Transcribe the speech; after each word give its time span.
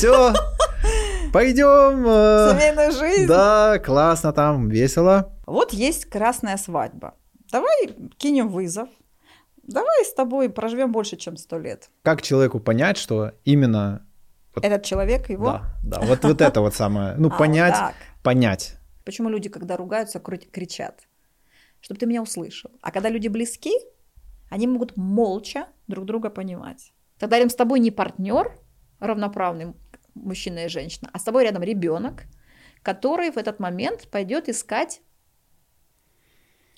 все, 0.00 0.32
пойдем. 1.30 2.06
э, 2.06 2.52
Семейная 2.54 2.90
жизнь. 2.90 3.26
Да, 3.26 3.78
классно 3.78 4.32
там, 4.32 4.68
весело. 4.70 5.30
Вот 5.46 5.74
есть 5.74 6.06
красная 6.06 6.56
свадьба. 6.56 7.14
Давай 7.52 7.88
кинем 8.16 8.48
вызов. 8.48 8.88
Давай 9.62 10.04
с 10.06 10.14
тобой 10.14 10.48
проживем 10.48 10.90
больше, 10.90 11.16
чем 11.18 11.36
сто 11.36 11.58
лет. 11.58 11.90
Как 12.02 12.22
человеку 12.22 12.60
понять, 12.60 12.96
что 12.96 13.32
именно... 13.44 14.06
Вот- 14.54 14.64
Этот 14.64 14.84
человек 14.84 15.28
его. 15.28 15.44
Да, 15.44 15.74
да, 15.84 16.00
вот, 16.00 16.24
вот 16.24 16.40
это 16.40 16.60
вот 16.62 16.74
самое. 16.74 17.14
Ну, 17.18 17.28
А, 17.28 17.36
понять, 17.38 17.76
понять. 18.22 18.76
Почему 19.04 19.28
люди, 19.28 19.50
когда 19.50 19.76
ругаются, 19.76 20.18
кричат? 20.18 21.00
Чтобы 21.82 22.00
ты 22.00 22.06
меня 22.06 22.22
услышал. 22.22 22.70
А 22.80 22.90
когда 22.90 23.10
люди 23.10 23.28
близки, 23.28 23.72
они 24.48 24.66
могут 24.66 24.96
молча 24.96 25.66
друг 25.88 26.06
друга 26.06 26.30
понимать. 26.30 26.92
Тогда 27.18 27.36
рядом 27.36 27.50
с 27.50 27.54
тобой 27.54 27.80
не 27.80 27.90
партнер, 27.90 28.52
равноправный 28.98 29.74
мужчина 30.14 30.64
и 30.64 30.68
женщина, 30.68 31.10
а 31.12 31.18
с 31.18 31.24
тобой 31.24 31.44
рядом 31.44 31.62
ребенок, 31.62 32.24
который 32.82 33.30
в 33.30 33.36
этот 33.36 33.60
момент 33.60 34.08
пойдет 34.10 34.48
искать 34.48 35.00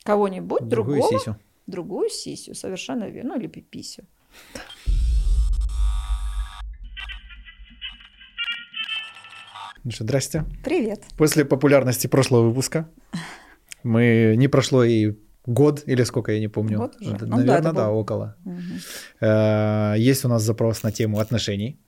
кого-нибудь 0.04 0.68
Другую 0.68 0.98
другого, 1.00 1.18
сисю. 1.20 1.36
другую 1.66 2.10
сисю, 2.10 2.54
совершенно 2.54 3.04
верно, 3.04 3.34
ну 3.34 3.40
или 3.40 3.46
пиписю. 3.48 4.04
Здрасте. 9.84 10.44
Привет. 10.64 11.02
После 11.16 11.44
популярности 11.44 12.06
прошлого 12.06 12.48
выпуска 12.48 12.88
мы 13.82 14.34
не 14.36 14.48
прошло 14.48 14.84
и 14.84 15.16
год 15.44 15.82
или 15.86 16.04
сколько, 16.04 16.32
я 16.32 16.40
не 16.40 16.48
помню. 16.48 16.78
Год 16.78 16.96
уже. 17.00 17.16
Д- 17.16 17.26
Ну 17.26 17.36
да, 17.38 17.44
Наверное, 17.44 17.72
да, 17.72 17.88
был- 17.90 17.98
около. 17.98 18.36
Э, 19.20 19.94
Есть 19.98 20.24
у 20.24 20.28
нас 20.28 20.42
запрос 20.42 20.82
на 20.84 20.92
тему 20.92 21.18
отношений. 21.18 21.80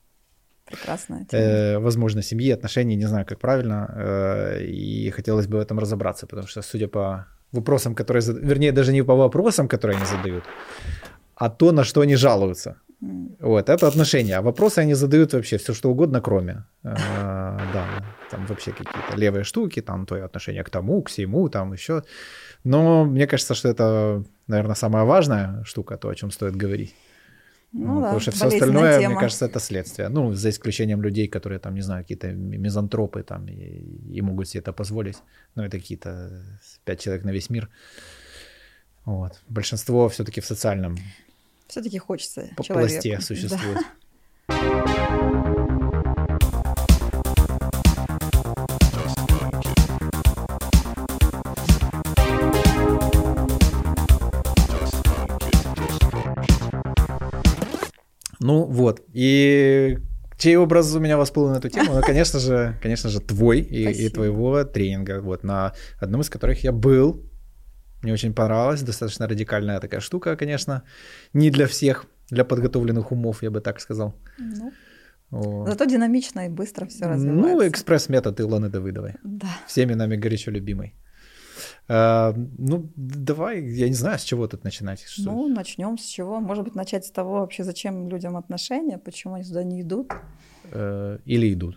Прекрасная 0.75 1.25
тема. 1.25 1.43
Э, 1.43 1.79
возможно, 1.79 2.21
семьи, 2.21 2.51
отношений, 2.53 2.95
не 2.97 3.07
знаю, 3.07 3.25
как 3.25 3.39
правильно. 3.39 3.93
э, 3.97 4.63
И 4.63 5.09
хотелось 5.11 5.47
бы 5.47 5.57
в 5.57 5.61
этом 5.61 5.79
разобраться, 5.79 6.27
потому 6.27 6.47
что, 6.47 6.61
судя 6.61 6.87
по 6.87 7.25
вопросам, 7.51 7.95
которые... 7.95 8.21
зад- 8.21 8.37
Вернее, 8.43 8.71
даже 8.71 8.91
не 8.93 9.03
по 9.03 9.15
вопросам, 9.15 9.67
которые 9.67 9.97
они 9.97 10.05
задают, 10.05 10.43
а 11.35 11.49
то, 11.49 11.71
на 11.71 11.83
что 11.83 12.01
они 12.01 12.15
жалуются. 12.15 12.75
Вот, 13.39 13.69
это 13.69 13.87
отношения. 13.87 14.37
А 14.37 14.41
вопросы 14.41 14.79
они 14.79 14.95
задают 14.95 15.33
вообще 15.33 15.57
все, 15.57 15.73
что 15.73 15.89
угодно, 15.91 16.21
кроме. 16.21 16.63
э, 16.83 16.95
да, 17.73 17.85
там 18.31 18.45
вообще 18.47 18.71
какие-то 18.71 19.17
левые 19.17 19.43
штуки, 19.43 19.81
там 19.81 20.05
твое 20.05 20.23
отношение 20.23 20.63
к 20.63 20.69
тому, 20.69 21.01
к 21.01 21.09
всему, 21.09 21.49
там 21.49 21.73
еще. 21.73 22.01
Но 22.63 23.05
мне 23.05 23.27
кажется, 23.27 23.53
что 23.53 23.69
это, 23.69 24.23
наверное, 24.47 24.75
самая 24.75 25.03
важная 25.03 25.63
штука, 25.65 25.97
то, 25.97 26.07
о 26.09 26.15
чем 26.15 26.31
стоит 26.31 26.55
говорить. 26.55 26.95
Ну 27.77 27.93
Вот, 27.95 27.99
да, 28.01 28.05
потому 28.05 28.19
что 28.21 28.31
все 28.31 28.45
остальное, 28.47 28.99
тема. 28.99 29.11
мне 29.13 29.19
кажется, 29.19 29.45
это 29.45 29.59
следствие. 29.59 30.07
Ну, 30.09 30.33
за 30.33 30.49
исключением 30.49 31.01
людей, 31.01 31.27
которые 31.27 31.59
там, 31.59 31.75
не 31.75 31.81
знаю, 31.81 32.03
какие-то 32.03 32.31
мизантропы 32.31 33.21
там 33.23 33.47
и, 33.47 33.81
и 34.17 34.21
могут 34.21 34.47
себе 34.47 34.61
это 34.61 34.71
позволить. 34.73 35.17
Но 35.55 35.65
это 35.65 35.77
какие-то 35.77 36.41
пять 36.85 37.01
человек 37.01 37.25
на 37.25 37.31
весь 37.31 37.49
мир. 37.49 37.69
Вот. 39.05 39.41
Большинство 39.49 40.07
все-таки 40.09 40.39
в 40.41 40.45
социальном 40.45 40.97
Все-таки 41.67 41.97
хочется 41.99 42.47
по- 42.55 42.63
человеку. 42.63 42.93
пласте 42.93 43.19
Да. 44.47 45.34
Ну 58.45 58.65
вот, 58.65 59.01
и 59.15 59.97
чей 60.37 60.57
образ 60.57 60.95
у 60.95 60.99
меня 60.99 61.17
воспыл 61.17 61.49
на 61.49 61.57
эту 61.57 61.69
тему? 61.69 61.93
Ну, 61.95 62.01
конечно 62.01 62.39
же, 62.39 62.73
конечно 62.83 63.09
же, 63.09 63.19
твой 63.19 63.59
и, 63.59 64.05
и 64.05 64.09
твоего 64.09 64.63
тренинга, 64.63 65.21
вот, 65.21 65.43
на 65.43 65.71
одном 66.01 66.21
из 66.21 66.29
которых 66.29 66.63
я 66.63 66.71
был. 66.71 67.21
Мне 68.03 68.13
очень 68.13 68.33
понравилось, 68.33 68.83
достаточно 68.83 69.27
радикальная 69.27 69.79
такая 69.79 69.99
штука, 70.01 70.35
конечно, 70.37 70.81
не 71.33 71.49
для 71.49 71.65
всех, 71.65 72.05
для 72.31 72.43
подготовленных 72.43 73.11
умов, 73.11 73.43
я 73.43 73.49
бы 73.49 73.61
так 73.61 73.79
сказал. 73.79 74.13
Ну, 74.37 74.71
Вот. 75.31 75.67
зато 75.67 75.85
динамично 75.85 76.45
и 76.45 76.49
быстро 76.49 76.85
все 76.85 77.05
Ну, 77.07 77.13
развивается. 77.13 77.67
экспресс-метод 77.67 78.39
Илоны 78.39 78.69
Давыдовой, 78.69 79.13
Да. 79.23 79.47
всеми 79.67 79.95
нами 79.95 80.17
горячо 80.17 80.51
любимый. 80.51 80.93
А, 81.87 82.33
ну, 82.57 82.89
давай, 82.95 83.63
я 83.63 83.87
не 83.87 83.93
знаю, 83.95 84.17
с 84.17 84.23
чего 84.23 84.47
тут 84.47 84.63
начинать. 84.63 85.01
Что- 85.07 85.31
Ну, 85.31 85.47
начнем 85.47 85.97
с 85.97 86.05
чего? 86.05 86.39
Может 86.39 86.63
быть, 86.63 86.75
начать 86.75 87.05
с 87.05 87.11
того, 87.11 87.39
вообще, 87.39 87.63
зачем 87.63 88.09
людям 88.09 88.35
отношения, 88.37 88.97
почему 88.97 89.35
они 89.35 89.43
сюда 89.43 89.63
не 89.63 89.81
идут. 89.81 90.11
э, 90.71 91.19
или 91.25 91.53
идут. 91.53 91.75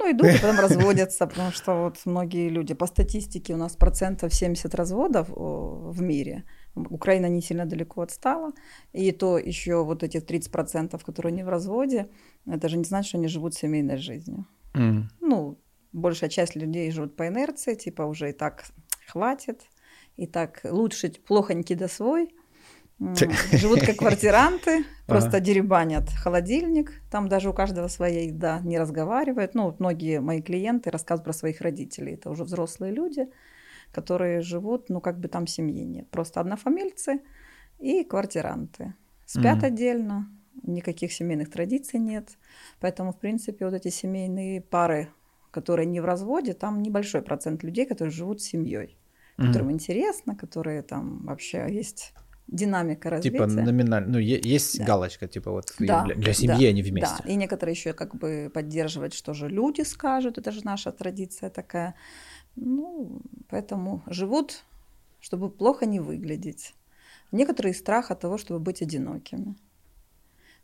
Ну, 0.00 0.10
идут, 0.10 0.26
и 0.26 0.38
потом 0.42 0.58
разводятся, 0.60 1.26
потому 1.26 1.50
что 1.52 1.74
вот 1.82 1.98
многие 2.06 2.48
люди, 2.50 2.74
по 2.74 2.86
статистике 2.86 3.54
у 3.54 3.56
нас 3.56 3.76
процентов 3.76 4.32
70 4.34 4.74
разводов 4.74 5.28
о, 5.30 5.90
в 5.92 6.00
мире. 6.02 6.42
Украина 6.90 7.28
не 7.28 7.40
сильно 7.42 7.64
далеко 7.66 8.00
отстала. 8.02 8.52
И 8.92 9.12
то 9.12 9.38
еще 9.38 9.84
вот 9.84 10.02
эти 10.02 10.20
30 10.20 10.50
процентов, 10.52 11.04
которые 11.04 11.32
не 11.32 11.44
в 11.44 11.48
разводе, 11.48 12.08
это 12.46 12.68
же 12.68 12.76
не 12.76 12.84
значит, 12.84 13.08
что 13.08 13.18
они 13.18 13.28
живут 13.28 13.54
семейной 13.54 13.96
жизнью. 13.98 14.46
М. 14.74 15.08
ну, 15.20 15.58
большая 15.92 16.30
часть 16.30 16.56
людей 16.56 16.90
живут 16.92 17.16
по 17.16 17.26
инерции, 17.26 17.74
типа 17.74 18.02
уже 18.02 18.30
и 18.30 18.32
так 18.32 18.64
хватит, 19.08 19.62
и 20.16 20.26
так 20.26 20.60
лучше 20.64 21.10
плохонький 21.10 21.74
да 21.74 21.88
свой. 21.88 22.34
Живут 23.52 23.80
как 23.82 23.96
квартиранты, 23.96 24.84
просто 25.06 25.38
деребанят 25.38 26.08
холодильник, 26.10 26.92
там 27.10 27.28
даже 27.28 27.48
у 27.48 27.52
каждого 27.52 27.86
своя 27.86 28.24
еда, 28.24 28.60
не 28.60 28.78
разговаривают. 28.78 29.54
Ну, 29.54 29.64
вот 29.64 29.78
многие 29.78 30.20
мои 30.20 30.42
клиенты 30.42 30.90
рассказывают 30.90 31.24
про 31.24 31.32
своих 31.32 31.60
родителей, 31.60 32.14
это 32.14 32.28
уже 32.28 32.42
взрослые 32.42 32.92
люди, 32.92 33.28
которые 33.92 34.40
живут, 34.40 34.88
ну, 34.88 35.00
как 35.00 35.20
бы 35.20 35.28
там 35.28 35.46
семьи 35.46 35.84
нет. 35.84 36.10
Просто 36.10 36.40
однофамильцы 36.40 37.20
и 37.78 38.02
квартиранты. 38.02 38.94
Спят 39.26 39.62
отдельно, 39.62 40.28
никаких 40.62 41.12
семейных 41.12 41.50
традиций 41.50 42.00
нет. 42.00 42.36
Поэтому, 42.80 43.12
в 43.12 43.18
принципе, 43.18 43.64
вот 43.64 43.74
эти 43.74 43.88
семейные 43.88 44.60
пары, 44.60 45.08
которые 45.50 45.86
не 45.86 46.00
в 46.00 46.04
разводе, 46.04 46.54
там 46.54 46.82
небольшой 46.82 47.22
процент 47.22 47.62
людей, 47.62 47.86
которые 47.86 48.12
живут 48.12 48.40
с 48.40 48.46
семьей, 48.46 48.97
Которым 49.46 49.70
интересно, 49.70 50.34
которые 50.34 50.82
там 50.82 51.24
вообще 51.24 51.66
есть 51.70 52.12
динамика 52.48 53.10
развития. 53.10 53.38
Типа 53.38 53.46
номинально, 53.46 54.12
ну, 54.12 54.18
есть 54.18 54.78
Да. 54.78 54.84
галочка, 54.84 55.28
типа 55.28 55.50
вот 55.50 55.72
Да, 55.78 56.04
для, 56.04 56.14
для 56.14 56.32
семьи 56.32 56.64
да, 56.64 56.70
они 56.70 56.82
вместе. 56.82 57.22
Да, 57.22 57.28
и 57.30 57.36
некоторые 57.36 57.74
еще 57.74 57.92
как 57.92 58.16
бы 58.16 58.50
поддерживают, 58.52 59.14
что 59.14 59.34
же 59.34 59.48
люди 59.48 59.82
скажут, 59.82 60.38
это 60.38 60.50
же 60.50 60.64
наша 60.64 60.90
традиция 60.90 61.50
такая. 61.50 61.94
Ну, 62.56 63.20
поэтому 63.48 64.02
живут, 64.06 64.64
чтобы 65.20 65.50
плохо 65.50 65.86
не 65.86 66.00
выглядеть. 66.00 66.74
Некоторые 67.30 67.72
из 67.72 67.78
страха 67.78 68.14
того, 68.16 68.38
чтобы 68.38 68.58
быть 68.58 68.82
одинокими. 68.82 69.54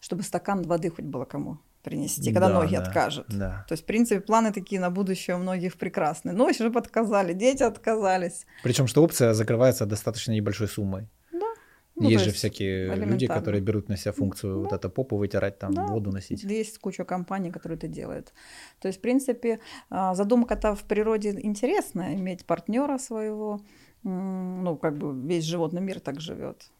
Чтобы 0.04 0.22
стакан 0.22 0.62
воды 0.62 0.90
хоть 0.90 1.06
было 1.06 1.24
кому 1.24 1.56
принести, 1.82 2.30
когда 2.30 2.48
Да, 2.48 2.60
ноги 2.60 2.76
да, 2.76 2.82
откажут. 2.82 3.26
Да. 3.28 3.64
То 3.68 3.72
есть, 3.72 3.84
в 3.84 3.86
принципе, 3.86 4.20
планы 4.20 4.52
такие 4.52 4.78
на 4.78 4.90
будущее 4.90 5.36
у 5.36 5.38
многих 5.38 5.78
прекрасные. 5.78 6.34
Ноги 6.34 6.62
уже 6.62 6.78
отказали, 6.78 7.32
дети 7.32 7.62
отказались. 7.62 8.44
Причем, 8.62 8.86
что 8.86 9.02
опция 9.02 9.32
закрывается 9.32 9.86
достаточно 9.86 10.32
небольшой 10.32 10.68
суммой. 10.68 11.08
Ну, 11.96 12.10
есть 12.10 12.24
же 12.24 12.30
есть 12.30 12.38
всякие 12.38 12.94
люди, 12.96 13.26
которые 13.26 13.62
берут 13.62 13.88
на 13.88 13.96
себя 13.96 14.12
функцию 14.12 14.60
вот 14.60 14.72
это 14.74 14.90
попу 14.90 15.16
вытирать, 15.16 15.58
там 15.58 15.72
Да, 15.72 15.86
воду 15.86 16.12
носить. 16.12 16.42
Есть 16.42 16.78
куча 16.78 17.04
компаний, 17.04 17.50
которые 17.50 17.78
это 17.78 17.88
делают. 17.88 18.34
То 18.80 18.88
есть, 18.88 18.98
в 18.98 19.00
принципе, 19.00 19.58
а, 19.88 20.14
задумка-то 20.14 20.74
в 20.74 20.82
природе 20.82 21.30
интересная, 21.30 22.14
иметь 22.14 22.44
партнера 22.44 22.98
своего. 22.98 23.60
Ну, 24.02 24.76
как 24.76 24.98
бы 24.98 25.18
весь 25.28 25.44
животный 25.44 25.80
мир 25.80 26.00
так 26.00 26.20
живет. 26.20 26.70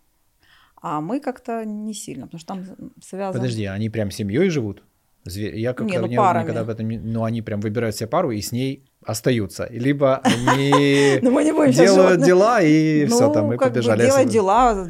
А 0.87 1.01
мы 1.01 1.19
как-то 1.19 1.65
не 1.65 1.95
сильно, 1.95 2.27
потому 2.27 2.39
что 2.41 2.55
там 2.55 2.93
связано... 3.03 3.41
Подожди, 3.41 3.65
они 3.65 3.89
прям 3.89 4.11
семьей 4.11 4.51
живут? 4.51 4.83
Я 5.25 5.73
как 5.73 5.87
Не, 5.87 5.99
ну, 5.99 6.07
не- 6.07 6.13
никогда 6.13 6.61
об 6.61 6.69
этом 6.69 6.87
не... 6.87 6.99
Ну, 6.99 7.25
они 7.25 7.41
прям 7.41 7.61
выбирают 7.61 7.97
себе 7.97 8.07
пару 8.07 8.31
и 8.31 8.43
с 8.43 8.53
ней 8.53 8.85
остаются. 9.03 9.67
Либо 9.71 10.19
они 10.19 11.19
Ну, 11.23 11.73
делают 11.73 12.23
дела 12.23 12.61
и 12.61 13.07
все 13.09 13.29
Ну, 13.29 13.33
там, 13.33 13.53
и 13.55 13.57
как 13.57 13.69
бы 13.69 13.75
побежали. 13.77 14.05
делать 14.05 14.29
дела, 14.29 14.87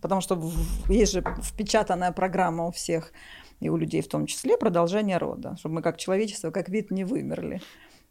потому 0.00 0.22
что 0.22 0.42
есть 0.88 1.12
же 1.12 1.22
впечатанная 1.42 2.12
программа 2.12 2.64
у 2.66 2.70
всех, 2.70 3.12
и 3.60 3.68
у 3.68 3.76
людей 3.76 4.00
в 4.00 4.08
том 4.08 4.24
числе, 4.24 4.56
продолжение 4.56 5.18
рода, 5.18 5.56
чтобы 5.58 5.74
мы 5.74 5.82
как 5.82 5.98
человечество, 5.98 6.50
как 6.50 6.70
вид 6.70 6.90
не 6.90 7.04
вымерли. 7.04 7.60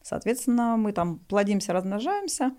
Соответственно, 0.04 0.78
мы 0.78 0.92
там 0.92 1.18
плодимся, 1.18 1.74
размножаемся, 1.74 2.52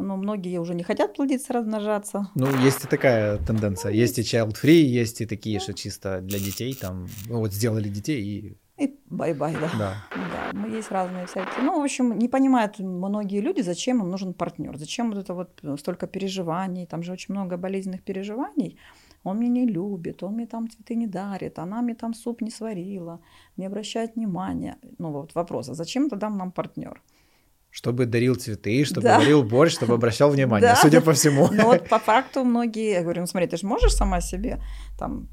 но 0.00 0.16
многие 0.16 0.58
уже 0.58 0.74
не 0.74 0.82
хотят 0.82 1.14
плодиться, 1.14 1.52
размножаться. 1.52 2.28
Ну, 2.34 2.46
есть 2.64 2.84
и 2.84 2.88
такая 2.88 3.38
тенденция. 3.38 3.92
Есть 3.92 4.18
и 4.18 4.22
child-free, 4.22 4.82
есть 4.82 5.20
и 5.20 5.26
такие, 5.26 5.60
что 5.60 5.74
чисто 5.74 6.20
для 6.20 6.38
детей, 6.38 6.74
там, 6.74 7.06
ну, 7.28 7.40
вот 7.40 7.52
сделали 7.52 7.88
детей 7.88 8.22
и, 8.22 8.84
И 8.84 8.98
bye-bye, 9.10 9.54
да. 9.54 9.70
да. 9.78 9.94
Да, 10.14 10.58
мы 10.58 10.70
есть 10.70 10.90
разные 10.90 11.26
всякие. 11.26 11.62
Ну, 11.62 11.80
в 11.80 11.84
общем, 11.84 12.18
не 12.18 12.28
понимают 12.28 12.78
многие 12.78 13.40
люди, 13.40 13.60
зачем 13.62 14.00
им 14.02 14.10
нужен 14.10 14.34
партнер, 14.34 14.76
зачем 14.76 15.10
вот 15.10 15.18
это 15.18 15.34
вот 15.34 15.80
столько 15.80 16.06
переживаний, 16.06 16.86
там 16.86 17.02
же 17.02 17.12
очень 17.12 17.34
много 17.34 17.56
болезненных 17.56 18.02
переживаний 18.02 18.78
он 19.22 19.38
меня 19.38 19.50
не 19.50 19.66
любит, 19.66 20.22
он 20.22 20.34
мне 20.34 20.46
там 20.46 20.68
цветы 20.68 20.94
не 20.94 21.06
дарит, 21.06 21.58
она 21.58 21.82
мне 21.82 21.94
там 21.94 22.14
суп 22.14 22.40
не 22.40 22.50
сварила, 22.50 23.20
не 23.56 23.66
обращает 23.66 24.16
внимания. 24.16 24.78
Ну 24.98 25.12
вот 25.12 25.34
вопрос, 25.34 25.68
а 25.68 25.74
зачем 25.74 26.08
тогда 26.08 26.30
нам 26.30 26.52
партнер? 26.52 27.02
Чтобы 27.70 28.06
дарил 28.06 28.34
цветы, 28.34 28.84
чтобы 28.84 29.02
да. 29.02 29.18
дарил 29.18 29.44
борщ, 29.44 29.74
чтобы 29.74 29.94
обращал 29.94 30.30
внимание, 30.32 30.70
да. 30.70 30.76
судя 30.76 31.00
по 31.00 31.12
всему. 31.12 31.48
Ну 31.52 31.64
вот 31.66 31.88
по 31.88 31.98
факту 31.98 32.44
многие, 32.44 32.92
я 32.92 33.02
говорю, 33.02 33.20
ну 33.20 33.26
смотри, 33.26 33.48
ты 33.48 33.56
же 33.56 33.66
можешь 33.66 33.92
сама 33.92 34.20
себе 34.20 34.60
там 34.98 35.28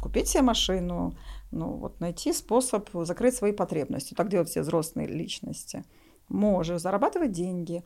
купить 0.00 0.28
себе 0.28 0.42
машину, 0.42 1.16
ну 1.50 1.76
вот 1.78 2.00
найти 2.00 2.32
способ 2.32 2.88
закрыть 2.92 3.34
свои 3.34 3.52
потребности. 3.52 4.14
Так 4.14 4.28
делают 4.28 4.48
все 4.48 4.60
взрослые 4.60 5.08
личности. 5.08 5.84
Можешь 6.28 6.80
зарабатывать 6.80 7.32
деньги, 7.32 7.82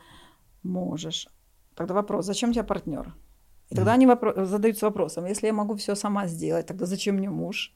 можешь. 0.63 1.29
Тогда 1.77 1.95
вопрос, 1.95 2.27
зачем 2.27 2.53
тебе 2.53 2.65
партнер? 2.65 3.15
И 3.71 3.77
тогда 3.77 3.93
они 3.93 4.07
вопро- 4.07 4.45
задаются 4.45 4.87
вопросом, 4.87 5.27
если 5.27 5.47
я 5.47 5.53
могу 5.53 5.77
все 5.77 5.95
сама 5.95 6.27
сделать, 6.27 6.67
тогда 6.67 6.87
зачем 6.87 7.17
мне 7.17 7.31
муж? 7.31 7.73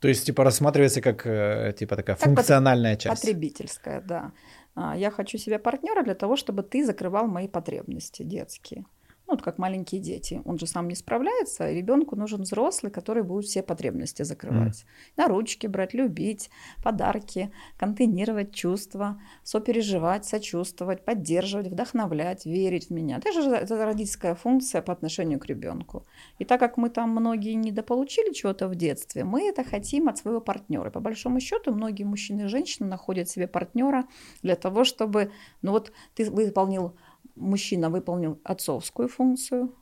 То 0.00 0.08
есть, 0.08 0.26
типа, 0.26 0.42
рассматривается 0.42 1.00
как, 1.00 1.24
э, 1.26 1.72
типа, 1.78 1.94
такая 1.94 2.16
как 2.16 2.24
функциональная 2.24 2.96
часть. 2.96 3.22
Потребительская, 3.22 4.00
да. 4.00 4.32
А, 4.74 4.96
я 4.96 5.10
хочу 5.10 5.38
себе 5.38 5.58
партнера 5.58 6.02
для 6.02 6.14
того, 6.14 6.36
чтобы 6.36 6.62
ты 6.62 6.84
закрывал 6.84 7.26
мои 7.26 7.48
потребности 7.48 8.22
детские 8.22 8.84
ну, 9.32 9.36
вот 9.36 9.42
как 9.42 9.56
маленькие 9.56 9.98
дети. 9.98 10.42
Он 10.44 10.58
же 10.58 10.66
сам 10.66 10.88
не 10.88 10.94
справляется, 10.94 11.70
и 11.70 11.76
ребенку 11.76 12.16
нужен 12.16 12.42
взрослый, 12.42 12.92
который 12.92 13.22
будет 13.22 13.46
все 13.46 13.62
потребности 13.62 14.24
закрывать. 14.24 14.82
Mm. 14.82 14.86
На 15.16 15.26
ручки 15.26 15.66
брать, 15.66 15.94
любить, 15.94 16.50
подарки, 16.84 17.50
контейнировать 17.78 18.54
чувства, 18.54 19.18
сопереживать, 19.42 20.26
сочувствовать, 20.26 21.06
поддерживать, 21.06 21.68
вдохновлять, 21.68 22.44
верить 22.44 22.88
в 22.88 22.90
меня. 22.90 23.22
Это 23.24 23.32
же 23.32 23.50
это 23.50 23.82
родительская 23.86 24.34
функция 24.34 24.82
по 24.82 24.92
отношению 24.92 25.38
к 25.40 25.46
ребенку. 25.46 26.04
И 26.38 26.44
так 26.44 26.60
как 26.60 26.76
мы 26.76 26.90
там 26.90 27.08
многие 27.08 27.54
недополучили 27.54 28.34
чего-то 28.34 28.68
в 28.68 28.74
детстве, 28.74 29.24
мы 29.24 29.48
это 29.48 29.64
хотим 29.64 30.08
от 30.08 30.18
своего 30.18 30.42
партнера. 30.42 30.90
По 30.90 31.00
большому 31.00 31.40
счету 31.40 31.72
многие 31.72 32.04
мужчины 32.04 32.42
и 32.42 32.48
женщины 32.48 32.86
находят 32.86 33.30
себе 33.30 33.46
партнера 33.46 34.04
для 34.42 34.56
того, 34.56 34.84
чтобы, 34.84 35.32
ну 35.62 35.70
вот 35.70 35.90
ты 36.14 36.30
выполнил 36.30 36.92
мужчина 37.36 37.90
выполнил 37.90 38.40
отцовскую 38.44 39.08
функцию, 39.08 39.74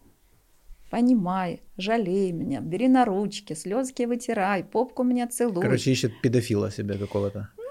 понимай, 0.90 1.60
жалей 1.76 2.32
меня, 2.32 2.60
бери 2.60 2.88
на 2.88 3.04
ручки, 3.04 3.54
слезки 3.54 4.06
вытирай, 4.06 4.64
попку 4.64 5.04
меня 5.04 5.26
целуй. 5.28 5.62
Короче, 5.62 5.92
ищет 5.92 6.12
педофила 6.22 6.70
себе 6.70 6.98
какого-то. 6.98 7.48
Ну, 7.56 7.64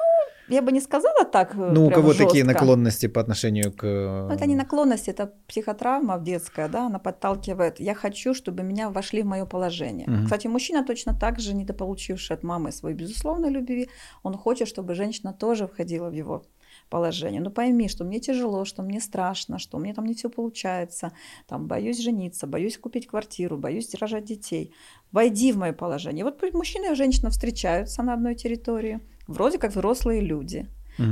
я 0.56 0.62
бы 0.62 0.72
не 0.72 0.82
сказала 0.82 1.26
так. 1.26 1.56
Э, 1.56 1.72
ну, 1.74 1.88
у 1.88 1.92
кого 1.92 2.08
жестко. 2.08 2.26
такие 2.26 2.44
наклонности 2.44 3.08
по 3.08 3.22
отношению 3.22 3.72
к... 3.72 3.84
Ну, 3.84 4.34
это 4.34 4.46
не 4.48 4.56
наклонность, 4.56 5.10
это 5.10 5.34
психотравма 5.48 6.20
детская, 6.20 6.70
да, 6.70 6.88
она 6.88 7.00
подталкивает. 7.00 7.80
Я 7.80 7.94
хочу, 7.94 8.34
чтобы 8.34 8.64
меня 8.64 8.90
вошли 8.90 9.22
в 9.22 9.26
мое 9.26 9.46
положение. 9.46 10.08
Угу. 10.08 10.24
Кстати, 10.24 10.48
мужчина 10.48 10.84
точно 10.84 11.14
так 11.14 11.40
же, 11.40 11.54
недополучивший 11.54 12.38
от 12.38 12.44
мамы 12.44 12.72
своей 12.72 12.96
безусловной 12.96 13.50
любви, 13.50 13.90
он 14.24 14.38
хочет, 14.38 14.68
чтобы 14.68 14.96
женщина 14.96 15.34
тоже 15.34 15.68
входила 15.68 16.10
в 16.10 16.14
его 16.14 16.44
положение. 16.90 17.42
Ну 17.42 17.52
пойми, 17.52 17.88
что 17.88 18.04
мне 18.04 18.20
тяжело, 18.20 18.66
что 18.66 18.82
мне 18.82 19.00
страшно, 19.00 19.60
что 19.60 19.78
мне 19.78 19.94
там 19.94 20.06
не 20.06 20.14
все 20.14 20.30
получается, 20.30 21.12
там 21.48 21.68
боюсь 21.68 22.00
жениться, 22.00 22.48
боюсь 22.48 22.78
купить 22.78 23.08
квартиру, 23.08 23.58
боюсь 23.58 23.94
рожать 23.96 24.26
детей. 24.26 24.74
Войди 25.12 25.52
в 25.52 25.58
мое 25.58 25.74
положение. 25.74 26.26
Вот 26.26 26.42
мужчина 26.54 26.92
и 26.92 26.96
женщина 26.96 27.30
встречаются 27.30 28.04
на 28.04 28.14
одной 28.14 28.36
территории, 28.36 29.00
вроде 29.28 29.58
как 29.58 29.72
взрослые 29.72 30.22
люди. 30.22 30.68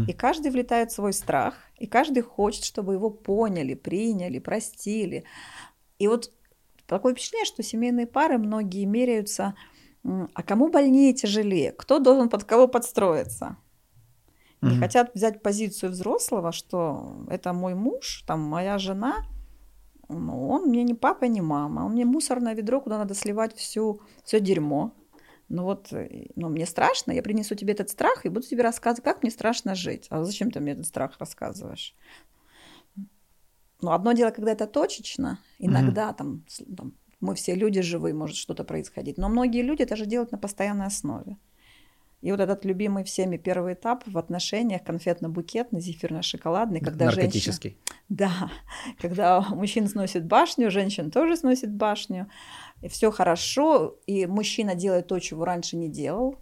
И 0.08 0.12
каждый 0.12 0.52
влетает 0.52 0.92
в 0.92 0.96
свой 0.96 1.14
страх, 1.14 1.56
и 1.78 1.88
каждый 1.88 2.22
хочет, 2.22 2.66
чтобы 2.66 2.94
его 2.94 3.10
поняли, 3.10 3.74
приняли, 3.74 4.40
простили. 4.40 5.24
И 5.98 6.10
вот 6.10 6.30
такое 6.88 7.14
впечатление, 7.14 7.46
что 7.46 7.64
семейные 7.64 8.06
пары 8.06 8.38
многие 8.38 8.84
меряются, 8.84 9.56
а 10.04 10.44
кому 10.44 10.68
больнее, 10.68 11.14
тяжелее, 11.14 11.72
кто 11.72 12.00
должен 12.00 12.28
под 12.28 12.44
кого 12.44 12.68
подстроиться. 12.68 13.56
Не 14.62 14.76
mm 14.76 14.80
хотят 14.80 15.14
взять 15.14 15.42
позицию 15.42 15.92
взрослого, 15.92 16.52
что 16.52 17.26
это 17.30 17.54
мой 17.54 17.76
муж, 17.76 18.24
там 18.26 18.42
моя 18.42 18.78
жена, 18.80 19.26
ну, 20.10 20.50
он 20.50 20.70
мне 20.70 20.84
не 20.84 20.94
папа, 20.94 21.26
не 21.26 21.42
мама, 21.42 21.86
он 21.86 21.92
мне 21.92 22.06
мусорное 22.06 22.56
ведро, 22.56 22.82
куда 22.82 22.98
надо 22.98 23.14
сливать 23.14 23.56
всю, 23.56 24.02
все 24.24 24.40
дерьмо. 24.40 24.94
Ну 25.50 25.64
вот, 25.64 25.94
э, 25.94 26.28
ну, 26.36 26.50
мне 26.50 26.66
страшно, 26.66 27.12
я 27.12 27.22
принесу 27.22 27.56
тебе 27.56 27.74
этот 27.74 27.90
страх 27.90 28.26
и 28.26 28.30
буду 28.30 28.48
тебе 28.48 28.64
рассказывать, 28.64 29.04
как 29.04 29.24
мне 29.24 29.32
страшно 29.32 29.76
жить. 29.76 30.08
А 30.10 30.24
зачем 30.24 30.52
ты 30.52 30.60
мне 30.60 30.74
этот 30.74 30.86
страх 30.86 31.18
рассказываешь? 31.20 31.96
Ну, 33.82 33.92
одно 33.92 34.14
дело, 34.14 34.32
когда 34.32 34.52
это 34.52 34.66
точечно, 34.66 35.40
иногда 35.60 36.10
mm 36.10 36.16
там, 36.16 36.46
там 36.76 36.94
мы 37.20 37.36
все 37.36 37.56
люди 37.56 37.82
живые, 37.82 38.14
может 38.14 38.36
что-то 38.36 38.64
происходить. 38.64 39.18
Но 39.18 39.30
многие 39.30 39.62
люди 39.62 39.84
это 39.84 39.96
же 39.96 40.06
делают 40.06 40.32
на 40.32 40.38
постоянной 40.38 40.88
основе. 40.88 41.38
И 42.22 42.32
вот 42.32 42.40
этот 42.40 42.66
любимый 42.66 43.04
всеми 43.04 43.38
первый 43.38 43.74
этап 43.74 44.04
в 44.08 44.18
отношениях 44.18 44.82
конфетно-букетный, 44.84 45.80
зефирно-шоколадный, 45.80 46.80
когда 46.80 47.06
Наркотический. 47.06 47.78
Женщина, 47.78 47.98
да, 48.10 48.52
когда 49.00 49.42
мужчина 49.42 49.88
сносит 49.88 50.26
башню, 50.26 50.72
женщина 50.72 51.12
тоже 51.12 51.38
сносит 51.38 51.72
башню, 51.72 52.28
и 52.82 52.88
все 52.88 53.12
хорошо, 53.12 53.98
и 54.08 54.26
мужчина 54.26 54.74
делает 54.74 55.08
то, 55.08 55.20
чего 55.20 55.46
раньше 55.46 55.78
не 55.78 55.90
делал, 55.90 56.38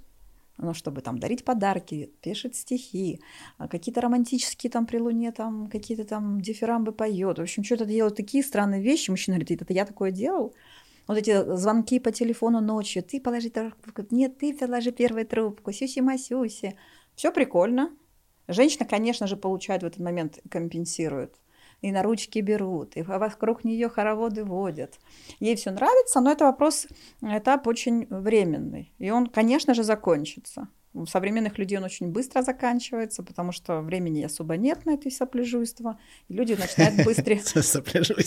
ну, 0.57 0.73
чтобы 0.73 1.01
там 1.01 1.19
дарить 1.19 1.43
подарки, 1.43 2.11
пишет 2.21 2.55
стихи, 2.55 3.19
а 3.57 3.67
какие-то 3.67 3.99
романтические 3.99 4.71
там 4.71 4.85
при 4.85 4.99
луне, 4.99 5.31
там 5.31 5.67
какие-то 5.67 6.05
там 6.05 6.39
дифирамбы 6.39 6.93
поет. 6.93 7.37
В 7.37 7.41
общем, 7.41 7.63
что-то 7.63 7.85
делают 7.85 8.15
такие 8.15 8.43
странные 8.43 8.81
вещи. 8.81 9.09
Мужчина 9.09 9.37
говорит, 9.37 9.61
это 9.61 9.73
я 9.73 9.85
такое 9.85 10.11
делал? 10.11 10.53
Вот 11.07 11.17
эти 11.17 11.55
звонки 11.55 11.99
по 11.99 12.11
телефону 12.11 12.61
ночью, 12.61 13.03
ты 13.03 13.21
положи 13.21 13.49
трубку, 13.49 14.03
нет, 14.09 14.37
ты 14.37 14.57
положи 14.57 14.91
первую 14.91 15.25
трубку, 15.25 15.71
сюси-масюси. 15.71 16.77
Все 17.15 17.31
прикольно. 17.31 17.91
Женщина, 18.47 18.85
конечно 18.85 19.27
же, 19.27 19.37
получает 19.37 19.83
в 19.83 19.85
этот 19.85 19.99
момент, 19.99 20.39
компенсирует. 20.49 21.35
И 21.81 21.91
на 21.91 22.03
ручки 22.03 22.39
берут, 22.39 22.97
и 22.97 23.03
вокруг 23.03 23.63
нее 23.63 23.89
хороводы 23.89 24.43
водят. 24.43 24.99
Ей 25.39 25.55
все 25.55 25.71
нравится, 25.71 26.21
но 26.21 26.31
это 26.31 26.45
вопрос, 26.45 26.87
этап 27.21 27.67
очень 27.67 28.07
временный. 28.09 28.93
И 28.97 29.11
он, 29.11 29.27
конечно 29.27 29.73
же, 29.73 29.83
закончится. 29.83 30.69
У 30.95 31.05
современных 31.05 31.57
людей 31.57 31.77
он 31.77 31.83
очень 31.83 32.07
быстро 32.07 32.41
заканчивается, 32.41 33.21
потому 33.21 33.51
что 33.51 33.81
времени 33.81 34.23
особо 34.23 34.55
нет 34.55 34.85
на 34.85 34.91
это 34.91 35.11
сопляжуйство. 35.11 35.99
И 36.29 36.33
люди 36.33 36.53
начинают 36.53 37.05
быстрее... 37.05 37.41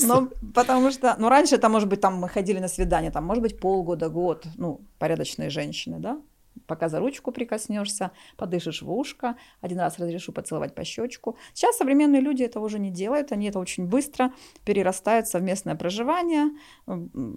Ну, 0.07 0.29
потому 0.55 0.91
что... 0.91 1.17
Ну, 1.19 1.31
раньше 1.31 1.55
это, 1.55 1.71
может 1.71 1.89
быть, 1.89 2.03
там 2.03 2.17
мы 2.17 2.29
ходили 2.29 2.59
на 2.59 2.69
свидание, 2.69 3.11
там, 3.11 3.25
может 3.25 3.43
быть, 3.43 3.59
полгода, 3.59 4.11
год, 4.11 4.47
ну, 4.59 4.83
порядочные 4.99 5.49
женщины, 5.49 5.99
да? 5.99 6.21
Пока 6.67 6.91
за 6.91 6.99
ручку 6.99 7.33
прикоснешься, 7.33 8.11
подышишь 8.37 8.83
в 8.83 8.93
ушко, 8.93 9.37
один 9.63 9.81
раз 9.81 9.99
разрешу 9.99 10.33
поцеловать 10.33 10.75
по 10.75 10.85
щечку. 10.85 11.39
Сейчас 11.55 11.79
современные 11.79 12.21
люди 12.21 12.43
этого 12.43 12.65
уже 12.65 12.79
не 12.79 12.91
делают, 12.91 13.33
они 13.33 13.49
это 13.49 13.61
очень 13.61 13.87
быстро 13.87 14.33
перерастают 14.67 15.27
в 15.27 15.31
совместное 15.31 15.75
проживание. 15.75 16.51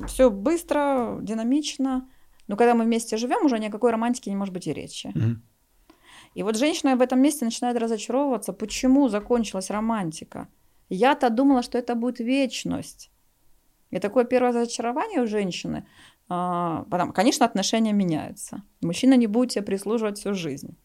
Все 0.08 0.30
быстро, 0.30 1.20
динамично, 1.22 2.10
но 2.52 2.58
когда 2.58 2.76
мы 2.76 2.84
вместе 2.84 3.16
живем, 3.16 3.46
уже 3.46 3.60
ни 3.60 3.68
о 3.68 3.72
какой 3.72 3.92
романтике 3.92 4.30
не 4.30 4.36
может 4.36 4.54
быть 4.54 4.68
и 4.68 4.74
речи. 4.74 5.08
Угу. 5.16 5.36
И 6.34 6.44
вот 6.44 6.58
женщина 6.58 6.98
в 6.98 7.02
этом 7.02 7.22
месте 7.22 7.46
начинает 7.46 7.78
разочаровываться, 7.78 8.52
почему 8.52 9.08
закончилась 9.08 9.72
романтика. 9.72 10.50
Я-то 10.90 11.30
думала, 11.30 11.64
что 11.64 11.78
это 11.78 11.96
будет 11.96 12.20
вечность. 12.20 13.10
И 13.90 14.00
такое 14.00 14.26
первое 14.26 14.52
разочарование 14.52 15.22
у 15.22 15.28
женщины, 15.28 15.86
а, 16.28 16.84
потому, 16.92 17.14
конечно, 17.14 17.46
отношения 17.46 17.94
меняются. 17.94 18.64
Мужчина 18.82 19.16
не 19.16 19.28
будет 19.28 19.52
тебе 19.52 19.64
прислуживать 19.64 20.18
всю 20.18 20.34
жизнь. 20.34 20.76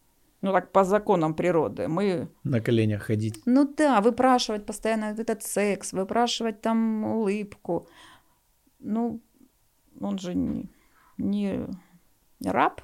Ну 0.43 0.53
так 0.53 0.71
по 0.71 0.85
законам 0.85 1.35
природы. 1.35 1.89
Мы... 1.89 2.29
На 2.45 2.61
коленях 2.61 3.03
ходить. 3.03 3.43
Ну 3.45 3.75
да, 3.77 4.01
выпрашивать 4.01 4.67
постоянно 4.67 5.17
этот 5.19 5.43
секс, 5.43 5.93
выпрашивать 5.93 6.61
там 6.61 7.05
улыбку. 7.05 7.89
Ну, 8.79 9.21
он 10.01 10.19
же 10.21 10.35
не 10.35 10.71
не 11.19 11.67
раб. 12.45 12.83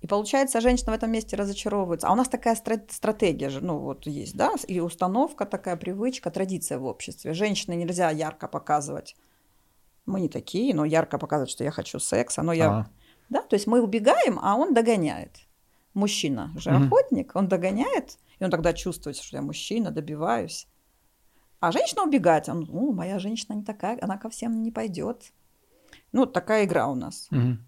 И 0.00 0.06
получается, 0.06 0.60
женщина 0.60 0.92
в 0.92 0.94
этом 0.94 1.12
месте 1.12 1.36
разочаровывается. 1.36 2.08
А 2.08 2.12
у 2.12 2.14
нас 2.14 2.28
такая 2.28 2.56
стратегия 2.56 3.50
же, 3.50 3.62
ну 3.62 3.78
вот 3.78 4.06
есть, 4.06 4.34
да, 4.34 4.54
и 4.66 4.80
установка, 4.80 5.44
такая 5.44 5.76
привычка, 5.76 6.30
традиция 6.30 6.78
в 6.78 6.86
обществе. 6.86 7.34
Женщины 7.34 7.74
нельзя 7.74 8.10
ярко 8.10 8.48
показывать. 8.48 9.16
Мы 10.06 10.20
не 10.20 10.28
такие, 10.28 10.74
но 10.74 10.84
ярко 10.86 11.18
показывать, 11.18 11.50
что 11.50 11.64
я 11.64 11.70
хочу 11.70 11.98
секса, 11.98 12.42
но 12.42 12.52
я... 12.52 12.70
А. 12.70 12.86
Да, 13.28 13.42
то 13.42 13.54
есть 13.54 13.66
мы 13.66 13.82
убегаем, 13.82 14.38
а 14.42 14.56
он 14.56 14.72
догоняет. 14.72 15.46
Мужчина 15.92 16.52
же 16.56 16.70
угу. 16.70 16.84
охотник, 16.84 17.36
он 17.36 17.48
догоняет, 17.48 18.16
и 18.38 18.44
он 18.44 18.50
тогда 18.50 18.72
чувствует, 18.72 19.16
что 19.16 19.36
я 19.36 19.42
мужчина, 19.42 19.90
добиваюсь. 19.90 20.66
А 21.60 21.72
женщина 21.72 22.04
убегает, 22.04 22.48
он, 22.48 22.60
ну, 22.60 22.92
моя 22.92 23.18
женщина 23.18 23.52
не 23.52 23.64
такая, 23.64 23.98
она 24.00 24.16
ко 24.16 24.30
всем 24.30 24.62
не 24.62 24.70
пойдет. 24.72 25.32
Ну, 26.12 26.26
такая 26.26 26.64
игра 26.64 26.88
у 26.88 26.94
нас. 26.94 27.28
Угу. 27.30 27.58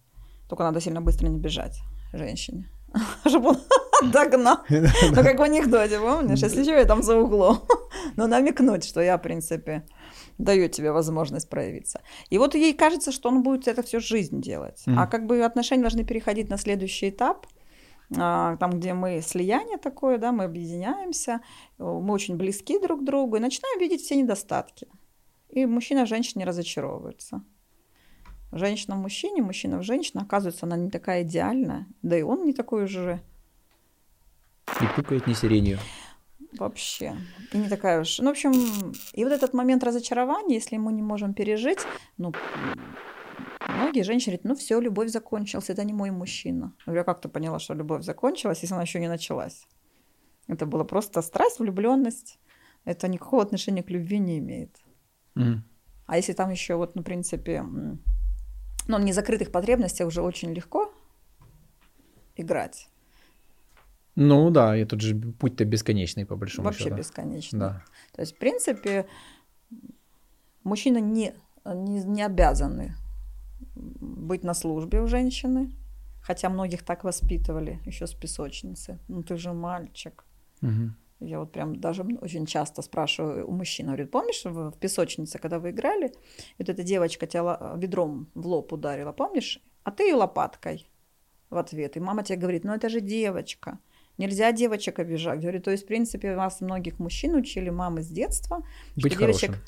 Только 0.49 0.65
надо 0.65 0.81
сильно 0.81 1.01
быстро 1.01 1.29
не 1.29 1.39
бежать 1.39 1.81
женщине. 2.13 2.69
Чтобы 3.27 3.51
он 3.51 3.57
догнал. 4.13 4.59
Ну, 4.71 5.15
как 5.15 5.39
в 5.39 5.43
анекдоте, 5.43 5.99
помнишь? 5.99 6.43
Если 6.43 6.63
что, 6.63 6.73
я 6.73 6.85
там 6.85 7.03
за 7.03 7.17
углом. 7.19 7.59
Но 8.17 8.27
намекнуть, 8.27 8.85
что 8.85 9.01
я, 9.01 9.17
в 9.17 9.23
принципе, 9.23 9.87
дает 10.39 10.73
тебе 10.73 10.93
возможность 10.93 11.49
проявиться. 11.49 12.01
И 12.31 12.39
вот 12.39 12.55
ей 12.55 12.75
кажется, 12.75 13.13
что 13.13 13.29
он 13.29 13.43
будет 13.43 13.69
это 13.69 13.83
всю 13.83 14.01
жизнь 14.01 14.41
делать. 14.41 14.83
А 14.87 15.07
как 15.07 15.27
бы 15.27 15.45
отношения 15.45 15.83
должны 15.83 16.05
переходить 16.05 16.51
на 16.51 16.59
следующий 16.59 17.11
этап, 17.11 17.47
а, 18.19 18.57
там, 18.57 18.73
где 18.73 18.93
мы 18.93 19.23
слияние 19.23 19.79
такое, 19.79 20.19
да, 20.19 20.33
мы 20.33 20.45
объединяемся, 20.45 21.41
мы 21.79 22.13
очень 22.13 22.37
близки 22.37 22.79
друг 22.79 23.01
к 23.01 23.05
другу 23.05 23.37
и 23.37 23.41
начинаем 23.41 23.81
видеть 23.81 24.03
все 24.03 24.17
недостатки. 24.17 24.87
И 25.49 25.67
мужчина 25.67 26.07
женщине 26.07 26.45
разочаровывается. 26.45 27.43
Женщина 28.53 28.97
в 28.97 28.99
мужчине, 28.99 29.43
мужчина 29.43 29.79
в 29.79 29.83
женщине, 29.83 30.23
оказывается, 30.23 30.67
она 30.67 30.77
не 30.77 30.91
такая 30.91 31.23
идеальная, 31.23 31.87
да 32.03 32.19
и 32.19 32.23
он 32.23 32.45
не 32.45 32.53
такой 32.53 32.85
уже. 32.85 33.23
И 34.81 34.85
пукает 34.95 35.27
не 35.27 35.35
сиренью. 35.35 35.79
Вообще. 36.59 37.17
И 37.53 37.57
не 37.57 37.69
такая 37.69 38.03
уж. 38.03 38.19
Ну, 38.19 38.27
в 38.27 38.31
общем, 38.31 38.53
и 39.15 39.25
вот 39.25 39.33
этот 39.33 39.55
момент 39.55 39.83
разочарования, 39.83 40.57
если 40.57 40.77
мы 40.77 40.93
не 40.93 41.03
можем 41.03 41.33
пережить, 41.33 41.79
ну, 42.19 42.33
многие 43.69 44.03
женщины 44.03 44.33
говорят, 44.33 44.45
ну 44.45 44.55
все, 44.55 44.81
любовь 44.81 45.09
закончилась, 45.09 45.71
это 45.71 45.83
не 45.85 45.95
мой 45.95 46.11
мужчина. 46.11 46.75
Я 46.81 46.93
говорю, 46.93 47.01
а 47.01 47.05
как 47.05 47.23
ты 47.23 47.29
поняла, 47.31 47.59
что 47.59 47.73
любовь 47.73 48.05
закончилась, 48.05 48.61
если 48.61 48.75
она 48.75 48.83
еще 48.83 49.01
не 49.01 49.09
началась? 49.09 49.67
Это 50.47 50.67
была 50.67 50.85
просто 50.85 51.23
страсть, 51.23 51.59
влюбленность. 51.59 52.39
Это 52.85 53.09
никакого 53.09 53.43
отношения 53.43 53.83
к 53.83 53.91
любви 53.91 54.19
не 54.19 54.39
имеет. 54.39 54.77
Mm. 55.37 55.61
А 56.07 56.17
если 56.17 56.35
там 56.35 56.51
еще 56.51 56.75
вот, 56.75 56.97
ну, 56.97 57.03
в 57.03 57.05
принципе, 57.05 57.65
ну, 58.89 58.99
незакрытых 58.99 59.51
потребностей 59.51 60.05
уже 60.05 60.23
очень 60.23 60.53
легко 60.53 60.93
играть. 62.37 62.89
Ну 64.15 64.51
да, 64.51 64.77
и 64.77 64.85
тут 64.85 65.01
же 65.01 65.15
путь-то 65.15 65.65
бесконечный, 65.65 66.27
по 66.27 66.37
большому 66.37 66.67
Вообще 66.67 66.85
счету. 66.85 66.97
Вообще 66.97 67.09
бесконечный. 67.09 67.59
Да. 67.59 67.85
То 68.13 68.21
есть, 68.21 68.35
в 68.35 68.39
принципе, 68.39 69.07
мужчина 70.65 70.99
не, 70.99 71.35
не, 71.65 72.05
не 72.05 72.23
обязаны 72.23 72.95
быть 73.75 74.45
на 74.45 74.55
службе 74.55 75.01
у 75.01 75.07
женщины, 75.07 75.73
хотя 76.23 76.51
многих 76.51 76.83
так 76.83 77.05
воспитывали 77.05 77.81
еще 77.87 78.07
с 78.07 78.13
песочницы. 78.13 78.99
Ну 79.09 79.23
ты 79.23 79.37
же 79.37 79.53
мальчик. 79.53 80.25
Угу. 80.61 80.91
Я 81.27 81.41
вот 81.41 81.53
прям 81.53 81.81
даже 81.81 82.03
очень 82.21 82.47
часто 82.47 82.83
спрашиваю 82.83 83.49
у 83.49 83.53
мужчин, 83.53 83.87
говорю, 83.87 84.07
помнишь 84.07 84.45
в, 84.45 84.73
песочнице, 84.79 85.39
когда 85.39 85.59
вы 85.59 85.71
играли, 85.71 86.13
вот 86.59 86.69
эта 86.69 86.83
девочка 86.83 87.27
тебя 87.27 87.75
ведром 87.77 88.29
в 88.35 88.47
лоб 88.47 88.73
ударила, 88.73 89.13
помнишь? 89.13 89.61
А 89.85 89.91
ты 89.91 90.05
ее 90.05 90.15
лопаткой 90.15 90.89
в 91.51 91.57
ответ. 91.57 91.97
И 91.97 92.01
мама 92.01 92.23
тебе 92.23 92.39
говорит, 92.39 92.65
ну 92.65 92.73
это 92.73 92.89
же 92.89 93.01
девочка. 93.01 93.79
Нельзя 94.19 94.53
девочек 94.53 94.99
обижать. 94.99 95.41
Говорю, 95.41 95.61
то 95.61 95.71
есть, 95.71 95.85
в 95.85 95.87
принципе, 95.87 96.37
вас 96.37 96.61
многих 96.61 96.99
мужчин 96.99 97.35
учили 97.35 97.71
мамы 97.71 98.03
с 98.03 98.09
детства, 98.09 98.63
Быть 98.95 99.13
что 99.13 99.21
девочек, 99.21 99.59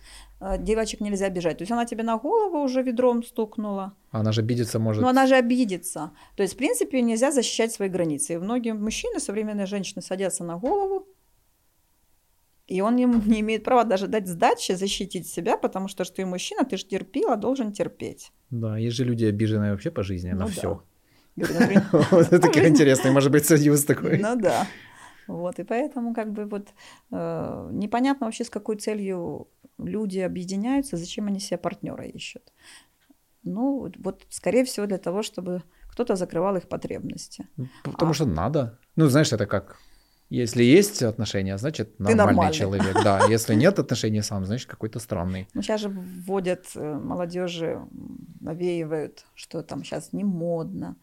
э, 0.40 0.58
девочек 0.58 1.00
нельзя 1.00 1.26
обижать. 1.26 1.58
То 1.58 1.62
есть 1.62 1.72
она 1.72 1.86
тебе 1.86 2.02
на 2.02 2.18
голову 2.18 2.62
уже 2.62 2.82
ведром 2.82 3.22
стукнула. 3.22 3.94
Она 4.10 4.32
же 4.32 4.42
обидится 4.42 4.78
может. 4.78 5.02
Ну, 5.02 5.08
она 5.08 5.26
же 5.26 5.34
обидится. 5.34 6.12
То 6.36 6.42
есть, 6.42 6.54
в 6.54 6.56
принципе, 6.58 7.00
нельзя 7.00 7.32
защищать 7.32 7.72
свои 7.72 7.88
границы. 7.88 8.34
И 8.34 8.36
многие 8.36 8.74
мужчины, 8.74 9.18
современные 9.18 9.66
женщины 9.66 10.02
садятся 10.02 10.44
на 10.44 10.58
голову, 10.58 10.93
и 12.66 12.80
он 12.80 12.96
не, 12.96 13.04
не 13.26 13.40
имеет 13.40 13.64
права 13.64 13.84
даже 13.84 14.06
дать 14.06 14.26
сдачи, 14.26 14.72
защитить 14.72 15.26
себя, 15.26 15.56
потому 15.56 15.88
что, 15.88 16.04
что 16.04 16.16
ты 16.16 16.26
мужчина, 16.26 16.64
ты 16.64 16.76
же 16.76 16.86
терпил, 16.86 17.30
а 17.30 17.36
должен 17.36 17.72
терпеть. 17.72 18.32
Да, 18.50 18.78
есть 18.78 18.96
же 18.96 19.04
люди 19.04 19.24
обиженные 19.24 19.72
вообще 19.72 19.90
по 19.90 20.02
жизни 20.02 20.32
ну, 20.32 20.40
на 20.40 20.46
да. 20.46 20.50
все. 20.52 20.82
Это 21.36 22.38
такой 22.40 22.68
интересный, 22.68 23.10
может 23.10 23.32
быть, 23.32 23.44
союз 23.44 23.84
такой. 23.84 24.18
Ну 24.18 24.36
да. 24.36 24.66
Вот, 25.26 25.58
и 25.58 25.64
поэтому 25.64 26.14
как 26.14 26.32
бы 26.32 26.44
вот 26.44 26.68
э, 27.10 27.68
непонятно 27.72 28.26
вообще, 28.26 28.44
с 28.44 28.50
какой 28.50 28.76
целью 28.76 29.48
люди 29.78 30.18
объединяются, 30.18 30.96
зачем 30.96 31.26
они 31.26 31.40
себе 31.40 31.56
партнера 31.56 32.04
ищут. 32.04 32.52
Ну, 33.42 33.90
вот, 33.98 34.26
скорее 34.28 34.64
всего, 34.64 34.86
для 34.86 34.98
того, 34.98 35.22
чтобы 35.22 35.62
кто-то 35.88 36.16
закрывал 36.16 36.56
их 36.56 36.68
потребности. 36.68 37.46
Потому 37.84 38.10
а... 38.10 38.14
что 38.14 38.26
надо. 38.26 38.78
Ну, 38.96 39.06
знаешь, 39.06 39.32
это 39.32 39.46
как 39.46 39.78
если 40.34 40.62
есть 40.62 41.02
отношения, 41.02 41.58
значит 41.58 41.98
нормальный, 41.98 42.24
нормальный 42.24 42.54
человек. 42.54 43.04
Да, 43.04 43.26
если 43.26 43.54
нет 43.54 43.78
отношений 43.78 44.22
сам, 44.22 44.44
значит 44.44 44.68
какой-то 44.68 44.98
странный. 44.98 45.48
Ну 45.54 45.62
сейчас 45.62 45.80
же 45.80 45.88
вводят 45.88 46.66
э, 46.74 46.94
молодежи, 46.98 47.80
навеивают, 48.40 49.24
что 49.34 49.62
там 49.62 49.84
сейчас 49.84 50.12
не 50.12 50.24
модно. 50.24 50.96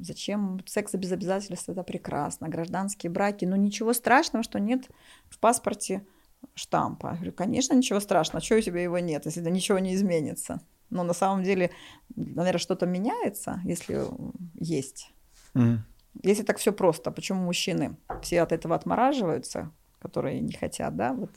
Зачем 0.00 0.60
секс 0.66 0.94
без 0.94 1.10
обязательств? 1.12 1.68
Это 1.68 1.82
прекрасно. 1.82 2.48
Гражданские 2.48 3.10
браки. 3.10 3.44
Но 3.44 3.56
ничего 3.56 3.92
страшного, 3.92 4.44
что 4.44 4.60
нет 4.60 4.88
в 5.28 5.38
паспорте 5.38 6.06
штампа. 6.54 7.08
Я 7.08 7.14
говорю, 7.14 7.32
конечно, 7.32 7.74
ничего 7.74 7.98
страшного. 8.00 8.40
Чего 8.40 8.60
у 8.60 8.62
тебя 8.62 8.82
его 8.82 8.98
нет, 9.00 9.26
если 9.26 9.50
ничего 9.50 9.80
не 9.80 9.94
изменится? 9.94 10.60
Но 10.90 11.02
на 11.02 11.12
самом 11.12 11.42
деле, 11.42 11.70
наверное, 12.14 12.60
что-то 12.60 12.86
меняется, 12.86 13.60
если 13.64 14.06
есть. 14.54 15.10
Mm. 15.54 15.78
Если 16.22 16.42
так 16.42 16.58
все 16.58 16.72
просто, 16.72 17.10
почему 17.10 17.44
мужчины 17.44 17.96
все 18.22 18.42
от 18.42 18.52
этого 18.52 18.74
отмораживаются, 18.74 19.72
которые 20.00 20.40
не 20.40 20.52
хотят, 20.52 20.96
да, 20.96 21.12
вот, 21.12 21.30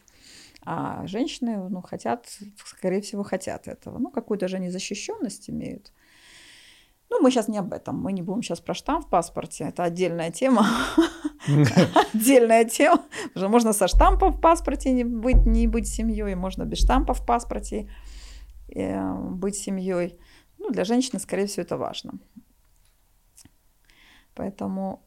а 0.63 1.05
женщины, 1.07 1.57
ну, 1.69 1.81
хотят, 1.81 2.27
скорее 2.65 3.01
всего, 3.01 3.23
хотят 3.23 3.67
этого. 3.67 3.97
Ну, 3.97 4.11
какую-то 4.11 4.47
же 4.47 4.59
незащищенность 4.59 5.49
имеют. 5.49 5.91
Ну, 7.09 7.19
мы 7.19 7.31
сейчас 7.31 7.47
не 7.47 7.57
об 7.57 7.73
этом. 7.73 7.99
Мы 7.99 8.13
не 8.13 8.21
будем 8.21 8.41
сейчас 8.41 8.61
про 8.61 8.73
штамп 8.73 9.07
в 9.07 9.09
паспорте. 9.09 9.65
Это 9.65 9.83
отдельная 9.83 10.31
тема. 10.31 10.65
Отдельная 12.13 12.63
тема. 12.63 13.03
Что 13.35 13.49
можно 13.49 13.73
со 13.73 13.87
штампом 13.87 14.31
в 14.31 14.39
паспорте 14.39 14.91
не 14.91 15.03
быть, 15.03 15.45
не 15.45 15.67
быть 15.67 15.87
семьей, 15.87 16.35
можно 16.35 16.63
без 16.63 16.77
штампа 16.77 17.13
в 17.13 17.25
паспорте 17.25 17.89
э, 18.73 19.13
быть 19.13 19.57
семьей. 19.57 20.19
Ну, 20.57 20.69
для 20.69 20.85
женщины, 20.85 21.19
скорее 21.19 21.47
всего, 21.47 21.63
это 21.63 21.75
важно. 21.75 22.13
Поэтому 24.35 25.05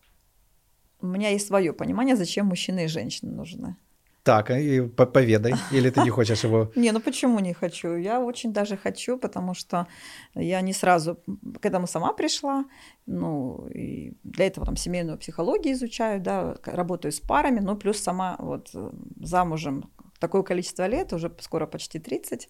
у 1.01 1.07
меня 1.07 1.31
есть 1.31 1.47
свое 1.47 1.73
понимание, 1.73 2.17
зачем 2.17 2.47
мужчины 2.47 2.85
и 2.85 2.89
женщины 2.89 3.33
нужны. 3.33 3.77
Так, 4.25 4.51
а 4.51 4.59
и 4.59 4.81
поведай, 4.81 5.53
или 5.71 5.91
ты 5.91 6.01
не 6.01 6.11
хочешь 6.19 6.45
его... 6.45 6.73
Не, 6.77 6.93
ну 6.93 7.01
почему 7.01 7.41
не 7.41 7.53
хочу? 7.53 7.95
Я 7.97 8.21
очень 8.21 8.55
даже 8.55 8.77
хочу, 8.77 9.19
потому 9.19 9.53
что 9.55 9.87
я 10.35 10.63
не 10.63 10.73
сразу 10.73 11.19
к 11.61 11.67
этому 11.67 11.87
сама 11.87 12.15
пришла, 12.15 12.65
ну, 13.05 13.69
и 13.69 14.15
для 14.25 14.47
этого 14.47 14.65
там 14.65 14.77
семейную 14.77 15.19
психологию 15.19 15.75
изучаю, 15.75 16.21
да, 16.23 16.57
работаю 16.65 17.13
с 17.13 17.21
парами, 17.21 17.61
ну, 17.61 17.77
плюс 17.77 17.99
сама 17.99 18.37
вот 18.39 18.71
э, 18.75 18.91
замужем 19.21 19.91
такое 20.19 20.43
количество 20.43 20.87
лет, 20.87 21.13
уже 21.13 21.31
скоро 21.41 21.67
почти 21.67 21.99
30 21.99 22.49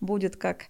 будет, 0.00 0.36
как 0.36 0.64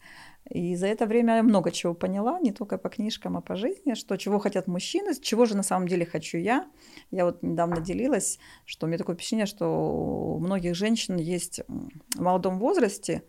и 0.50 0.74
за 0.74 0.88
это 0.88 1.06
время 1.06 1.36
я 1.36 1.42
много 1.42 1.70
чего 1.70 1.94
поняла, 1.94 2.40
не 2.40 2.52
только 2.52 2.76
по 2.76 2.88
книжкам, 2.88 3.36
а 3.36 3.40
по 3.40 3.54
жизни, 3.56 3.94
что 3.94 4.16
чего 4.16 4.38
хотят 4.38 4.66
мужчины, 4.66 5.14
чего 5.20 5.46
же 5.46 5.56
на 5.56 5.62
самом 5.62 5.86
деле 5.86 6.04
хочу 6.04 6.36
я. 6.36 6.68
Я 7.10 7.26
вот 7.26 7.42
недавно 7.42 7.80
делилась, 7.80 8.38
что 8.64 8.86
у 8.86 8.88
меня 8.88 8.98
такое 8.98 9.14
впечатление, 9.14 9.46
что 9.46 9.66
у 9.66 10.38
многих 10.40 10.74
женщин 10.74 11.16
есть 11.16 11.60
в 11.68 12.20
молодом 12.20 12.58
возрасте 12.58 13.22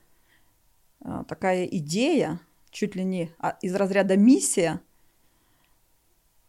а, 1.01 1.23
такая 1.23 1.65
идея, 1.65 2.39
чуть 2.71 2.95
ли 2.95 3.03
не 3.03 3.31
а, 3.37 3.57
из 3.61 3.75
разряда 3.75 4.17
миссия, 4.17 4.81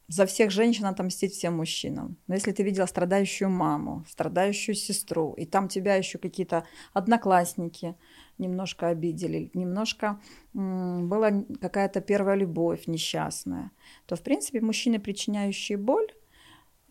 за 0.09 0.27
всех 0.27 0.51
женщин 0.51 0.87
отомстить 0.87 1.33
всем 1.33 1.57
мужчинам. 1.57 2.17
Но 2.27 2.35
если 2.35 2.53
ты 2.53 2.63
видела 2.63 2.87
страдающую 2.87 3.49
маму, 3.49 4.05
страдающую 4.09 4.75
сестру, 4.75 5.35
и 5.35 5.47
там 5.47 5.69
тебя 5.69 5.95
еще 5.97 6.19
какие-то 6.19 6.65
одноклассники– 6.93 7.95
немножко 8.39 8.89
обидели, 8.89 9.51
немножко 9.55 10.21
была 10.53 11.45
какая-то 11.61 12.01
первая 12.01 12.37
любовь 12.37 12.87
несчастная, 12.87 13.71
то, 14.07 14.17
в 14.17 14.23
принципе, 14.23 14.61
мужчины, 14.61 14.99
причиняющие 14.99 15.79
боль, 15.79 16.09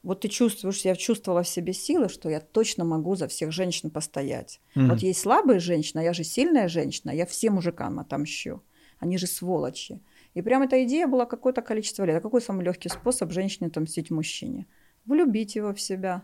вот 0.03 0.21
ты 0.21 0.27
чувствуешь, 0.27 0.81
я 0.81 0.95
чувствовала 0.95 1.43
в 1.43 1.47
себе 1.47 1.71
силы, 1.71 2.09
что 2.09 2.29
я 2.29 2.41
точно 2.41 2.83
могу 2.83 3.15
за 3.15 3.29
всех 3.29 3.53
женщин 3.53 3.89
постоять. 3.89 4.59
Mm-hmm. 4.75 4.87
Вот 4.89 4.99
есть 4.99 5.21
слабые 5.21 5.59
женщины, 5.59 6.01
а 6.01 6.03
я 6.03 6.13
же 6.13 6.25
сильная 6.25 6.67
женщина, 6.67 7.11
я 7.11 7.25
всем 7.25 7.53
мужикам 7.53 7.99
отомщу. 7.99 8.61
Они 8.99 9.17
же 9.17 9.27
сволочи. 9.27 10.01
И 10.33 10.41
прям 10.41 10.63
эта 10.63 10.83
идея 10.83 11.07
была 11.07 11.25
какое-то 11.25 11.61
количество 11.61 12.03
лет. 12.03 12.17
А 12.17 12.21
какой 12.21 12.41
самый 12.41 12.65
легкий 12.65 12.89
способ 12.89 13.31
женщине 13.31 13.67
отомстить 13.67 14.11
мужчине? 14.11 14.67
Влюбить 15.05 15.55
его 15.55 15.73
в 15.73 15.81
себя, 15.81 16.23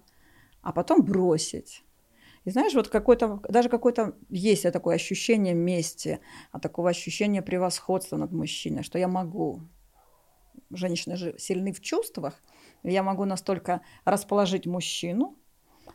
а 0.62 0.72
потом 0.72 1.04
бросить. 1.04 1.84
И 2.46 2.52
знаешь, 2.52 2.74
вот 2.74 2.88
какое-то, 2.88 3.42
даже 3.50 3.70
какое-то 3.70 4.16
есть 4.30 4.64
такое 4.64 4.96
ощущение 4.96 5.54
мести, 5.54 6.20
а 6.52 6.60
такого 6.60 6.90
ощущения 6.90 7.42
превосходства 7.42 8.18
над 8.18 8.32
мужчиной, 8.32 8.84
что 8.84 8.98
я 8.98 9.08
могу. 9.08 9.62
Женщины 10.72 11.16
же 11.16 11.36
сильны 11.38 11.74
в 11.74 11.82
чувствах, 11.82 12.42
я 12.84 13.04
могу 13.04 13.26
настолько 13.26 13.82
расположить 14.06 14.66
мужчину, 14.66 15.38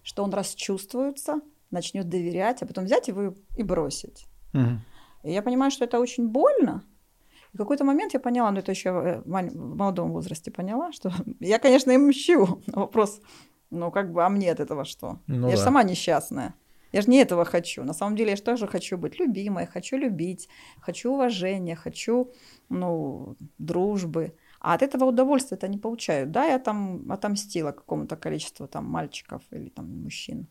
что 0.03 0.23
он 0.23 0.33
расчувствуется, 0.33 1.41
начнет 1.71 2.09
доверять, 2.09 2.63
а 2.63 2.67
потом 2.67 2.85
взять 2.85 3.09
его 3.09 3.35
и 3.57 3.63
бросить. 3.63 4.27
Угу. 4.53 4.79
И 5.25 5.33
я 5.33 5.43
понимаю, 5.43 5.71
что 5.71 5.85
это 5.85 5.99
очень 5.99 6.29
больно. 6.29 6.85
И 7.55 7.57
в 7.57 7.61
какой-то 7.61 7.85
момент 7.85 8.15
я 8.15 8.21
поняла, 8.21 8.51
ну 8.51 8.59
это 8.59 8.73
еще 8.73 8.89
э, 8.91 9.21
в 9.25 9.77
молодом 9.77 10.13
возрасте 10.13 10.51
поняла, 10.51 10.93
что 10.93 11.13
я, 11.41 11.59
конечно, 11.59 11.93
им 11.93 12.09
мщу. 12.09 12.61
Вопрос, 12.67 13.21
ну, 13.71 13.91
как 13.91 14.13
бы, 14.13 14.25
а 14.25 14.29
мне 14.29 14.51
от 14.51 14.61
этого 14.61 14.85
что? 14.85 15.21
Ну, 15.29 15.47
я 15.47 15.53
да. 15.53 15.57
же 15.57 15.63
сама 15.63 15.85
несчастная. 15.85 16.55
Я 16.93 17.03
же 17.03 17.11
не 17.11 17.19
этого 17.19 17.45
хочу. 17.45 17.85
На 17.85 17.95
самом 17.95 18.17
деле 18.17 18.31
я 18.31 18.37
же 18.37 18.43
тоже 18.43 18.67
хочу 18.67 18.99
быть 18.99 19.21
любимой, 19.21 19.67
хочу 19.67 19.97
любить, 19.97 20.49
хочу 20.81 21.13
уважения, 21.13 21.77
хочу, 21.77 22.33
ну, 22.69 23.37
дружбы. 23.59 24.37
А 24.61 24.75
от 24.75 24.83
этого 24.83 25.05
удовольствия 25.05 25.57
это 25.57 25.69
не 25.69 25.79
получаю. 25.79 26.27
Да, 26.27 26.45
я 26.45 26.59
там 26.59 27.11
отомстила 27.11 27.73
какому-то 27.73 28.17
количеству 28.17 28.67
там 28.67 28.85
мальчиков 28.85 29.43
или 29.53 29.69
там 29.69 30.03
мужчин 30.03 30.49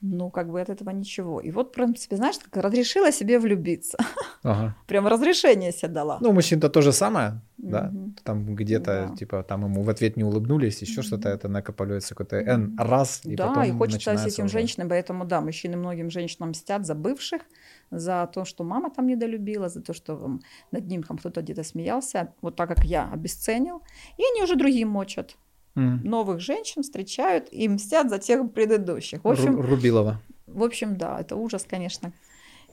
ну, 0.00 0.30
как 0.30 0.50
бы 0.50 0.60
от 0.60 0.68
этого 0.68 0.90
ничего. 0.90 1.40
И 1.40 1.50
вот, 1.50 1.68
в 1.68 1.72
принципе, 1.72 2.16
знаешь, 2.16 2.36
как 2.38 2.62
разрешила 2.62 3.12
себе 3.12 3.38
влюбиться. 3.38 3.98
Ага. 4.44 4.76
Прям 4.86 5.08
разрешение 5.08 5.72
себе 5.72 5.88
дала. 5.88 6.18
Ну, 6.20 6.32
мужчин-то 6.32 6.68
то 6.70 6.80
же 6.80 6.92
самое, 6.92 7.42
угу. 7.58 7.70
да. 7.70 7.92
Там 8.22 8.54
где-то, 8.54 9.08
да. 9.10 9.16
типа, 9.16 9.42
там 9.42 9.64
ему 9.64 9.82
в 9.82 9.90
ответ 9.90 10.16
не 10.16 10.22
улыбнулись, 10.22 10.80
еще 10.80 11.00
угу. 11.00 11.06
что-то, 11.06 11.28
это 11.28 11.48
накопливается 11.48 12.14
какой-то 12.14 12.36
N 12.36 12.76
раз, 12.78 13.20
и 13.24 13.34
да, 13.34 13.48
потом 13.48 13.64
и 13.64 13.72
хочется 13.72 14.16
с 14.16 14.26
этим 14.26 14.44
уже... 14.44 14.52
женщинам, 14.52 14.88
поэтому, 14.88 15.24
да, 15.24 15.40
мужчины 15.40 15.76
многим 15.76 16.08
женщинам 16.08 16.50
мстят 16.50 16.86
за 16.86 16.94
бывших, 16.94 17.42
за 17.90 18.30
то, 18.32 18.44
что 18.44 18.62
мама 18.62 18.90
там 18.90 19.08
недолюбила, 19.08 19.68
за 19.68 19.82
то, 19.82 19.92
что 19.92 20.38
над 20.70 20.86
ним 20.86 21.02
там 21.02 21.18
кто-то 21.18 21.42
где-то 21.42 21.64
смеялся, 21.64 22.32
вот 22.40 22.54
так 22.54 22.68
как 22.68 22.84
я 22.84 23.10
обесценил, 23.12 23.82
и 24.18 24.22
они 24.32 24.44
уже 24.44 24.54
другим 24.54 24.88
мочат 24.90 25.36
mm. 25.78 26.00
новых 26.04 26.40
женщин 26.40 26.82
встречают 26.82 27.48
и 27.50 27.68
мстят 27.68 28.10
за 28.10 28.18
тех 28.18 28.52
предыдущих. 28.52 29.24
В 29.24 29.28
общем, 29.28 29.60
Рубилова. 29.60 30.20
В 30.46 30.62
общем, 30.62 30.96
да, 30.96 31.20
это 31.20 31.36
ужас, 31.36 31.64
конечно. 31.68 32.12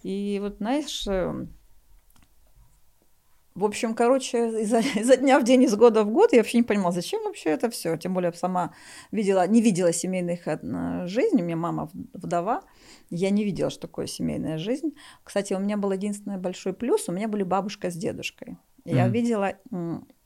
И 0.03 0.39
вот, 0.41 0.57
знаешь, 0.57 1.05
э, 1.07 1.47
в 3.55 3.63
общем, 3.63 3.95
короче, 3.95 4.61
изо, 4.63 4.79
изо 4.95 5.17
дня 5.17 5.39
в 5.39 5.43
день, 5.43 5.63
из 5.63 5.75
года 5.75 6.03
в 6.03 6.11
год 6.11 6.33
я 6.33 6.39
вообще 6.39 6.57
не 6.57 6.63
понимала, 6.63 6.91
зачем 6.91 7.23
вообще 7.23 7.49
это 7.49 7.69
все. 7.69 7.95
Тем 7.97 8.13
более, 8.13 8.31
я 8.31 8.37
сама 8.37 8.73
видела, 9.11 9.47
не 9.47 9.61
видела 9.61 9.93
семейных 9.93 10.45
жизней. 11.07 11.41
У 11.41 11.45
меня 11.45 11.55
мама 11.55 11.89
вдова. 12.13 12.63
Я 13.09 13.29
не 13.29 13.45
видела, 13.45 13.69
что 13.69 13.81
такое 13.81 14.07
семейная 14.07 14.57
жизнь. 14.57 14.93
Кстати, 15.23 15.53
у 15.53 15.59
меня 15.59 15.77
был 15.77 15.91
единственный 15.91 16.37
большой 16.37 16.73
плюс. 16.73 17.07
У 17.07 17.13
меня 17.13 17.27
были 17.27 17.43
бабушка 17.43 17.89
с 17.89 17.95
дедушкой. 17.95 18.57
Я 18.83 19.07
mm-hmm. 19.07 19.11
видела 19.11 19.53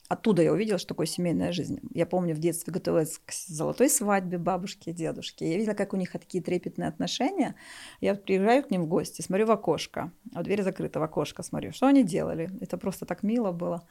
Оттуда 0.09 0.41
я 0.41 0.51
увидела, 0.51 0.79
что 0.79 0.89
такое 0.89 1.05
семейная 1.05 1.51
жизнь. 1.51 1.79
Я 1.93 2.07
помню, 2.07 2.33
в 2.33 2.39
детстве 2.39 2.73
готовилась 2.73 3.19
к 3.19 3.31
золотой 3.31 3.89
свадьбе 3.91 4.39
бабушки 4.39 4.89
и 4.89 4.91
дедушки. 4.91 5.43
Я 5.43 5.55
видела, 5.55 5.75
как 5.75 5.93
у 5.93 5.97
них 5.97 6.11
такие 6.11 6.43
трепетные 6.43 6.89
отношения. 6.89 7.53
Я 8.01 8.15
приезжаю 8.15 8.63
к 8.63 8.71
ним 8.71 8.85
в 8.85 8.87
гости, 8.87 9.21
смотрю 9.21 9.45
в 9.45 9.51
окошко, 9.51 10.11
а 10.33 10.41
дверь 10.41 10.63
закрыта, 10.63 10.99
в 10.99 11.03
окошко 11.03 11.43
смотрю. 11.43 11.71
Что 11.73 11.85
они 11.85 12.03
делали? 12.03 12.49
Это 12.59 12.79
просто 12.79 13.05
так 13.05 13.21
мило 13.21 13.51
было. 13.51 13.87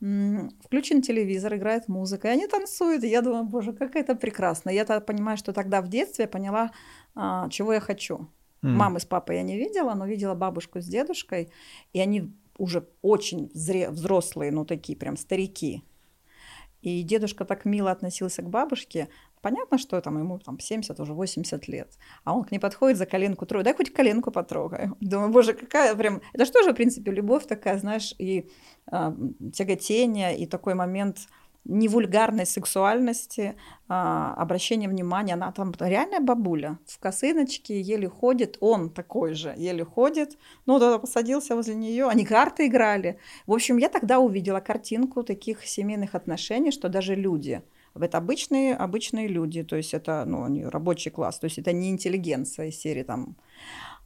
Включен 0.00 1.00
телевизор, 1.00 1.54
играет 1.56 1.88
музыка, 1.88 2.28
и 2.28 2.32
они 2.32 2.46
танцуют. 2.46 3.02
И 3.02 3.08
я 3.08 3.22
думаю, 3.22 3.44
боже, 3.44 3.72
как 3.72 3.96
это 3.96 4.14
прекрасно. 4.14 4.68
Я 4.68 4.84
тогда 4.84 5.00
понимаю, 5.00 5.38
что 5.38 5.54
тогда 5.54 5.80
в 5.80 5.88
детстве 5.88 6.24
я 6.24 6.28
поняла, 6.28 6.72
а, 7.14 7.48
чего 7.48 7.72
я 7.72 7.80
хочу. 7.80 8.28
Mm. 8.62 8.68
Мамы 8.68 9.00
с 9.00 9.06
папой 9.06 9.36
я 9.36 9.42
не 9.42 9.56
видела, 9.56 9.94
но 9.94 10.06
видела 10.06 10.34
бабушку 10.34 10.80
с 10.80 10.86
дедушкой, 10.86 11.50
и 11.94 12.00
они 12.00 12.34
уже 12.58 12.86
очень 13.02 13.50
взрослые, 13.54 14.52
ну 14.52 14.64
такие 14.64 14.98
прям 14.98 15.16
старики. 15.16 15.82
И 16.80 17.02
дедушка 17.02 17.44
так 17.44 17.64
мило 17.64 17.90
относился 17.90 18.42
к 18.42 18.48
бабушке. 18.48 19.08
Понятно, 19.40 19.78
что 19.78 20.00
там 20.00 20.18
ему 20.18 20.38
там 20.38 20.60
70, 20.60 20.98
уже 21.00 21.12
80 21.12 21.68
лет. 21.68 21.98
А 22.24 22.36
он 22.36 22.44
к 22.44 22.52
ней 22.52 22.58
подходит 22.58 22.98
за 22.98 23.06
коленку 23.06 23.46
трогает. 23.46 23.64
Дай 23.64 23.74
хоть 23.74 23.92
коленку 23.92 24.30
потрогаю. 24.30 24.96
Думаю, 25.00 25.30
боже, 25.30 25.54
какая 25.54 25.94
прям... 25.96 26.20
Это 26.32 26.44
что 26.44 26.62
же, 26.62 26.72
в 26.72 26.76
принципе, 26.76 27.10
любовь 27.10 27.46
такая, 27.46 27.78
знаешь, 27.78 28.14
и 28.18 28.48
э, 28.92 29.12
тяготение, 29.52 30.38
и 30.38 30.46
такой 30.46 30.74
момент 30.74 31.28
не 31.68 31.86
вульгарной 31.86 32.46
сексуальности, 32.46 33.54
а, 33.88 34.34
обращение 34.34 34.88
внимания. 34.88 35.34
Она 35.34 35.52
там 35.52 35.72
реальная 35.78 36.20
бабуля 36.20 36.78
в 36.86 36.98
косыночке, 36.98 37.80
еле 37.80 38.08
ходит. 38.08 38.56
Он 38.60 38.90
такой 38.90 39.34
же, 39.34 39.54
еле 39.56 39.84
ходит. 39.84 40.38
Ну, 40.66 40.80
тогда 40.80 40.98
посадился 40.98 41.54
возле 41.54 41.74
нее. 41.74 42.08
Они 42.08 42.24
карты 42.24 42.66
играли. 42.66 43.18
В 43.46 43.52
общем, 43.52 43.76
я 43.76 43.88
тогда 43.88 44.18
увидела 44.18 44.60
картинку 44.60 45.22
таких 45.22 45.64
семейных 45.66 46.14
отношений, 46.14 46.72
что 46.72 46.88
даже 46.88 47.14
люди, 47.14 47.62
это 47.94 48.18
обычные, 48.18 48.74
обычные 48.74 49.28
люди, 49.28 49.62
то 49.62 49.76
есть 49.76 49.94
это 49.94 50.24
ну, 50.26 50.44
они 50.44 50.64
рабочий 50.64 51.10
класс, 51.10 51.38
то 51.38 51.46
есть 51.46 51.58
это 51.58 51.72
не 51.72 51.90
интеллигенция 51.90 52.68
из 52.68 52.78
серии 52.78 53.02
там. 53.02 53.36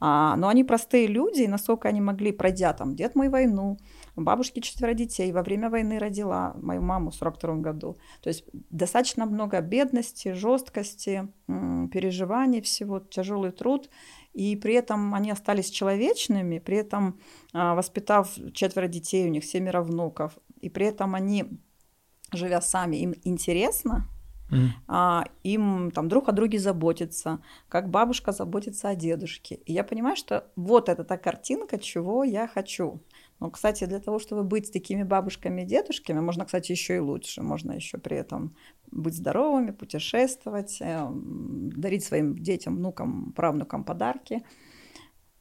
А, 0.00 0.34
но 0.36 0.48
они 0.48 0.64
простые 0.64 1.06
люди, 1.06 1.42
и 1.42 1.48
насколько 1.48 1.88
они 1.88 2.00
могли, 2.00 2.32
пройдя 2.32 2.72
там 2.72 2.96
«Дед 2.96 3.14
мой 3.14 3.28
войну», 3.28 3.78
у 4.16 4.20
бабушки 4.20 4.60
четверо 4.60 4.94
детей, 4.94 5.32
во 5.32 5.42
время 5.42 5.70
войны 5.70 5.98
родила 5.98 6.54
мою 6.60 6.82
маму 6.82 7.10
в 7.10 7.14
42 7.14 7.56
году. 7.56 7.96
То 8.20 8.28
есть 8.28 8.44
достаточно 8.70 9.26
много 9.26 9.60
бедности, 9.60 10.32
жесткости, 10.32 11.28
переживаний 11.46 12.60
всего, 12.60 13.00
тяжелый 13.00 13.52
труд. 13.52 13.88
И 14.32 14.56
при 14.56 14.74
этом 14.74 15.14
они 15.14 15.30
остались 15.30 15.70
человечными, 15.70 16.58
при 16.58 16.78
этом 16.78 17.20
а, 17.52 17.74
воспитав 17.74 18.30
четверо 18.54 18.88
детей, 18.88 19.26
у 19.26 19.30
них 19.30 19.44
семеро 19.44 19.82
внуков, 19.82 20.38
и 20.60 20.70
при 20.70 20.86
этом 20.86 21.14
они, 21.14 21.44
живя 22.32 22.62
сами, 22.62 22.96
им 22.96 23.14
интересно. 23.24 24.08
А, 24.86 25.24
им 25.42 25.90
там 25.90 26.08
друг 26.08 26.28
о 26.28 26.32
друге 26.32 26.58
заботиться, 26.58 27.40
как 27.68 27.88
бабушка 27.88 28.32
заботится 28.32 28.90
о 28.90 28.94
дедушке. 28.94 29.54
И 29.54 29.72
я 29.72 29.84
понимаю, 29.84 30.16
что 30.16 30.46
вот 30.56 30.88
это 30.88 31.04
та 31.04 31.16
картинка, 31.16 31.78
чего 31.78 32.22
я 32.24 32.46
хочу. 32.46 33.00
Но, 33.42 33.50
кстати, 33.50 33.86
для 33.86 33.98
того, 33.98 34.20
чтобы 34.20 34.44
быть 34.44 34.72
такими 34.72 35.02
бабушками 35.02 35.62
и 35.62 35.64
дедушками, 35.64 36.20
можно, 36.20 36.44
кстати, 36.44 36.70
еще 36.70 36.96
и 36.96 37.00
лучше. 37.00 37.42
Можно 37.42 37.72
еще 37.72 37.98
при 37.98 38.16
этом 38.16 38.54
быть 38.92 39.14
здоровыми, 39.14 39.72
путешествовать, 39.72 40.80
э, 40.80 41.08
дарить 41.10 42.04
своим 42.04 42.38
детям, 42.38 42.76
внукам, 42.76 43.32
правнукам 43.32 43.82
подарки. 43.82 44.42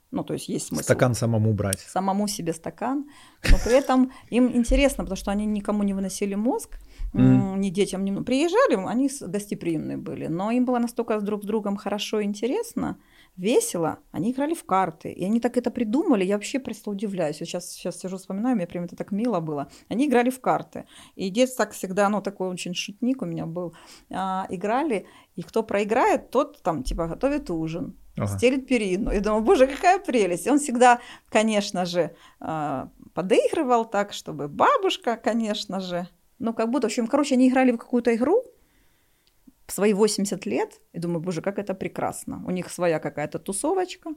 Ну, 0.10 0.24
то 0.24 0.34
есть 0.34 0.50
есть 0.50 0.68
смысл. 0.68 0.84
Стакан 0.84 1.14
самому 1.14 1.54
брать. 1.54 1.80
Самому 1.80 2.28
себе 2.28 2.54
стакан. 2.54 3.06
Но 3.52 3.58
при 3.64 3.78
этом 3.78 4.12
им 4.32 4.52
интересно, 4.52 5.04
потому 5.04 5.18
что 5.18 5.30
они 5.30 5.46
никому 5.46 5.84
не 5.84 5.94
выносили 5.94 6.34
мозг, 6.34 6.80
mm. 7.14 7.58
ни 7.60 7.70
детям, 7.70 8.04
ни... 8.04 8.24
Приезжали, 8.24 8.84
они 8.88 9.12
гостеприимные 9.22 9.98
были, 9.98 10.26
но 10.26 10.50
им 10.50 10.66
было 10.66 10.80
настолько 10.80 11.22
друг 11.22 11.44
с 11.44 11.46
другом 11.46 11.78
хорошо 11.78 12.20
и 12.20 12.26
интересно, 12.26 12.98
весело, 13.42 14.00
они 14.12 14.32
играли 14.32 14.54
в 14.54 14.64
карты. 14.64 15.12
И 15.12 15.26
они 15.26 15.40
так 15.40 15.58
это 15.58 15.72
придумали, 15.72 16.24
я 16.24 16.36
вообще 16.36 16.60
просто 16.60 16.90
удивляюсь. 16.90 17.40
Я 17.40 17.46
сейчас, 17.46 17.72
сейчас 17.72 18.00
сижу, 18.00 18.18
вспоминаю, 18.18 18.56
мне 18.56 18.68
прям 18.68 18.86
это 18.86 18.96
так 18.96 19.12
мило 19.12 19.40
было. 19.40 19.68
Они 19.90 20.08
играли 20.08 20.30
в 20.30 20.40
карты. 20.40 20.86
И 21.16 21.30
дед 21.30 21.56
так 21.58 21.72
всегда, 21.72 22.10
ну, 22.10 22.22
такой 22.22 22.50
очень 22.50 22.74
шутник 22.74 23.22
у 23.22 23.26
меня 23.26 23.46
был. 23.46 23.74
А, 24.12 24.46
играли, 24.50 25.08
и 25.36 25.42
кто 25.42 25.64
проиграет, 25.64 26.30
тот 26.30 26.62
там, 26.62 26.84
типа, 26.84 27.08
готовит 27.08 27.50
ужин. 27.50 27.96
Ага. 28.18 28.38
стелит 28.38 28.68
перину. 28.68 29.12
Я 29.12 29.22
думаю, 29.22 29.42
боже, 29.42 29.68
какая 29.68 29.98
прелесть. 29.98 30.46
И 30.46 30.52
он 30.52 30.60
всегда, 30.60 31.00
конечно 31.30 31.86
же, 31.86 32.14
а, 32.40 32.90
подыгрывал 33.14 33.86
так, 33.86 34.14
чтобы 34.14 34.48
бабушка, 34.48 35.18
конечно 35.18 35.80
же, 35.80 36.08
ну, 36.40 36.54
как 36.54 36.70
будто, 36.70 36.88
в 36.88 36.92
общем, 36.92 37.08
короче, 37.08 37.36
они 37.36 37.50
играли 37.50 37.72
в 37.72 37.78
какую-то 37.78 38.14
игру, 38.16 38.44
в 39.72 39.74
свои 39.74 39.94
80 39.94 40.46
лет, 40.46 40.82
и 40.92 41.00
думаю, 41.00 41.22
боже, 41.22 41.42
как 41.42 41.58
это 41.58 41.74
прекрасно. 41.74 42.44
У 42.46 42.52
них 42.52 42.70
своя 42.70 43.00
какая-то 43.00 43.40
тусовочка, 43.40 44.10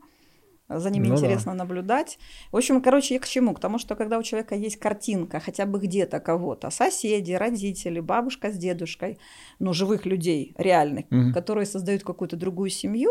за 0.69 0.91
ними 0.91 1.07
ну, 1.07 1.15
интересно 1.15 1.53
да. 1.53 1.59
наблюдать. 1.59 2.19
В 2.51 2.57
общем, 2.57 2.83
короче, 2.83 3.15
я 3.15 3.21
к 3.21 3.29
чему? 3.29 3.55
К 3.55 3.61
тому, 3.61 3.79
что 3.79 3.95
когда 3.95 4.19
у 4.19 4.23
человека 4.25 4.57
есть 4.57 4.79
картинка, 4.79 5.39
хотя 5.39 5.65
бы 5.65 5.79
где-то 5.79 6.19
кого-то, 6.19 6.71
соседи, 6.71 7.35
родители, 7.35 8.01
бабушка 8.01 8.51
с 8.51 8.57
дедушкой, 8.57 9.19
ну, 9.61 9.73
живых 9.73 10.07
людей 10.07 10.55
реальных, 10.59 11.05
угу. 11.13 11.33
которые 11.33 11.67
создают 11.67 12.03
какую-то 12.03 12.37
другую 12.37 12.71
семью, 12.71 13.11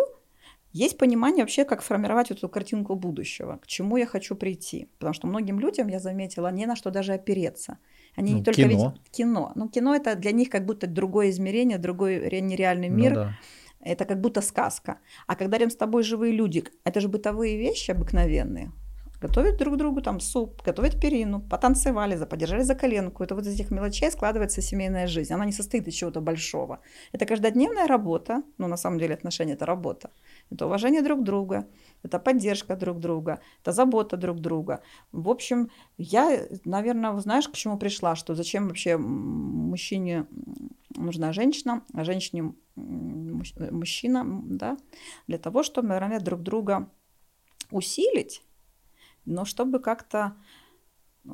есть 0.73 0.97
понимание 0.97 1.43
вообще, 1.43 1.63
как 1.63 1.81
формировать 1.81 2.31
эту 2.31 2.49
картинку 2.49 2.95
будущего, 2.95 3.57
к 3.61 3.67
чему 3.67 3.95
я 3.95 4.05
хочу 4.05 4.35
прийти. 4.35 4.89
Потому 4.97 5.13
что 5.13 5.27
многим 5.27 5.61
людям, 5.61 5.87
я 5.87 5.99
заметила, 5.99 6.51
не 6.51 6.65
на 6.65 6.75
что 6.75 6.91
даже 6.91 7.13
опереться. 7.13 7.77
Они 8.15 8.31
ну, 8.31 8.37
не 8.37 8.43
только 8.43 8.61
кино. 8.61 8.69
видят 8.69 9.09
кино. 9.11 9.51
Ну, 9.55 9.69
кино 9.69 9.95
это 9.95 10.15
для 10.15 10.31
них 10.31 10.49
как 10.49 10.65
будто 10.65 10.87
другое 10.87 11.29
измерение, 11.29 11.77
другой 11.77 12.41
нереальный 12.41 12.89
ну 12.89 12.95
мир. 12.95 13.11
Ну, 13.11 13.15
да. 13.15 13.39
Это 13.81 14.05
как 14.05 14.21
будто 14.21 14.41
сказка. 14.41 14.99
А 15.27 15.35
когда 15.35 15.57
рядом 15.57 15.71
с 15.71 15.75
тобой 15.75 16.03
живые 16.03 16.31
люди, 16.31 16.63
это 16.85 17.01
же 17.01 17.09
бытовые 17.09 17.57
вещи 17.57 17.91
обыкновенные. 17.91 18.71
Готовят 19.23 19.57
друг 19.57 19.77
другу 19.77 20.01
там 20.01 20.19
суп, 20.19 20.61
готовят 20.65 20.99
перину, 20.99 21.39
потанцевали, 21.39 22.25
подержали 22.25 22.63
за 22.63 22.75
коленку. 22.75 23.23
Это 23.23 23.35
вот 23.35 23.45
из 23.45 23.53
этих 23.53 23.71
мелочей 23.71 24.11
складывается 24.11 24.61
семейная 24.61 25.07
жизнь. 25.07 25.33
Она 25.33 25.45
не 25.45 25.53
состоит 25.53 25.87
из 25.87 25.93
чего-то 25.93 26.19
большого. 26.19 26.79
Это 27.13 27.25
каждодневная 27.25 27.87
работа. 27.87 28.43
Ну, 28.57 28.67
на 28.67 28.77
самом 28.77 28.99
деле 28.99 29.13
отношения– 29.13 29.53
это 29.55 29.65
работа. 29.65 30.09
Это 30.51 30.65
уважение 30.65 31.01
друг 31.01 31.23
друга, 31.23 31.65
это 32.03 32.19
поддержка 32.19 32.75
друг 32.75 32.99
друга, 32.99 33.39
это 33.61 33.71
забота 33.71 34.17
друг 34.17 34.39
друга. 34.39 34.81
В 35.11 35.29
общем, 35.29 35.69
я, 35.97 36.47
наверное, 36.65 37.17
знаешь, 37.19 37.47
к 37.47 37.53
чему 37.53 37.77
пришла, 37.77 38.15
что 38.15 38.35
зачем 38.35 38.67
вообще 38.67 38.97
мужчине 38.97 40.27
нужна 40.95 41.31
женщина, 41.33 41.83
а 41.93 42.03
женщине 42.03 42.53
мужчина, 42.75 44.41
да, 44.45 44.77
для 45.27 45.37
того, 45.37 45.63
чтобы, 45.63 45.87
наверное, 45.87 46.19
друг 46.19 46.41
друга 46.41 46.89
усилить, 47.71 48.43
но 49.25 49.45
чтобы 49.45 49.79
как-то 49.79 50.35
э, 51.25 51.29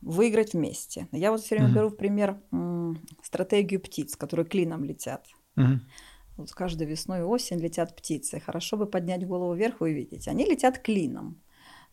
выиграть 0.00 0.54
вместе. 0.54 1.08
Я 1.12 1.30
вот 1.30 1.40
все 1.40 1.56
время 1.56 1.70
mm-hmm. 1.70 1.74
беру 1.74 1.88
в 1.88 1.96
пример 1.96 2.40
стратегию 3.22 3.80
птиц, 3.80 4.16
которые 4.16 4.46
клином 4.46 4.84
летят. 4.84 5.26
Mm-hmm. 5.56 5.78
Вот 6.38 6.52
каждой 6.52 6.86
весной 6.86 7.20
и 7.20 7.22
осень 7.22 7.58
летят 7.58 7.96
птицы. 7.96 8.38
Хорошо 8.38 8.76
бы 8.76 8.86
поднять 8.86 9.26
голову 9.26 9.54
вверх 9.54 9.80
и 9.80 9.84
увидеть. 9.84 10.28
Они 10.28 10.44
летят 10.44 10.78
клином. 10.78 11.42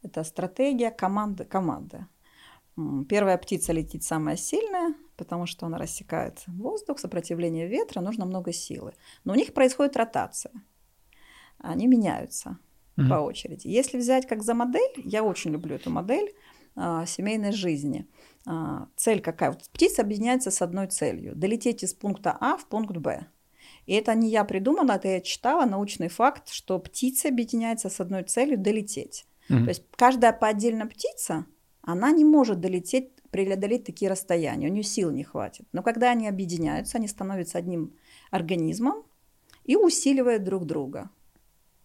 Это 0.03 0.23
стратегия 0.23 0.91
команды. 0.91 1.45
команды. 1.45 2.05
Первая 3.10 3.38
птица 3.38 3.73
летит 3.73 4.03
самая 4.03 4.36
сильная, 4.36 4.93
потому 5.17 5.47
что 5.47 5.65
она 5.65 5.77
рассекает 5.77 6.43
воздух, 6.45 6.99
сопротивление 6.99 7.67
ветра, 7.67 8.01
нужно 8.01 8.25
много 8.25 8.51
силы. 8.53 8.93
Но 9.23 9.34
у 9.34 9.36
них 9.36 9.53
происходит 9.53 9.97
ротация. 9.97 10.51
Они 11.58 11.88
меняются 11.88 12.60
mm-hmm. 12.97 13.10
по 13.10 13.13
очереди. 13.15 13.67
Если 13.67 13.97
взять 13.97 14.27
как 14.27 14.43
за 14.43 14.53
модель, 14.53 14.93
я 14.97 15.23
очень 15.23 15.51
люблю 15.51 15.75
эту 15.75 15.89
модель 15.89 16.36
а, 16.75 17.05
семейной 17.05 17.53
жизни. 17.53 18.08
А, 18.45 18.89
цель 18.95 19.21
какая? 19.21 19.51
Вот 19.51 19.63
птица 19.71 20.01
объединяется 20.01 20.51
с 20.51 20.62
одной 20.62 20.88
целью– 20.88 21.34
долететь 21.36 21.81
из 21.84 21.93
пункта 21.93 22.38
А 22.39 22.58
в 22.58 22.67
пункт 22.67 22.97
Б. 22.97 23.25
И 23.85 23.93
это 23.93 24.13
не 24.15 24.29
я 24.29 24.43
придумала, 24.43 24.93
это 24.93 25.07
я 25.07 25.21
читала 25.21 25.65
научный 25.65 26.07
факт, 26.07 26.49
что 26.49 26.79
птица 26.79 27.29
объединяется 27.29 27.89
с 27.89 27.99
одной 27.99 28.23
целью– 28.23 28.57
долететь. 28.59 29.25
Mm-hmm. 29.49 29.63
То 29.63 29.69
есть 29.69 29.83
каждая 29.95 30.33
по 30.33 30.47
отдельно 30.47 30.87
птица, 30.87 31.45
она 31.81 32.11
не 32.11 32.25
может 32.25 32.59
долететь, 32.59 33.11
преодолеть 33.29 33.83
такие 33.83 34.09
расстояния, 34.09 34.69
у 34.69 34.71
нее 34.71 34.83
сил 34.83 35.11
не 35.11 35.23
хватит. 35.23 35.67
Но 35.73 35.83
когда 35.83 36.11
они 36.11 36.27
объединяются, 36.27 36.97
они 36.97 37.07
становятся 37.07 37.57
одним 37.57 37.93
организмом 38.31 39.03
и 39.65 39.75
усиливают 39.75 40.43
друг 40.43 40.65
друга. 40.65 41.09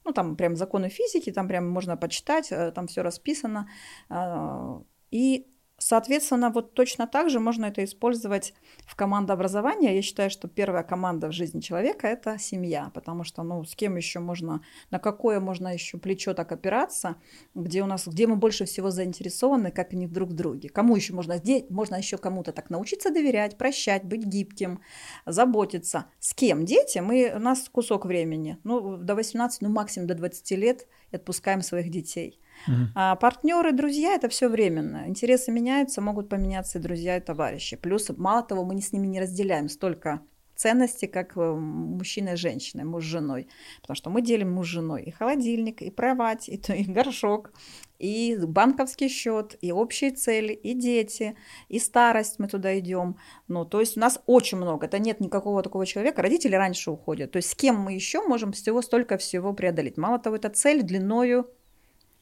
Ну, 0.04 0.12
там 0.12 0.36
прям 0.36 0.56
законы 0.56 0.88
физики, 0.88 1.32
там 1.32 1.48
прям 1.48 1.68
можно 1.68 1.96
почитать, 1.96 2.52
э, 2.52 2.70
там 2.70 2.86
все 2.86 3.02
расписано. 3.02 3.68
А, 4.08 4.80
и 5.10 5.46
Соответственно, 5.82 6.50
вот 6.50 6.74
точно 6.74 7.06
так 7.06 7.30
же 7.30 7.40
можно 7.40 7.64
это 7.64 7.82
использовать 7.82 8.52
в 8.84 8.94
командообразовании. 8.96 9.94
Я 9.94 10.02
считаю, 10.02 10.28
что 10.28 10.46
первая 10.46 10.82
команда 10.82 11.28
в 11.28 11.32
жизни 11.32 11.60
человека– 11.60 12.06
это 12.08 12.38
семья, 12.38 12.90
потому 12.92 13.24
что, 13.24 13.42
ну, 13.42 13.64
с 13.64 13.74
кем 13.74 13.96
еще 13.96 14.20
можно, 14.20 14.60
на 14.90 14.98
какое 14.98 15.40
можно 15.40 15.72
еще 15.72 15.96
плечо 15.96 16.34
так 16.34 16.52
опираться, 16.52 17.16
где 17.54 17.82
у 17.82 17.86
нас, 17.86 18.06
где 18.06 18.26
мы 18.26 18.36
больше 18.36 18.66
всего 18.66 18.90
заинтересованы, 18.90 19.70
как 19.70 19.94
они 19.94 20.06
друг 20.06 20.28
в 20.28 20.34
друге. 20.34 20.68
Кому 20.68 20.96
еще 20.96 21.14
можно, 21.14 21.38
где 21.38 21.64
можно 21.70 21.94
еще 21.94 22.18
кому-то 22.18 22.52
так 22.52 22.68
научиться 22.68 23.10
доверять, 23.10 23.56
прощать, 23.56 24.04
быть 24.04 24.26
гибким, 24.26 24.82
заботиться. 25.24 26.04
С 26.18 26.34
кем? 26.34 26.66
Дети, 26.66 26.98
мы, 26.98 27.32
у 27.34 27.38
нас 27.38 27.70
кусок 27.70 28.04
времени, 28.04 28.58
ну, 28.64 28.98
до 28.98 29.14
18, 29.14 29.62
ну, 29.62 29.70
максимум 29.70 30.06
до 30.08 30.14
20 30.14 30.50
лет 30.58 30.86
отпускаем 31.10 31.62
своих 31.62 31.88
детей– 31.88 32.38
А 32.94 33.16
партнеры, 33.16 33.72
друзья 33.72 34.14
это 34.14 34.28
все 34.28 34.48
временно. 34.48 35.04
Интересы 35.06 35.50
меняются, 35.52 36.00
могут 36.00 36.28
поменяться 36.28 36.78
и 36.78 36.82
друзья, 36.82 37.16
и 37.16 37.20
товарищи. 37.20 37.76
Плюс, 37.76 38.10
мало 38.16 38.42
того, 38.42 38.64
мы 38.64 38.80
с 38.80 38.92
ними 38.92 39.06
не 39.06 39.20
разделяем 39.20 39.68
столько 39.68 40.20
ценностей, 40.60 41.06
как 41.06 41.36
э, 41.36 41.54
мужчина 41.54 42.30
и 42.30 42.36
женщина, 42.36 42.84
муж 42.84 43.04
с 43.04 43.08
женой. 43.08 43.48
Потому 43.80 43.96
что 43.96 44.10
мы 44.10 44.20
делим 44.20 44.52
муж 44.52 44.66
с 44.66 44.70
женой 44.70 45.02
и 45.04 45.10
холодильник, 45.10 45.80
и 45.80 45.90
кровать, 45.90 46.48
и, 46.48 46.60
и 46.74 46.84
горшок, 46.84 47.52
и 47.98 48.36
банковский 48.42 49.08
счет, 49.08 49.56
и 49.62 49.72
общие 49.72 50.10
цели, 50.10 50.52
и 50.52 50.74
дети, 50.74 51.34
и 51.68 51.78
старость 51.78 52.38
мы 52.38 52.46
туда 52.46 52.78
идем. 52.78 53.16
Ну, 53.48 53.64
то 53.64 53.80
есть 53.80 53.96
у 53.96 54.00
нас 54.00 54.20
очень 54.26 54.58
много. 54.58 54.86
Это 54.86 54.98
нет 54.98 55.20
никакого 55.20 55.62
такого 55.62 55.86
человека. 55.86 56.22
Родители 56.22 56.56
раньше 56.56 56.90
уходят. 56.90 57.30
То 57.30 57.38
есть 57.38 57.50
с 57.50 57.54
кем 57.54 57.76
мы 57.76 57.94
еще 57.94 58.20
можем 58.26 58.52
всего 58.52 58.82
столько 58.82 59.16
всего 59.16 59.54
преодолеть? 59.54 59.96
Мало 59.96 60.18
того, 60.18 60.36
это 60.36 60.50
цель 60.50 60.82
длиною 60.82 61.48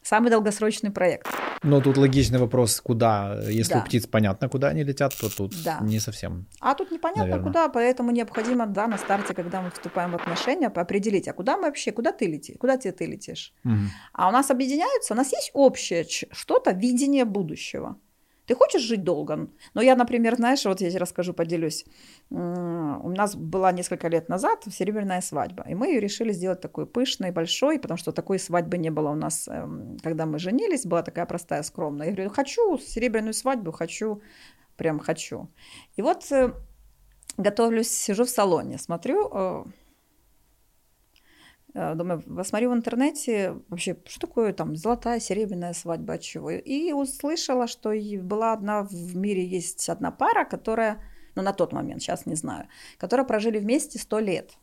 Самый 0.09 0.31
долгосрочный 0.31 0.91
проект. 0.91 1.27
Но 1.63 1.83
тут 1.83 1.99
логичный 1.99 2.39
вопрос, 2.39 2.81
куда. 2.81 3.43
Если 3.47 3.75
да. 3.75 3.81
у 3.81 3.85
птиц 3.85 4.07
понятно, 4.07 4.49
куда 4.49 4.69
они 4.69 4.83
летят, 4.83 5.15
то 5.21 5.29
тут 5.29 5.53
да. 5.63 5.81
не 5.83 6.01
совсем. 6.01 6.47
А 6.61 6.75
тут 6.75 6.91
непонятно 6.91 7.25
наверное. 7.25 7.45
куда, 7.45 7.69
поэтому 7.69 8.11
необходимо, 8.11 8.67
да, 8.67 8.87
на 8.87 8.97
старте, 8.97 9.35
когда 9.35 9.61
мы 9.61 9.71
вступаем 9.71 10.13
в 10.13 10.15
отношения, 10.15 10.69
определить, 10.69 11.29
а 11.29 11.35
куда 11.35 11.59
мы 11.59 11.65
вообще, 11.65 11.93
куда 11.93 12.13
ты 12.13 12.27
летишь, 12.27 12.57
куда 12.59 12.79
тебе 12.79 12.93
ты 12.93 13.05
летишь. 13.05 13.53
Угу. 13.65 13.75
А 14.15 14.29
у 14.29 14.33
нас 14.33 14.51
объединяются, 14.51 15.13
у 15.13 15.17
нас 15.17 15.31
есть 15.31 15.51
общее 15.53 16.07
что-то, 16.33 16.71
видение 16.71 17.27
будущего. 17.27 17.99
Ты 18.49 18.55
хочешь 18.55 18.83
жить 18.83 19.05
долго? 19.05 19.49
Но 19.75 19.83
я, 19.83 19.95
например, 19.95 20.37
знаешь, 20.37 20.65
вот 20.65 20.81
я 20.81 20.89
тебе 20.89 21.01
расскажу, 21.01 21.35
поделюсь. 21.35 21.85
У 22.31 23.11
нас 23.11 23.37
была 23.37 23.73
несколько 23.73 24.09
лет 24.09 24.31
назад 24.31 24.65
серебряная 24.71 25.21
свадьба, 25.21 25.65
и 25.69 25.75
мы 25.75 25.89
ее 25.89 26.01
решили 26.01 26.33
сделать 26.33 26.63
такой 26.63 26.87
пышной, 26.87 27.31
большой, 27.31 27.79
потому 27.79 27.99
что 27.99 28.11
такой 28.11 28.39
свадьбы 28.39 28.79
не 28.79 28.91
было 28.91 29.11
у 29.11 29.15
нас, 29.15 29.49
эм, 29.49 29.99
когда 30.03 30.25
мы 30.25 30.39
женились, 30.39 30.87
была 30.87 31.03
такая 31.03 31.27
простая, 31.27 31.63
скромная. 31.63 32.07
Я 32.07 32.13
говорю, 32.15 32.31
хочу 32.31 32.79
серебряную 32.79 33.35
свадьбу, 33.35 33.71
хочу, 33.71 34.23
прям 34.77 34.99
хочу. 34.99 35.49
И 35.97 36.03
вот 36.03 36.33
э, 36.33 36.53
готовлюсь, 37.37 37.91
сижу 37.91 38.25
в 38.25 38.31
салоне, 38.31 38.79
смотрю, 38.79 39.31
э, 39.31 39.65
думаю, 41.95 42.23
посмотрю 42.23 42.71
в 42.71 42.75
интернете 42.75 43.57
вообще, 43.69 43.97
что 44.07 44.27
такое 44.27 44.53
там 44.53 44.77
золотая, 44.77 45.21
серебряная 45.21 45.73
свадьба, 45.73 46.15
от 46.15 46.23
чего. 46.23 46.51
И 46.51 46.93
услышала, 46.93 47.67
что 47.67 47.93
была 48.23 48.53
одна 48.53 48.83
в 48.83 49.17
мире, 49.17 49.45
есть 49.47 49.89
одна 49.89 50.11
пара, 50.11 50.45
которая, 50.45 51.01
ну 51.35 51.43
на 51.43 51.53
тот 51.53 51.73
момент, 51.73 52.03
сейчас 52.03 52.27
не 52.27 52.35
знаю, 52.35 52.69
которая 52.97 53.27
прожили 53.27 53.59
вместе 53.59 53.99
сто 53.99 54.19
лет. 54.19 54.59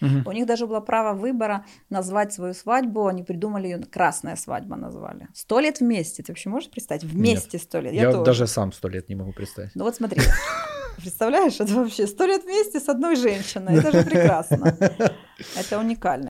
Угу. 0.00 0.30
У 0.30 0.32
них 0.32 0.46
даже 0.46 0.66
было 0.66 0.80
право 0.80 1.16
выбора 1.16 1.66
назвать 1.90 2.32
свою 2.32 2.54
свадьбу, 2.54 3.06
они 3.06 3.24
придумали 3.24 3.66
ее 3.66 3.78
«Красная 3.78 4.36
свадьба» 4.36 4.76
назвали. 4.76 5.28
Сто 5.34 5.58
лет 5.60 5.80
вместе, 5.80 6.22
ты 6.22 6.32
вообще 6.32 6.48
можешь 6.48 6.70
представить? 6.70 7.04
Вместе 7.04 7.58
сто 7.58 7.80
лет. 7.80 7.92
Я, 7.92 8.10
Я 8.10 8.22
даже 8.22 8.46
сам 8.46 8.72
сто 8.72 8.88
лет 8.88 9.08
не 9.08 9.16
могу 9.16 9.32
представить. 9.32 9.74
Ну 9.74 9.84
вот 9.84 9.96
смотри, 9.96 10.22
представляешь, 10.98 11.60
это 11.60 11.74
вообще 11.74 12.06
сто 12.06 12.26
лет 12.26 12.44
вместе 12.44 12.80
с 12.80 12.88
одной 12.88 13.16
женщиной, 13.16 13.78
это 13.78 13.92
же 13.92 14.04
прекрасно. 14.04 14.76
Это 15.56 15.78
уникально. 15.78 16.28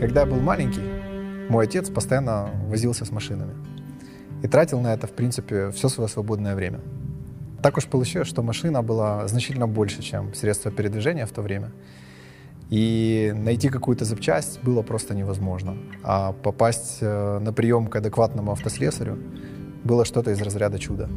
Когда 0.00 0.26
был 0.26 0.40
маленький, 0.40 0.82
мой 1.48 1.66
отец 1.66 1.88
постоянно 1.88 2.50
возился 2.66 3.04
с 3.04 3.12
машинами 3.12 3.54
и 4.42 4.48
тратил 4.48 4.80
на 4.80 4.94
это, 4.94 5.06
в 5.06 5.12
принципе, 5.12 5.70
все 5.70 5.88
свое 5.88 6.08
свободное 6.08 6.56
время. 6.56 6.80
Так 7.62 7.76
уж 7.76 7.86
получилось, 7.86 8.26
что 8.26 8.42
машина 8.42 8.82
была 8.82 9.28
значительно 9.28 9.68
больше, 9.68 10.02
чем 10.02 10.34
средство 10.34 10.72
передвижения 10.72 11.26
в 11.26 11.30
то 11.30 11.42
время. 11.42 11.70
И 12.72 13.34
найти 13.36 13.68
какую-то 13.68 14.06
запчасть 14.06 14.58
было 14.62 14.80
просто 14.80 15.14
невозможно. 15.14 15.76
А 16.02 16.32
попасть 16.32 16.98
э, 17.02 17.38
на 17.38 17.52
прием 17.52 17.86
к 17.86 17.96
адекватному 17.96 18.50
автослесарю 18.50 19.18
было 19.84 20.06
что-то 20.06 20.30
из 20.30 20.40
разряда 20.40 20.78
чуда. 20.78 21.10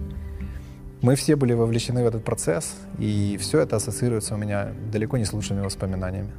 Мы 1.02 1.16
все 1.16 1.38
были 1.38 1.54
вовлечены 1.54 2.04
в 2.04 2.08
этот 2.08 2.26
процесс, 2.26 2.76
и 3.00 3.38
все 3.40 3.62
это 3.62 3.78
ассоциируется 3.78 4.36
у 4.36 4.38
меня 4.38 4.74
далеко 4.92 5.16
не 5.16 5.24
с 5.24 5.32
лучшими 5.32 5.62
воспоминаниями. 5.62 6.32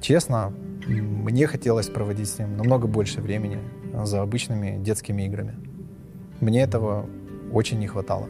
Честно, 0.00 0.54
мне 0.86 1.46
хотелось 1.46 1.88
проводить 1.88 2.30
с 2.30 2.38
ним 2.38 2.56
намного 2.56 2.86
больше 2.86 3.20
времени 3.20 3.58
за 4.04 4.22
обычными 4.22 4.82
детскими 4.82 5.26
играми. 5.26 5.54
Мне 6.40 6.62
этого 6.62 7.04
очень 7.52 7.78
не 7.78 7.88
хватало. 7.88 8.26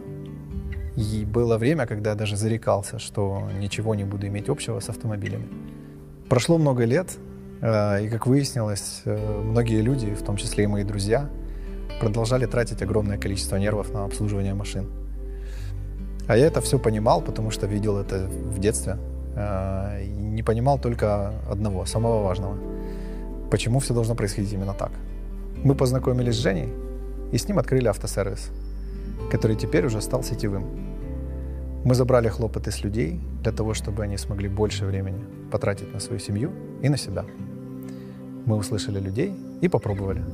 И 0.99 1.25
было 1.25 1.59
время, 1.59 1.87
когда 1.87 2.11
я 2.11 2.17
даже 2.17 2.37
зарекался, 2.37 2.99
что 2.99 3.49
ничего 3.61 3.95
не 3.95 4.03
буду 4.03 4.27
иметь 4.27 4.49
общего 4.49 4.81
с 4.81 4.89
автомобилями. 4.89 5.47
Прошло 6.29 6.59
много 6.59 6.85
лет, 6.85 7.17
э, 7.61 8.05
и, 8.05 8.09
как 8.09 8.27
выяснилось, 8.27 9.03
э, 9.05 9.43
многие 9.45 9.81
люди, 9.81 10.13
в 10.13 10.25
том 10.25 10.37
числе 10.37 10.65
и 10.65 10.67
мои 10.67 10.83
друзья, 10.83 11.31
продолжали 12.01 12.47
тратить 12.47 12.83
огромное 12.83 13.17
количество 13.17 13.59
нервов 13.59 13.93
на 13.93 14.07
обслуживание 14.07 14.55
машин. 14.55 14.91
А 16.27 16.37
я 16.37 16.47
это 16.47 16.61
все 16.61 16.81
понимал, 16.81 17.23
потому 17.23 17.53
что 17.53 17.69
видел 17.69 17.97
это 17.97 18.27
в 18.27 18.59
детстве. 18.59 18.97
Э, 19.37 20.03
и 20.03 20.09
не 20.09 20.43
понимал 20.43 20.81
только 20.81 21.33
одного, 21.49 21.87
самого 21.87 22.25
важного. 22.25 22.59
Почему 23.53 23.79
все 23.79 23.95
должно 23.95 24.17
происходить 24.17 24.53
именно 24.53 24.75
так? 24.75 24.91
Мы 25.63 25.77
познакомились 25.77 26.35
с 26.35 26.39
Женей, 26.39 26.71
и 27.31 27.39
с 27.39 27.47
ним 27.47 27.61
открыли 27.61 27.87
автосервис, 27.87 28.51
который 29.31 29.55
теперь 29.55 29.87
уже 29.87 30.01
стал 30.01 30.25
сетевым. 30.25 30.88
Мы 31.85 31.95
забрали 31.95 32.29
хлопоты 32.29 32.71
с 32.71 32.83
людей 32.83 33.21
для 33.43 33.53
того, 33.53 33.73
чтобы 33.73 34.03
они 34.03 34.17
смогли 34.17 34.49
больше 34.49 34.85
времени 34.85 35.25
потратить 35.51 35.93
на 35.93 36.01
свою 36.01 36.19
семью 36.19 36.53
и 36.83 36.88
на 36.88 36.97
себя. 36.97 37.25
Мы 38.47 38.57
услышали 38.57 39.01
людей 39.01 39.33
и 39.61 39.69
попробовали. 39.69 40.25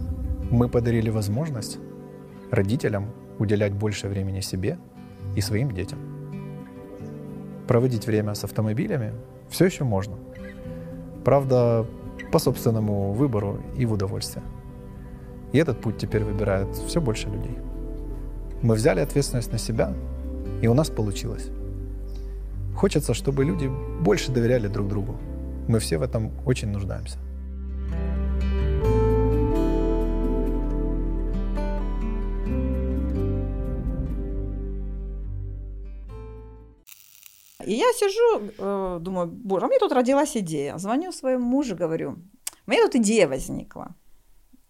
Мы 0.51 0.69
подарили 0.69 1.11
возможность 1.11 1.79
родителям 2.51 3.11
уделять 3.39 3.73
больше 3.73 4.09
времени 4.09 4.41
себе 4.41 4.79
и 5.37 5.41
своим 5.41 5.73
детям. 5.73 5.99
Проводить 7.67 8.07
время 8.07 8.35
с 8.35 8.45
автомобилями 8.45 9.13
все 9.49 9.67
еще 9.67 9.85
можно. 9.85 10.17
Правда, 11.25 11.87
по 12.33 12.39
собственному 12.39 13.13
выбору 13.13 13.59
и 13.77 13.87
в 13.87 13.93
удовольствие. 13.93 14.45
И 15.53 15.59
этот 15.59 15.81
путь 15.81 15.99
теперь 15.99 16.25
выбирает 16.25 16.75
все 16.87 17.01
больше 17.01 17.29
людей. 17.29 17.59
Мы 18.63 18.75
взяли 18.75 19.01
ответственность 19.01 19.53
на 19.53 19.59
себя, 19.59 19.95
и 20.65 20.67
у 20.67 20.73
нас 20.73 20.89
получилось. 20.89 21.51
Хочется, 22.75 23.13
чтобы 23.13 23.45
люди 23.45 23.69
больше 24.01 24.33
доверяли 24.33 24.67
друг 24.67 24.89
другу. 24.89 25.19
Мы 25.69 25.79
все 25.79 25.99
в 25.99 26.03
этом 26.03 26.33
очень 26.47 26.69
нуждаемся. 26.69 27.19
И 37.67 37.75
я 37.75 37.93
сижу, 37.93 38.51
э, 38.59 38.99
думаю, 39.03 39.27
боже, 39.27 39.67
а 39.67 39.69
мне 39.69 39.79
тут 39.79 39.93
родилась 39.93 40.35
идея. 40.35 40.79
Звоню 40.79 41.13
своему 41.13 41.45
мужу, 41.45 41.77
говорю, 41.77 42.17
у 42.67 42.71
меня 42.71 42.87
тут 42.87 42.95
идея 42.95 43.29
возникла. 43.29 43.95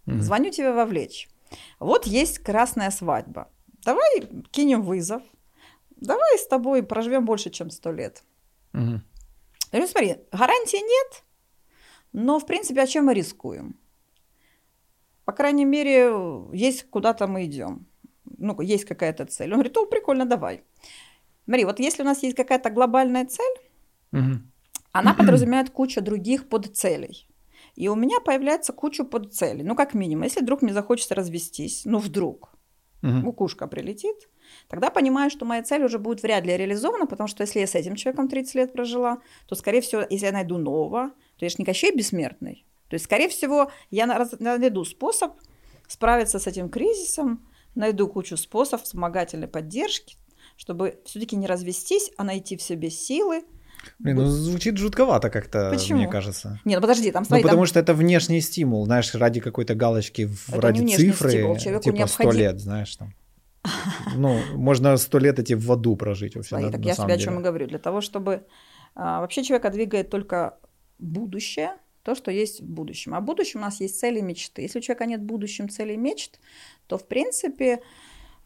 Звоню 0.07 0.51
тебе 0.51 0.73
вовлечь. 0.73 1.29
Вот 1.79 2.09
есть 2.09 2.41
красная 2.41 2.91
свадьба. 2.91 3.47
Давай 3.85 4.27
кинем 4.51 4.83
вызов. 4.83 5.23
Давай 5.97 6.39
с 6.39 6.47
тобой 6.47 6.83
проживем 6.83 7.25
больше, 7.25 7.51
чем 7.51 7.71
сто 7.71 7.93
лет. 7.93 8.23
Mm-hmm. 8.73 9.01
Я 9.73 9.79
говорю, 9.79 9.87
смотри, 9.89 10.17
гарантии 10.33 10.77
нет, 10.77 11.25
но, 12.15 12.39
в 12.39 12.47
принципе, 12.47 12.83
о 12.83 12.87
чем 12.87 13.07
мы 13.07 13.15
рискуем? 13.15 13.77
По 15.25 15.33
крайней 15.33 15.65
мере, 15.65 16.13
есть 16.53 16.89
куда-то 16.91 17.27
мы 17.27 17.45
идем. 17.47 17.87
Ну, 18.39 18.61
есть 18.61 18.85
какая-то 18.85 19.27
цель. 19.27 19.49
Он 19.49 19.55
говорит, 19.55 19.77
о, 19.77 19.87
прикольно, 19.87 20.25
давай. 20.25 20.63
Смотри, 21.45 21.65
вот 21.65 21.81
если 21.81 22.03
у 22.03 22.05
нас 22.05 22.23
есть 22.23 22.37
какая-то 22.37 22.71
глобальная 22.71 23.27
цель, 23.27 23.57
угу. 24.13 24.39
она 24.93 25.15
подразумевает 25.15 25.71
кучу 25.71 26.01
других 26.01 26.49
подцелей. 26.49 27.29
И 27.75 27.89
у 27.89 27.97
меня 27.97 28.21
появляется 28.21 28.73
куча 28.73 29.03
подцелей. 29.03 29.65
Ну, 29.65 29.75
как 29.75 29.95
минимум, 29.95 30.25
если 30.25 30.41
вдруг 30.41 30.63
мне 30.63 30.73
захочется 30.73 31.15
развестись, 31.15 31.85
ну, 31.85 31.99
вдруг, 31.99 32.55
угу. 33.05 33.27
кукушка 33.27 33.67
прилетит, 33.67 34.29
тогда 34.69 34.91
понимаю, 34.91 35.31
что 35.31 35.45
моя 35.45 35.63
цель 35.63 35.85
уже 35.85 35.99
будет 35.99 36.23
вряд 36.23 36.45
ли 36.45 36.57
реализована, 36.57 37.07
потому 37.07 37.29
что 37.29 37.43
если 37.43 37.61
я 37.61 37.67
с 37.67 37.75
этим 37.75 37.97
человеком 37.97 38.29
30 38.29 38.55
лет 38.55 38.73
прожила, 38.73 39.19
то, 39.47 39.55
скорее 39.55 39.81
всего, 39.81 40.03
если 40.09 40.27
я 40.27 40.33
найду 40.33 40.59
нового, 40.59 41.11
то 41.37 41.45
я 41.45 41.49
же 41.49 41.57
не 41.59 41.65
Кощей 41.65 41.95
бессмертный. 41.95 42.65
То 42.89 42.95
есть, 42.95 43.05
скорее 43.07 43.29
всего, 43.29 43.71
я 43.91 44.07
найду 44.39 44.85
способ 44.85 45.33
справиться 45.89 46.39
с 46.39 46.47
этим 46.47 46.69
кризисом, 46.69 47.47
найду 47.75 48.09
кучу 48.09 48.37
способов 48.37 48.85
вспомогательной 48.85 49.49
поддержки, 49.49 50.17
чтобы 50.57 51.01
все-таки 51.05 51.37
не 51.37 51.47
развестись, 51.47 52.11
а 52.17 52.25
найти 52.25 52.57
в 52.57 52.63
себе 52.63 52.91
силы. 52.91 53.45
Блин, 53.99 54.17
ну 54.17 54.27
звучит 54.27 54.77
жутковато 54.77 55.31
как-то, 55.31 55.71
Почему? 55.71 55.99
мне 55.99 56.09
кажется. 56.09 56.61
Нет, 56.65 56.77
ну 56.77 56.83
подожди, 56.83 57.11
там 57.11 57.25
смотри. 57.25 57.43
Ну, 57.43 57.49
потому 57.49 57.63
там... 57.63 57.67
что 57.67 57.81
это 57.81 57.95
внешний 57.95 58.41
стимул, 58.41 58.85
знаешь, 58.85 59.15
ради 59.15 59.41
какой-то 59.41 59.75
галочки, 59.75 60.31
это 60.49 60.61
ради 60.61 60.97
цифры, 60.97 61.31
стимул. 61.31 61.57
Человеку 61.57 61.85
типа 61.85 61.97
необходим... 61.97 62.33
100 62.33 62.39
лет, 62.39 62.61
знаешь, 62.61 62.97
там. 62.97 63.15
Ну, 64.17 64.41
можно 64.55 64.97
сто 64.97 65.19
лет 65.19 65.39
эти 65.39 65.55
в 65.55 65.73
аду 65.73 65.97
прожить 65.97 66.37
вообще. 66.37 66.49
Смотри, 66.49 66.67
на, 66.67 66.73
так 66.73 66.81
на 66.81 66.87
я 66.87 66.95
самом 66.95 67.09
тебе 67.09 67.19
деле. 67.19 67.29
о 67.29 67.33
чем 67.33 67.41
и 67.41 67.43
говорю. 67.43 67.67
Для 67.67 67.79
того, 67.79 68.01
чтобы... 68.01 68.47
А, 68.95 69.21
вообще 69.21 69.43
человека 69.43 69.71
двигает 69.71 70.11
только 70.11 70.59
будущее, 70.99 71.71
то, 72.03 72.15
что 72.15 72.31
есть 72.31 72.61
в 72.61 72.67
будущем. 72.67 73.15
А 73.15 73.21
в 73.21 73.25
будущем 73.25 73.61
у 73.61 73.63
нас 73.63 73.81
есть 73.81 73.99
цели 73.99 74.19
и 74.19 74.23
мечты. 74.23 74.63
Если 74.63 74.79
у 74.79 74.83
человека 74.83 75.07
нет 75.07 75.21
в 75.21 75.25
будущем 75.25 75.69
целей 75.69 75.95
и 75.95 75.99
мечт, 75.99 76.39
то, 76.87 76.99
в 76.99 77.09
принципе, 77.09 77.81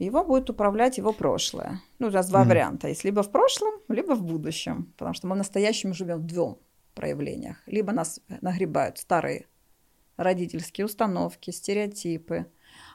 его 0.05 0.25
будет 0.25 0.51
управлять 0.51 0.99
его 0.99 1.13
прошлое. 1.13 1.81
Ну, 1.99 2.11
раз 2.11 2.29
два 2.29 2.43
mm-hmm. 2.43 2.49
варианта. 2.49 2.89
Есть 2.89 3.05
либо 3.05 3.23
в 3.23 3.31
прошлом, 3.31 3.75
либо 3.89 4.15
в 4.15 4.23
будущем. 4.23 4.93
Потому 4.97 5.15
что 5.15 5.27
мы 5.27 5.35
в 5.35 5.39
настоящем 5.39 5.93
живем 5.93 6.19
в 6.19 6.27
двух 6.27 6.59
проявлениях. 6.95 7.57
Либо 7.67 7.93
нас 7.93 8.21
нагребают 8.41 8.99
старые 8.99 9.47
родительские 10.17 10.85
установки, 10.85 11.51
стереотипы, 11.51 12.47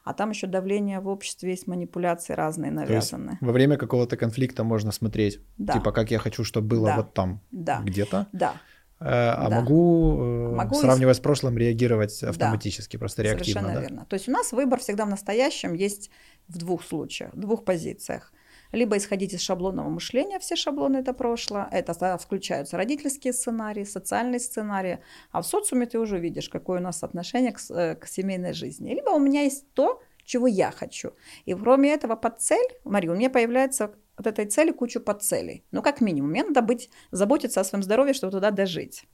а 0.04 0.14
там 0.14 0.32
еще 0.32 0.48
давление 0.48 1.00
в 1.00 1.08
обществе 1.08 1.52
есть, 1.52 1.68
манипуляции 1.68 2.34
разные 2.34 2.72
навязаны. 2.72 3.38
во 3.42 3.52
время 3.54 3.78
какого-то 3.78 4.18
конфликта 4.18 4.64
можно 4.64 4.92
смотреть, 4.92 5.40
да. 5.58 5.74
типа, 5.74 5.92
как 5.94 6.12
я 6.12 6.20
хочу, 6.20 6.44
чтобы 6.44 6.68
было 6.68 6.88
да. 6.90 6.96
вот 6.98 7.14
там 7.14 7.42
да. 7.52 7.82
где-то. 7.84 8.28
Да. 8.34 8.56
А 9.00 9.50
Да. 9.50 9.60
могу, 9.60 10.18
э, 10.22 10.56
Могу 10.56 10.76
сравнивая 10.76 11.14
с 11.14 11.20
прошлым, 11.20 11.58
реагировать 11.58 12.24
автоматически, 12.24 12.96
просто 12.96 13.24
реактивно. 13.24 13.62
Совершенно 13.62 13.74
да? 13.74 13.82
верно. 13.82 14.06
То 14.06 14.14
есть 14.14 14.30
у 14.30 14.32
нас 14.32 14.52
выбор 14.54 14.80
всегда 14.80 15.06
в 15.06 15.10
настоящем 15.10 15.74
есть 15.74 16.10
в 16.48 16.58
двух 16.58 16.84
случаях, 16.84 17.34
в 17.34 17.40
двух 17.40 17.66
позициях. 17.66 18.32
Либо 18.72 18.98
исходить 18.98 19.34
из 19.34 19.42
шаблонного 19.42 19.90
мышления, 19.90 20.40
все 20.40 20.56
шаблоны 20.56 20.98
это 20.98 21.14
прошлое, 21.14 21.68
это 21.72 22.18
включаются 22.18 22.76
родительские 22.76 23.32
сценарии, 23.34 23.84
социальные 23.84 24.40
сценарии, 24.40 25.00
а 25.32 25.42
в 25.42 25.46
социуме 25.46 25.86
ты 25.86 26.00
уже 26.00 26.20
видишь, 26.20 26.50
какое 26.50 26.80
у 26.80 26.84
нас 26.84 27.04
отношение 27.04 27.52
к, 27.52 27.60
э, 27.70 27.96
к 27.96 28.08
семейной 28.08 28.54
жизни. 28.54 28.90
Либо 28.90 29.12
у 29.12 29.20
меня 29.20 29.44
есть 29.44 29.72
то, 29.74 30.02
чего 30.26 30.48
я 30.48 30.72
хочу. 30.72 31.12
И 31.46 31.54
кроме 31.54 31.94
этого 31.94 32.16
под 32.16 32.42
цель, 32.42 32.68
Мария, 32.84 33.12
у 33.12 33.16
меня 33.16 33.30
появляется 33.30 33.94
от 34.16 34.28
этой 34.28 34.46
цели 34.46 34.72
кучу 34.72 35.00
подцелей. 35.00 35.66
Ну, 35.72 35.82
как 35.82 36.02
минимум, 36.02 36.32
мне 36.32 36.44
надо 36.44 36.62
быть, 36.62 36.90
заботиться 37.12 37.62
о 37.62 37.64
своем 37.64 37.84
здоровье, 37.84 38.14
чтобы 38.14 38.32
туда 38.32 38.52
дожить. 38.52 39.06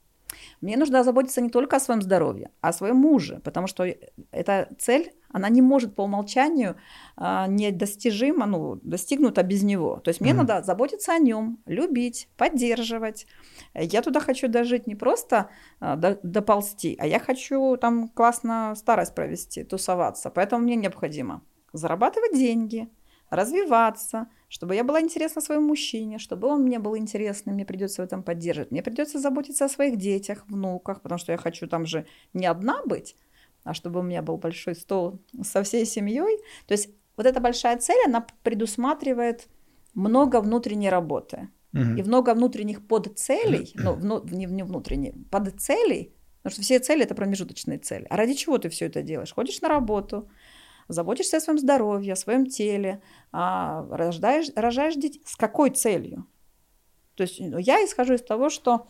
Мне 0.60 0.76
нужно 0.76 1.04
заботиться 1.04 1.40
не 1.40 1.50
только 1.50 1.76
о 1.76 1.80
своем 1.80 2.02
здоровье, 2.02 2.50
а 2.60 2.68
о 2.68 2.72
своем 2.72 2.96
муже, 2.96 3.40
потому 3.44 3.66
что 3.66 3.84
эта 4.30 4.68
цель, 4.78 5.12
она 5.32 5.48
не 5.48 5.62
может 5.62 5.94
по 5.94 6.02
умолчанию 6.02 6.76
а, 7.16 7.46
недостижима, 7.46 8.46
ну, 8.46 8.80
достигнута 8.82 9.42
без 9.42 9.62
него. 9.62 10.00
То 10.00 10.08
есть 10.08 10.20
мне 10.20 10.34
Мгм. 10.34 10.46
надо 10.46 10.62
заботиться 10.62 11.12
о 11.12 11.18
нем, 11.18 11.58
любить, 11.66 12.28
поддерживать. 12.36 13.26
Я 13.74 14.02
туда 14.02 14.20
хочу 14.20 14.48
дожить 14.48 14.86
не 14.86 14.94
просто 14.94 15.50
а, 15.80 15.96
до- 15.96 16.18
доползти, 16.22 16.96
а 16.98 17.06
я 17.06 17.18
хочу 17.20 17.76
там 17.76 18.08
классно 18.08 18.74
старость 18.76 19.14
провести, 19.14 19.64
тусоваться. 19.64 20.30
Поэтому 20.30 20.62
мне 20.62 20.76
необходимо 20.76 21.42
зарабатывать 21.72 22.32
деньги, 22.34 22.88
развиваться, 23.30 24.26
чтобы 24.50 24.74
я 24.74 24.82
была 24.82 25.00
интересна 25.00 25.40
своему 25.40 25.68
мужчине, 25.68 26.18
чтобы 26.18 26.48
он 26.48 26.62
мне 26.62 26.80
был 26.80 26.96
интересным, 26.96 27.54
мне 27.54 27.64
придется 27.64 28.02
в 28.02 28.04
этом 28.04 28.22
поддерживать. 28.22 28.72
Мне 28.72 28.82
придется 28.82 29.20
заботиться 29.20 29.64
о 29.64 29.68
своих 29.68 29.96
детях, 29.96 30.44
внуках, 30.48 31.02
потому 31.02 31.18
что 31.20 31.32
я 31.32 31.38
хочу 31.38 31.68
там 31.68 31.86
же 31.86 32.04
не 32.34 32.46
одна 32.46 32.82
быть, 32.84 33.16
а 33.62 33.74
чтобы 33.74 34.00
у 34.00 34.02
меня 34.02 34.22
был 34.22 34.38
большой 34.38 34.74
стол 34.74 35.20
со 35.42 35.62
всей 35.62 35.86
семьей. 35.86 36.38
То 36.66 36.72
есть 36.72 36.90
вот 37.16 37.26
эта 37.26 37.40
большая 37.40 37.78
цель, 37.78 38.00
она 38.06 38.26
предусматривает 38.42 39.48
много 39.94 40.40
внутренней 40.40 40.90
работы 40.90 41.48
Мгм. 41.72 41.96
и 41.98 42.02
много 42.02 42.34
внутренних 42.34 42.84
подцелей, 42.88 43.70
ну, 43.74 43.94
вну- 43.94 44.24
не, 44.24 44.46
не 44.46 44.64
внутренние, 44.64 45.14
подцелей, 45.30 46.12
потому 46.42 46.54
что 46.54 46.62
все 46.62 46.80
цели– 46.80 47.02
это 47.04 47.14
промежуточные 47.14 47.78
цели. 47.78 48.06
А 48.10 48.16
ради 48.16 48.34
чего 48.34 48.58
ты 48.58 48.68
все 48.68 48.86
это 48.86 49.02
делаешь? 49.02 49.32
Ходишь 49.32 49.60
на 49.60 49.68
работу, 49.68 50.28
заботишься 50.92 51.38
о 51.38 51.40
своем 51.40 51.58
здоровье, 51.58 52.12
о 52.12 52.16
своем 52.16 52.46
теле, 52.46 53.02
а, 53.32 53.86
рождаешь, 53.90 54.48
рожаешь 54.54 54.94
детей. 54.94 55.22
С 55.24 55.36
какой 55.36 55.70
целью? 55.70 56.26
То 57.14 57.22
есть 57.24 57.40
ну, 57.40 57.58
я 57.58 57.84
исхожу 57.84 58.14
из 58.14 58.22
того, 58.22 58.50
что 58.50 58.86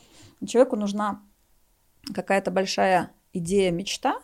человеку 0.47 0.77
нужна 0.77 1.23
какая-то 2.15 2.51
большая 2.51 3.13
идея, 3.33 3.71
мечта, 3.71 4.21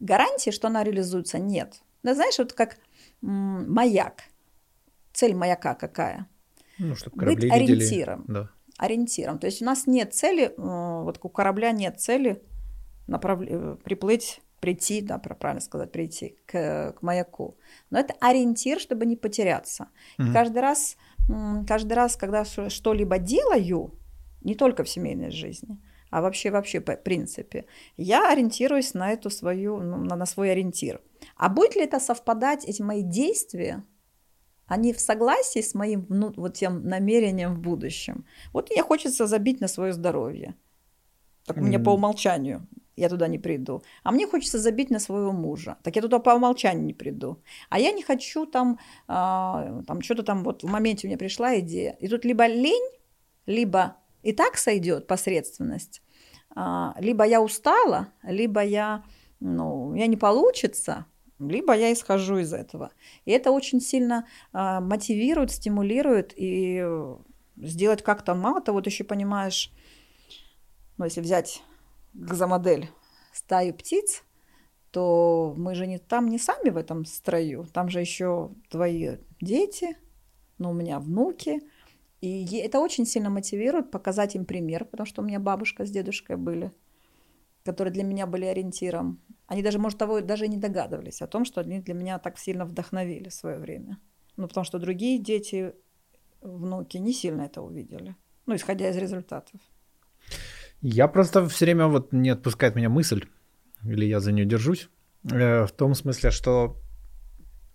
гарантии, 0.00 0.50
что 0.50 0.68
она 0.68 0.84
реализуется, 0.84 1.38
нет. 1.38 1.82
Да, 2.02 2.14
знаешь, 2.14 2.38
вот 2.38 2.52
как 2.52 2.78
маяк. 3.20 4.24
Цель 5.12 5.34
маяка 5.34 5.74
какая? 5.74 6.28
Ну, 6.78 6.94
чтобы 6.96 7.16
Быть 7.16 7.36
корабли 7.38 7.48
видели. 7.50 7.72
ориентиром. 7.74 8.24
Да. 8.26 8.50
Ориентиром. 8.78 9.38
То 9.38 9.46
есть 9.46 9.62
у 9.62 9.64
нас 9.64 9.86
нет 9.86 10.14
цели, 10.14 10.46
э, 10.46 10.52
вот 10.56 11.18
у 11.22 11.28
корабля 11.28 11.70
нет 11.70 12.00
цели 12.00 12.42
направ- 13.06 13.46
э, 13.46 13.76
приплыть, 13.84 14.40
прийти, 14.62 15.02
да, 15.02 15.18
пра- 15.18 15.34
правильно 15.34 15.60
сказать, 15.60 15.90
прийти 15.90 16.36
к, 16.46 16.92
к 16.92 17.02
маяку. 17.02 17.56
Но 17.90 17.98
это 17.98 18.14
ориентир, 18.20 18.78
чтобы 18.78 19.06
не 19.06 19.16
потеряться. 19.16 19.88
И 20.18 20.22
Мгм. 20.22 20.32
каждый 20.32 20.62
раз, 20.62 20.96
каждый 21.66 21.94
раз, 21.94 22.16
когда 22.16 22.44
что-либо 22.44 23.18
делаю, 23.18 23.90
не 24.40 24.54
только 24.54 24.84
в 24.84 24.88
семейной 24.88 25.30
жизни, 25.30 25.78
а 26.10 26.20
вообще, 26.22 26.50
вообще, 26.50 26.80
по 26.80 26.96
принципе, 26.96 27.64
я 27.96 28.32
ориентируюсь 28.32 28.94
на 28.94 29.10
эту 29.12 29.30
свою, 29.30 29.80
ну, 29.80 29.96
на, 29.96 30.16
на 30.16 30.26
свой 30.26 30.52
ориентир. 30.52 31.00
А 31.36 31.48
будет 31.48 31.74
ли 31.76 31.82
это 31.82 31.98
совпадать, 32.00 32.64
эти 32.64 32.82
мои 32.82 33.02
действия, 33.02 33.82
они 34.66 34.92
в 34.92 35.00
согласии 35.00 35.60
с 35.60 35.74
моим 35.74 36.02
вну- 36.08 36.32
вот 36.36 36.54
тем 36.54 36.84
намерением 36.84 37.54
в 37.54 37.58
будущем? 37.58 38.24
Вот 38.52 38.70
мне 38.70 38.82
хочется 38.82 39.26
забить 39.26 39.60
на 39.60 39.68
свое 39.68 39.92
здоровье. 39.92 40.54
Так 41.46 41.56
мне 41.56 41.78
М. 41.78 41.84
по 41.84 41.90
умолчанию 41.94 42.68
я 42.96 43.08
туда 43.08 43.28
не 43.28 43.38
приду. 43.38 43.82
А 44.02 44.12
мне 44.12 44.26
хочется 44.26 44.58
забить 44.58 44.90
на 44.90 44.98
своего 44.98 45.32
мужа. 45.32 45.78
Так 45.82 45.96
я 45.96 46.02
туда 46.02 46.18
по 46.18 46.30
умолчанию 46.30 46.84
не 46.84 46.94
приду. 46.94 47.42
А 47.70 47.78
я 47.78 47.92
не 47.92 48.02
хочу 48.02 48.46
там, 48.46 48.78
а, 49.08 49.82
там 49.86 50.02
что-то 50.02 50.22
там 50.22 50.44
вот 50.44 50.62
в 50.62 50.68
моменте 50.68 51.06
у 51.06 51.08
меня 51.08 51.18
пришла 51.18 51.58
идея. 51.60 51.96
И 52.00 52.08
тут 52.08 52.24
либо 52.24 52.46
лень, 52.46 52.90
либо 53.46 53.96
и 54.22 54.32
так 54.32 54.56
сойдет 54.56 55.06
посредственность, 55.06 56.02
а, 56.54 56.94
либо 56.98 57.24
я 57.24 57.42
устала, 57.42 58.08
либо 58.22 58.62
я, 58.62 59.04
ну, 59.40 59.86
у 59.86 59.90
меня 59.90 60.06
не 60.06 60.16
получится, 60.16 61.06
либо 61.38 61.74
я 61.74 61.92
исхожу 61.92 62.38
из 62.38 62.52
этого. 62.52 62.92
И 63.24 63.32
это 63.32 63.50
очень 63.50 63.80
сильно 63.80 64.26
а, 64.52 64.80
мотивирует, 64.80 65.50
стимулирует 65.50 66.32
и 66.36 66.84
сделать 67.56 68.02
как-то 68.02 68.34
мало 68.34 68.60
того, 68.60 68.80
ты 68.80 68.90
еще 68.90 69.04
понимаешь, 69.04 69.72
ну, 70.98 71.04
если 71.04 71.20
взять 71.20 71.62
за 72.14 72.46
модель 72.46 72.90
стаю 73.32 73.74
птиц, 73.74 74.24
то 74.90 75.54
мы 75.56 75.74
же 75.74 75.86
не 75.86 75.98
там 75.98 76.28
не 76.28 76.38
сами 76.38 76.70
в 76.70 76.76
этом 76.76 77.04
строю, 77.04 77.66
там 77.72 77.88
же 77.88 78.00
еще 78.00 78.50
твои 78.68 79.16
дети, 79.40 79.96
ну, 80.58 80.70
у 80.70 80.74
меня 80.74 81.00
внуки, 81.00 81.60
и 82.20 82.56
это 82.58 82.78
очень 82.78 83.04
сильно 83.06 83.30
мотивирует 83.30 83.90
показать 83.90 84.36
им 84.36 84.44
пример, 84.44 84.84
потому 84.84 85.06
что 85.06 85.22
у 85.22 85.24
меня 85.24 85.40
бабушка 85.40 85.84
с 85.84 85.90
дедушкой 85.90 86.36
были, 86.36 86.70
которые 87.64 87.92
для 87.92 88.04
меня 88.04 88.26
были 88.26 88.44
ориентиром. 88.44 89.20
Они 89.46 89.62
даже, 89.62 89.78
может, 89.78 89.98
того 89.98 90.20
даже 90.20 90.46
не 90.46 90.56
догадывались 90.56 91.20
о 91.20 91.26
том, 91.26 91.44
что 91.44 91.60
они 91.60 91.80
для 91.80 91.94
меня 91.94 92.18
так 92.18 92.38
сильно 92.38 92.64
вдохновили 92.64 93.28
в 93.28 93.34
свое 93.34 93.58
время. 93.58 93.98
Ну, 94.36 94.46
потому 94.46 94.64
что 94.64 94.78
другие 94.78 95.18
дети 95.18 95.74
внуки 96.40 96.98
не 96.98 97.12
сильно 97.12 97.42
это 97.42 97.60
увидели. 97.60 98.14
Ну, 98.46 98.54
исходя 98.54 98.88
из 98.88 98.96
результатов. 98.96 99.60
Я 100.82 101.08
просто 101.08 101.48
все 101.48 101.64
время 101.64 101.86
вот 101.86 102.12
не 102.12 102.30
отпускает 102.30 102.74
меня 102.74 102.88
мысль, 102.88 103.24
или 103.84 104.04
я 104.04 104.20
за 104.20 104.32
нее 104.32 104.44
держусь, 104.44 104.88
э, 105.30 105.64
в 105.64 105.72
том 105.72 105.94
смысле, 105.94 106.30
что 106.30 106.76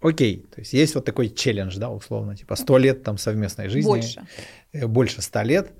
окей, 0.01 0.45
то 0.53 0.61
есть 0.61 0.73
есть 0.73 0.95
вот 0.95 1.05
такой 1.05 1.29
челлендж, 1.29 1.77
да, 1.77 1.89
условно, 1.89 2.35
типа 2.35 2.55
100 2.55 2.77
лет 2.77 3.03
там 3.03 3.17
совместной 3.17 3.69
жизни. 3.69 3.89
Больше. 3.89 4.27
Э, 4.73 4.87
больше 4.87 5.21
100 5.21 5.43
лет. 5.43 5.71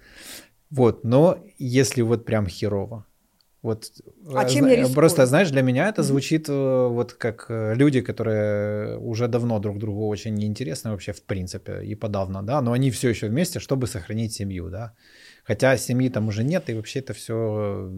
Вот, 0.69 1.03
но 1.03 1.37
если 1.59 2.01
вот 2.01 2.25
прям 2.25 2.47
херово, 2.47 3.05
вот, 3.61 3.91
а 4.33 4.45
чем 4.45 4.67
я 4.67 4.75
рискую? 4.75 4.95
Просто, 4.95 5.25
знаешь, 5.25 5.49
для 5.51 5.61
меня 5.61 5.89
это 5.89 6.03
звучит 6.03 6.47
mm-hmm. 6.47 6.89
вот 6.89 7.13
как 7.13 7.47
э, 7.49 7.75
люди, 7.75 8.01
которые 8.01 8.97
уже 8.99 9.27
давно 9.27 9.59
друг 9.59 9.77
другу 9.77 10.07
очень 10.07 10.35
неинтересны 10.35 10.91
вообще 10.91 11.11
в 11.11 11.23
принципе 11.23 11.83
и 11.83 11.95
подавно, 11.95 12.43
да, 12.43 12.61
но 12.61 12.71
они 12.71 12.91
все 12.91 13.09
еще 13.09 13.27
вместе, 13.27 13.59
чтобы 13.59 13.87
сохранить 13.87 14.33
семью, 14.33 14.69
да. 14.69 14.93
Хотя 15.47 15.77
семьи 15.77 16.10
там 16.10 16.27
уже 16.27 16.43
нет, 16.43 16.69
и 16.69 16.73
вообще 16.73 16.99
это 16.99 17.13
все. 17.13 17.89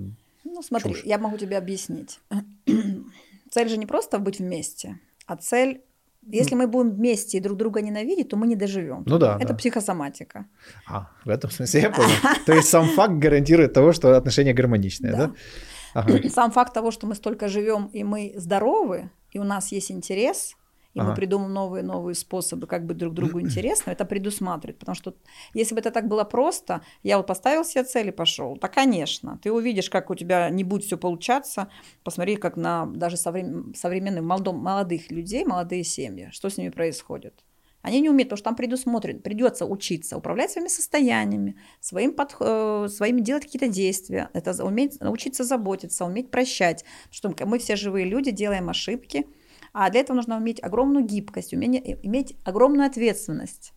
Ну, 0.43 0.62
смотри, 0.62 0.93
чушь. 0.93 1.03
я 1.03 1.17
могу 1.17 1.38
тебе 1.38 1.57
объяснить. 1.57 2.19
Цель 3.51 3.69
же 3.69 3.77
не 3.77 3.88
просто 3.88 4.19
быть 4.19 4.38
вместе, 4.39 4.99
а 5.25 5.35
цель 5.35 5.81
если 6.31 6.53
мы 6.53 6.67
будем 6.67 6.91
вместе 6.91 7.38
и 7.38 7.41
друг 7.41 7.57
друга 7.57 7.81
ненавидеть, 7.81 8.29
то 8.29 8.38
мы 8.38 8.45
не 8.45 8.55
доживем. 8.55 9.03
Ну 9.07 9.17
да. 9.17 9.38
Это 9.38 9.49
да. 9.49 9.55
психосоматика. 9.55 10.45
А, 10.88 11.09
в 11.25 11.29
этом 11.29 11.49
смысле 11.49 11.81
я 11.81 11.89
понял. 11.89 12.09
То 12.45 12.53
есть 12.53 12.69
сам 12.69 12.88
факт 12.89 13.13
гарантирует 13.13 13.73
того, 13.73 13.93
что 13.93 14.15
отношения 14.15 14.53
гармоничные, 14.53 15.13
да? 15.13 15.31
Ага. 15.93 16.29
Сам 16.29 16.51
факт 16.51 16.73
того, 16.73 16.91
что 16.91 17.07
мы 17.07 17.15
столько 17.15 17.47
живем 17.47 17.88
и 17.88 18.03
мы 18.03 18.33
здоровы, 18.35 19.09
и 19.31 19.39
у 19.39 19.43
нас 19.43 19.71
есть 19.71 19.91
интерес, 19.91 20.55
и 20.99 21.01
ага. 21.01 21.09
мы 21.09 21.15
придумаем 21.15 21.53
новые 21.53 21.83
новые 21.83 22.15
способы, 22.15 22.67
как 22.67 22.85
быть 22.85 22.97
друг 22.97 23.13
другу 23.13 23.39
интересно, 23.41 23.91
это 23.91 24.05
предусматривает. 24.05 24.79
Потому 24.79 24.95
что 24.95 25.15
если 25.53 25.75
бы 25.75 25.79
это 25.79 25.91
так 25.91 26.07
было 26.07 26.23
просто, 26.23 26.81
я 27.03 27.17
вот 27.17 27.27
поставил 27.27 27.63
себе 27.63 27.83
цель 27.83 28.09
и 28.09 28.12
пошел. 28.12 28.57
Да, 28.59 28.67
конечно, 28.67 29.39
ты 29.41 29.51
увидишь, 29.51 29.89
как 29.89 30.09
у 30.09 30.15
тебя 30.15 30.49
не 30.49 30.63
будет 30.63 30.83
все 30.83 30.97
получаться. 30.97 31.69
Посмотри, 32.03 32.35
как 32.35 32.57
на 32.57 32.85
даже 32.85 33.17
современных 33.17 34.23
молодых 34.23 35.09
людей, 35.12 35.45
молодые 35.45 35.83
семьи, 35.83 36.29
что 36.31 36.49
с 36.49 36.57
ними 36.57 36.69
происходит. 36.69 37.43
Они 37.81 38.01
не 38.01 38.09
умеют, 38.09 38.27
потому 38.27 38.38
что 38.38 38.43
там 38.45 38.55
предусмотрено, 38.55 39.19
придется 39.19 39.65
учиться 39.65 40.17
управлять 40.17 40.51
своими 40.51 40.67
состояниями, 40.67 41.55
своим 41.79 42.13
под, 42.13 42.35
э, 42.41 42.88
своими 42.89 43.21
делать 43.21 43.45
какие-то 43.45 43.69
действия, 43.69 44.29
это 44.33 44.63
уметь 44.65 44.99
научиться 44.99 45.45
заботиться, 45.45 46.03
уметь 46.03 46.29
прощать, 46.29 46.83
что 47.09 47.33
мы 47.45 47.57
все 47.57 47.77
живые 47.77 48.05
люди, 48.05 48.31
делаем 48.31 48.69
ошибки, 48.69 49.27
а 49.73 49.89
для 49.89 50.01
этого 50.01 50.15
нужно 50.15 50.38
иметь 50.39 50.62
огромную 50.63 51.05
гибкость, 51.05 51.53
умение, 51.53 51.99
иметь 52.05 52.38
огромную 52.43 52.88
ответственность. 52.88 53.73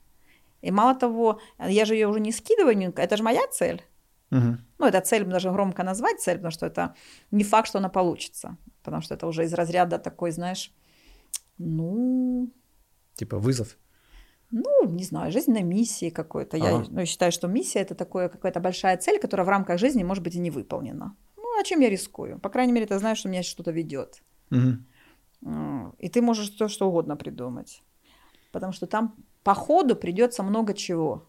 И 0.60 0.70
мало 0.70 0.94
того, 0.94 1.40
я 1.58 1.84
же 1.84 1.94
ее 1.94 2.08
уже 2.08 2.20
не 2.20 2.32
скидываю, 2.32 2.92
это 2.96 3.16
же 3.16 3.22
моя 3.22 3.42
цель. 3.50 3.82
Угу. 4.30 4.56
Ну, 4.78 4.86
это 4.86 5.00
цель, 5.00 5.24
даже 5.24 5.50
громко 5.50 5.82
назвать 5.82 6.20
цель, 6.20 6.36
потому 6.36 6.52
что 6.52 6.66
это 6.66 6.94
не 7.30 7.44
факт, 7.44 7.68
что 7.68 7.78
она 7.78 7.88
получится. 7.88 8.56
Потому 8.82 9.02
что 9.02 9.14
это 9.14 9.26
уже 9.26 9.44
из 9.44 9.52
разряда 9.52 9.98
такой, 9.98 10.30
знаешь, 10.30 10.72
ну... 11.58 12.50
Типа 13.14 13.38
вызов? 13.38 13.76
Ну, 14.50 14.86
не 14.86 15.04
знаю, 15.04 15.32
жизненной 15.32 15.62
миссии 15.62 16.10
какой-то. 16.10 16.56
Ага. 16.56 16.66
Я 16.66 16.84
ну, 16.88 17.06
считаю, 17.06 17.32
что 17.32 17.48
миссия 17.48 17.80
это 17.80 17.94
такое, 17.94 18.28
какая-то 18.28 18.60
большая 18.60 18.96
цель, 18.96 19.18
которая 19.18 19.46
в 19.46 19.50
рамках 19.50 19.78
жизни 19.78 20.02
может 20.02 20.24
быть 20.24 20.34
и 20.34 20.40
не 20.40 20.50
выполнена. 20.50 21.16
Ну, 21.36 21.60
а 21.60 21.64
чем 21.64 21.80
я 21.80 21.90
рискую? 21.90 22.38
По 22.38 22.48
крайней 22.48 22.72
мере, 22.72 22.86
ты 22.86 22.98
знаешь, 22.98 23.18
что 23.18 23.28
меня 23.28 23.42
что-то 23.42 23.70
ведет. 23.70 24.22
Угу. 24.50 24.78
И 25.98 26.08
ты 26.08 26.22
можешь 26.22 26.50
то, 26.50 26.68
что 26.68 26.88
угодно 26.88 27.16
придумать. 27.16 27.82
Потому 28.52 28.72
что 28.72 28.86
там 28.86 29.14
по 29.42 29.54
ходу 29.54 29.96
придется 29.96 30.42
много 30.42 30.74
чего 30.74 31.28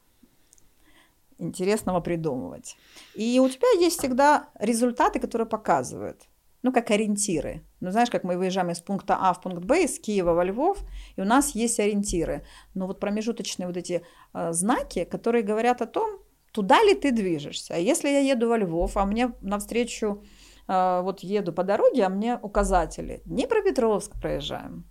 интересного 1.39 1.99
придумывать. 1.99 2.77
И 3.15 3.39
у 3.39 3.49
тебя 3.49 3.67
есть 3.79 3.99
всегда 3.99 4.49
результаты, 4.59 5.19
которые 5.19 5.47
показывают, 5.47 6.27
ну, 6.61 6.71
как 6.71 6.91
ориентиры. 6.91 7.63
Ну, 7.79 7.91
знаешь, 7.91 8.09
как 8.09 8.23
мы 8.23 8.37
выезжаем 8.37 8.69
из 8.69 8.79
пункта 8.79 9.17
А 9.19 9.33
в 9.33 9.41
пункт 9.41 9.65
Б, 9.65 9.83
из 9.83 9.99
Киева 9.99 10.33
во 10.33 10.43
Львов, 10.43 10.79
и 11.15 11.21
у 11.21 11.25
нас 11.25 11.55
есть 11.55 11.79
ориентиры. 11.79 12.45
Но 12.73 12.87
вот 12.87 12.99
промежуточные 12.99 13.67
вот 13.67 13.77
эти 13.77 14.03
э, 14.33 14.53
знаки, 14.53 15.03
которые 15.03 15.43
говорят 15.43 15.81
о 15.81 15.87
том, 15.87 16.19
туда 16.51 16.81
ли 16.83 16.93
ты 16.93 17.11
движешься. 17.11 17.75
А 17.75 17.77
если 17.77 18.09
я 18.09 18.19
еду 18.19 18.47
во 18.47 18.57
Львов, 18.57 18.95
а 18.95 19.05
мне 19.05 19.33
навстречу 19.41 20.23
вот 20.67 21.19
еду 21.21 21.51
по 21.53 21.63
дороге, 21.63 22.05
а 22.05 22.09
мне 22.09 22.39
указатели. 22.41 23.21
Днепропетровск 23.25 24.19
проезжаем. 24.21 24.85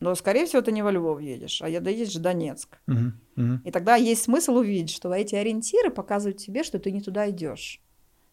Но, 0.00 0.14
скорее 0.14 0.46
всего, 0.46 0.62
ты 0.62 0.70
не 0.70 0.82
во 0.82 0.92
Львов 0.92 1.20
едешь, 1.20 1.60
а 1.60 1.68
я 1.68 1.80
доедешь 1.80 2.14
в 2.14 2.22
Донецк. 2.22 2.78
Uh-huh, 2.88 3.10
uh-huh. 3.36 3.58
И 3.64 3.70
тогда 3.72 3.96
есть 3.96 4.22
смысл 4.22 4.56
увидеть, 4.56 4.90
что 4.90 5.12
эти 5.12 5.34
ориентиры 5.34 5.90
показывают 5.90 6.38
тебе, 6.38 6.62
что 6.62 6.78
ты 6.78 6.92
не 6.92 7.00
туда 7.00 7.28
идешь. 7.30 7.82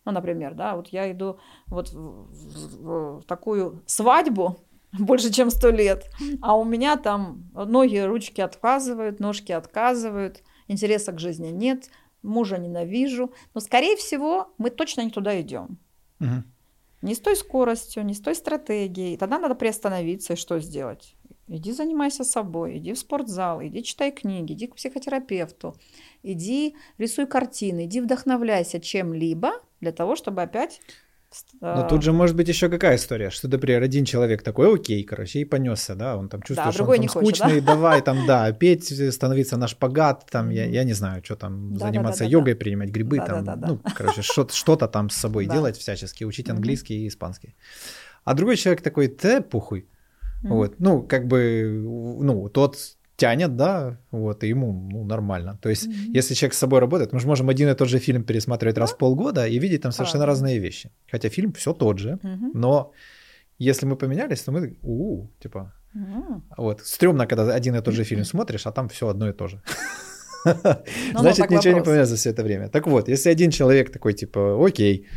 Ну, 0.06 0.12
например, 0.12 0.54
да, 0.54 0.76
вот 0.76 0.89
я 0.89 1.12
иду 1.12 1.39
вот 1.65 1.89
в, 1.89 1.98
в, 1.98 3.21
в 3.21 3.26
такую 3.26 3.82
свадьбу 3.88 4.60
больше, 4.93 5.32
чем 5.32 5.50
сто 5.50 5.71
лет, 5.71 6.08
а 6.41 6.56
у 6.56 6.63
меня 6.63 6.98
там 6.98 7.50
ноги, 7.56 7.98
ручки 7.98 8.41
отказывают, 8.41 9.19
ножки 9.19 9.52
отказывают, 9.52 10.43
интереса 10.67 11.13
к 11.13 11.19
жизни 11.19 11.48
нет, 11.48 11.89
мужа 12.21 12.60
ненавижу, 12.60 13.34
но, 13.56 13.60
скорее 13.60 13.95
всего, 13.95 14.54
мы 14.60 14.69
точно 14.69 15.02
не 15.02 15.10
туда 15.10 15.41
идем. 15.41 15.80
Uh-huh 16.19 16.43
не 17.06 17.13
с 17.13 17.20
той 17.20 17.36
скоростью, 17.36 18.04
не 18.04 18.13
с 18.13 18.20
той 18.20 18.36
стратегией. 18.36 19.18
Тогда 19.18 19.38
надо 19.38 19.56
приостановиться 19.56 20.34
и 20.34 20.36
что 20.36 20.60
сделать? 20.60 21.15
Иди 21.48 21.72
занимайся 21.72 22.24
собой, 22.24 22.80
иди 22.80 22.94
в 22.94 22.98
спортзал, 22.98 23.63
иди 23.63 23.84
читай 23.84 24.12
книги, 24.12 24.54
иди 24.54 24.65
к 24.65 24.76
психотерапевту, 24.76 25.76
иди 26.24 26.76
рисуй 26.98 27.28
картины, 27.28 27.86
иди 27.86 28.02
вдохновляйся 28.02 28.80
чем-либо 28.80 29.52
для 29.80 29.91
того, 29.91 30.15
чтобы 30.15 30.41
опять 30.41 30.82
но 31.62 31.88
тут 31.88 32.02
же 32.04 32.12
может 32.12 32.36
быть 32.36 32.48
еще 32.48 32.69
какая 32.69 32.95
история, 32.95 33.30
что, 33.30 33.48
например, 33.48 33.82
один 33.82 34.06
человек 34.06 34.41
такой, 34.41 34.74
окей, 34.74 35.04
короче, 35.04 35.39
и 35.39 35.45
понесся, 35.45 35.95
да, 35.95 36.17
он 36.17 36.30
там 36.30 36.41
чувствует, 36.41 36.67
да, 36.67 36.71
что 36.71 36.84
он 36.84 36.98
там 36.98 37.10
скучный, 37.10 37.62
да? 37.62 37.74
давай 37.74 38.02
там, 38.02 38.26
да, 38.26 38.52
петь, 38.52 39.13
становиться 39.13 39.58
на 39.58 39.67
шпагат, 39.67 40.26
там, 40.30 40.50
я, 40.50 40.65
я 40.65 40.84
не 40.84 40.93
знаю, 40.93 41.21
что 41.24 41.36
там, 41.36 41.74
да, 41.74 41.88
заниматься 41.88 42.19
да, 42.19 42.26
да, 42.26 42.32
йогой, 42.32 42.54
да. 42.54 42.60
принимать 42.60 42.89
грибы, 42.89 43.17
да, 43.17 43.26
там, 43.26 43.43
да, 43.43 43.56
да, 43.56 43.67
ну, 43.67 43.80
да. 43.84 43.91
короче, 43.95 44.21
что-то 44.21 44.88
там 44.88 45.10
с 45.10 45.15
собой 45.15 45.45
да. 45.45 45.54
делать 45.54 45.78
всячески, 45.78 46.24
учить 46.24 46.50
английский 46.50 47.06
и 47.06 47.08
испанский. 47.08 47.56
А 48.24 48.34
другой 48.34 48.58
человек 48.58 48.82
такой, 48.82 49.08
да, 49.08 49.41
пухуй, 49.41 49.88
вот, 50.43 50.80
ну, 50.80 51.02
как 51.02 51.28
бы, 51.28 51.82
ну, 52.21 52.50
тот 52.50 52.78
тянет, 53.17 53.56
да, 53.56 53.97
вот, 54.12 54.43
и 54.43 54.49
ему 54.49 54.89
ну, 54.91 55.06
нормально. 55.06 55.58
То 55.62 55.69
есть, 55.69 55.88
mm-hmm. 55.88 56.17
если 56.17 56.36
человек 56.36 56.54
с 56.54 56.58
собой 56.58 56.80
работает, 56.80 57.13
мы 57.13 57.19
же 57.19 57.28
можем 57.28 57.49
один 57.49 57.69
и 57.69 57.75
тот 57.75 57.88
же 57.88 57.99
фильм 57.99 58.23
пересматривать 58.23 58.78
раз 58.78 58.91
в 58.91 58.97
полгода 58.97 59.47
и 59.47 59.60
видеть 59.60 59.82
там 59.82 59.91
совершенно 59.91 60.25
Правда. 60.25 60.32
разные 60.32 60.60
вещи. 60.60 60.91
Хотя 61.12 61.30
фильм 61.30 61.51
все 61.54 61.73
тот 61.73 61.99
же, 61.99 62.19
mm-hmm. 62.23 62.51
но 62.54 62.91
если 63.60 63.88
мы 63.88 63.95
поменялись, 63.95 64.41
то 64.41 64.51
мы, 64.51 64.78
у, 64.84 65.28
типа, 65.39 65.73
mm-hmm. 65.95 66.41
вот, 66.58 66.82
стрёмно, 66.82 67.28
когда 67.28 67.56
один 67.56 67.75
и 67.75 67.82
тот 67.82 67.93
же 67.93 68.04
фильм 68.10 68.25
смотришь, 68.25 68.65
а 68.65 68.71
там 68.71 68.88
все 68.89 69.08
одно 69.08 69.30
и 69.30 69.34
то 69.34 69.47
же. 69.47 69.62
Ну, 71.13 71.21
Значит, 71.21 71.49
ничего 71.49 71.73
не 71.73 71.84
поменялось 71.84 72.10
за 72.10 72.15
все 72.15 72.30
это 72.30 72.43
время. 72.43 72.69
Так 72.69 72.86
вот, 72.86 73.10
если 73.10 73.32
один 73.32 73.49
человек 73.49 73.91
такой, 73.91 74.13
типа, 74.13 74.63
окей, 74.63 75.08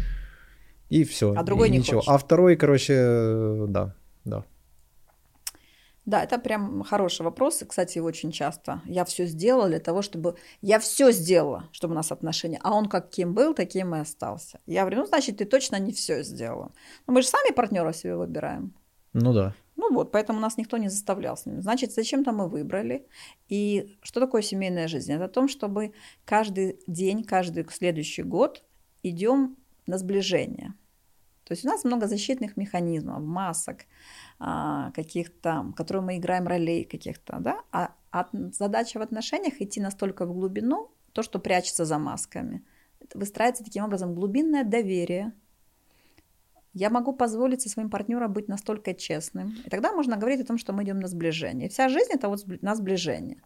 и 0.88 1.04
все. 1.04 1.34
А 1.37 1.42
другой 1.42 1.68
не 1.68 1.78
ничего. 1.78 2.02
А 2.06 2.16
второй, 2.16 2.56
короче, 2.56 2.94
да, 3.68 3.94
да. 4.24 4.44
Да, 6.09 6.25
это 6.25 6.38
прям 6.38 6.83
хороший 6.85 7.21
вопрос. 7.21 7.61
И, 7.61 7.66
кстати, 7.66 7.99
очень 7.99 8.33
часто. 8.33 8.81
Я 8.87 9.05
все 9.05 9.27
сделала 9.27 9.68
для 9.68 9.79
того, 9.79 10.01
чтобы... 10.01 10.37
Я 10.62 10.79
все 10.79 11.12
сделала, 11.12 11.68
чтобы 11.71 11.92
у 11.92 11.97
нас 11.97 12.11
отношения. 12.11 12.59
А 12.62 12.75
он 12.75 12.87
каким 12.87 13.35
был, 13.35 13.53
таким 13.53 13.94
и 13.94 13.99
остался. 13.99 14.59
Я 14.64 14.81
говорю, 14.81 15.00
ну, 15.00 15.06
значит, 15.06 15.37
ты 15.37 15.44
точно 15.44 15.79
не 15.79 15.92
все 15.92 16.23
сделала. 16.23 16.73
Но 17.06 17.13
мы 17.13 17.21
же 17.21 17.29
сами 17.29 17.52
партнера 17.52 17.92
себе 17.92 18.17
выбираем. 18.17 18.73
Ну 19.13 19.35
да. 19.35 19.54
Ну 19.77 19.92
вот, 19.92 20.11
поэтому 20.11 20.40
нас 20.40 20.56
никто 20.56 20.79
не 20.79 20.88
заставлял 20.88 21.37
с 21.37 21.44
ними. 21.44 21.61
Значит, 21.61 21.92
зачем-то 21.92 22.33
мы 22.33 22.48
выбрали. 22.48 23.06
И 23.50 23.98
что 24.00 24.19
такое 24.19 24.40
семейная 24.40 24.88
жизнь? 24.88 25.13
Это 25.13 25.27
о 25.27 25.29
том, 25.29 25.46
чтобы 25.46 25.92
каждый 26.25 26.81
день, 26.87 27.23
каждый 27.23 27.67
следующий 27.71 28.23
год 28.23 28.65
идем 29.02 29.59
на 29.87 29.98
сближение. 29.98 30.73
То 31.49 31.55
есть 31.55 31.65
у 31.65 31.69
нас 31.69 31.85
много 31.85 32.07
защитных 32.07 32.59
механизмов, 32.59 33.23
масок, 33.23 33.87
а, 34.38 34.90
каких-то, 34.90 35.73
которые 35.77 36.03
мы 36.03 36.17
играем 36.19 36.46
ролей 36.46 36.85
каких-то, 36.85 37.38
да, 37.40 37.63
а, 37.73 37.94
а 38.13 38.29
задача 38.53 38.99
в 38.99 39.03
отношениях 39.03 39.55
идти 39.63 39.81
настолько 39.81 40.27
в 40.27 40.35
глубину, 40.35 40.90
то, 41.13 41.23
что 41.23 41.38
прячется 41.38 41.87
за 41.87 41.99
масками. 41.99 42.63
Выстраивается 43.15 43.65
таким 43.65 43.85
образом 43.85 44.15
глубинное 44.15 44.63
доверие. 44.63 45.33
Я 46.75 46.90
могу 46.90 47.15
позволить 47.15 47.63
со 47.63 47.71
своим 47.71 47.88
партнером 47.88 48.31
быть 48.31 48.49
настолько 48.49 48.92
честным. 48.92 49.57
И 49.65 49.71
тогда 49.71 49.92
можно 49.92 50.19
говорить 50.19 50.42
о 50.42 50.46
том, 50.46 50.59
что 50.59 50.75
мы 50.75 50.83
идем 50.83 51.01
на 51.01 51.09
сближение. 51.09 51.71
Вся 51.71 51.88
жизнь 51.88 52.11
это 52.13 52.29
вот 52.29 52.44
на 52.61 52.75
сближение. 52.75 53.42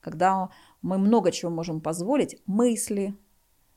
Когда 0.00 0.50
мы 0.82 0.98
много 0.98 1.30
чего 1.30 1.52
можем 1.52 1.80
позволить, 1.80 2.42
мысли, 2.46 3.14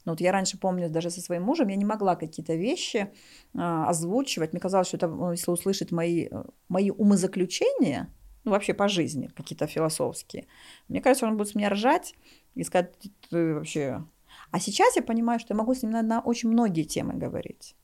ну, 0.08 0.14
вот 0.14 0.22
я 0.22 0.32
раньше 0.32 0.58
помню, 0.58 0.90
даже 0.90 1.10
со 1.10 1.20
своим 1.20 1.44
мужем, 1.44 1.68
я 1.68 1.76
не 1.76 1.84
могла 1.84 2.16
какие-то 2.16 2.56
вещи 2.56 3.12
а, 3.54 3.90
озвучивать. 3.90 4.54
Мне 4.54 4.62
казалось, 4.62 4.88
что 4.88 4.96
это, 4.96 5.10
ну, 5.10 5.32
если 5.32 5.52
услышать 5.52 5.92
мои, 5.92 6.30
э, 6.32 6.44
мои 6.70 6.92
умозаключения, 6.92 8.08
ну, 8.46 8.52
вообще 8.52 8.74
по 8.74 8.88
жизни, 8.88 9.28
какие-то 9.36 9.68
философские, 9.68 10.48
мне 10.88 11.02
кажется, 11.02 11.28
он 11.28 11.36
будет 11.36 11.50
с 11.50 11.56
меня 11.56 11.70
ржать, 11.70 12.16
и 12.56 12.64
сказать, 12.64 12.94
ты 13.30 13.56
вообще... 13.56 14.02
А 14.52 14.62
сейчас 14.62 14.96
я 14.96 15.04
понимаю, 15.04 15.42
что 15.42 15.54
я 15.54 15.58
могу 15.58 15.76
с 15.76 15.84
ним 15.84 15.92
на, 15.92 16.02
на 16.02 16.22
очень 16.22 16.48
многие 16.48 16.84
темы 16.84 17.16
говорить. 17.16 17.76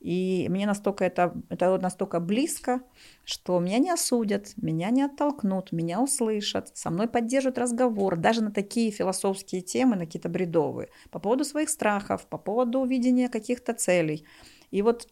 И 0.00 0.46
мне 0.48 0.64
настолько 0.66 1.04
это, 1.04 1.34
это 1.48 1.76
настолько 1.78 2.20
близко, 2.20 2.82
что 3.24 3.58
меня 3.58 3.78
не 3.78 3.90
осудят, 3.90 4.52
меня 4.56 4.90
не 4.90 5.02
оттолкнут, 5.02 5.72
меня 5.72 6.00
услышат, 6.00 6.70
со 6.76 6.90
мной 6.90 7.08
поддержат 7.08 7.58
разговор, 7.58 8.16
даже 8.16 8.42
на 8.42 8.52
такие 8.52 8.92
философские 8.92 9.60
темы, 9.60 9.96
на 9.96 10.06
какие-то 10.06 10.28
бредовые, 10.28 10.88
по 11.10 11.18
поводу 11.18 11.44
своих 11.44 11.68
страхов, 11.68 12.26
по 12.26 12.38
поводу 12.38 12.84
видения 12.84 13.28
каких-то 13.28 13.74
целей. 13.74 14.24
И 14.70 14.82
вот 14.82 15.08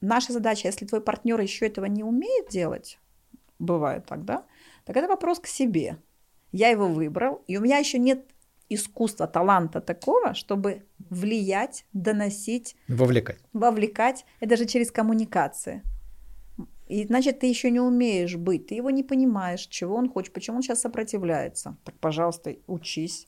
наша 0.00 0.32
задача, 0.32 0.66
если 0.66 0.84
твой 0.84 1.00
партнер 1.00 1.40
еще 1.40 1.66
этого 1.66 1.84
не 1.84 2.02
умеет 2.02 2.48
делать, 2.48 2.98
бывает 3.60 4.06
так, 4.06 4.24
да, 4.24 4.44
так 4.84 4.96
это 4.96 5.06
вопрос 5.06 5.38
к 5.38 5.46
себе. 5.46 5.98
Я 6.50 6.70
его 6.70 6.88
выбрал, 6.88 7.42
и 7.46 7.56
у 7.56 7.60
меня 7.60 7.78
еще 7.78 7.98
нет 7.98 8.33
искусства, 8.68 9.26
таланта 9.26 9.80
такого, 9.80 10.34
чтобы 10.34 10.84
влиять, 11.10 11.84
доносить. 11.92 12.76
Вовлекать. 12.88 13.38
Вовлекать. 13.52 14.24
Это 14.40 14.56
же 14.56 14.66
через 14.66 14.90
коммуникации. 14.90 15.82
И 16.86 17.06
значит, 17.06 17.40
ты 17.40 17.46
еще 17.46 17.70
не 17.70 17.80
умеешь 17.80 18.36
быть, 18.36 18.66
ты 18.66 18.74
его 18.74 18.90
не 18.90 19.02
понимаешь, 19.02 19.66
чего 19.66 19.96
он 19.96 20.10
хочет, 20.10 20.34
почему 20.34 20.58
он 20.58 20.62
сейчас 20.62 20.82
сопротивляется. 20.82 21.76
Так, 21.84 21.94
пожалуйста, 21.98 22.56
учись. 22.66 23.26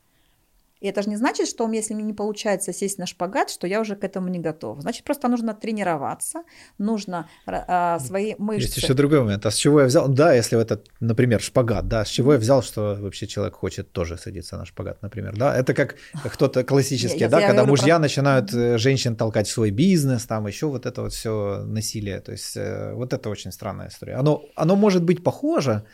И 0.81 0.89
это 0.89 1.03
же 1.03 1.09
не 1.09 1.17
значит, 1.17 1.49
что 1.49 1.71
если 1.73 1.95
мне 1.95 2.05
не 2.05 2.13
получается 2.13 2.73
сесть 2.73 2.99
на 2.99 3.07
шпагат, 3.07 3.51
что 3.51 3.67
я 3.67 3.81
уже 3.81 3.97
к 3.97 4.05
этому 4.05 4.29
не 4.29 4.39
готов. 4.39 4.81
Значит, 4.81 5.05
просто 5.05 5.29
нужно 5.29 5.55
тренироваться, 5.55 6.43
нужно 6.79 7.29
а, 7.47 7.99
свои 7.99 8.35
мышцы. 8.39 8.67
Есть 8.67 8.77
еще 8.77 8.95
другой 8.95 9.23
момент. 9.23 9.47
А 9.47 9.51
с 9.51 9.57
чего 9.57 9.81
я 9.81 9.87
взял? 9.87 10.09
Да, 10.09 10.35
если 10.35 10.61
это, 10.61 10.83
например, 11.01 11.41
шпагат, 11.41 11.89
да, 11.89 12.05
с 12.05 12.09
чего 12.09 12.35
я 12.35 12.39
взял, 12.39 12.63
что 12.63 12.97
вообще 13.01 13.27
человек 13.27 13.55
хочет 13.55 13.93
тоже 13.93 14.19
садиться 14.19 14.59
на 14.59 14.67
шпагат, 14.67 15.01
например, 15.03 15.35
да? 15.37 15.57
Это 15.57 15.73
как 15.73 15.97
кто-то 16.25 16.63
классический, 16.65 17.27
да, 17.27 17.41
когда 17.41 17.65
мужья 17.65 17.99
начинают 17.99 18.53
э, 18.53 18.77
женщин 18.77 19.17
толкать 19.17 19.49
в 19.49 19.53
свой 19.53 19.71
бизнес, 19.71 20.27
там 20.27 20.47
еще 20.47 20.67
вот 20.67 20.85
это 20.85 21.03
вот 21.03 21.13
все 21.13 21.65
насилие. 21.65 22.21
То 22.21 22.33
есть 22.33 22.57
э, 22.57 22.93
вот 22.95 23.13
это 23.13 23.31
очень 23.31 23.51
странная 23.51 23.89
история. 23.89 24.17
Оно, 24.17 24.43
оно 24.55 24.77
может 24.77 25.03
быть 25.03 25.25
похоже 25.25 25.85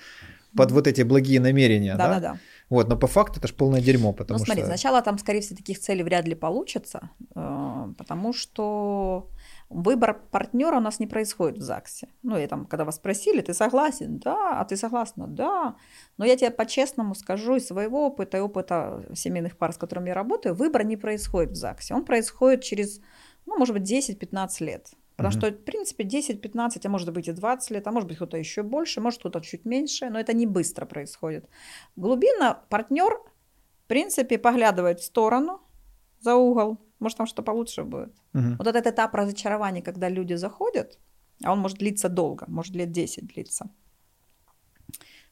под 0.57 0.71
вот 0.73 0.87
эти 0.87 1.03
благие 1.03 1.41
намерения, 1.41 1.95
да? 1.97 2.09
Да, 2.09 2.15
да, 2.15 2.21
да. 2.21 2.39
Вот, 2.73 2.89
но 2.89 2.97
по 2.97 3.07
факту 3.07 3.39
это 3.39 3.49
же 3.49 3.55
полное 3.55 3.83
дерьмо, 3.83 4.15
потому 4.15 4.39
ну, 4.39 4.45
смотри, 4.47 4.63
что... 4.63 4.69
сначала 4.69 5.03
там, 5.03 5.19
скорее 5.19 5.41
всего, 5.41 5.59
таких 5.59 5.79
целей 5.79 6.03
вряд 6.03 6.27
ли 6.27 6.35
получится, 6.35 7.11
э, 7.35 7.93
потому 7.99 8.33
что 8.33 9.29
выбор 9.69 10.23
партнера 10.31 10.79
у 10.79 10.81
нас 10.81 10.99
не 10.99 11.07
происходит 11.07 11.59
в 11.59 11.61
ЗАГСе. 11.61 12.09
Ну, 12.23 12.39
и 12.39 12.47
там, 12.47 12.65
когда 12.65 12.87
вас 12.87 12.97
спросили, 12.97 13.43
ты 13.43 13.53
согласен? 13.53 14.19
Да. 14.21 14.59
А 14.59 14.65
ты 14.65 14.77
согласна? 14.77 15.27
Да. 15.27 15.77
Но 16.17 16.25
я 16.25 16.35
тебе 16.35 16.51
по-честному 16.51 17.15
скажу 17.15 17.57
из 17.57 17.67
своего 17.67 18.07
опыта 18.07 18.39
и 18.39 18.41
опыта 18.41 19.05
семейных 19.15 19.59
пар, 19.59 19.75
с 19.75 19.77
которыми 19.77 20.09
я 20.09 20.15
работаю, 20.15 20.55
выбор 20.55 20.85
не 20.85 20.97
происходит 20.97 21.51
в 21.51 21.57
ЗАГСе. 21.57 21.93
Он 21.93 22.07
происходит 22.07 22.63
через, 22.63 23.03
ну, 23.45 23.59
может 23.59 23.75
быть, 23.75 23.83
10-15 23.83 24.65
лет. 24.65 24.89
Потому 25.23 25.45
mm-hmm. 25.47 25.51
что, 25.51 25.61
в 25.61 25.65
принципе, 25.65 26.05
10-15, 26.05 26.81
а 26.85 26.89
может 26.89 27.13
быть 27.13 27.29
и 27.29 27.33
20 27.33 27.71
лет, 27.71 27.87
а 27.87 27.93
может 27.93 28.09
быть 28.09 28.17
кто-то 28.17 28.37
еще 28.37 28.63
больше, 28.63 29.01
может 29.01 29.21
кто-то 29.21 29.41
чуть 29.41 29.65
меньше, 29.65 30.11
но 30.11 30.19
это 30.19 30.33
не 30.33 30.47
быстро 30.47 30.87
происходит. 30.87 31.49
Глубинно 31.97 32.59
партнер, 32.69 33.13
в 33.85 33.89
принципе, 33.89 34.39
поглядывает 34.39 35.01
в 35.01 35.05
сторону, 35.05 35.61
за 36.21 36.35
угол, 36.35 36.79
может 36.99 37.19
там 37.19 37.27
что 37.27 37.43
получше 37.43 37.85
будет. 37.85 38.13
Mm-hmm. 38.35 38.57
Вот 38.59 38.67
этот 38.67 38.87
этап 38.87 39.15
разочарования, 39.15 39.83
когда 39.83 40.09
люди 40.09 40.35
заходят, 40.35 40.99
а 41.45 41.53
он 41.53 41.59
может 41.59 41.79
длиться 41.79 42.09
долго, 42.09 42.47
может 42.49 42.75
лет 42.75 42.91
10 42.91 43.27
длиться 43.27 43.71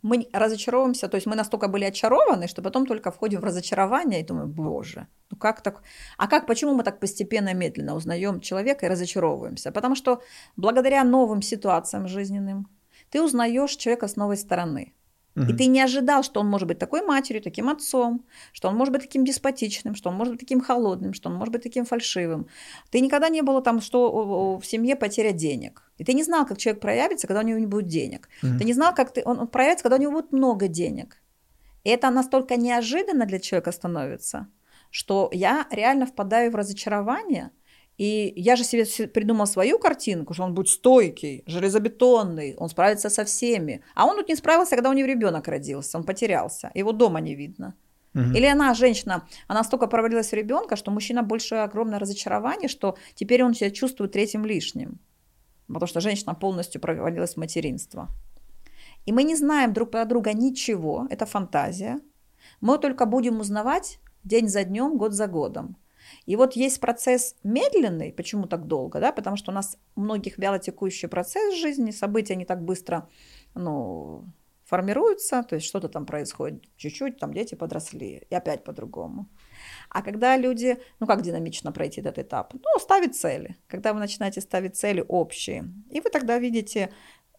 мы 0.02 0.28
разочаровываемся, 0.32 1.08
то 1.08 1.16
есть 1.16 1.26
мы 1.26 1.36
настолько 1.36 1.68
были 1.68 1.84
очарованы, 1.84 2.48
что 2.48 2.62
потом 2.62 2.86
только 2.86 3.10
входим 3.10 3.40
в 3.40 3.44
разочарование 3.44 4.20
и 4.20 4.26
думаем, 4.26 4.50
боже, 4.50 5.06
ну 5.30 5.36
как 5.36 5.62
так? 5.62 5.82
А 6.16 6.26
как, 6.26 6.46
почему 6.46 6.74
мы 6.74 6.82
так 6.82 7.00
постепенно, 7.00 7.54
медленно 7.54 7.94
узнаем 7.94 8.40
человека 8.40 8.86
и 8.86 8.88
разочаровываемся? 8.88 9.72
Потому 9.72 9.94
что 9.94 10.22
благодаря 10.56 11.04
новым 11.04 11.42
ситуациям 11.42 12.08
жизненным 12.08 12.68
ты 13.10 13.22
узнаешь 13.22 13.76
человека 13.76 14.08
с 14.08 14.16
новой 14.16 14.36
стороны. 14.36 14.94
И 15.36 15.52
ты 15.52 15.66
не 15.66 15.80
ожидал, 15.80 16.22
что 16.22 16.40
он 16.40 16.48
может 16.48 16.66
быть 16.66 16.78
такой 16.78 17.02
матерью, 17.02 17.42
таким 17.42 17.68
отцом, 17.68 18.24
что 18.52 18.68
он 18.68 18.76
может 18.76 18.92
быть 18.92 19.02
таким 19.02 19.24
деспотичным, 19.24 19.94
что 19.94 20.10
он 20.10 20.16
может 20.16 20.34
быть 20.34 20.40
таким 20.40 20.60
холодным, 20.60 21.14
что 21.14 21.28
он 21.28 21.36
может 21.36 21.52
быть 21.52 21.62
таким 21.62 21.84
фальшивым. 21.84 22.46
Ты 22.90 23.00
никогда 23.00 23.28
не 23.28 23.42
было 23.42 23.62
там, 23.62 23.80
что 23.80 24.58
в 24.58 24.66
семье 24.66 24.96
потеря 24.96 25.32
денег. 25.32 25.82
И 25.98 26.04
ты 26.04 26.14
не 26.14 26.24
знал, 26.24 26.46
как 26.46 26.58
человек 26.58 26.82
проявится, 26.82 27.26
когда 27.26 27.40
у 27.40 27.44
него 27.44 27.58
не 27.58 27.66
будет 27.66 27.86
денег. 27.86 28.28
mm 28.42 28.58
Ты 28.58 28.64
не 28.64 28.72
знал, 28.72 28.94
как 28.94 29.12
ты, 29.12 29.22
он, 29.24 29.38
он 29.38 29.46
проявится, 29.46 29.84
когда 29.84 29.96
у 29.96 30.00
него 30.00 30.12
будет 30.12 30.32
много 30.32 30.68
денег. 30.68 31.22
И 31.84 31.90
это 31.90 32.10
настолько 32.10 32.56
неожиданно 32.56 33.24
для 33.24 33.38
человека 33.38 33.72
становится, 33.72 34.48
что 34.90 35.30
я 35.32 35.66
реально 35.70 36.06
впадаю 36.06 36.50
в 36.50 36.56
разочарование– 36.56 37.50
и 38.00 38.32
я 38.34 38.56
же 38.56 38.64
себе 38.64 38.86
придумал 39.08 39.46
свою 39.46 39.78
картинку, 39.78 40.32
что 40.32 40.44
он 40.44 40.54
будет 40.54 40.68
стойкий, 40.68 41.42
железобетонный, 41.46 42.54
он 42.56 42.70
справится 42.70 43.10
со 43.10 43.24
всеми. 43.24 43.82
А 43.94 44.06
он 44.06 44.16
тут 44.16 44.28
не 44.28 44.36
справился, 44.36 44.74
когда 44.74 44.88
у 44.88 44.94
него 44.94 45.06
ребенок 45.06 45.48
родился, 45.48 45.98
он 45.98 46.04
потерялся, 46.04 46.70
его 46.74 46.92
дома 46.92 47.20
не 47.20 47.34
видно. 47.34 47.74
Угу. 48.14 48.22
Или 48.36 48.46
она, 48.46 48.72
женщина, 48.72 49.28
она 49.48 49.64
столько 49.64 49.86
провалилась 49.86 50.30
в 50.30 50.34
ребенка, 50.34 50.76
что 50.76 50.90
мужчина 50.90 51.22
больше 51.22 51.56
огромное 51.56 51.98
разочарование, 51.98 52.70
что 52.70 52.96
теперь 53.14 53.44
он 53.44 53.52
себя 53.52 53.70
чувствует 53.70 54.12
третьим 54.12 54.46
лишним. 54.46 54.98
Потому 55.66 55.86
что 55.86 56.00
женщина 56.00 56.34
полностью 56.34 56.80
провалилась 56.80 57.34
в 57.34 57.36
материнство. 57.36 58.08
И 59.04 59.12
мы 59.12 59.24
не 59.24 59.36
знаем 59.36 59.74
друг 59.74 59.90
про 59.90 60.06
друга 60.06 60.32
ничего, 60.32 61.06
это 61.10 61.26
фантазия. 61.26 62.00
Мы 62.62 62.78
только 62.78 63.04
будем 63.04 63.40
узнавать 63.40 64.00
день 64.24 64.48
за 64.48 64.64
днем, 64.64 64.96
год 64.96 65.12
за 65.12 65.26
годом. 65.26 65.76
И 66.26 66.36
вот 66.36 66.54
есть 66.54 66.80
процесс 66.80 67.36
медленный, 67.42 68.12
почему 68.12 68.46
так 68.46 68.66
долго, 68.66 69.00
да, 69.00 69.12
потому 69.12 69.36
что 69.36 69.50
у 69.50 69.54
нас 69.54 69.78
у 69.96 70.00
многих 70.00 70.38
вялотекущий 70.38 71.08
процесс 71.08 71.56
жизни, 71.56 71.90
события 71.90 72.36
не 72.36 72.44
так 72.44 72.62
быстро, 72.62 73.08
ну, 73.54 74.24
формируются, 74.70 75.42
то 75.42 75.56
есть 75.56 75.66
что-то 75.66 75.88
там 75.88 76.06
происходит 76.06 76.62
чуть-чуть, 76.76 77.18
там 77.18 77.34
дети 77.34 77.56
подросли, 77.56 78.26
и 78.30 78.34
опять 78.34 78.62
по-другому. 78.62 79.26
А 79.88 80.00
когда 80.00 80.36
люди, 80.36 80.78
ну 81.00 81.06
как 81.08 81.22
динамично 81.22 81.72
пройти 81.72 82.00
этот 82.00 82.18
этап? 82.18 82.54
Ну, 82.54 82.78
ставить 82.78 83.16
цели. 83.16 83.56
Когда 83.66 83.92
вы 83.92 83.98
начинаете 83.98 84.40
ставить 84.40 84.76
цели 84.76 85.04
общие, 85.08 85.64
и 85.90 86.00
вы 86.00 86.08
тогда 86.10 86.38
видите, 86.38 86.92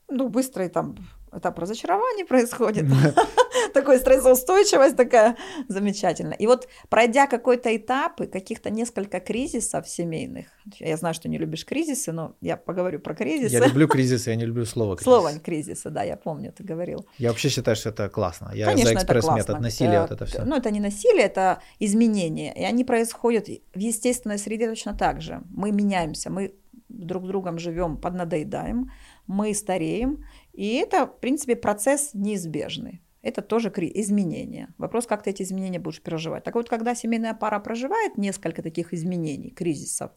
ну, 0.10 0.28
быстрый 0.28 0.68
там 0.68 0.98
этап 1.34 1.60
разочарования 1.60 2.26
происходит. 2.26 2.86
Такой 3.74 4.00
стрессоустойчивость 4.00 4.98
такая 4.98 5.38
замечательная. 5.68 6.36
И 6.36 6.48
вот 6.48 6.68
пройдя 6.90 7.28
какой-то 7.28 7.76
этап 7.76 8.20
и 8.22 8.28
каких-то 8.28 8.70
несколько 8.70 9.20
кризисов 9.20 9.88
семейных, 9.88 10.48
я 10.80 10.98
знаю, 10.98 11.14
что 11.14 11.30
не 11.30 11.38
любишь 11.38 11.66
кризисы, 11.66 12.12
но 12.12 12.36
я 12.42 12.58
поговорю 12.58 13.00
про 13.00 13.16
кризисы. 13.16 13.54
Я 13.54 13.66
люблю 13.66 13.88
кризисы, 13.88 14.30
я 14.30 14.36
не 14.36 14.46
люблю 14.46 14.66
слово 14.66 14.96
кризис. 14.96 15.06
Слово 15.06 15.40
кризисы, 15.40 15.90
да, 15.90 16.04
я 16.04 16.18
помню, 16.18 16.52
ты 16.52 16.64
говорил. 16.64 17.06
Я 17.18 17.30
вообще 17.30 17.50
считаю, 17.50 17.76
что 17.76 17.90
это 17.90 18.10
классно. 18.10 18.52
Я 18.54 18.66
Конечно, 18.66 18.92
за 18.92 18.96
экспресс-метод, 18.96 19.60
насилие 19.62 20.02
вот 20.02 20.12
это 20.12 20.26
все. 20.26 20.44
Ну, 20.44 20.56
это 20.56 20.72
не 20.72 20.80
насилие, 20.80 21.26
это 21.26 21.62
изменения. 21.80 22.54
И 22.54 22.64
они 22.64 22.84
происходят 22.84 23.48
в 23.48 23.80
естественной 23.80 24.38
среде 24.38 24.68
точно 24.68 24.94
так 24.94 25.22
же. 25.22 25.42
Мы 25.50 25.72
меняемся, 25.72 26.30
мы 26.30 26.54
друг 26.90 27.26
с 27.26 27.28
другом 27.28 27.60
живем, 27.60 27.98
поднадоедаем, 27.98 28.92
мы 29.28 29.54
стареем, 29.54 30.26
и 30.54 30.76
это, 30.76 31.06
в 31.06 31.20
принципе, 31.20 31.56
процесс 31.56 32.12
неизбежный. 32.14 33.02
Это 33.22 33.42
тоже 33.42 33.70
изменения. 33.70 34.74
Вопрос, 34.78 35.06
как 35.06 35.24
ты 35.24 35.30
эти 35.30 35.44
изменения 35.44 35.80
будешь 35.80 36.02
проживать. 36.02 36.44
Так 36.44 36.56
вот, 36.56 36.70
когда 36.70 36.96
семейная 36.96 37.36
пара 37.36 37.60
проживает 37.60 38.18
несколько 38.18 38.64
таких 38.64 38.94
изменений, 38.94 39.52
кризисов, 39.52 40.12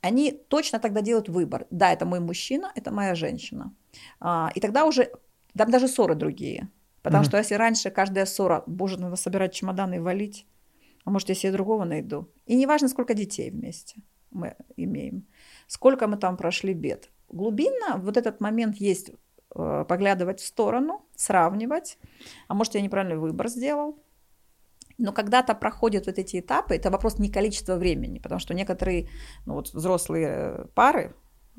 они 0.00 0.32
точно 0.32 0.78
тогда 0.78 1.00
делают 1.00 1.28
выбор. 1.28 1.66
Да, 1.70 1.92
это 1.92 2.04
мой 2.04 2.20
мужчина, 2.20 2.72
это 2.74 2.90
моя 2.90 3.14
женщина. 3.14 3.72
А, 4.20 4.50
и 4.54 4.60
тогда 4.60 4.84
уже, 4.84 5.10
там 5.56 5.70
даже 5.70 5.88
ссоры 5.88 6.14
другие. 6.14 6.68
Потому 7.02 7.22
mm-hmm. 7.22 7.28
что 7.28 7.38
если 7.38 7.54
раньше 7.54 7.90
каждая 7.90 8.26
ссора, 8.26 8.64
боже, 8.66 8.98
надо 8.98 9.16
собирать 9.16 9.54
чемоданы 9.54 9.96
и 9.96 10.00
валить, 10.00 10.46
а 11.04 11.10
может, 11.10 11.28
я 11.28 11.36
себе 11.36 11.52
другого 11.52 11.84
найду. 11.84 12.28
И 12.46 12.56
неважно, 12.56 12.88
сколько 12.88 13.14
детей 13.14 13.50
вместе 13.50 14.02
мы 14.32 14.56
имеем, 14.76 15.26
сколько 15.68 16.08
мы 16.08 16.16
там 16.16 16.36
прошли 16.36 16.74
бед. 16.74 17.10
Глубинно 17.28 17.98
вот 17.98 18.16
этот 18.16 18.40
момент 18.40 18.76
есть 18.76 19.10
поглядывать 19.56 20.40
в 20.40 20.46
сторону, 20.46 21.04
сравнивать. 21.14 21.98
А 22.48 22.54
может, 22.54 22.74
я 22.74 22.80
неправильный 22.80 23.16
выбор 23.16 23.48
сделал. 23.48 23.98
Но 24.98 25.12
когда-то 25.12 25.54
проходят 25.54 26.06
вот 26.06 26.18
эти 26.18 26.40
этапы, 26.40 26.74
это 26.74 26.90
вопрос 26.90 27.18
не 27.18 27.30
количества 27.30 27.76
времени, 27.76 28.18
потому 28.18 28.38
что 28.38 28.54
некоторые 28.54 29.08
ну, 29.44 29.54
вот 29.54 29.74
взрослые 29.74 30.68
пары, 30.74 31.14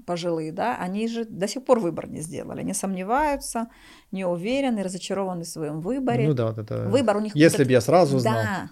пожилые, 0.06 0.52
да, 0.52 0.76
они 0.78 1.08
же 1.08 1.26
до 1.26 1.48
сих 1.48 1.64
пор 1.64 1.80
выбор 1.80 2.10
не 2.10 2.22
сделали. 2.22 2.62
Они 2.62 2.74
сомневаются, 2.74 3.68
не 4.12 4.26
уверены, 4.26 4.84
разочарованы 4.84 5.44
в 5.44 5.48
своем 5.48 5.82
выборе. 5.82 6.28
Ну 6.28 6.34
да, 6.34 6.48
вот 6.48 6.58
это... 6.58 6.88
Выбор 6.90 7.18
у 7.18 7.20
них... 7.20 7.36
Если 7.36 7.64
бы 7.64 7.72
я 7.72 7.82
сразу 7.82 8.20
знал. 8.20 8.36
Да. 8.36 8.70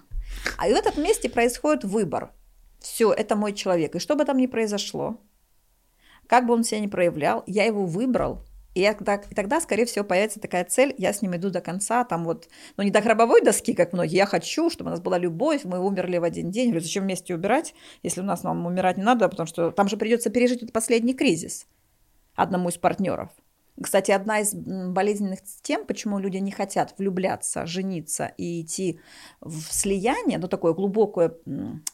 А 0.58 0.68
и 0.68 0.74
в 0.74 0.76
этом 0.76 1.02
месте 1.02 1.28
происходит 1.28 1.84
выбор. 1.84 2.32
Все, 2.80 3.12
это 3.12 3.36
мой 3.36 3.52
человек. 3.52 3.94
И 3.96 3.98
что 3.98 4.16
бы 4.16 4.24
там 4.24 4.36
ни 4.36 4.46
произошло, 4.46 5.20
как 6.26 6.46
бы 6.46 6.54
он 6.54 6.64
себя 6.64 6.80
ни 6.80 6.86
проявлял, 6.86 7.42
я 7.46 7.64
его 7.64 7.86
выбрал, 7.86 8.44
И, 8.76 8.80
я, 8.80 8.92
и 8.92 9.34
тогда, 9.34 9.58
скорее 9.62 9.86
всего, 9.86 10.04
появится 10.04 10.38
такая 10.38 10.62
цель, 10.66 10.94
я 10.98 11.14
с 11.14 11.22
ним 11.22 11.34
иду 11.34 11.48
до 11.48 11.62
конца, 11.62 12.04
там 12.04 12.24
вот, 12.24 12.46
ну 12.76 12.84
не 12.84 12.90
до 12.90 13.00
гробовой 13.00 13.40
доски, 13.40 13.72
как 13.72 13.94
многие, 13.94 14.16
я 14.16 14.26
хочу, 14.26 14.68
чтобы 14.68 14.90
у 14.90 14.90
нас 14.90 15.00
была 15.00 15.16
любовь, 15.16 15.64
мы 15.64 15.80
умерли 15.80 16.18
в 16.18 16.24
один 16.24 16.50
день. 16.50 16.74
Я 16.74 16.80
зачем 16.80 17.04
вместе 17.04 17.34
убирать, 17.34 17.74
если 18.02 18.20
у 18.20 18.24
нас 18.24 18.42
нам 18.42 18.66
умирать 18.66 18.98
не 18.98 19.02
надо, 19.02 19.30
потому 19.30 19.46
что 19.46 19.70
там 19.70 19.88
же 19.88 19.96
придется 19.96 20.28
пережить 20.28 20.58
этот 20.58 20.74
последний 20.74 21.14
кризис 21.14 21.66
одному 22.34 22.68
из 22.68 22.76
партнеров. 22.76 23.30
Кстати, 23.82 24.10
одна 24.10 24.40
из 24.40 24.52
болезненных 24.52 25.38
тем, 25.62 25.86
почему 25.86 26.18
люди 26.18 26.36
не 26.36 26.50
хотят 26.50 26.94
влюбляться, 26.98 27.64
жениться 27.64 28.34
и 28.36 28.60
идти 28.60 29.00
в 29.40 29.72
слияние, 29.72 30.36
ну 30.36 30.48
такое 30.48 30.74
глубокое 30.74 31.32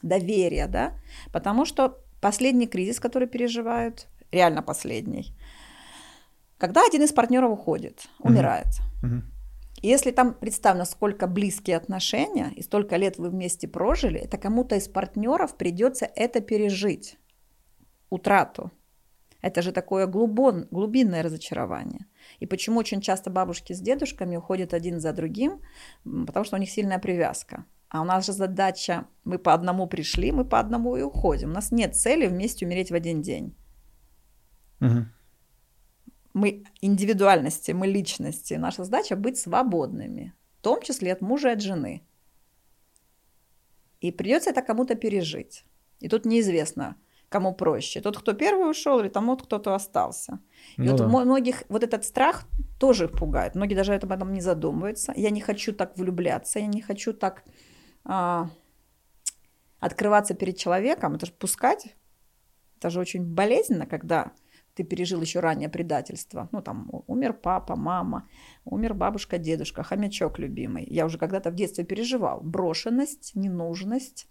доверие, 0.03 0.67
да, 0.67 0.95
потому 1.33 1.65
что 1.65 2.01
последний 2.21 2.67
кризис, 2.67 2.99
который 2.99 3.29
переживают, 3.29 4.09
реально 4.33 4.63
последний, 4.63 5.33
когда 6.63 6.87
один 6.87 7.03
из 7.03 7.13
партнеров 7.13 7.51
уходит, 7.51 8.09
умирает. 8.21 8.69
Угу. 9.03 9.23
И 9.83 9.89
если 9.89 10.13
там, 10.13 10.33
представь, 10.33 10.79
насколько 10.79 11.27
близкие 11.27 11.77
отношения, 11.77 12.53
и 12.55 12.63
столько 12.63 12.97
лет 12.97 13.19
вы 13.19 13.31
вместе 13.31 13.67
прожили, 13.67 14.21
это 14.21 14.39
кому-то 14.39 14.77
из 14.77 14.87
партнеров 14.87 15.57
придется 15.57 16.09
это 16.15 16.41
пережить, 16.41 17.19
утрату. 18.11 18.71
Это 19.41 19.61
же 19.61 19.73
такое 19.73 20.07
глубон, 20.07 20.69
глубинное 20.71 21.25
разочарование. 21.25 22.07
И 22.39 22.47
почему 22.47 22.79
очень 22.79 23.01
часто 23.01 23.29
бабушки 23.29 23.73
с 23.73 23.81
дедушками 23.81 24.37
уходят 24.37 24.73
один 24.73 25.01
за 25.01 25.13
другим, 25.13 25.63
потому 26.05 26.45
что 26.45 26.55
у 26.55 26.61
них 26.61 26.71
сильная 26.71 27.01
привязка. 27.01 27.65
А 27.89 28.03
у 28.03 28.05
нас 28.05 28.25
же 28.25 28.33
задача, 28.33 29.07
мы 29.25 29.41
по 29.41 29.53
одному 29.53 29.89
пришли, 29.89 30.31
мы 30.31 30.45
по 30.45 30.61
одному 30.61 30.97
и 30.97 31.03
уходим. 31.03 31.51
У 31.51 31.55
нас 31.55 31.73
нет 31.73 31.97
цели 31.97 32.29
вместе 32.29 32.67
умереть 32.67 32.93
в 32.93 32.95
один 32.95 33.21
день. 33.21 33.57
Угу 34.81 35.07
мы 36.35 36.65
индивидуальности, 36.81 37.73
мы 37.73 37.87
личности. 37.87 38.55
Наша 38.55 38.85
задача 38.85 39.17
быть 39.17 39.39
свободными, 39.39 40.35
в 40.59 40.63
том 40.63 40.81
числе 40.83 41.13
от 41.13 41.21
мужа 41.21 41.51
и 41.51 41.53
от 41.53 41.63
жены. 41.63 42.03
И 44.01 44.11
придется 44.11 44.51
это 44.51 44.63
кому-то 44.63 44.95
пережить. 44.95 45.65
И 46.01 46.09
тут 46.09 46.25
неизвестно, 46.25 46.97
кому 47.29 47.55
проще. 47.55 48.01
Тот, 48.01 48.19
кто 48.19 48.33
первый 48.33 48.71
ушел, 48.71 49.01
или 49.01 49.09
тому, 49.09 49.37
кто-то 49.37 49.75
остался. 49.75 50.41
И 50.77 50.83
ну 50.83 50.93
вот 50.93 50.99
да. 50.99 51.07
многих 51.07 51.63
вот 51.69 51.85
этот 51.85 52.05
страх 52.05 52.45
тоже 52.79 53.09
пугает. 53.09 53.55
Многие 53.55 53.75
даже 53.75 53.95
об 53.95 54.11
этом 54.11 54.33
не 54.33 54.41
задумываются. 54.41 55.13
Я 55.17 55.31
не 55.31 55.41
хочу 55.41 55.73
так 55.73 55.97
влюбляться, 55.97 56.59
я 56.59 56.67
не 56.67 56.83
хочу 56.83 57.13
так 57.13 57.45
а, 58.05 58.51
открываться 59.79 60.35
перед 60.35 60.57
человеком. 60.57 61.15
Это 61.15 61.27
же 61.27 61.33
пускать. 61.33 61.95
Это 62.79 62.91
же 62.91 62.99
очень 62.99 63.25
болезненно, 63.25 63.87
когда 63.87 64.33
ты 64.75 64.85
пережил 64.85 65.21
еще 65.21 65.41
ранее 65.41 65.69
предательство. 65.69 66.49
Ну, 66.53 66.63
там, 66.63 66.89
умер 67.07 67.35
папа, 67.35 67.77
мама, 67.77 68.29
умер 68.65 68.95
бабушка, 68.95 69.39
дедушка, 69.39 69.83
хомячок 69.83 70.39
любимый. 70.39 70.87
Я 70.89 71.07
уже 71.07 71.19
когда-то 71.19 71.51
в 71.51 71.55
детстве 71.55 71.85
переживал. 71.85 72.41
Брошенность, 72.41 73.33
ненужность, 73.35 74.29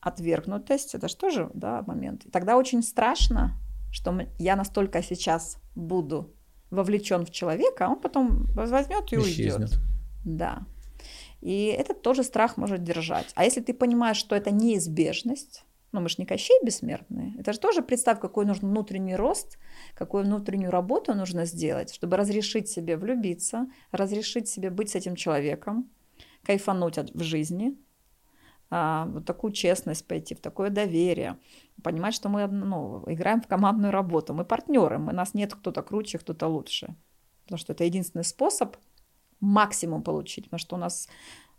отвергнутость. 0.00 0.94
Это 0.94 1.08
же 1.08 1.16
тоже, 1.16 1.50
да, 1.54 1.82
момент. 1.82 2.26
И 2.26 2.30
тогда 2.30 2.56
очень 2.56 2.82
страшно, 2.82 3.58
что 3.92 4.16
я 4.38 4.56
настолько 4.56 5.02
сейчас 5.02 5.58
буду 5.74 6.34
вовлечен 6.70 7.26
в 7.26 7.30
человека, 7.30 7.86
а 7.86 7.90
он 7.90 8.00
потом 8.00 8.46
возьмет 8.54 9.12
и 9.12 9.16
Исчезнет. 9.16 9.70
уйдет. 9.70 9.80
Да. 10.24 10.66
И 11.40 11.64
этот 11.64 12.02
тоже 12.02 12.22
страх 12.22 12.56
может 12.56 12.84
держать. 12.84 13.32
А 13.34 13.44
если 13.44 13.60
ты 13.60 13.74
понимаешь, 13.74 14.18
что 14.18 14.36
это 14.36 14.50
неизбежность, 14.50 15.64
ну, 15.92 16.00
мы 16.00 16.08
же 16.08 16.16
не 16.18 16.26
Кощей 16.26 16.56
бессмертные. 16.62 17.34
Это 17.38 17.52
же 17.52 17.58
тоже 17.58 17.82
представь, 17.82 18.20
какой 18.20 18.46
нужен 18.46 18.68
внутренний 18.68 19.16
рост, 19.16 19.58
какую 19.94 20.24
внутреннюю 20.24 20.70
работу 20.70 21.14
нужно 21.14 21.44
сделать, 21.46 21.92
чтобы 21.92 22.16
разрешить 22.16 22.68
себе 22.68 22.96
влюбиться, 22.96 23.66
разрешить 23.90 24.48
себе 24.48 24.70
быть 24.70 24.90
с 24.90 24.94
этим 24.94 25.16
человеком, 25.16 25.90
кайфануть 26.44 26.98
от, 26.98 27.10
в 27.10 27.22
жизни, 27.22 27.76
а, 28.70 29.06
вот 29.06 29.24
такую 29.24 29.52
честность 29.52 30.06
пойти, 30.06 30.34
в 30.34 30.40
такое 30.40 30.70
доверие, 30.70 31.38
понимать, 31.82 32.14
что 32.14 32.28
мы 32.28 32.46
ну, 32.46 33.02
играем 33.08 33.40
в 33.40 33.48
командную 33.48 33.90
работу, 33.90 34.32
мы 34.32 34.44
партнеры, 34.44 34.98
у 34.98 35.12
нас 35.12 35.34
нет 35.34 35.54
кто-то 35.54 35.82
круче, 35.82 36.18
кто-то 36.18 36.46
лучше. 36.46 36.94
Потому 37.44 37.58
что 37.58 37.72
это 37.72 37.82
единственный 37.82 38.22
способ 38.22 38.76
максимум 39.40 40.04
получить, 40.04 40.44
потому 40.44 40.58
что 40.58 40.76
у 40.76 40.78
нас 40.78 41.08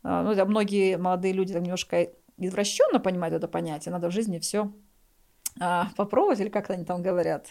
а, 0.03 0.23
ну, 0.23 0.45
многие 0.45 0.97
молодые 0.97 1.34
люди 1.34 1.53
там 1.53 1.63
немножко 1.63 2.09
извращенно 2.47 2.99
понимают 2.99 3.35
это 3.35 3.47
понятие, 3.47 3.91
надо 3.91 4.09
в 4.09 4.11
жизни 4.11 4.39
все 4.39 4.71
а, 5.59 5.89
попробовать, 5.97 6.39
или 6.39 6.49
как 6.49 6.69
они 6.69 6.85
там 6.85 7.01
говорят, 7.01 7.49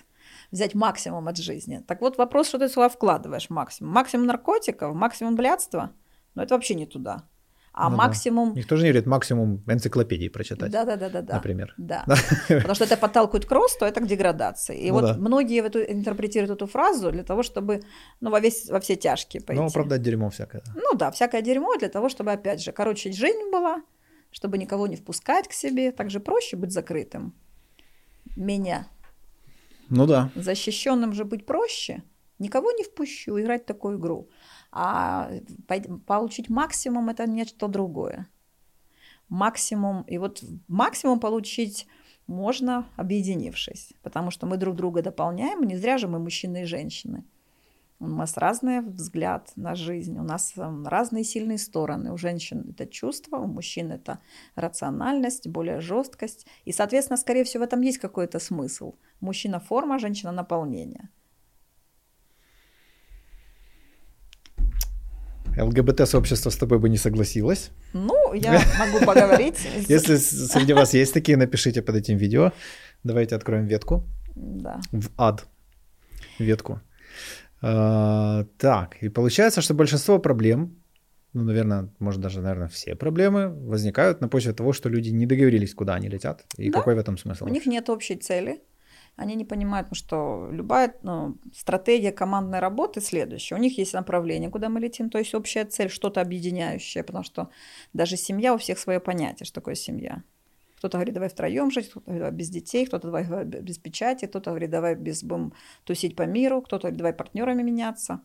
взять 0.51 0.75
максимум 0.75 1.29
от 1.29 1.37
жизни. 1.37 1.83
Так 1.87 2.01
вот 2.01 2.19
вопрос, 2.19 2.49
что 2.49 2.59
ты 2.59 2.69
сюда 2.69 2.89
вкладываешь 2.89 3.51
максимум. 3.51 3.93
Максимум 3.93 4.27
наркотиков, 4.27 4.95
максимум 4.95 5.37
блядства, 5.37 5.93
но 6.35 6.43
это 6.43 6.55
вообще 6.55 6.75
не 6.75 6.87
туда. 6.87 7.25
А 7.73 7.89
ну, 7.89 7.97
максимум... 7.97 8.55
Да. 8.55 8.61
Никто 8.61 8.77
же 8.77 8.83
не 8.83 8.89
говорит 8.91 9.07
максимум 9.07 9.63
энциклопедии 9.69 10.29
прочитать. 10.29 10.73
Да, 10.73 10.85
да, 10.85 10.97
да, 10.97 11.09
да. 11.09 11.35
Например. 11.35 11.75
Потому 11.79 12.75
что 12.75 12.85
это 12.85 12.97
подталкивает 12.97 13.47
к 13.47 13.53
росту, 13.53 13.85
это 13.85 14.01
к 14.01 14.07
деградации. 14.07 14.77
И 14.77 14.89
ну, 14.89 14.95
вот 14.95 15.05
да. 15.05 15.15
многие 15.15 15.65
эту, 15.65 15.81
интерпретируют 15.81 16.51
эту 16.51 16.67
фразу 16.67 17.13
для 17.13 17.23
того, 17.23 17.45
чтобы 17.45 17.83
ну, 18.21 18.31
во, 18.31 18.41
весь, 18.41 18.69
во 18.69 18.81
все 18.81 18.97
тяжкие 18.97 19.41
пойти. 19.41 19.63
Ну, 19.63 19.69
оправдать 19.69 20.03
дерьмо 20.03 20.31
всякое. 20.31 20.63
Ну 20.75 20.95
да, 20.95 21.13
всякое 21.13 21.43
дерьмо 21.43 21.77
для 21.77 21.89
того, 21.89 22.09
чтобы, 22.09 22.33
опять 22.33 22.61
же, 22.61 22.73
короче, 22.73 23.13
жизнь 23.13 23.51
была, 23.53 23.83
чтобы 24.31 24.59
никого 24.59 24.87
не 24.87 24.97
впускать 24.97 25.49
к 25.49 25.53
себе. 25.53 25.93
Также 25.93 26.21
проще 26.21 26.57
быть 26.57 26.73
закрытым. 26.73 27.35
Меня. 28.37 28.89
Ну 29.89 30.07
да. 30.07 30.31
Защищенным 30.35 31.13
же 31.13 31.25
быть 31.25 31.47
проще. 31.47 32.03
Никого 32.39 32.73
не 32.73 32.85
впущу 32.85 33.39
играть 33.39 33.63
в 33.65 33.67
такую 33.67 33.99
игру. 33.99 34.29
А 34.73 35.31
получить 36.07 36.49
максимум 36.49 37.09
это 37.09 37.27
нечто 37.27 37.69
другое. 37.69 38.29
Максимум, 39.29 40.03
и 40.03 40.19
вот 40.19 40.43
максимум 40.69 41.21
получить 41.21 41.87
можно, 42.27 42.89
объединившись, 42.97 43.93
потому 44.03 44.31
что 44.31 44.47
мы 44.47 44.57
друг 44.57 44.77
друга 44.77 45.03
дополняем, 45.03 45.63
не 45.63 45.77
зря 45.77 45.99
же 45.99 46.09
мы 46.09 46.19
мужчины 46.19 46.63
и 46.63 46.65
женщины. 46.67 47.25
У 48.03 48.07
нас 48.07 48.39
разный 48.39 48.81
взгляд 48.81 49.53
на 49.57 49.75
жизнь, 49.75 50.19
у 50.19 50.23
нас 50.23 50.55
эм, 50.57 50.87
разные 50.87 51.23
сильные 51.23 51.59
стороны. 51.59 52.13
У 52.13 52.17
женщин 52.17 52.65
это 52.71 52.87
чувство, 52.87 53.37
у 53.37 53.47
мужчин 53.47 53.93
это 53.93 54.19
рациональность, 54.55 55.47
более 55.47 55.81
жесткость. 55.81 56.47
И, 56.65 56.73
соответственно, 56.73 57.19
скорее 57.19 57.45
всего, 57.45 57.63
в 57.63 57.67
этом 57.67 57.83
есть 57.83 57.99
какой-то 57.99 58.39
смысл. 58.39 58.95
Мужчина 59.21 59.61
форма, 59.61 59.99
женщина 59.99 60.33
наполнение. 60.33 61.11
ЛГБТ-сообщество 65.59 66.49
с 66.49 66.57
тобой 66.57 66.79
бы 66.79 66.89
не 66.89 66.97
согласилось. 66.97 67.71
Ну, 67.93 68.33
я 68.33 68.63
могу 68.79 69.05
поговорить. 69.05 69.59
Если 69.89 70.17
среди 70.17 70.73
вас 70.73 70.95
есть 70.95 71.13
такие, 71.13 71.37
напишите 71.37 71.83
под 71.83 71.97
этим 71.97 72.17
видео. 72.17 72.53
Давайте 73.05 73.37
откроем 73.37 73.67
ветку. 73.67 74.05
Да. 74.35 74.81
В 74.91 75.11
ад. 75.19 75.47
Ветку. 76.39 76.81
А, 77.63 78.45
так, 78.59 79.03
и 79.03 79.09
получается, 79.09 79.61
что 79.61 79.75
большинство 79.75 80.19
проблем, 80.19 80.83
ну, 81.33 81.45
наверное, 81.45 81.91
может 81.99 82.21
даже, 82.21 82.41
наверное, 82.41 82.69
все 82.69 82.95
проблемы 82.95 83.49
возникают 83.49 84.21
на 84.21 84.29
почве 84.29 84.53
того, 84.53 84.73
что 84.73 84.89
люди 84.89 85.11
не 85.11 85.27
договорились, 85.27 85.75
куда 85.75 85.95
они 85.95 86.09
летят. 86.09 86.45
И 86.57 86.71
да. 86.71 86.79
какой 86.79 86.95
в 86.95 86.99
этом 86.99 87.19
смысл? 87.19 87.45
У 87.45 87.49
них 87.49 87.67
нет 87.67 87.89
общей 87.91 88.17
цели. 88.17 88.63
Они 89.17 89.35
не 89.35 89.45
понимают, 89.45 89.89
ну, 89.91 89.95
что 89.95 90.49
любая 90.51 90.95
ну, 91.03 91.37
стратегия 91.55 92.11
командной 92.11 92.61
работы 92.61 93.01
следующая. 93.01 93.57
У 93.57 93.59
них 93.59 93.77
есть 93.77 93.93
направление, 93.93 94.51
куда 94.51 94.69
мы 94.69 94.81
летим, 94.81 95.11
то 95.11 95.19
есть 95.19 95.35
общая 95.35 95.65
цель, 95.67 95.91
что-то 95.91 96.21
объединяющее, 96.21 97.05
потому 97.05 97.25
что 97.25 97.51
даже 97.93 98.17
семья 98.17 98.55
у 98.55 98.59
всех 98.59 98.79
свое 98.79 98.99
понятие, 98.99 99.45
что 99.45 99.57
такое 99.57 99.75
семья. 99.75 100.23
Кто-то 100.81 100.97
говорит, 100.97 101.13
давай 101.13 101.29
втроем 101.29 101.71
жить, 101.71 101.91
кто-то 101.91 102.07
говорит, 102.07 102.21
давай 102.23 102.33
без 102.33 102.49
детей, 102.49 102.87
кто-то 102.87 103.11
давай 103.11 103.45
без 103.45 103.77
печати, 103.77 104.25
кто-то 104.25 104.51
говорит, 104.51 104.71
давай 104.71 104.95
без 104.95 105.23
будем 105.23 105.53
тусить 105.85 106.17
по 106.17 106.23
миру, 106.23 106.63
кто-то 106.63 106.85
говорит, 106.85 106.97
давай 106.97 107.13
партнерами 107.13 107.63
меняться. 107.63 108.23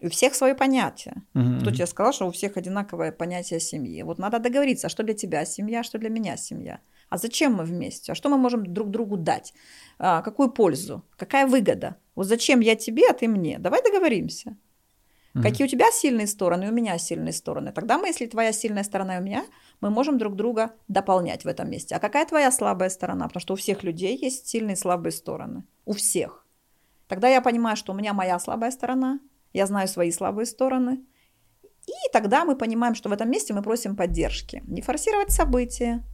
И 0.00 0.06
у 0.06 0.10
всех 0.10 0.34
свое 0.34 0.56
понятие. 0.56 1.22
Uh-huh. 1.32 1.60
Кто 1.60 1.70
тебе 1.70 1.86
сказал, 1.86 2.12
что 2.12 2.26
у 2.26 2.32
всех 2.32 2.56
одинаковое 2.56 3.12
понятие 3.12 3.60
семьи? 3.60 4.02
Вот 4.02 4.18
надо 4.18 4.40
договориться, 4.40 4.88
а 4.88 4.90
что 4.90 5.04
для 5.04 5.14
тебя 5.14 5.44
семья, 5.44 5.80
а 5.80 5.84
что 5.84 5.98
для 5.98 6.08
меня 6.10 6.36
семья. 6.36 6.80
А 7.08 7.18
зачем 7.18 7.54
мы 7.54 7.62
вместе? 7.62 8.10
А 8.10 8.14
что 8.16 8.28
мы 8.28 8.36
можем 8.36 8.66
друг 8.66 8.90
другу 8.90 9.16
дать? 9.16 9.54
А, 10.00 10.22
какую 10.22 10.50
пользу? 10.50 11.04
Какая 11.16 11.46
выгода? 11.46 11.98
Вот 12.16 12.26
зачем 12.26 12.58
я 12.58 12.74
тебе, 12.74 13.08
а 13.08 13.12
ты 13.12 13.28
мне? 13.28 13.60
Давай 13.60 13.80
договоримся. 13.80 14.56
Угу. 15.34 15.42
Какие 15.42 15.66
у 15.66 15.70
тебя 15.70 15.90
сильные 15.90 16.26
стороны, 16.26 16.68
у 16.68 16.72
меня 16.72 16.98
сильные 16.98 17.32
стороны. 17.32 17.72
Тогда 17.72 17.98
мы, 17.98 18.08
если 18.08 18.26
твоя 18.26 18.52
сильная 18.52 18.84
сторона 18.84 19.16
и 19.16 19.20
у 19.20 19.22
меня, 19.22 19.44
мы 19.80 19.90
можем 19.90 20.18
друг 20.18 20.36
друга 20.36 20.72
дополнять 20.88 21.44
в 21.44 21.48
этом 21.48 21.70
месте. 21.70 21.94
А 21.94 21.98
какая 22.00 22.26
твоя 22.26 22.52
слабая 22.52 22.90
сторона? 22.90 23.26
Потому 23.28 23.40
что 23.40 23.54
у 23.54 23.56
всех 23.56 23.82
людей 23.82 24.16
есть 24.16 24.46
сильные 24.46 24.74
и 24.74 24.78
слабые 24.78 25.12
стороны. 25.12 25.64
У 25.86 25.92
всех. 25.92 26.46
Тогда 27.08 27.28
я 27.28 27.40
понимаю, 27.40 27.76
что 27.76 27.92
у 27.92 27.96
меня 27.96 28.12
моя 28.12 28.38
слабая 28.38 28.70
сторона, 28.70 29.20
я 29.52 29.66
знаю 29.66 29.88
свои 29.88 30.10
слабые 30.10 30.46
стороны. 30.46 31.04
И 31.86 32.12
тогда 32.12 32.44
мы 32.44 32.56
понимаем, 32.56 32.94
что 32.94 33.08
в 33.08 33.12
этом 33.12 33.30
месте 33.30 33.52
мы 33.52 33.62
просим 33.62 33.96
поддержки. 33.96 34.62
Не 34.66 34.82
форсировать 34.82 35.32
события. 35.32 36.04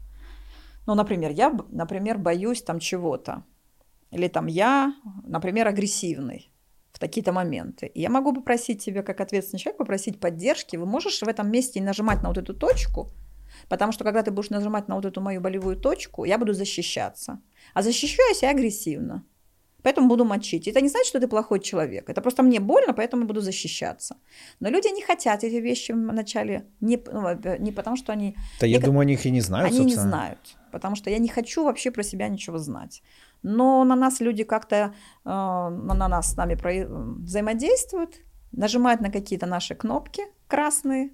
Ну, 0.86 0.94
например, 0.94 1.32
я, 1.32 1.54
например, 1.68 2.18
боюсь 2.18 2.62
там 2.62 2.78
чего-то. 2.78 3.44
Или 4.10 4.28
там 4.28 4.46
я, 4.46 4.94
например, 5.24 5.68
агрессивный. 5.68 6.50
В 6.92 6.98
такие-то 6.98 7.32
моменты. 7.32 7.86
И 7.86 8.00
я 8.00 8.10
могу 8.10 8.32
попросить 8.32 8.84
тебя, 8.84 9.02
как 9.02 9.20
ответственный 9.20 9.60
человек, 9.60 9.78
попросить 9.78 10.20
поддержки. 10.20 10.76
Вы 10.76 10.86
можешь 10.86 11.20
в 11.20 11.28
этом 11.28 11.50
месте 11.50 11.82
нажимать 11.82 12.22
на 12.22 12.28
вот 12.28 12.38
эту 12.38 12.54
точку, 12.54 13.12
потому 13.68 13.92
что 13.92 14.04
когда 14.04 14.22
ты 14.22 14.30
будешь 14.30 14.50
нажимать 14.50 14.88
на 14.88 14.94
вот 14.96 15.04
эту 15.04 15.20
мою 15.20 15.40
болевую 15.40 15.76
точку, 15.76 16.24
я 16.24 16.38
буду 16.38 16.54
защищаться. 16.54 17.40
А 17.74 17.82
защищаюсь 17.82 18.42
я 18.42 18.50
агрессивно. 18.50 19.24
Поэтому 19.82 20.08
буду 20.08 20.24
мочить. 20.24 20.66
Это 20.66 20.80
не 20.80 20.88
значит, 20.88 21.06
что 21.06 21.20
ты 21.20 21.28
плохой 21.28 21.60
человек. 21.60 22.10
Это 22.10 22.20
просто 22.20 22.42
мне 22.42 22.58
больно, 22.58 22.92
поэтому 22.92 23.26
буду 23.26 23.40
защищаться. 23.40 24.16
Но 24.60 24.70
люди 24.70 24.88
не 24.92 25.02
хотят 25.02 25.44
эти 25.44 25.54
вещи 25.54 25.92
вначале. 25.92 26.66
Не, 26.80 27.00
ну, 27.12 27.38
не 27.58 27.70
потому, 27.72 27.96
что 27.96 28.12
они... 28.12 28.36
Да 28.60 28.66
я 28.66 28.80
думаю, 28.80 29.00
они 29.00 29.12
их 29.14 29.24
и 29.24 29.30
не 29.30 29.40
знают, 29.40 29.68
Они 29.68 29.78
собственно. 29.78 30.04
не 30.04 30.10
знают. 30.10 30.56
Потому 30.72 30.96
что 30.96 31.10
я 31.10 31.18
не 31.18 31.28
хочу 31.28 31.64
вообще 31.64 31.90
про 31.90 32.02
себя 32.02 32.28
ничего 32.28 32.58
знать. 32.58 33.02
Но 33.42 33.84
на 33.84 33.96
нас 33.96 34.20
люди 34.20 34.44
как-то, 34.44 34.76
э, 34.76 35.28
на 35.28 36.08
нас 36.08 36.32
с 36.32 36.36
нами 36.36 36.56
взаимодействуют, 37.22 38.16
нажимают 38.52 39.00
на 39.00 39.10
какие-то 39.10 39.46
наши 39.46 39.74
кнопки 39.74 40.22
красные, 40.48 41.12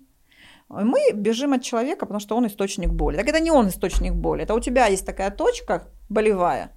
мы 0.68 1.12
бежим 1.12 1.52
от 1.52 1.62
человека, 1.62 2.06
потому 2.06 2.20
что 2.20 2.36
он 2.36 2.46
источник 2.46 2.90
боли. 2.90 3.16
Так 3.16 3.28
это 3.28 3.40
не 3.40 3.50
он 3.50 3.68
источник 3.68 4.14
боли, 4.14 4.44
это 4.44 4.54
у 4.54 4.60
тебя 4.60 4.86
есть 4.86 5.06
такая 5.06 5.30
точка 5.30 5.88
болевая, 6.08 6.70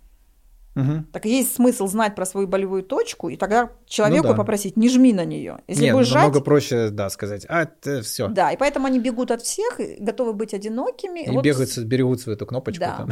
Угу. 0.78 1.06
Так 1.12 1.26
есть 1.26 1.56
смысл 1.56 1.88
знать 1.88 2.14
про 2.14 2.26
свою 2.26 2.48
болевую 2.48 2.84
точку, 2.84 3.30
и 3.30 3.36
тогда 3.36 3.72
человеку 3.88 4.28
ну, 4.28 4.34
да. 4.34 4.38
попросить, 4.38 4.78
не 4.78 4.90
жми 4.90 5.12
на 5.12 5.26
нее. 5.26 5.58
Если 5.68 5.86
Нет, 5.86 5.96
будешь 5.96 6.12
намного 6.12 6.36
жать, 6.36 6.44
проще, 6.44 6.90
да, 6.90 7.10
сказать, 7.10 7.48
а, 7.50 7.64
это 7.64 8.04
все. 8.04 8.28
Да, 8.28 8.52
и 8.52 8.58
поэтому 8.58 8.86
они 8.86 9.00
бегут 9.00 9.32
от 9.32 9.42
всех, 9.42 9.80
готовы 9.98 10.34
быть 10.34 10.54
одинокими. 10.54 11.22
И 11.26 11.32
вот... 11.32 11.44
бегают, 11.44 11.76
берегут 11.80 12.22
свою 12.22 12.36
эту 12.36 12.46
кнопочку. 12.46 12.80
Да, 12.80 12.98
там. 12.98 13.10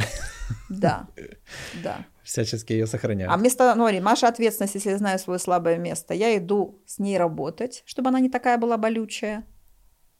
да, 0.68 1.08
да. 1.82 2.06
Всячески 2.26 2.72
ее 2.72 2.88
сохраняют. 2.88 3.32
А 3.32 3.36
вместо, 3.36 3.72
ну, 3.76 3.82
говори, 3.82 4.00
Маша 4.00 4.26
ответственность, 4.26 4.74
если 4.74 4.90
я 4.90 4.98
знаю 4.98 5.16
свое 5.20 5.38
слабое 5.38 5.78
место, 5.78 6.12
я 6.12 6.36
иду 6.36 6.82
с 6.84 6.98
ней 6.98 7.18
работать, 7.18 7.84
чтобы 7.86 8.08
она 8.08 8.18
не 8.18 8.28
такая 8.28 8.58
была 8.58 8.76
болючая. 8.76 9.46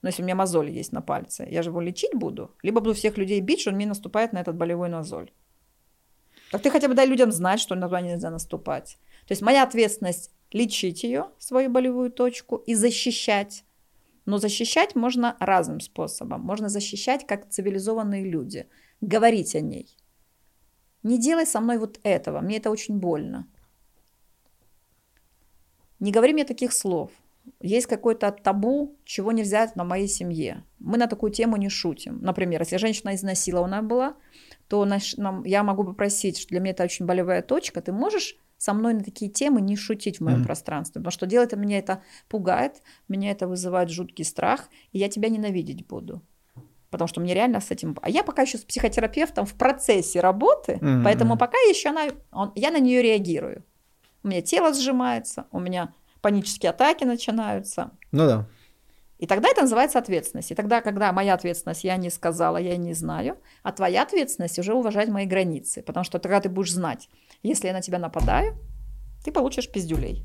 Но 0.02 0.10
если 0.10 0.22
у 0.22 0.24
меня 0.24 0.36
мозоль 0.36 0.70
есть 0.70 0.92
на 0.92 1.02
пальце, 1.02 1.48
я 1.50 1.64
же 1.64 1.70
его 1.70 1.80
лечить 1.80 2.14
буду, 2.14 2.54
либо 2.62 2.80
буду 2.80 2.94
всех 2.94 3.18
людей 3.18 3.40
бить, 3.40 3.60
что 3.60 3.70
он 3.70 3.76
мне 3.76 3.86
наступает 3.86 4.32
на 4.32 4.38
этот 4.38 4.54
болевой 4.54 4.88
мозоль. 4.88 5.32
Так 6.52 6.62
ты 6.62 6.70
хотя 6.70 6.86
бы 6.86 6.94
дай 6.94 7.06
людям 7.06 7.32
знать, 7.32 7.58
что 7.58 7.74
на 7.74 7.88
туда 7.88 8.00
нельзя 8.00 8.30
наступать. 8.30 8.98
То 9.26 9.32
есть 9.32 9.42
моя 9.42 9.64
ответственность 9.64 10.30
лечить 10.52 11.02
ее, 11.02 11.30
свою 11.40 11.70
болевую 11.70 12.12
точку, 12.12 12.54
и 12.54 12.76
защищать. 12.76 13.64
Но 14.26 14.38
защищать 14.38 14.94
можно 14.94 15.36
разным 15.40 15.80
способом. 15.80 16.42
Можно 16.42 16.68
защищать 16.68 17.26
как 17.26 17.48
цивилизованные 17.48 18.22
люди. 18.30 18.68
Говорить 19.00 19.56
о 19.56 19.60
ней. 19.60 19.96
Не 21.06 21.18
делай 21.18 21.46
со 21.46 21.60
мной 21.60 21.78
вот 21.78 22.00
этого, 22.02 22.40
мне 22.40 22.56
это 22.56 22.68
очень 22.68 22.98
больно. 22.98 23.46
Не 26.00 26.10
говори 26.10 26.32
мне 26.32 26.44
таких 26.44 26.72
слов. 26.72 27.12
Есть 27.60 27.86
какой-то 27.86 28.32
табу, 28.32 28.96
чего 29.04 29.30
нельзя 29.30 29.70
на 29.76 29.84
моей 29.84 30.08
семье. 30.08 30.64
Мы 30.80 30.98
на 30.98 31.06
такую 31.06 31.30
тему 31.30 31.56
не 31.56 31.68
шутим. 31.68 32.18
Например, 32.22 32.60
если 32.60 32.76
женщина 32.78 33.14
изнасилована 33.14 33.84
была, 33.84 34.16
то 34.66 34.84
наш, 34.84 35.16
нам, 35.16 35.44
я 35.44 35.62
могу 35.62 35.84
попросить, 35.84 36.38
что 36.38 36.48
для 36.48 36.58
меня 36.58 36.72
это 36.72 36.82
очень 36.82 37.06
болевая 37.06 37.42
точка, 37.42 37.80
ты 37.80 37.92
можешь 37.92 38.36
со 38.58 38.74
мной 38.74 38.94
на 38.94 39.04
такие 39.04 39.30
темы 39.30 39.60
не 39.60 39.76
шутить 39.76 40.18
в 40.18 40.24
моем 40.24 40.40
mm-hmm. 40.40 40.44
пространстве, 40.44 41.00
потому 41.00 41.12
что 41.12 41.26
делать 41.26 41.52
меня 41.52 41.78
это 41.78 42.02
пугает, 42.28 42.82
меня 43.06 43.30
это 43.30 43.46
вызывает 43.46 43.90
жуткий 43.90 44.24
страх, 44.24 44.68
и 44.90 44.98
я 44.98 45.08
тебя 45.08 45.28
ненавидеть 45.28 45.86
буду. 45.86 46.22
Потому 46.90 47.08
что 47.08 47.20
мне 47.20 47.34
реально 47.34 47.60
с 47.60 47.70
этим... 47.70 47.96
А 48.02 48.08
я 48.08 48.22
пока 48.22 48.42
еще 48.42 48.58
с 48.58 48.64
психотерапевтом 48.64 49.44
в 49.46 49.54
процессе 49.54 50.20
работы, 50.20 50.78
mm-hmm. 50.80 51.02
поэтому 51.04 51.36
пока 51.36 51.58
еще 51.58 51.90
она... 51.90 52.08
Он... 52.32 52.52
я 52.54 52.70
на 52.70 52.78
нее 52.78 53.02
реагирую. 53.02 53.64
У 54.22 54.28
меня 54.28 54.42
тело 54.42 54.72
сжимается, 54.72 55.46
у 55.52 55.60
меня 55.60 55.92
панические 56.20 56.70
атаки 56.70 57.04
начинаются. 57.04 57.90
Ну 58.12 58.26
да. 58.26 58.48
И 59.18 59.26
тогда 59.26 59.48
это 59.48 59.62
называется 59.62 59.98
ответственность. 59.98 60.50
И 60.50 60.54
тогда, 60.54 60.80
когда 60.82 61.12
моя 61.12 61.34
ответственность, 61.34 61.84
я 61.84 61.96
не 61.96 62.10
сказала, 62.10 62.58
я 62.58 62.76
не 62.76 62.92
знаю, 62.92 63.38
а 63.62 63.72
твоя 63.72 64.02
ответственность 64.02 64.58
уже 64.58 64.74
уважать 64.74 65.08
мои 65.08 65.24
границы. 65.24 65.82
Потому 65.82 66.04
что 66.04 66.18
тогда 66.18 66.40
ты 66.40 66.48
будешь 66.48 66.72
знать, 66.72 67.08
если 67.42 67.68
я 67.68 67.72
на 67.72 67.80
тебя 67.80 67.98
нападаю, 67.98 68.56
ты 69.24 69.32
получишь 69.32 69.70
пиздюлей. 69.70 70.24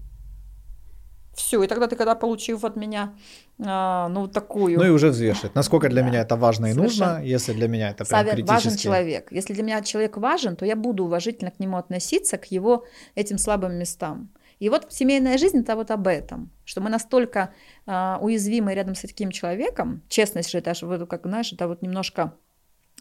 Все, 1.34 1.64
и 1.64 1.68
тогда 1.68 1.88
ты, 1.88 1.96
когда 1.96 2.16
получив 2.16 2.64
от 2.66 2.76
меня 2.76 3.16
а, 3.60 4.10
ну 4.10 4.28
такую... 4.28 4.78
Ну 4.78 4.86
и 4.86 4.90
уже 4.90 5.10
взвешивать, 5.10 5.56
насколько 5.56 5.88
для 5.90 6.02
да, 6.02 6.08
меня 6.08 6.22
это 6.22 6.36
важно 6.36 6.68
и 6.68 6.74
совершенно. 6.74 7.14
нужно, 7.14 7.26
если 7.26 7.54
для 7.54 7.68
меня 7.68 7.92
это 7.92 8.06
прям 8.06 8.26
критически... 8.26 8.50
Важен 8.50 8.76
человек. 8.78 9.32
Если 9.32 9.54
для 9.54 9.64
меня 9.64 9.82
человек 9.82 10.18
важен, 10.18 10.56
то 10.56 10.66
я 10.66 10.76
буду 10.76 11.06
уважительно 11.06 11.52
к 11.52 11.60
нему 11.60 11.78
относиться, 11.78 12.38
к 12.38 12.46
его 12.52 12.86
этим 13.16 13.38
слабым 13.38 13.76
местам. 13.76 14.30
И 14.60 14.70
вот 14.70 14.88
семейная 14.90 15.38
жизнь 15.38 15.60
это 15.60 15.76
вот 15.76 15.90
об 15.90 16.08
этом, 16.08 16.52
что 16.66 16.82
мы 16.82 16.90
настолько 16.90 17.54
э, 17.88 18.18
уязвимы 18.22 18.76
рядом 18.76 18.94
с 18.94 19.02
таким 19.02 19.32
человеком, 19.32 20.04
честность 20.08 20.52
же 20.52 20.60
это 20.60 20.74
как 21.08 21.22
знаешь, 21.24 21.52
это 21.52 21.68
вот 21.68 21.82
немножко 21.82 22.34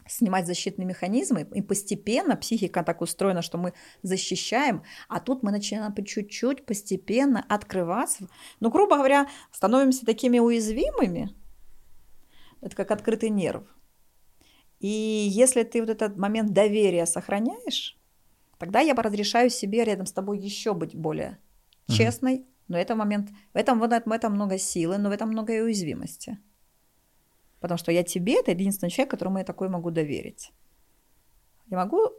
снимать 0.07 0.47
защитные 0.47 0.87
механизмы, 0.87 1.49
и 1.55 1.63
постепенно 1.63 2.37
психика 2.37 2.83
так 2.83 3.01
устроена, 3.01 3.43
что 3.43 3.59
мы 3.59 3.73
защищаем, 4.03 4.83
а 5.09 5.21
тут 5.21 5.43
мы 5.43 5.51
начинаем 5.51 5.95
по 5.95 6.05
чуть-чуть, 6.05 6.67
постепенно 6.67 7.45
открываться. 7.49 8.29
Ну, 8.61 8.71
грубо 8.71 8.97
говоря, 8.97 9.29
становимся 9.53 10.07
такими 10.07 10.39
уязвимыми, 10.39 11.35
это 12.61 12.77
как 12.77 12.91
открытый 12.91 13.31
нерв. 13.31 13.65
И 14.79 14.89
если 14.89 15.63
ты 15.63 15.81
вот 15.81 15.91
этот 15.91 16.17
момент 16.17 16.53
доверия 16.53 17.07
сохраняешь, 17.07 17.99
тогда 18.59 18.81
я 18.81 18.95
разрешаю 18.95 19.51
себе 19.51 19.85
рядом 19.85 20.07
с 20.07 20.13
тобой 20.13 20.39
еще 20.39 20.75
быть 20.75 20.95
более 20.95 21.39
честной, 21.87 22.47
но 22.69 22.79
это 22.79 22.95
момент, 22.95 23.31
в 23.53 23.57
этом, 23.57 23.81
в 23.81 24.13
этом 24.13 24.33
много 24.33 24.59
силы, 24.59 24.97
но 24.97 25.09
в 25.09 25.13
этом 25.13 25.31
много 25.31 25.55
и 25.55 25.61
уязвимости. 25.61 26.39
Потому 27.61 27.79
что 27.79 27.93
я 27.93 28.03
тебе, 28.03 28.41
это 28.41 28.51
единственный 28.51 28.91
человек, 28.91 29.11
которому 29.11 29.39
я 29.39 29.45
такой 29.45 29.69
могу 29.69 29.91
доверить. 29.91 30.53
Я 31.71 31.77
могу 31.77 32.11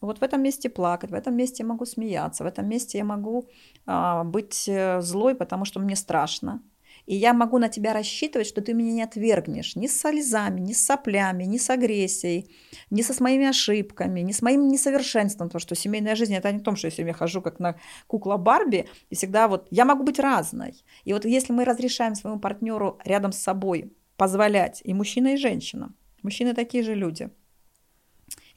вот 0.00 0.18
в 0.18 0.22
этом 0.22 0.42
месте 0.42 0.68
плакать, 0.68 1.10
в 1.10 1.14
этом 1.14 1.36
месте 1.36 1.62
я 1.62 1.68
могу 1.68 1.84
смеяться, 1.84 2.44
в 2.44 2.46
этом 2.46 2.68
месте 2.68 2.98
я 2.98 3.04
могу 3.04 3.48
а, 3.86 4.24
быть 4.24 4.68
э, 4.68 5.00
злой, 5.00 5.34
потому 5.34 5.64
что 5.64 5.80
мне 5.80 5.96
страшно. 5.96 6.62
И 7.06 7.14
я 7.16 7.34
могу 7.34 7.58
на 7.58 7.68
тебя 7.68 7.92
рассчитывать, 7.92 8.46
что 8.46 8.62
ты 8.62 8.72
меня 8.72 8.92
не 8.92 9.02
отвергнешь 9.02 9.76
ни 9.76 9.86
с 9.86 10.00
слезами, 10.00 10.60
ни 10.60 10.72
с 10.72 10.84
соплями, 10.84 11.44
ни 11.44 11.58
с 11.58 11.68
агрессией, 11.68 12.50
ни 12.90 13.02
со 13.02 13.12
с 13.12 13.20
моими 13.20 13.46
ошибками, 13.46 14.20
ни 14.20 14.32
с 14.32 14.40
моим 14.40 14.68
несовершенством. 14.68 15.48
Потому 15.48 15.60
что 15.60 15.74
семейная 15.74 16.16
жизнь– 16.16 16.34
это 16.36 16.50
не 16.50 16.60
в 16.60 16.62
том, 16.62 16.76
что 16.76 16.88
я 16.88 17.12
хожу 17.12 17.42
как 17.42 17.58
на 17.58 17.76
кукла 18.06 18.38
Барби, 18.38 18.88
и 19.10 19.14
всегда 19.14 19.48
вот 19.48 19.66
я 19.70 19.84
могу 19.84 20.02
быть 20.02 20.18
разной. 20.18 20.82
И 21.04 21.12
вот 21.12 21.26
если 21.26 21.52
мы 21.52 21.64
разрешаем 21.64 22.14
своему 22.14 22.40
партнеру 22.40 22.98
рядом 23.04 23.32
с 23.32 23.38
собой 23.38 23.92
позволять 24.16 24.80
и 24.84 24.94
мужчина, 24.94 25.34
и 25.34 25.36
женщина, 25.36 25.92
мужчины 26.22 26.54
такие 26.54 26.82
же 26.82 26.94
люди. 26.94 27.30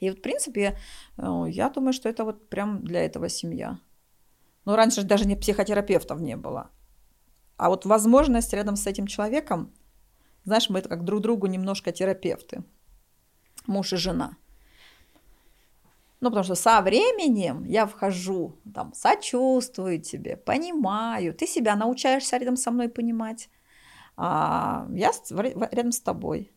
И 0.00 0.08
вот, 0.08 0.18
в 0.18 0.22
принципе, 0.22 0.78
э, 1.16 1.44
я 1.48 1.68
думаю, 1.70 1.92
что 1.92 2.08
это 2.08 2.24
вот 2.24 2.48
прям 2.48 2.84
для 2.84 3.04
этого 3.04 3.28
семья. 3.28 3.78
Но 4.64 4.76
раньше 4.76 5.02
даже 5.02 5.26
не 5.26 5.36
психотерапевтов 5.36 6.20
не 6.20 6.36
было. 6.36 6.70
А 7.56 7.68
вот 7.68 7.84
возможность 7.84 8.52
рядом 8.52 8.76
с 8.76 8.86
этим 8.86 9.06
человеком, 9.06 9.72
знаешь, 10.44 10.70
мы 10.70 10.78
это 10.78 10.88
как 10.88 11.04
друг 11.04 11.20
другу 11.20 11.46
немножко 11.46 11.90
терапевты, 11.90 12.62
муж 13.66 13.92
и 13.92 13.96
жена. 13.96 14.36
Ну, 16.20 16.30
потому 16.30 16.44
что 16.44 16.54
со 16.54 16.80
временем 16.80 17.64
я 17.64 17.86
вхожу, 17.86 18.56
там, 18.74 18.92
сочувствую 18.92 20.00
тебе, 20.00 20.36
понимаю, 20.36 21.32
ты 21.32 21.46
себя 21.46 21.76
научаешься 21.76 22.36
рядом 22.36 22.56
со 22.56 22.70
мной 22.70 22.88
понимать, 22.88 23.48
я 24.18 25.12
рядом 25.70 25.92
с 25.92 26.00
тобой. 26.00 26.52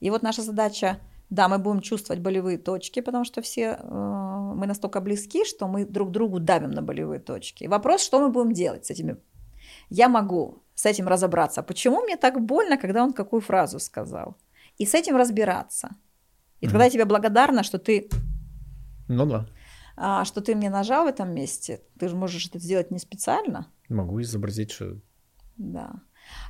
И 0.00 0.10
вот 0.10 0.22
наша 0.22 0.42
задача, 0.42 1.00
да, 1.28 1.48
мы 1.48 1.58
будем 1.58 1.80
чувствовать 1.80 2.22
болевые 2.22 2.58
точки, 2.58 3.00
потому 3.00 3.24
что 3.24 3.42
все 3.42 3.78
э, 3.80 4.52
мы 4.54 4.66
настолько 4.66 5.00
близки, 5.00 5.44
что 5.44 5.66
мы 5.66 5.84
друг 5.84 6.10
другу 6.10 6.38
давим 6.38 6.70
на 6.70 6.82
болевые 6.82 7.20
точки. 7.20 7.64
И 7.64 7.68
вопрос, 7.68 8.02
что 8.02 8.20
мы 8.20 8.30
будем 8.30 8.52
делать 8.52 8.86
с 8.86 8.90
этими 8.90 9.16
я 9.90 10.08
могу 10.08 10.62
с 10.74 10.86
этим 10.86 11.08
разобраться. 11.08 11.62
Почему 11.62 12.02
мне 12.02 12.16
так 12.16 12.40
больно, 12.44 12.76
когда 12.76 13.02
он 13.02 13.12
какую 13.12 13.40
фразу 13.40 13.78
сказал? 13.78 14.36
И 14.76 14.86
с 14.86 14.94
этим 14.94 15.16
разбираться. 15.16 15.90
И 16.60 16.66
mm 16.66 16.70
тогда 16.70 16.84
я 16.84 16.90
тебе 16.90 17.04
благодарна, 17.04 17.62
что 17.62 17.78
ты... 17.78 18.08
Ну 19.08 19.26
да. 19.26 19.46
А, 19.96 20.24
что 20.24 20.40
ты 20.40 20.54
мне 20.54 20.70
нажал 20.70 21.04
в 21.04 21.08
этом 21.08 21.34
месте. 21.34 21.80
Ты 21.98 22.08
же 22.08 22.16
можешь 22.16 22.46
это 22.46 22.58
сделать 22.58 22.90
не 22.90 22.98
специально. 22.98 23.66
Могу 23.88 24.20
изобразить, 24.20 24.70
что... 24.70 25.00
Да. 25.56 26.02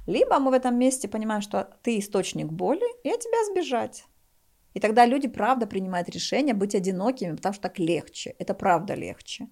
Либо 0.07 0.39
мы 0.39 0.51
в 0.51 0.55
этом 0.55 0.79
месте 0.79 1.09
понимаем, 1.09 1.43
что 1.43 1.71
ты 1.83 1.99
источник 1.99 2.47
боли, 2.47 2.87
и 3.05 3.11
от 3.11 3.21
тебя 3.21 3.45
сбежать. 3.51 4.05
И 4.75 4.81
тогда 4.81 5.07
люди, 5.07 5.29
правда, 5.29 5.67
принимают 5.67 6.09
решение 6.09 6.55
быть 6.55 6.75
одинокими, 6.75 7.35
потому 7.37 7.53
что 7.53 7.63
так 7.63 7.79
легче. 7.79 8.35
Это 8.39 8.55
правда 8.55 8.95
легче. 8.95 9.49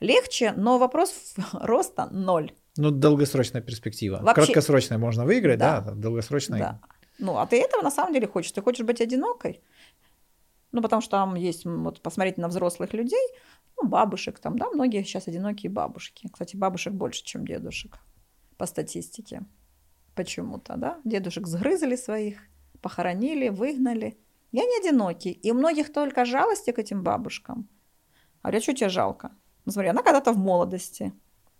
Легче, 0.00 0.52
но 0.56 0.78
вопрос 0.78 1.34
роста 1.52 2.08
ноль. 2.10 2.52
Ну, 2.76 2.90
долгосрочная 2.90 3.60
перспектива. 3.60 4.18
Вообще... 4.22 4.34
Краткосрочная 4.34 4.98
можно 4.98 5.24
выиграть, 5.24 5.58
да, 5.58 5.80
да 5.80 5.92
долгосрочная. 5.92 6.58
Да. 6.58 6.80
Ну, 7.18 7.36
а 7.36 7.46
ты 7.46 7.60
этого 7.60 7.82
на 7.82 7.90
самом 7.90 8.12
деле 8.12 8.28
хочешь? 8.28 8.52
Ты 8.52 8.62
хочешь 8.62 8.86
быть 8.86 9.00
одинокой? 9.00 9.60
Ну, 10.70 10.82
потому 10.82 11.02
что 11.02 11.10
там 11.10 11.34
есть, 11.34 11.64
вот 11.64 12.00
посмотреть 12.00 12.38
на 12.38 12.48
взрослых 12.48 12.92
людей, 12.92 13.26
ну, 13.76 13.88
бабушек 13.88 14.38
там, 14.38 14.58
да, 14.58 14.70
многие 14.70 15.02
сейчас 15.02 15.28
одинокие 15.28 15.70
бабушки. 15.70 16.28
Кстати, 16.32 16.56
бабушек 16.56 16.92
больше, 16.92 17.24
чем 17.24 17.46
дедушек 17.46 17.98
по 18.56 18.66
статистике. 18.66 19.42
Почему-то, 20.18 20.76
да? 20.76 21.00
Дедушек 21.04 21.46
сгрызли 21.46 21.94
своих, 21.94 22.40
похоронили, 22.82 23.50
выгнали. 23.50 24.18
Я 24.50 24.64
не 24.64 24.78
одинокий. 24.80 25.30
И 25.30 25.52
у 25.52 25.54
многих 25.54 25.92
только 25.92 26.24
жалости 26.24 26.72
к 26.72 26.78
этим 26.80 27.04
бабушкам. 27.04 27.68
А 28.42 28.48
а 28.48 28.60
что 28.60 28.74
тебе 28.74 28.88
жалко? 28.88 29.30
Ну, 29.64 29.70
смотри, 29.70 29.90
она 29.90 30.02
когда-то 30.02 30.32
в 30.32 30.36
молодости. 30.36 31.12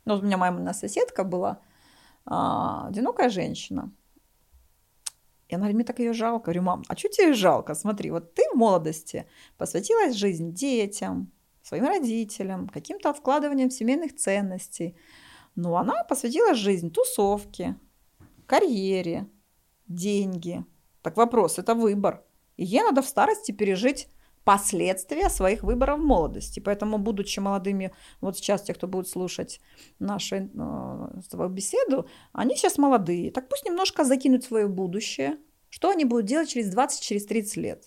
Ну, 0.05 0.15
вот 0.15 0.25
у 0.25 0.27
меня 0.27 0.37
мамина 0.37 0.75
соседка 0.75 1.23
была, 1.23 1.61
а, 2.27 2.89
одинокая 2.89 3.29
женщина. 3.29 3.93
И 5.49 5.55
она 5.55 5.61
говорит, 5.61 5.77
мне 5.77 5.85
так 5.85 6.01
ее 6.01 6.13
жалко. 6.13 6.47
Говорю, 6.47 6.63
мам, 6.63 6.83
а 6.89 6.97
что 6.97 7.09
тебе 7.09 7.35
жалко? 7.35 7.75
Смотри, 7.75 8.11
вот 8.11 8.35
ты 8.35 8.43
в 8.53 8.57
молодости 8.57 9.29
посвятилась 9.57 10.17
жизнь 10.17 10.53
детям, 10.53 11.31
своим 11.63 11.85
родителям, 11.85 12.69
каким-то 12.69 13.13
вкладыванием 13.13 13.71
семейных 13.71 14.17
ценностей. 14.17 14.97
Но 15.55 15.77
она 15.77 16.03
посвятила 16.03 16.55
жизнь 16.55 16.91
тусовке, 16.91 17.77
карьере, 18.49 19.29
деньги. 19.87 20.65
Так 21.03 21.17
вопрос, 21.17 21.59
это 21.59 21.75
выбор. 21.75 22.25
И 22.57 22.65
ей 22.65 22.83
надо 22.83 23.03
в 23.03 23.07
старости 23.07 23.53
пережить 23.53 24.09
последствия 24.45 25.29
своих 25.29 25.63
выборов 25.63 26.01
в 26.01 26.05
молодости. 26.05 26.59
Поэтому, 26.59 26.97
будучи 26.99 27.39
молодыми, 27.39 27.93
вот 28.23 28.39
сейчас 28.39 28.63
те, 28.63 28.73
кто 28.73 28.89
будет 28.89 29.07
слушать 29.07 29.61
нашу 29.99 30.37
э, 30.37 31.49
беседу, 31.51 32.09
они 32.33 32.57
сейчас 32.57 32.79
молодые. 32.79 33.31
Так 33.31 33.49
пусть 33.49 33.67
немножко 33.67 34.05
закинут 34.05 34.45
свое 34.45 34.67
будущее. 34.67 35.37
Что 35.69 35.91
они 35.91 36.07
будут 36.07 36.25
делать 36.25 36.49
через 36.49 36.71
20, 36.71 37.03
через 37.03 37.27
30 37.27 37.57
лет? 37.59 37.85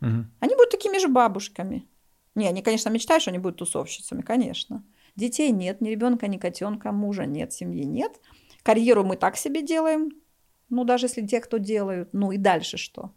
Угу. 0.00 0.24
Они 0.40 0.54
будут 0.56 0.70
такими 0.70 0.98
же 0.98 1.06
бабушками. 1.06 1.86
Не, 2.34 2.48
они, 2.48 2.62
конечно, 2.62 2.90
мечтают, 2.90 3.22
что 3.22 3.30
они 3.30 3.38
будут 3.38 3.58
тусовщицами, 3.58 4.22
конечно. 4.22 4.84
Детей 5.14 5.52
нет, 5.52 5.80
ни 5.80 5.90
ребенка, 5.90 6.26
ни 6.26 6.38
котенка, 6.38 6.90
мужа 6.90 7.24
нет, 7.24 7.52
семьи 7.52 7.84
нет. 7.84 8.20
Карьеру 8.64 9.04
мы 9.04 9.16
так 9.16 9.36
себе 9.36 9.62
делаем, 9.62 10.10
ну, 10.70 10.84
даже 10.84 11.06
если 11.06 11.24
те, 11.24 11.40
кто 11.40 11.58
делают, 11.58 12.08
ну 12.12 12.32
и 12.32 12.38
дальше 12.38 12.78
что? 12.78 13.12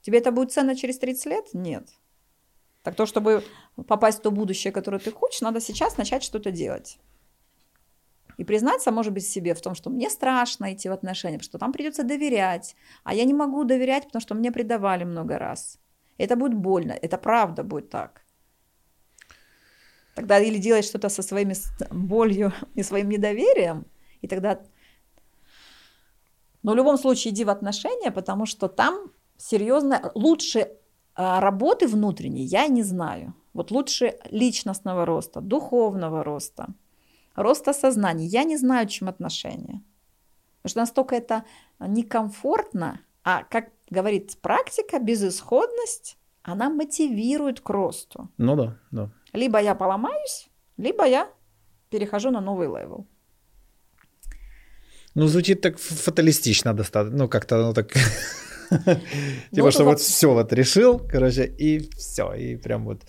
Тебе 0.00 0.18
это 0.18 0.32
будет 0.32 0.50
ценно 0.50 0.74
через 0.74 0.98
30 0.98 1.26
лет? 1.26 1.44
Нет. 1.52 1.88
Так 2.82 2.94
то, 2.94 3.04
чтобы 3.04 3.44
попасть 3.86 4.20
в 4.20 4.22
то 4.22 4.30
будущее, 4.30 4.72
которое 4.72 4.98
ты 4.98 5.12
хочешь, 5.12 5.42
надо 5.42 5.60
сейчас 5.60 5.98
начать 5.98 6.22
что-то 6.22 6.50
делать. 6.50 6.98
И 8.38 8.44
признаться, 8.44 8.90
может 8.90 9.12
быть, 9.12 9.26
себе 9.26 9.54
в 9.54 9.60
том, 9.60 9.74
что 9.74 9.90
мне 9.90 10.08
страшно 10.08 10.72
идти 10.72 10.88
в 10.88 10.92
отношения, 10.92 11.36
потому 11.36 11.50
что 11.50 11.58
там 11.58 11.72
придется 11.72 12.02
доверять. 12.02 12.74
А 13.04 13.12
я 13.12 13.24
не 13.24 13.34
могу 13.34 13.64
доверять, 13.64 14.04
потому 14.04 14.22
что 14.22 14.34
мне 14.34 14.50
предавали 14.50 15.04
много 15.04 15.38
раз. 15.38 15.78
Это 16.16 16.36
будет 16.36 16.54
больно, 16.54 16.92
это 16.92 17.18
правда 17.18 17.62
будет 17.62 17.90
так. 17.90 18.22
Тогда 20.14 20.38
или 20.38 20.56
делать 20.56 20.86
что-то 20.86 21.10
со 21.10 21.22
своими 21.22 21.54
болью 21.90 22.52
и 22.74 22.82
своим 22.82 23.10
недоверием, 23.10 23.84
и 24.20 24.28
тогда... 24.28 24.60
Но 26.62 26.72
в 26.72 26.76
любом 26.76 26.98
случае 26.98 27.32
иди 27.32 27.44
в 27.44 27.50
отношения, 27.50 28.10
потому 28.10 28.46
что 28.46 28.68
там 28.68 29.12
серьезно 29.38 30.12
лучше 30.14 30.76
а, 31.14 31.40
работы 31.40 31.86
внутренней 31.86 32.44
я 32.44 32.66
не 32.68 32.82
знаю. 32.82 33.34
Вот 33.52 33.70
лучше 33.70 34.18
личностного 34.30 35.04
роста, 35.04 35.40
духовного 35.40 36.22
роста, 36.22 36.68
роста 37.34 37.72
сознания. 37.72 38.26
Я 38.26 38.44
не 38.44 38.56
знаю, 38.56 38.86
чем 38.88 39.08
отношения. 39.08 39.82
Потому 40.62 40.70
что 40.70 40.80
настолько 40.80 41.16
это 41.16 41.44
некомфортно, 41.78 43.00
а 43.24 43.44
как 43.44 43.70
говорит 43.88 44.38
практика, 44.40 44.98
безысходность, 44.98 46.18
она 46.42 46.70
мотивирует 46.70 47.60
к 47.60 47.68
росту. 47.70 48.28
Ну 48.36 48.56
да, 48.56 48.78
да. 48.90 49.10
Либо 49.32 49.60
я 49.60 49.74
поломаюсь, 49.74 50.48
либо 50.76 51.06
я 51.06 51.28
перехожу 51.90 52.30
на 52.30 52.40
новый 52.40 52.68
level. 52.68 53.06
Ну, 55.14 55.26
звучит 55.26 55.60
так 55.60 55.78
фаталистично 55.78 56.74
достаточно. 56.74 57.18
Ну, 57.18 57.28
как-то 57.28 57.56
оно 57.56 57.72
так... 57.72 57.92
Типа, 59.52 59.70
что 59.70 59.84
вот 59.84 60.00
все 60.00 60.32
вот 60.32 60.52
решил, 60.52 60.98
короче, 60.98 61.44
и 61.44 61.90
все, 61.96 62.32
и 62.34 62.56
прям 62.56 62.84
вот... 62.84 63.02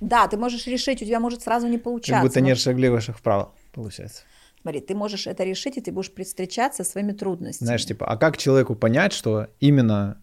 Да, 0.00 0.28
ты 0.28 0.36
можешь 0.36 0.66
решить, 0.66 1.02
у 1.02 1.06
тебя 1.06 1.20
может 1.20 1.42
сразу 1.42 1.66
не 1.66 1.78
получаться. 1.78 2.12
Как 2.12 2.22
будто 2.22 2.40
нет 2.40 2.58
шаг 2.58 2.74
влево, 2.74 3.00
шаг 3.00 3.16
вправо, 3.16 3.54
получается. 3.72 4.22
Смотри, 4.62 4.80
ты 4.80 4.94
можешь 4.94 5.26
это 5.26 5.44
решить, 5.44 5.78
и 5.78 5.80
ты 5.80 5.92
будешь 5.92 6.12
встречаться 6.12 6.84
со 6.84 6.90
своими 6.90 7.12
трудностями. 7.12 7.66
Знаешь, 7.66 7.86
типа, 7.86 8.06
а 8.06 8.16
как 8.16 8.36
человеку 8.36 8.74
понять, 8.74 9.12
что 9.12 9.46
именно... 9.60 10.20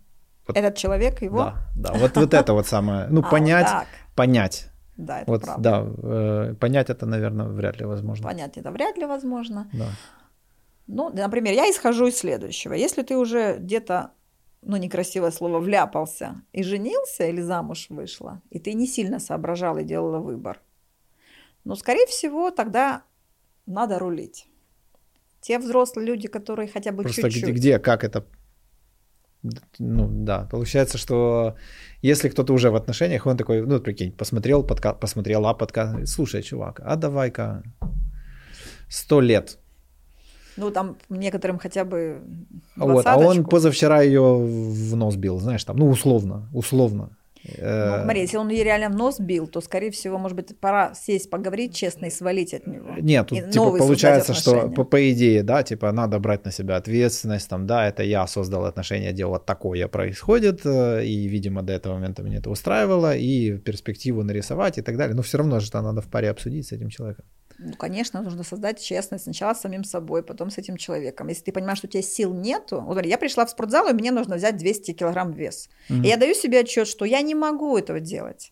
Этот 0.54 0.78
человек 0.78 1.24
его? 1.24 1.38
Да, 1.38 1.68
да, 1.76 1.94
вот, 1.94 2.16
вот 2.16 2.34
это 2.34 2.54
вот 2.54 2.68
самое, 2.68 3.08
ну, 3.10 3.22
а, 3.26 3.32
понять, 3.32 3.88
понять. 4.16 4.68
Да, 4.98 5.22
это 5.22 5.32
вот, 5.32 5.42
правда. 5.42 5.62
Да, 5.62 5.86
э, 6.04 6.56
понять 6.60 6.90
это, 6.90 7.06
наверное, 7.06 7.48
вряд 7.48 7.80
ли 7.80 7.86
возможно. 7.86 8.28
Понять 8.28 8.58
это 8.58 8.72
вряд 8.72 8.98
ли 8.98 9.06
возможно. 9.06 9.68
Да. 9.74 9.88
Ну, 10.88 11.10
например, 11.10 11.54
я 11.54 11.70
исхожу 11.70 12.08
из 12.08 12.18
следующего. 12.18 12.74
Если 12.74 13.02
ты 13.02 13.18
уже 13.18 13.58
где-то, 13.58 14.12
ну, 14.62 14.78
некрасивое 14.78 15.32
слово, 15.32 15.60
вляпался 15.60 16.42
и 16.54 16.64
женился 16.64 17.28
или 17.28 17.42
замуж 17.42 17.88
вышла, 17.90 18.42
и 18.52 18.60
ты 18.60 18.74
не 18.74 18.88
сильно 18.88 19.20
соображал 19.20 19.78
и 19.78 19.84
делала 19.84 20.20
выбор, 20.20 20.62
ну, 21.64 21.76
скорее 21.76 22.06
всего, 22.06 22.52
тогда 22.52 23.04
надо 23.66 23.98
рулить. 24.00 24.48
Те 25.42 25.60
взрослые 25.60 26.08
люди, 26.08 26.28
которые 26.28 26.68
хотя 26.68 26.92
бы 26.92 27.04
Просто 27.04 27.24
чуть-чуть... 27.24 27.44
Где, 27.44 27.52
где, 27.52 27.80
как 27.80 28.04
это 28.04 28.26
ну 29.80 30.08
да, 30.10 30.48
получается, 30.52 30.98
что 30.98 31.56
если 32.02 32.30
кто-то 32.30 32.54
уже 32.54 32.70
в 32.70 32.76
отношениях, 32.76 33.26
он 33.26 33.38
такой, 33.38 33.62
ну 33.62 33.80
прикинь, 33.80 34.12
посмотрел 34.12 34.64
подка, 34.64 34.94
посмотрела 34.94 35.54
подка, 35.54 36.06
слушай, 36.06 36.42
чувак, 36.42 36.82
а 36.84 36.96
давай-ка 36.96 37.64
сто 38.90 39.22
лет. 39.22 39.60
Ну 40.58 40.72
там 40.72 40.98
некоторым 41.10 41.58
хотя 41.58 41.84
бы 41.84 42.22
Вот, 42.76 43.06
а 43.06 43.18
он 43.18 43.46
позавчера 43.46 44.02
ее 44.02 44.22
в 44.22 44.96
нос 44.96 45.16
бил, 45.16 45.40
знаешь, 45.40 45.64
там, 45.64 45.78
ну 45.78 45.90
условно, 45.90 46.50
условно. 46.54 47.10
Ну, 47.58 48.04
смотри, 48.04 48.22
если 48.22 48.38
он 48.38 48.50
ей 48.50 48.64
реально 48.64 48.90
в 48.90 48.96
нос 48.96 49.20
бил, 49.20 49.48
то, 49.48 49.62
скорее 49.62 49.92
всего, 49.92 50.18
может 50.18 50.36
быть, 50.36 50.58
пора 50.60 50.94
сесть, 50.96 51.30
поговорить 51.30 51.76
честно 51.76 52.08
и 52.08 52.10
свалить 52.10 52.54
от 52.54 52.66
него. 52.66 52.96
Нет, 53.00 53.28
тут, 53.28 53.52
типа, 53.52 53.78
получается, 53.78 54.34
что 54.34 54.70
по, 54.70 54.84
по 54.84 55.12
идее, 55.12 55.44
да, 55.44 55.64
типа, 55.64 55.92
надо 55.92 56.20
брать 56.20 56.46
на 56.46 56.52
себя 56.52 56.78
ответственность, 56.78 57.48
там, 57.50 57.68
да, 57.68 57.88
это 57.88 58.04
я 58.04 58.26
создал 58.28 58.66
отношения, 58.66 59.14
дело 59.14 59.40
такое 59.40 59.88
происходит, 59.88 60.62
э, 60.66 61.06
и, 61.06 61.28
видимо, 61.28 61.62
до 61.62 61.74
этого 61.74 61.94
момента 61.94 62.24
меня 62.24 62.38
это 62.38 62.50
устраивало, 62.50 63.16
и 63.16 63.58
перспективу 63.58 64.24
нарисовать 64.24 64.78
и 64.78 64.82
так 64.82 64.98
далее. 64.98 65.16
Но 65.16 65.22
все 65.22 65.38
равно 65.38 65.60
же 65.60 65.68
это 65.68 65.82
надо 65.82 66.02
в 66.02 66.08
паре 66.08 66.30
обсудить 66.30 66.68
с 66.68 66.72
этим 66.72 66.90
человеком. 66.90 67.26
Ну, 67.58 67.74
конечно, 67.74 68.22
нужно 68.22 68.44
создать 68.44 68.82
честность 68.82 69.24
сначала 69.24 69.54
с 69.54 69.62
самим 69.62 69.84
собой, 69.84 70.24
потом 70.24 70.50
с 70.50 70.58
этим 70.58 70.78
человеком. 70.78 71.28
Если 71.30 71.44
ты 71.44 71.52
понимаешь, 71.52 71.78
что 71.78 71.88
у 71.88 71.90
тебя 71.90 72.04
сил 72.04 72.34
нету, 72.34 72.82
вот 72.82 73.06
я 73.06 73.18
пришла 73.18 73.46
в 73.46 73.50
спортзал, 73.50 73.88
и 73.88 73.94
мне 73.94 74.12
нужно 74.12 74.36
взять 74.36 74.58
200 74.58 74.92
килограмм 74.94 75.32
вес. 75.32 75.70
Mm-hmm. 75.90 76.04
И 76.04 76.08
я 76.08 76.18
даю 76.18 76.34
себе 76.34 76.60
отчет, 76.60 76.88
что 76.88 77.06
я 77.06 77.22
не 77.22 77.36
могу 77.36 77.78
этого 77.78 78.00
делать. 78.00 78.52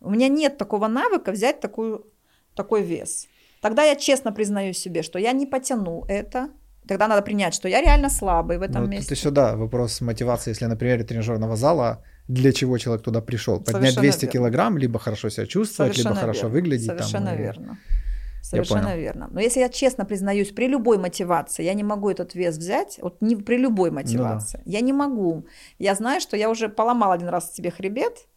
У 0.00 0.10
меня 0.10 0.28
нет 0.28 0.58
такого 0.58 0.88
навыка 0.88 1.32
взять 1.32 1.60
такую, 1.60 2.06
такой 2.54 2.82
вес. 2.82 3.28
Тогда 3.60 3.84
я 3.84 3.96
честно 3.96 4.32
признаю 4.32 4.72
себе, 4.72 5.02
что 5.02 5.18
я 5.18 5.32
не 5.32 5.46
потяну 5.46 6.04
это. 6.08 6.50
Тогда 6.86 7.08
надо 7.08 7.22
принять, 7.22 7.54
что 7.54 7.68
я 7.68 7.80
реально 7.80 8.08
слабый 8.10 8.58
в 8.58 8.62
этом 8.62 8.84
ну, 8.84 8.88
месте. 8.88 9.14
Это 9.14 9.20
сюда 9.20 9.56
вопрос 9.56 10.00
мотивации, 10.00 10.50
если 10.50 10.66
на 10.66 10.76
примере 10.76 11.04
тренажерного 11.04 11.56
зала 11.56 12.04
для 12.28 12.52
чего 12.52 12.78
человек 12.78 13.04
туда 13.04 13.20
пришел. 13.20 13.58
Поднять 13.58 13.94
Совершенно 13.94 14.02
200 14.02 14.20
верно. 14.20 14.32
килограмм, 14.32 14.78
либо 14.78 14.98
хорошо 14.98 15.28
себя 15.28 15.46
чувствовать, 15.46 15.92
Совершенно 15.92 16.14
либо 16.14 16.20
хорошо 16.20 16.42
верно. 16.42 16.54
выглядеть. 16.54 16.86
Совершенно 16.86 17.30
там, 17.30 17.38
верно. 17.38 17.78
И... 17.88 18.05
Совершенно 18.50 18.96
верно. 18.96 19.28
Но 19.30 19.40
если 19.40 19.60
я 19.60 19.68
честно 19.68 20.04
признаюсь, 20.04 20.52
при 20.52 20.68
любой 20.68 20.98
мотивации 20.98 21.64
я 21.64 21.74
не 21.74 21.82
могу 21.82 22.08
этот 22.10 22.34
вес 22.34 22.56
взять, 22.56 22.98
вот 23.02 23.20
не 23.20 23.34
при 23.36 23.56
любой 23.56 23.90
мотивации, 23.90 24.58
ну, 24.58 24.62
да. 24.64 24.78
я 24.78 24.80
не 24.80 24.92
могу. 24.92 25.46
Я 25.78 25.94
знаю, 25.94 26.20
что 26.20 26.36
я 26.36 26.48
уже 26.48 26.68
поломал 26.68 27.10
один 27.10 27.28
раз 27.28 27.52
себе 27.52 27.70
хребет, 27.70 28.28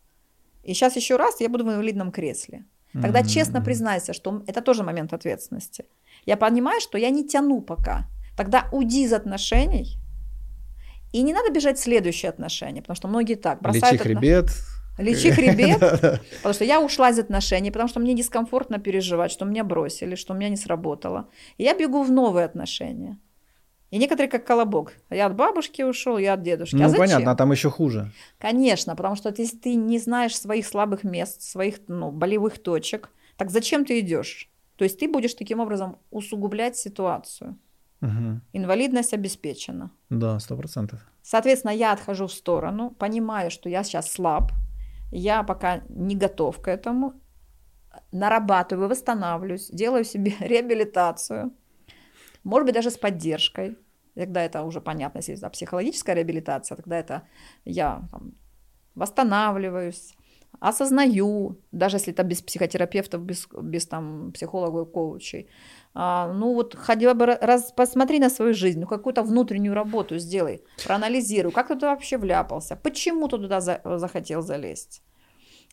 и 0.64 0.74
сейчас 0.74 0.96
еще 0.96 1.16
раз 1.16 1.40
я 1.42 1.50
буду 1.50 1.64
в 1.64 1.70
инвалидном 1.70 2.12
кресле. 2.12 2.66
Тогда 2.94 3.22
mm-hmm. 3.22 3.28
честно 3.28 3.62
признайся, 3.62 4.14
что 4.14 4.44
это 4.48 4.62
тоже 4.62 4.84
момент 4.84 5.14
ответственности. 5.14 5.86
Я 6.26 6.38
понимаю, 6.38 6.82
что 6.82 6.98
я 6.98 7.12
не 7.12 7.28
тяну 7.28 7.62
пока. 7.62 8.08
Тогда 8.36 8.68
уйди 8.72 9.04
из 9.04 9.14
отношений, 9.14 10.00
и 11.12 11.22
не 11.22 11.34
надо 11.34 11.52
бежать 11.52 11.78
в 11.78 11.82
следующие 11.84 12.30
отношения, 12.30 12.82
потому 12.82 12.96
что 12.96 13.08
многие 13.08 13.36
так 13.36 13.62
бросают... 13.62 13.94
Лечи 13.94 14.04
хребет, 14.04 14.50
Лечи 15.00 15.32
хребет, 15.32 15.80
потому 16.38 16.54
что 16.54 16.66
я 16.66 16.82
ушла 16.82 17.10
из 17.10 17.20
отношений, 17.20 17.72
потому 17.72 17.90
что 17.90 18.00
мне 18.00 18.14
дискомфортно 18.14 18.80
переживать, 18.80 19.32
что 19.32 19.46
меня 19.46 19.64
бросили, 19.64 20.16
что 20.16 20.34
у 20.34 20.36
меня 20.36 20.50
не 20.50 20.58
сработало. 20.58 21.30
И 21.58 21.64
я 21.64 21.74
бегу 21.74 22.04
в 22.04 22.12
новые 22.12 22.46
отношения. 22.46 23.18
И 23.92 23.98
некоторые 23.98 24.30
как 24.30 24.46
колобок. 24.46 24.94
Я 25.10 25.26
от 25.26 25.36
бабушки 25.36 25.82
ушел, 25.82 26.18
я 26.18 26.34
от 26.34 26.44
дедушки. 26.44 26.76
Ну, 26.76 26.86
а 26.86 26.90
зачем? 26.90 27.06
понятно, 27.06 27.32
а 27.32 27.36
там 27.36 27.52
еще 27.52 27.72
хуже. 27.72 28.12
Конечно, 28.38 28.96
потому 28.96 29.16
что 29.16 29.34
если 29.36 29.58
ты 29.58 29.76
не 29.76 29.98
знаешь 29.98 30.38
своих 30.38 30.68
слабых 30.68 31.04
мест, 31.04 31.42
своих 31.42 31.80
ну, 31.88 32.12
болевых 32.12 32.62
точек, 32.62 33.10
так 33.36 33.50
зачем 33.50 33.86
ты 33.86 34.00
идешь? 34.00 34.50
То 34.76 34.84
есть 34.84 35.00
ты 35.00 35.08
будешь 35.08 35.34
таким 35.34 35.60
образом 35.60 35.98
усугублять 36.12 36.78
ситуацию. 36.78 37.58
Угу. 38.02 38.42
Инвалидность 38.54 39.14
обеспечена. 39.14 39.92
Да, 40.10 40.40
сто 40.40 40.56
процентов. 40.56 41.00
Соответственно, 41.24 41.72
я 41.72 41.92
отхожу 41.92 42.28
в 42.28 42.32
сторону, 42.32 42.92
понимаю, 42.92 43.52
что 43.52 43.70
я 43.70 43.84
сейчас 43.84 44.12
слаб, 44.12 44.52
я 45.12 45.44
пока 45.44 45.82
не 45.90 46.16
готов 46.16 46.62
к 46.62 46.68
этому. 46.68 47.14
нарабатываю, 48.12 48.90
восстанавливаюсь, 48.90 49.70
делаю 49.72 50.04
себе 50.04 50.34
реабилитацию, 50.40 51.52
может 52.44 52.66
быть, 52.66 52.76
даже 52.76 52.90
с 52.90 52.98
поддержкой. 52.98 53.78
Тогда 54.16 54.42
это 54.42 54.64
уже 54.64 54.82
понятно, 54.82 55.20
если 55.20 55.38
это 55.38 55.50
психологическая 55.50 56.16
реабилитация, 56.16 56.76
тогда 56.76 56.98
это 56.98 57.24
я 57.66 58.08
там, 58.12 58.34
восстанавливаюсь, 58.96 60.16
осознаю, 60.60 61.62
даже 61.72 61.98
если 61.98 62.14
это 62.14 62.24
без 62.24 62.42
психотерапевтов, 62.42 63.22
без, 63.22 63.48
без 63.62 63.88
там 63.88 64.32
психологов, 64.32 64.92
коучей. 64.92 65.50
А, 65.94 66.32
ну 66.34 66.54
вот 66.54 66.76
хотя 66.76 67.14
бы 67.14 67.26
раз 67.26 67.72
посмотри 67.76 68.20
на 68.20 68.30
свою 68.30 68.54
жизнь, 68.54 68.80
ну 68.80 68.88
какую-то 68.88 69.24
внутреннюю 69.24 69.74
работу 69.74 70.18
сделай, 70.20 70.64
проанализируй, 70.86 71.52
как 71.52 71.68
ты 71.68 71.74
туда 71.74 71.92
вообще 71.92 72.18
вляпался, 72.18 72.76
почему 72.76 73.28
ты 73.28 73.38
туда 73.38 73.60
за, 73.60 73.82
захотел 73.84 74.42
залезть. 74.42 75.02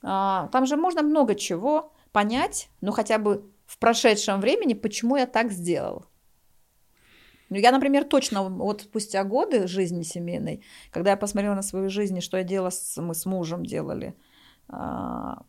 А, 0.02 0.48
там 0.52 0.66
же 0.66 0.76
можно 0.76 1.02
много 1.02 1.34
чего 1.34 1.92
понять, 2.12 2.70
ну 2.80 2.92
хотя 2.92 3.18
бы 3.18 3.50
в 3.66 3.78
прошедшем 3.78 4.40
времени, 4.40 4.74
почему 4.74 5.16
я 5.16 5.26
так 5.26 5.52
сделал. 5.52 6.06
Ну, 7.48 7.56
я, 7.56 7.70
например, 7.70 8.04
точно 8.04 8.42
вот 8.42 8.82
спустя 8.82 9.22
годы 9.22 9.68
жизни 9.68 10.02
семейной, 10.02 10.64
когда 10.90 11.10
я 11.10 11.16
посмотрела 11.16 11.54
на 11.54 11.62
свою 11.62 11.90
жизнь, 11.90 12.20
что 12.20 12.38
я 12.38 12.42
делала, 12.42 12.70
с, 12.70 13.00
мы 13.00 13.14
с 13.14 13.24
мужем 13.24 13.64
делали 13.64 14.16
а, 14.68 15.42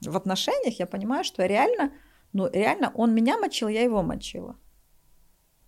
в 0.00 0.16
отношениях, 0.16 0.78
я 0.78 0.86
понимаю, 0.86 1.24
что 1.24 1.44
реально, 1.44 1.92
ну, 2.32 2.48
реально 2.50 2.92
он 2.94 3.14
меня 3.14 3.38
мочил, 3.38 3.68
я 3.68 3.82
его 3.82 4.02
мочила. 4.02 4.56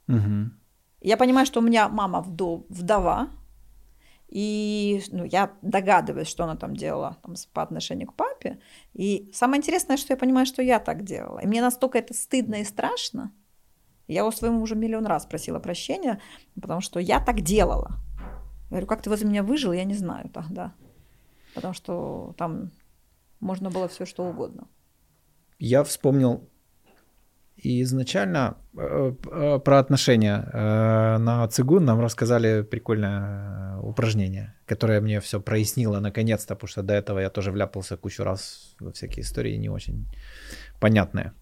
Угу. 0.09 0.51
Я 1.01 1.17
понимаю, 1.17 1.47
что 1.47 1.61
у 1.61 1.63
меня 1.63 1.89
мама 1.89 2.21
вдов, 2.21 2.65
вдова, 2.69 3.31
и 4.29 5.03
ну, 5.11 5.25
я 5.25 5.53
догадываюсь, 5.63 6.29
что 6.29 6.45
она 6.45 6.57
там 6.57 6.77
делала 6.77 7.17
там, 7.23 7.35
по 7.53 7.63
отношению 7.63 8.09
к 8.09 8.15
папе. 8.15 8.61
И 8.93 9.31
самое 9.33 9.59
интересное, 9.59 9.97
что 9.97 10.13
я 10.13 10.17
понимаю, 10.17 10.47
что 10.47 10.63
я 10.63 10.79
так 10.79 11.03
делала. 11.03 11.41
И 11.41 11.47
мне 11.47 11.61
настолько 11.61 11.99
это 11.99 12.15
стыдно 12.15 12.57
и 12.57 12.65
страшно, 12.65 13.33
я 14.11 14.27
у 14.27 14.33
своему 14.33 14.63
уже 14.63 14.75
миллион 14.75 15.07
раз 15.07 15.25
просила 15.25 15.61
прощения, 15.61 16.21
потому 16.61 16.81
что 16.81 16.99
я 16.99 17.21
так 17.21 17.43
делала. 17.43 17.93
Я 18.65 18.71
говорю, 18.71 18.87
как 18.89 19.03
ты 19.03 19.11
возле 19.11 19.29
меня 19.29 19.45
выжил, 19.45 19.73
я 19.73 19.85
не 19.85 19.95
знаю 19.95 20.29
тогда. 20.31 20.75
Потому 21.55 21.75
что 21.75 22.35
там 22.37 22.71
можно 23.39 23.71
было 23.71 23.87
все 23.87 24.05
что 24.07 24.25
угодно. 24.25 24.67
Я 25.61 25.85
вспомнил 25.85 26.50
и 27.63 27.83
изначально 27.83 28.57
э, 28.77 29.13
э, 29.31 29.59
про 29.65 29.79
отношения. 29.79 30.49
Э, 30.53 31.19
на 31.19 31.47
цигун 31.49 31.85
нам 31.85 32.01
рассказали 32.01 32.63
прикольное 32.63 33.79
упражнение, 33.83 34.55
которое 34.67 35.01
мне 35.01 35.21
все 35.21 35.41
прояснило 35.41 36.01
наконец-то, 36.01 36.55
потому 36.55 36.69
что 36.69 36.83
до 36.83 36.95
этого 36.95 37.21
я 37.21 37.31
тоже 37.31 37.51
вляпался 37.53 37.97
кучу 37.97 38.25
раз 38.25 38.75
во 38.81 38.93
всякие 38.93 39.23
истории 39.23 39.57
не 39.57 39.69
очень 39.69 40.07
понятные. 40.81 41.33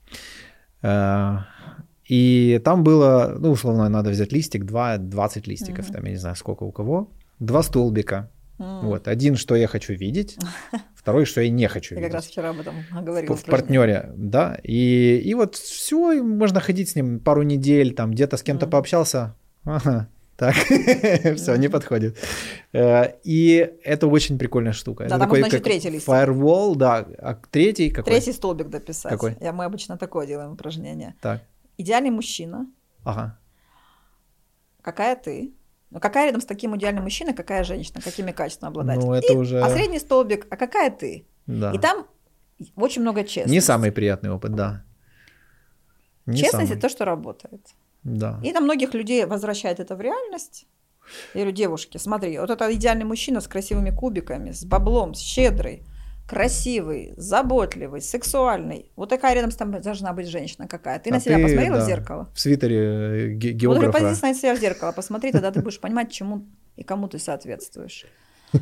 И 2.11 2.61
там 2.65 2.85
было, 2.85 3.37
ну, 3.39 3.51
условно, 3.51 3.89
надо 3.89 4.11
взять 4.11 4.33
листик, 4.33 4.65
2, 4.65 4.99
20 4.99 5.49
листиков, 5.49 5.91
mm-hmm. 5.91 5.93
там, 5.93 6.05
я 6.05 6.11
не 6.11 6.17
знаю, 6.17 6.37
сколько 6.37 6.65
у 6.65 6.73
кого. 6.73 7.11
Два 7.39 7.63
столбика. 7.63 8.31
Mm. 8.59 8.87
Вот, 8.87 9.07
один, 9.07 9.37
что 9.37 9.55
я 9.55 9.69
хочу 9.69 9.93
видеть, 9.93 10.37
второй, 10.95 11.25
что 11.27 11.41
я 11.41 11.49
не 11.49 11.69
хочу 11.69 11.95
видеть. 11.95 12.05
Я 12.05 12.09
как 12.09 12.15
раз 12.15 12.27
вчера 12.27 12.51
об 12.51 12.61
этом 12.61 12.75
говорил. 13.03 13.35
В, 13.35 13.41
в 13.41 13.45
партнере, 13.45 14.13
да. 14.17 14.59
И, 14.63 15.23
и 15.25 15.35
вот 15.35 15.55
все, 15.55 16.23
можно 16.23 16.61
ходить 16.61 16.89
с 16.89 16.97
ним 16.97 17.21
пару 17.21 17.43
недель, 17.43 17.95
там, 17.95 18.11
где-то 18.11 18.37
с 18.37 18.43
кем-то 18.43 18.67
mm. 18.67 18.71
пообщался, 18.71 19.37
ага, 19.65 20.09
так, 20.39 20.55
все, 21.37 21.57
не 21.57 21.69
подходит. 21.69 22.17
Э, 22.73 23.15
и 23.25 23.75
это 23.83 24.07
очень 24.07 24.39
прикольная 24.39 24.73
штука. 24.73 25.05
Да, 25.05 25.19
там 25.19 25.21
такой, 25.21 25.43
третий 25.43 25.91
лист. 25.91 26.09
Firewall, 26.09 26.77
да. 26.77 27.07
А 27.19 27.35
третий 27.51 27.91
какой? 27.91 28.13
Третий 28.13 28.33
столбик 28.33 28.69
дописать. 28.69 29.11
Какой? 29.11 29.37
Я, 29.41 29.53
мы 29.53 29.65
обычно 29.65 29.99
такое 29.99 30.29
делаем 30.29 30.53
упражнение. 30.53 31.17
Так. 31.21 31.43
Идеальный 31.77 32.11
мужчина. 32.11 32.67
Ага. 33.05 33.37
Какая 34.81 35.17
ты? 35.17 35.55
Ну, 35.91 36.01
какая 36.01 36.27
рядом 36.27 36.41
с 36.41 36.45
таким 36.45 36.77
идеальным 36.77 37.05
мужчиной, 37.05 37.35
какая 37.35 37.65
женщина, 37.65 38.01
какими 38.03 38.31
качествами 38.33 38.71
обладает? 38.71 39.01
Ну, 39.01 39.13
это 39.13 39.33
и, 39.33 39.37
уже... 39.37 39.61
А 39.61 39.71
средний 39.71 39.99
столбик, 39.99 40.47
а 40.51 40.57
какая 40.57 40.91
ты? 40.91 41.27
Да. 41.47 41.73
И 41.73 41.79
там 41.79 42.07
очень 42.77 43.03
много 43.03 43.25
честности. 43.25 43.55
Не 43.55 43.61
самый 43.61 43.91
приятный 43.91 44.31
опыт, 44.31 44.55
да. 44.55 44.85
Не 46.27 46.37
Честность 46.37 46.73
это 46.73 46.83
то, 46.83 46.89
что 46.91 47.05
работает. 47.07 47.67
Да. 48.05 48.39
И 48.45 48.53
на 48.53 48.61
многих 48.61 48.93
людей 48.93 49.25
возвращает 49.25 49.81
это 49.81 49.97
в 49.97 50.01
реальность. 50.01 50.67
Я 51.33 51.41
говорю, 51.41 51.57
девушки, 51.57 51.97
смотри, 51.97 52.39
вот 52.39 52.51
это 52.51 52.73
идеальный 52.75 53.05
мужчина 53.05 53.41
с 53.41 53.49
красивыми 53.49 53.91
кубиками, 53.91 54.51
с 54.51 54.65
баблом, 54.65 55.15
с 55.15 55.21
щедрый 55.21 55.85
красивый, 56.29 57.15
заботливый, 57.17 58.03
сексуальный. 58.03 58.93
Вот 58.97 59.09
такая 59.09 59.35
рядом 59.35 59.51
с 59.51 59.57
тобой 59.57 59.81
должна 59.81 60.13
быть 60.13 60.29
женщина 60.29 60.69
какая. 60.69 60.99
Ты 60.99 61.09
а 61.11 61.15
на 61.15 61.21
себя 61.21 61.37
ты, 61.37 61.43
посмотрела 61.43 61.79
да, 61.79 61.85
в 61.85 61.87
зеркало? 61.87 62.29
В 62.35 62.41
свитере 62.41 62.77
э, 62.77 63.29
ге- 63.29 63.53
географа. 63.53 63.87
Вот 63.87 63.93
позиция 63.93 64.29
на 64.29 64.35
себя 64.35 64.55
в 64.55 64.61
зеркало, 64.61 64.93
посмотри, 64.93 65.33
тогда 65.33 65.51
ты 65.51 65.63
будешь 65.63 65.81
понимать, 65.81 66.13
чему 66.13 66.47
и 66.77 66.85
кому 66.85 67.09
ты 67.09 67.19
соответствуешь. 67.19 68.05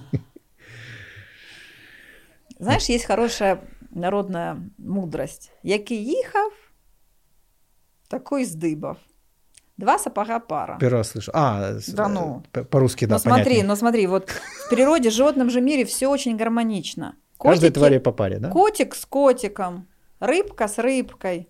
Знаешь, 2.58 2.84
есть 2.84 3.04
хорошая 3.04 3.60
народная 3.90 4.70
мудрость. 4.78 5.50
Який 5.62 6.04
їхав, 6.04 6.52
такой 8.08 8.44
здыбов. 8.44 8.96
Два 9.76 9.98
сапога 9.98 10.38
пара. 10.38 10.78
Первый 10.80 10.98
раз 10.98 11.10
слышу. 11.10 11.32
А, 11.34 11.78
да 11.88 12.08
ну. 12.08 12.42
по-русски, 12.70 13.06
да, 13.06 13.14
Но 13.14 13.18
смотри, 13.18 13.62
но 13.62 13.76
смотри, 13.76 14.06
вот 14.06 14.30
в 14.30 14.70
природе, 14.70 15.10
в 15.10 15.12
животном 15.12 15.50
же 15.50 15.60
мире 15.60 15.84
все 15.84 16.06
очень 16.06 16.36
гармонично. 16.36 17.16
Котики, 17.36 17.60
Каждой 17.60 17.70
твари 17.70 17.98
по 17.98 18.12
паре, 18.12 18.38
да? 18.38 18.50
Котик 18.50 18.94
с 18.94 19.04
котиком, 19.04 19.88
рыбка 20.20 20.68
с 20.68 20.78
рыбкой, 20.78 21.48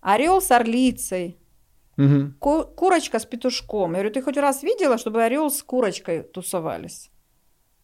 орел 0.00 0.40
с 0.40 0.50
орлицей, 0.50 1.38
угу. 1.96 2.32
ку- 2.38 2.64
курочка 2.64 3.18
с 3.18 3.26
петушком. 3.26 3.92
Я 3.92 3.98
говорю, 3.98 4.10
ты 4.12 4.22
хоть 4.22 4.36
раз 4.36 4.62
видела, 4.62 4.98
чтобы 4.98 5.22
орел 5.22 5.50
с 5.50 5.62
курочкой 5.62 6.22
тусовались? 6.22 7.10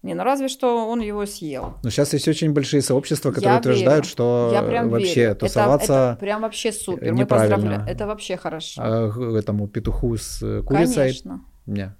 Не, 0.03 0.14
ну 0.14 0.22
разве 0.22 0.47
что 0.47 0.87
он 0.89 1.01
его 1.01 1.27
съел. 1.27 1.74
Но 1.83 1.91
сейчас 1.91 2.12
есть 2.12 2.29
очень 2.29 2.53
большие 2.53 2.81
сообщества, 2.81 3.33
которые 3.33 3.55
я 3.55 3.59
утверждают, 3.59 4.05
верю. 4.05 4.12
что 4.12 4.51
я 4.53 4.62
прям 4.62 4.89
вообще 4.89 5.20
верю. 5.20 5.37
тусоваться 5.37 5.93
это, 5.93 6.11
это 6.12 6.20
прям 6.20 6.43
вообще 6.43 6.70
супер. 6.70 7.12
Мы 7.12 7.27
поздравляем. 7.27 7.83
Это 7.87 8.07
вообще 8.07 8.37
хорошо. 8.37 8.83
А 8.85 9.37
этому 9.37 9.66
петуху 9.66 10.16
с 10.16 10.62
курицей? 10.62 10.95
Конечно. 10.95 11.45
Не. 11.66 11.97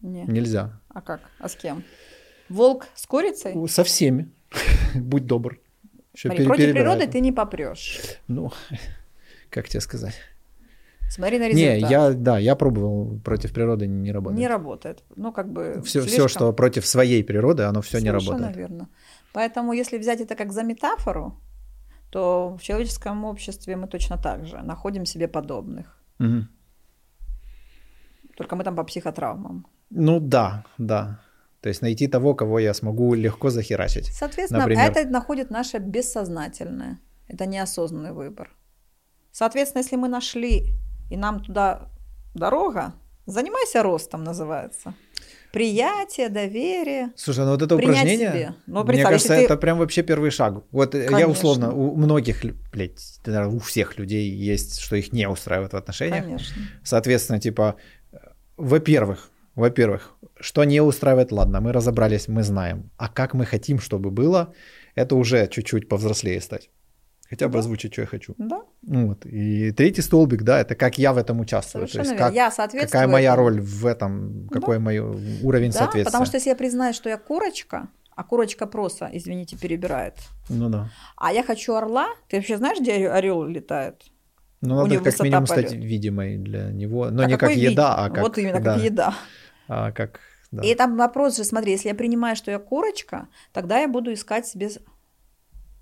Не. 0.00 0.24
Нельзя. 0.24 0.80
А 0.88 1.02
как? 1.02 1.20
А 1.38 1.50
с 1.50 1.54
кем? 1.54 1.84
Волк 2.48 2.86
с 2.94 3.06
курицей? 3.06 3.54
Со 3.68 3.84
всеми. 3.84 4.32
Будь 4.94 5.26
добр. 5.26 5.58
Смотри, 6.14 6.46
против 6.46 6.72
природы 6.72 7.06
ты 7.06 7.20
не 7.20 7.32
попрешь. 7.32 8.00
Ну, 8.28 8.52
как 9.50 9.68
тебе 9.68 9.80
сказать? 9.80 10.14
Смотри 11.10 11.38
на 11.38 11.48
результат. 11.48 11.90
Не, 11.90 11.90
я, 11.90 12.12
да, 12.12 12.38
я 12.38 12.54
пробовал 12.54 13.18
против 13.24 13.52
природы, 13.52 13.88
не 13.88 14.12
работает. 14.12 14.40
Не 14.40 14.48
работает. 14.48 15.02
Ну, 15.16 15.32
как 15.32 15.52
бы... 15.52 15.82
Все, 15.84 16.02
слишком... 16.02 16.08
все 16.08 16.28
что 16.28 16.52
против 16.52 16.86
своей 16.86 17.24
природы, 17.24 17.64
оно 17.64 17.80
все 17.80 18.00
не 18.00 18.10
работает. 18.12 18.38
Совершенно 18.38 18.58
верно. 18.58 18.88
Поэтому, 19.32 19.72
если 19.72 19.98
взять 19.98 20.20
это 20.20 20.36
как 20.36 20.52
за 20.52 20.62
метафору, 20.62 21.34
то 22.10 22.56
в 22.56 22.62
человеческом 22.62 23.24
обществе 23.24 23.76
мы 23.76 23.88
точно 23.88 24.18
так 24.18 24.46
же 24.46 24.62
находим 24.62 25.04
себе 25.04 25.26
подобных. 25.26 25.86
Угу. 26.20 26.46
Только 28.36 28.56
мы 28.56 28.64
там 28.64 28.76
по 28.76 28.84
психотравмам. 28.84 29.66
Ну 29.90 30.20
да, 30.20 30.64
да. 30.78 31.20
То 31.60 31.68
есть 31.68 31.82
найти 31.82 32.08
того, 32.08 32.34
кого 32.34 32.58
я 32.58 32.72
смогу 32.72 33.14
легко 33.14 33.50
захерачить. 33.50 34.06
Соответственно, 34.06 34.60
Например... 34.60 34.90
это 34.90 35.08
находит 35.08 35.50
наше 35.50 35.78
бессознательное. 35.78 36.98
Это 37.28 37.46
неосознанный 37.46 38.12
выбор. 38.12 38.50
Соответственно, 39.30 39.82
если 39.82 39.96
мы 39.96 40.08
нашли, 40.08 40.74
и 41.10 41.16
нам 41.16 41.42
туда 41.44 41.90
дорога, 42.34 42.94
занимайся 43.26 43.82
ростом, 43.82 44.24
называется. 44.24 44.94
Приятие, 45.52 46.28
доверие. 46.28 47.12
Слушай, 47.16 47.44
ну 47.44 47.50
вот 47.50 47.62
это 47.62 47.74
упражнение, 47.74 48.30
себе. 48.30 48.54
Ну, 48.66 48.84
мне 48.84 49.02
кажется, 49.02 49.34
ты... 49.34 49.44
это 49.44 49.56
прям 49.56 49.78
вообще 49.78 50.02
первый 50.02 50.30
шаг. 50.30 50.62
Вот 50.70 50.92
Конечно. 50.92 51.16
я 51.16 51.28
условно, 51.28 51.72
у 51.72 51.96
многих, 51.96 52.44
блядь, 52.72 53.20
у 53.26 53.58
всех 53.58 53.98
людей 53.98 54.30
есть, 54.30 54.80
что 54.80 54.96
их 54.96 55.12
не 55.12 55.28
устраивает 55.28 55.72
в 55.72 55.76
отношениях. 55.76 56.24
Конечно. 56.24 56.56
Соответственно, 56.84 57.40
типа, 57.40 57.76
во-первых, 58.56 59.30
во-первых, 59.56 60.14
что 60.40 60.64
не 60.64 60.80
устраивает, 60.80 61.32
ладно, 61.32 61.60
мы 61.60 61.72
разобрались, 61.72 62.28
мы 62.28 62.42
знаем. 62.42 62.90
А 62.96 63.08
как 63.08 63.34
мы 63.34 63.44
хотим, 63.44 63.78
чтобы 63.78 64.10
было, 64.10 64.54
это 64.94 65.16
уже 65.16 65.46
чуть-чуть 65.46 65.88
повзрослее 65.88 66.40
стать. 66.40 66.70
Хотя 67.30 67.46
бы 67.46 67.52
да. 67.52 67.58
озвучить, 67.60 67.92
что 67.92 68.02
я 68.02 68.06
хочу. 68.06 68.34
Да. 68.38 68.62
Вот. 68.82 69.24
И 69.24 69.70
третий 69.70 70.02
столбик, 70.02 70.42
да, 70.42 70.60
это 70.60 70.74
как 70.74 70.98
я 70.98 71.12
в 71.12 71.18
этом 71.18 71.38
участвую. 71.38 71.86
Совершенно 71.86 72.04
То 72.04 72.10
есть 72.10 72.18
как, 72.18 72.34
я 72.34 72.50
соответствую 72.50 72.90
какая 72.90 73.06
моя 73.06 73.36
роль 73.36 73.60
в 73.60 73.86
этом, 73.86 74.48
какой 74.50 74.76
да. 74.76 74.80
мой 74.80 74.98
уровень 74.98 75.70
да, 75.70 75.78
соответствия. 75.78 76.04
потому 76.04 76.24
что 76.26 76.38
если 76.38 76.50
я 76.50 76.56
признаю, 76.56 76.92
что 76.92 77.08
я 77.08 77.18
курочка, 77.18 77.88
а 78.16 78.24
курочка 78.24 78.66
просто, 78.66 79.08
извините, 79.12 79.56
перебирает. 79.56 80.14
Ну 80.48 80.68
да. 80.68 80.90
А 81.16 81.32
я 81.32 81.44
хочу 81.44 81.74
орла. 81.74 82.08
Ты 82.28 82.38
вообще 82.38 82.56
знаешь, 82.56 82.80
где 82.80 83.08
орел 83.08 83.44
летает? 83.44 84.02
Ну, 84.60 84.74
надо 84.74 84.98
как 84.98 85.20
минимум 85.20 85.46
полет. 85.46 85.68
стать 85.68 85.78
видимой 85.78 86.36
для 86.36 86.70
него. 86.70 87.10
Но 87.10 87.22
а 87.22 87.26
не 87.26 87.36
как 87.36 87.52
еда, 87.52 87.68
вид? 87.70 87.78
а 87.78 88.10
как... 88.10 88.22
Вот 88.22 88.38
именно, 88.38 88.60
да. 88.60 88.74
как 88.74 88.84
еда. 88.84 89.14
А 89.68 89.92
как 89.92 90.20
да. 90.50 90.62
И 90.62 90.74
там 90.74 90.96
вопрос 90.96 91.36
же, 91.36 91.44
смотри, 91.44 91.72
если 91.72 91.88
я 91.88 91.94
принимаю, 91.94 92.36
что 92.36 92.50
я 92.50 92.58
курочка, 92.58 93.28
тогда 93.52 93.78
я 93.78 93.88
буду 93.88 94.12
искать 94.12 94.46
себе, 94.46 94.70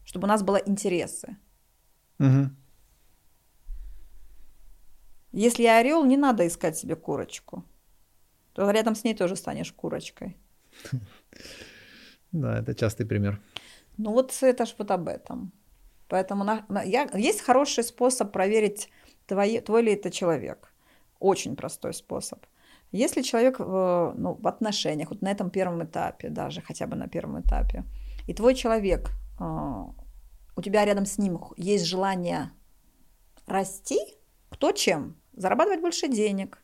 чтобы 0.04 0.24
у 0.24 0.28
нас 0.28 0.42
было 0.42 0.56
интересы. 0.56 1.36
Мгм. 2.18 2.56
Если 5.32 5.62
я 5.62 5.78
орел, 5.78 6.04
не 6.04 6.16
надо 6.16 6.46
искать 6.46 6.76
себе 6.76 6.96
курочку. 6.96 7.64
То 8.52 8.70
рядом 8.70 8.94
с 8.94 9.04
ней 9.04 9.14
тоже 9.14 9.36
станешь 9.36 9.72
курочкой. 9.72 10.36
Да, 12.32 12.58
это 12.58 12.74
частый 12.74 13.06
пример. 13.06 13.40
Ну 13.96 14.12
вот 14.12 14.36
это 14.42 14.66
ж 14.66 14.74
вот 14.78 14.90
об 14.90 15.08
этом. 15.08 15.52
Поэтому 16.08 16.44
на- 16.44 16.64
на- 16.68 16.82
я, 16.82 17.08
есть 17.14 17.40
хороший 17.40 17.84
способ 17.84 18.32
проверить, 18.32 18.90
твои, 19.26 19.60
твой 19.60 19.82
ли 19.82 19.92
это 19.92 20.10
человек. 20.10 20.72
Очень 21.20 21.56
простой 21.56 21.94
способ. 21.94 22.38
Если 22.90 23.22
человек 23.22 23.58
в, 23.58 24.14
ну, 24.16 24.34
в 24.34 24.46
отношениях, 24.46 25.10
вот 25.10 25.20
на 25.20 25.30
этом 25.30 25.50
первом 25.50 25.84
этапе, 25.84 26.30
даже 26.30 26.62
хотя 26.62 26.86
бы 26.86 26.96
на 26.96 27.06
первом 27.06 27.40
этапе, 27.40 27.84
и 28.26 28.34
твой 28.34 28.54
человек, 28.54 29.10
а, 29.38 29.92
у 30.56 30.62
тебя 30.62 30.84
рядом 30.84 31.04
с 31.04 31.18
ним 31.18 31.40
есть 31.56 31.84
желание 31.84 32.50
расти, 33.46 33.98
кто 34.48 34.72
чем? 34.72 35.16
Зарабатывать 35.34 35.80
больше 35.80 36.08
денег, 36.08 36.62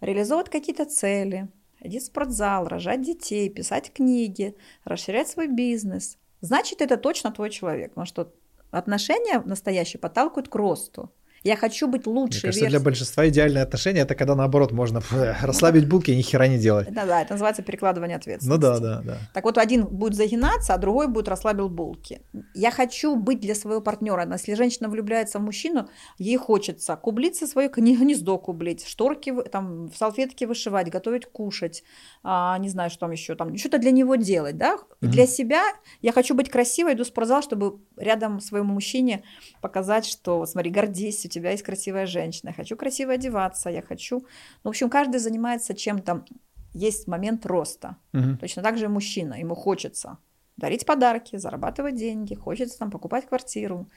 реализовывать 0.00 0.50
какие-то 0.50 0.84
цели, 0.84 1.48
ходить 1.80 2.02
в 2.02 2.06
спортзал, 2.06 2.66
рожать 2.66 3.02
детей, 3.02 3.48
писать 3.50 3.92
книги, 3.92 4.56
расширять 4.84 5.28
свой 5.28 5.48
бизнес. 5.48 6.18
Значит, 6.40 6.80
это 6.80 6.96
точно 6.96 7.30
твой 7.32 7.50
человек, 7.50 7.90
потому 7.90 8.06
что 8.06 8.32
отношения 8.70 9.40
настоящие 9.40 10.00
подталкивают 10.00 10.48
к 10.48 10.54
росту. 10.54 11.12
Я 11.46 11.56
хочу 11.56 11.86
быть 11.86 12.06
Мне 12.06 12.14
лучшей 12.14 12.40
кажется, 12.42 12.60
для 12.60 12.68
версией. 12.68 12.84
большинства 12.84 13.28
идеальные 13.28 13.62
отношения 13.62 14.00
это 14.00 14.14
когда 14.14 14.34
наоборот 14.34 14.72
можно 14.72 15.00
расслабить 15.42 15.88
булки 15.88 16.10
и 16.10 16.16
ни 16.16 16.22
хера 16.22 16.48
не 16.48 16.58
делать. 16.58 16.88
Да, 16.92 17.06
да, 17.06 17.22
это 17.22 17.34
называется 17.34 17.62
перекладывание 17.62 18.16
Ну 18.16 18.20
ответственности. 18.20 18.60
да, 18.60 18.78
да, 18.80 19.02
да. 19.02 19.18
Так 19.32 19.44
вот, 19.44 19.58
один 19.58 19.84
будет 19.86 20.14
загинаться, 20.14 20.74
а 20.74 20.78
другой 20.78 21.06
будет 21.08 21.28
расслабил 21.28 21.68
булки. 21.68 22.20
Я 22.54 22.70
хочу 22.70 23.14
быть 23.16 23.40
для 23.40 23.54
своего 23.54 23.80
партнера. 23.80 24.26
Если 24.32 24.54
женщина 24.54 24.88
влюбляется 24.88 25.38
в 25.38 25.42
мужчину, 25.42 25.88
ей 26.18 26.36
хочется 26.36 26.96
кублиться 26.96 27.46
свое 27.46 27.68
гнездо 27.68 28.38
кублить, 28.38 28.86
шторки, 28.86 29.32
там, 29.52 29.90
салфетки 29.94 30.44
вышивать, 30.44 30.90
готовить 30.90 31.26
кушать, 31.26 31.84
а, 32.24 32.58
не 32.58 32.68
знаю, 32.68 32.90
что 32.90 33.00
там 33.00 33.12
еще, 33.12 33.34
там, 33.36 33.56
что-то 33.56 33.78
для 33.78 33.92
него 33.92 34.16
делать, 34.16 34.56
да? 34.56 34.78
Мгм. 35.00 35.12
Для 35.12 35.26
себя 35.26 35.62
я 36.02 36.12
хочу 36.12 36.34
быть 36.34 36.50
красивой, 36.50 36.94
иду 36.94 37.04
в 37.04 37.06
спортзал, 37.06 37.42
чтобы 37.42 37.78
рядом 37.96 38.40
своему 38.40 38.72
мужчине 38.74 39.22
показать, 39.60 40.06
что, 40.06 40.44
смотри, 40.46 40.70
гордись, 40.70 41.20
тебя 41.36 41.50
есть 41.50 41.62
красивая 41.62 42.06
женщина, 42.06 42.50
я 42.50 42.54
хочу 42.54 42.76
красиво 42.76 43.12
одеваться, 43.12 43.70
я 43.70 43.82
хочу... 43.82 44.20
Ну, 44.20 44.26
в 44.64 44.68
общем, 44.68 44.90
каждый 44.90 45.18
занимается 45.18 45.74
чем-то. 45.74 46.24
Есть 46.72 47.06
момент 47.06 47.46
роста. 47.46 47.96
Мгм. 48.12 48.38
Точно 48.38 48.62
так 48.62 48.76
же 48.78 48.84
и 48.84 48.88
мужчина. 48.88 49.34
Ему 49.34 49.54
хочется 49.54 50.18
дарить 50.56 50.86
подарки, 50.86 51.36
зарабатывать 51.36 51.96
деньги, 51.96 52.34
хочется 52.34 52.78
там 52.78 52.90
покупать 52.90 53.26
квартиру. 53.26 53.88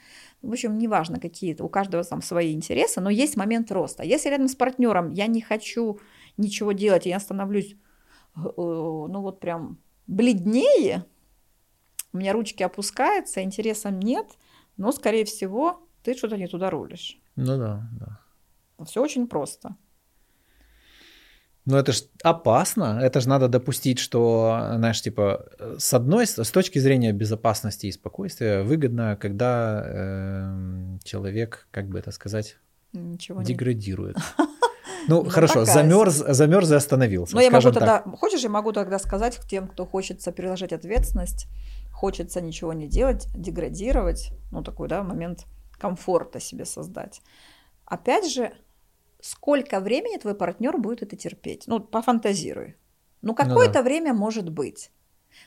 В 0.42 0.52
общем, 0.52 0.78
неважно 0.78 1.20
какие-то, 1.20 1.64
у 1.64 1.70
каждого 1.70 2.04
там 2.04 2.22
свои 2.22 2.54
интересы, 2.54 3.02
но 3.02 3.10
есть 3.10 3.38
момент 3.38 3.72
роста. 3.72 4.04
Если 4.04 4.30
рядом 4.30 4.48
с 4.48 4.56
партнером 4.56 5.12
я 5.12 5.28
не 5.28 5.42
хочу 5.42 6.00
ничего 6.38 6.74
делать, 6.74 7.06
и 7.06 7.10
я 7.10 7.20
становлюсь, 7.20 7.76
э, 8.36 8.40
ну 8.56 9.22
вот 9.22 9.40
прям 9.40 9.80
бледнее, 10.08 11.06
у 12.12 12.18
меня 12.18 12.34
ручки 12.34 12.64
опускаются, 12.64 13.42
интереса 13.42 13.90
нет, 13.90 14.28
но, 14.78 14.92
скорее 14.92 15.26
всего, 15.26 15.88
ты 16.04 16.16
что-то 16.16 16.38
не 16.38 16.48
туда 16.48 16.70
рулишь. 16.70 17.18
Ну 17.36 17.58
да, 17.58 17.90
да. 18.00 18.86
Все 18.86 19.02
очень 19.02 19.28
просто. 19.28 19.76
Но 21.66 21.78
это 21.78 21.92
ж 21.92 22.04
опасно. 22.24 23.00
Это 23.02 23.22
же 23.22 23.30
надо 23.30 23.48
допустить, 23.48 24.00
что, 24.00 24.60
знаешь, 24.78 25.02
типа, 25.02 25.46
э, 25.60 25.76
с 25.78 25.94
одной, 25.94 26.26
с 26.26 26.52
точки 26.52 26.80
зрения 26.80 27.12
безопасности 27.14 27.86
и 27.86 27.92
спокойствия, 27.92 28.64
выгодно, 28.64 29.16
когда 29.18 29.84
эм, 29.86 31.00
человек, 31.04 31.68
как 31.72 31.88
бы 31.88 32.00
это 32.00 32.12
сказать, 32.12 32.58
Ничего 32.94 33.40
не 33.42 33.46
деградирует. 33.46 34.18
Ну, 35.08 35.24
Ну, 35.24 35.30
хорошо, 35.30 35.66
такая 35.66 35.74
замерз, 35.74 36.24
замерз 36.28 36.72
и 36.72 36.76
остановился. 36.76 37.34
Но 37.34 37.40
Ну, 37.40 37.46
я 37.46 37.52
могу 37.52 37.72
тогда, 37.72 38.00
так. 38.02 38.16
хочешь, 38.20 38.42
я 38.42 38.50
могу 38.50 38.74
тогда 38.74 39.00
сказать 39.00 39.40
тем, 39.50 39.68
кто 39.68 39.86
хочется 39.86 40.32
переложить 40.32 40.74
ответственность, 40.74 41.48
хочется 41.92 42.42
ничего 42.42 42.74
не 42.74 42.88
делать, 42.88 43.28
деградировать, 43.34 44.32
ну 44.52 44.62
такой, 44.62 44.88
да, 44.88 45.02
момент 45.02 45.46
комфорта 45.80 46.40
себе 46.40 46.66
создать. 46.66 47.22
Опять 47.86 48.32
же, 48.32 48.52
сколько 49.22 49.80
времени 49.80 50.18
твой 50.18 50.36
партнер 50.36 50.78
будет 50.78 51.02
это 51.02 51.16
терпеть? 51.16 51.64
Ну, 51.68 51.80
пофантазируй. 51.80 52.76
Ну, 53.22 53.34
какое-то 53.36 53.80
время 53.84 54.14
может 54.14 54.50
быть. 54.50 54.92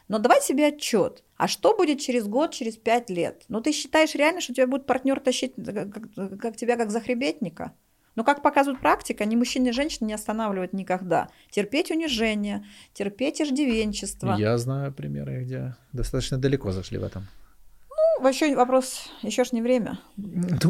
Но 0.09 0.19
давай 0.19 0.41
себе 0.43 0.69
отчет. 0.69 1.23
А 1.37 1.49
что 1.49 1.77
будет 1.77 2.01
через 2.01 2.27
год, 2.27 2.53
через 2.53 2.77
пять 2.77 3.11
лет? 3.11 3.45
Ну, 3.49 3.61
ты 3.61 3.73
считаешь 3.73 4.15
реально, 4.15 4.41
что 4.41 4.55
тебя 4.55 4.67
будет 4.67 4.87
партнер 4.87 5.21
тащить, 5.21 5.55
как, 5.57 5.93
как- 5.93 6.39
как 6.41 6.57
тебя, 6.57 6.77
как 6.77 6.91
захребетника? 6.91 7.73
Но, 8.15 8.25
как 8.25 8.43
показывает 8.43 8.81
практика, 8.81 9.25
ни 9.25 9.37
мужчин, 9.37 9.63
ни 9.63 9.71
женщин 9.71 10.07
не 10.07 10.13
останавливает 10.13 10.75
никогда. 10.75 11.29
Терпеть 11.51 11.91
унижение, 11.91 12.65
терпеть 12.93 13.41
иждивенчество. 13.41 14.37
Я 14.39 14.59
знаю 14.59 14.93
примеры, 14.93 15.45
где 15.45 15.75
достаточно 15.93 16.37
далеко 16.39 16.73
зашли 16.73 16.99
в 16.99 17.05
этом. 17.05 17.27
Вообще 18.23 18.55
вопрос, 18.57 19.11
еще 19.23 19.45
ж 19.45 19.53
не 19.53 19.63
время. 19.63 19.99
Да, 20.17 20.69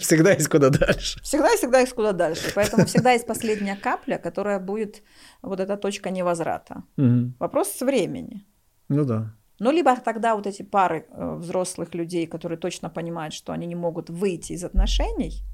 Всегда 0.00 0.32
есть 0.32 0.48
куда 0.48 0.70
дальше. 0.70 1.20
Всегда 1.22 1.52
и 1.52 1.56
всегда 1.56 1.80
есть 1.80 1.92
куда 1.94 2.12
дальше. 2.12 2.52
Поэтому 2.54 2.84
всегда 2.86 3.12
есть 3.12 3.26
последняя 3.26 3.76
капля, 3.76 4.18
которая 4.18 4.58
будет 4.58 5.02
вот 5.42 5.60
эта 5.60 5.76
точка 5.76 6.10
невозврата. 6.10 6.82
Мгм. 6.96 7.34
Вопрос 7.38 7.80
времени. 7.80 8.44
Ну 8.88 9.04
да. 9.04 9.34
Ну, 9.60 9.70
либо 9.70 9.94
тогда 9.96 10.34
вот 10.34 10.46
эти 10.46 10.62
пары 10.64 11.06
э, 11.10 11.36
взрослых 11.36 11.94
людей, 11.94 12.26
которые 12.26 12.58
точно 12.58 12.90
понимают, 12.90 13.32
что 13.34 13.52
они 13.52 13.66
не 13.66 13.76
могут 13.76 14.10
выйти 14.10 14.54
из 14.54 14.64
отношений, 14.64 15.44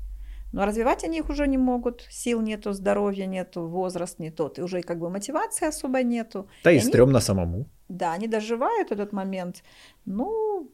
но 0.53 0.64
развивать 0.64 1.05
они 1.05 1.18
их 1.18 1.28
уже 1.28 1.47
не 1.47 1.59
могут, 1.59 2.07
сил 2.11 2.41
нету, 2.41 2.72
здоровья 2.72 3.26
нету, 3.26 3.66
возраст 3.66 4.18
не 4.18 4.30
тот, 4.30 4.59
и 4.59 4.62
уже 4.62 4.80
как 4.80 4.99
бы 4.99 5.11
мотивации 5.11 5.68
особо 5.68 6.03
нету. 6.03 6.49
Да 6.64 6.70
и 6.70 6.78
они- 6.78 6.86
стрёмно 6.86 7.20
самому. 7.20 7.66
Да, 7.89 8.12
они 8.12 8.28
доживают 8.28 8.93
этот 8.93 9.12
момент. 9.12 9.62
Ну, 10.07 10.70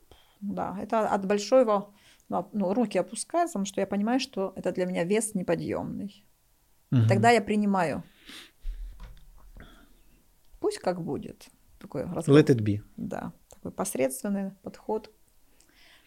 да, 0.52 0.78
это 0.80 1.08
от 1.08 1.26
большого, 1.26 1.94
ну, 2.28 2.48
ну, 2.52 2.74
руки 2.74 2.98
опускаются, 2.98 3.54
потому 3.54 3.66
что 3.66 3.80
я 3.80 3.86
понимаю, 3.86 4.20
что 4.20 4.52
это 4.56 4.72
для 4.72 4.86
меня 4.86 5.04
вес 5.04 5.34
неподъемный. 5.34 6.24
Мгм. 6.90 7.08
Тогда 7.08 7.30
я 7.30 7.40
принимаю. 7.40 8.02
Пусть 10.60 10.78
как 10.78 11.02
будет. 11.02 11.48
Такой 11.78 12.04
разговор. 12.04 12.40
Let 12.40 12.46
it 12.46 12.60
be. 12.60 12.80
Да, 12.96 13.32
такой 13.50 13.72
посредственный 13.72 14.52
подход 14.62 15.12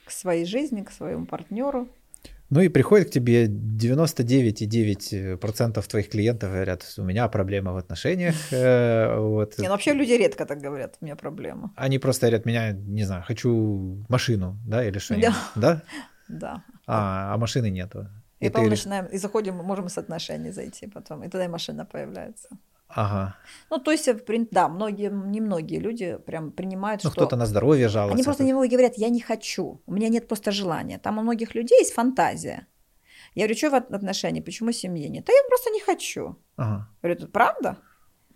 к 0.06 0.12
своей 0.12 0.46
жизни, 0.46 0.84
к 0.84 0.92
своему 0.92 1.26
партнеру. 1.26 1.90
Ну 2.50 2.62
и 2.62 2.70
приходит 2.70 3.10
к 3.10 3.12
тебе 3.12 3.48
99,9% 3.48 5.88
твоих 5.88 6.10
клиентов 6.10 6.52
говорят, 6.52 6.94
у 6.98 7.04
меня 7.04 7.28
проблема 7.28 7.74
в 7.74 7.78
отношениях. 7.78 8.36
э, 8.52 9.20
Вот. 9.20 9.58
Не, 9.58 9.66
ну 9.66 9.72
вообще 9.72 9.94
люди 9.94 10.14
редко 10.14 10.46
так 10.46 10.62
говорят, 10.62 10.96
у 11.02 11.06
меня 11.06 11.16
проблема. 11.16 11.72
Они 11.76 12.00
просто 12.00 12.28
говорят, 12.28 12.46
меня, 12.46 12.72
не 12.72 13.04
знаю, 13.04 13.24
хочу 13.28 14.06
машину, 14.10 14.58
да, 14.66 14.86
или 14.86 15.00
что 15.00 15.16
Да. 15.56 15.82
Да? 16.30 16.64
А, 16.86 17.34
а 17.34 17.38
машины 17.38 17.70
нету. 17.70 18.08
И, 18.40 18.46
И 18.46 18.48
ты 18.48 18.54
потом 18.54 18.66
говоришь, 18.66 18.86
начинаем, 18.86 19.06
и 19.08 19.18
заходим, 19.18 19.56
мы 19.56 19.64
можем 19.64 19.90
с 19.90 19.98
отношений 19.98 20.52
зайти 20.52 20.88
потом, 20.88 21.24
и 21.24 21.30
тогда 21.30 21.46
и 21.46 21.48
машина 21.48 21.86
появляется. 21.86 22.50
Ага. 22.90 23.36
Ну, 23.70 23.78
то 23.80 23.92
есть, 23.92 24.08
в 24.08 24.24
прин- 24.24 24.48
да, 24.52 24.68
многие, 24.70 25.10
немногие 25.12 25.80
люди 25.80 26.18
прям 26.26 26.52
принимают, 26.52 27.04
Ну, 27.04 27.10
что... 27.12 27.22
кто-то 27.22 27.36
на 27.36 27.46
здоровье 27.46 27.88
жалуется. 27.90 28.16
Они 28.16 28.24
просто 28.24 28.44
не 28.44 28.54
могут 28.54 28.70
говорят, 28.72 28.94
я 28.98 29.10
не 29.10 29.22
хочу, 29.22 29.82
у 29.86 29.94
меня 29.94 30.10
нет 30.10 30.28
просто 30.28 30.52
желания. 30.52 30.98
Там 31.00 31.18
у 31.18 31.22
многих 31.22 31.56
людей 31.56 31.80
есть 31.80 31.94
фантазия. 31.94 32.68
Я 33.36 33.44
говорю, 33.46 33.58
что 33.58 33.70
в 33.70 33.76
от- 33.76 33.94
отношении, 33.94 34.42
почему 34.42 34.72
семьи 34.72 35.08
нет? 35.10 35.26
Да 35.26 35.34
я 35.34 35.40
просто 35.48 35.70
не 35.72 35.80
хочу. 35.82 36.38
Ага. 36.56 36.90
Говорю, 37.02 37.20
это 37.20 37.28
правда? 37.28 37.78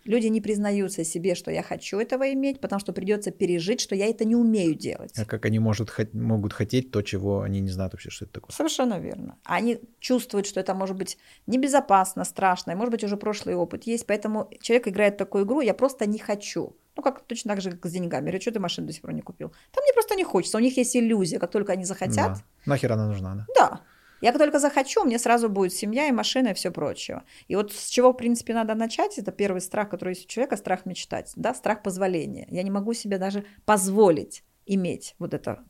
Люди 0.06 0.28
не 0.28 0.42
признаются 0.42 1.04
себе, 1.04 1.36
что 1.36 1.52
я 1.52 1.62
хочу 1.64 2.00
этого 2.00 2.32
иметь, 2.34 2.60
потому 2.60 2.80
что 2.80 2.92
придется 2.94 3.32
пережить, 3.32 3.82
что 3.82 3.96
я 3.96 4.08
это 4.08 4.26
не 4.26 4.36
умею 4.36 4.74
делать. 4.76 5.14
А 5.18 5.26
как 5.26 5.46
они 5.46 5.60
может, 5.60 5.90
хот- 5.90 6.16
могут 6.18 6.54
хотеть 6.54 6.92
то, 6.92 7.02
чего 7.02 7.42
они 7.42 7.60
не 7.60 7.70
знают 7.70 7.94
вообще, 7.94 8.10
что 8.10 8.26
это 8.26 8.34
такое. 8.36 8.56
Совершенно 8.56 9.00
верно. 9.00 9.38
Они 9.44 9.80
чувствуют, 10.00 10.48
что 10.48 10.60
это 10.60 10.74
может 10.74 10.96
быть 10.96 11.18
небезопасно, 11.48 12.26
страшно, 12.26 12.72
и, 12.72 12.76
может 12.76 12.92
быть, 12.92 13.04
уже 13.04 13.18
прошлый 13.18 13.56
опыт 13.56 13.84
есть, 13.84 14.06
поэтому 14.08 14.50
человек 14.62 14.88
играет 14.88 15.18
такую 15.18 15.46
игру, 15.46 15.62
я 15.62 15.74
просто 15.74 16.06
не 16.06 16.18
хочу. 16.18 16.76
Ну, 16.98 17.04
как 17.04 17.22
точно 17.26 17.52
так 17.52 17.62
же, 17.62 17.72
как 17.72 17.86
с 17.86 17.92
деньгами. 17.92 18.26
Я 18.26 18.32
говорю, 18.32 18.42
что 18.42 18.52
ты 18.52 18.60
машину 18.60 18.88
до 18.88 18.94
сих 18.94 19.02
пор 19.02 19.14
не 19.14 19.22
купил? 19.22 19.50
Там 19.72 19.84
мне 19.84 19.94
просто 19.94 20.16
не 20.16 20.24
хочется. 20.24 20.58
У 20.58 20.62
них 20.62 20.76
есть 20.78 20.96
иллюзия, 20.96 21.40
как 21.40 21.52
только 21.52 21.74
они 21.74 21.86
захотят, 21.86 22.16
Да. 22.16 22.36
Нахер 22.66 22.92
она 22.92 23.08
нужна, 23.08 23.36
да? 23.36 23.46
Да. 23.56 23.82
Я 24.22 24.32
как 24.32 24.40
только 24.40 24.60
захочу, 24.60 25.04
мне 25.04 25.20
сразу 25.20 25.50
будет 25.50 25.74
семья 25.74 26.08
и 26.08 26.12
машина 26.12 26.50
и 26.50 26.54
все 26.54 26.72
прочее. 26.72 27.24
И 27.48 27.56
вот 27.56 27.74
с 27.74 27.90
чего, 27.90 28.14
в 28.14 28.18
принципе, 28.18 28.54
надо 28.54 28.76
начать, 28.76 29.18
это 29.18 29.32
первый 29.32 29.62
страх, 29.62 29.90
который 29.90 30.12
есть 30.12 30.26
у 30.26 30.28
человека, 30.28 30.58
страх 30.58 30.86
мечтать, 30.86 31.34
да, 31.36 31.54
страх 31.54 31.82
позволения. 31.82 32.48
Я 32.52 32.64
не 32.64 32.72
могу 32.72 32.94
себе 32.94 33.18
даже 33.18 33.46
позволить 33.66 34.44
иметь 34.66 35.16
вот 35.20 35.34
это. 35.34 35.64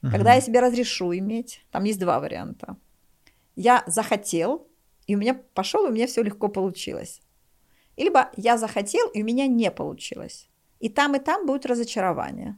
Когда 0.00 0.34
я 0.34 0.40
себе 0.40 0.60
разрешу 0.60 1.12
иметь, 1.12 1.64
там 1.70 1.84
есть 1.84 1.98
два 1.98 2.20
варианта. 2.20 2.76
Я 3.56 3.82
захотел, 3.86 4.68
и 5.06 5.16
у 5.16 5.18
меня 5.18 5.34
пошел, 5.34 5.86
и 5.86 5.90
у 5.90 5.92
меня 5.92 6.06
все 6.06 6.22
легко 6.22 6.48
получилось. 6.48 7.20
Либо 7.96 8.30
я 8.36 8.56
захотел, 8.56 9.08
и 9.08 9.22
у 9.22 9.24
меня 9.24 9.48
не 9.48 9.70
получилось. 9.70 10.48
И 10.78 10.88
там, 10.88 11.16
и 11.16 11.18
там 11.18 11.46
будет 11.46 11.66
разочарование. 11.66 12.56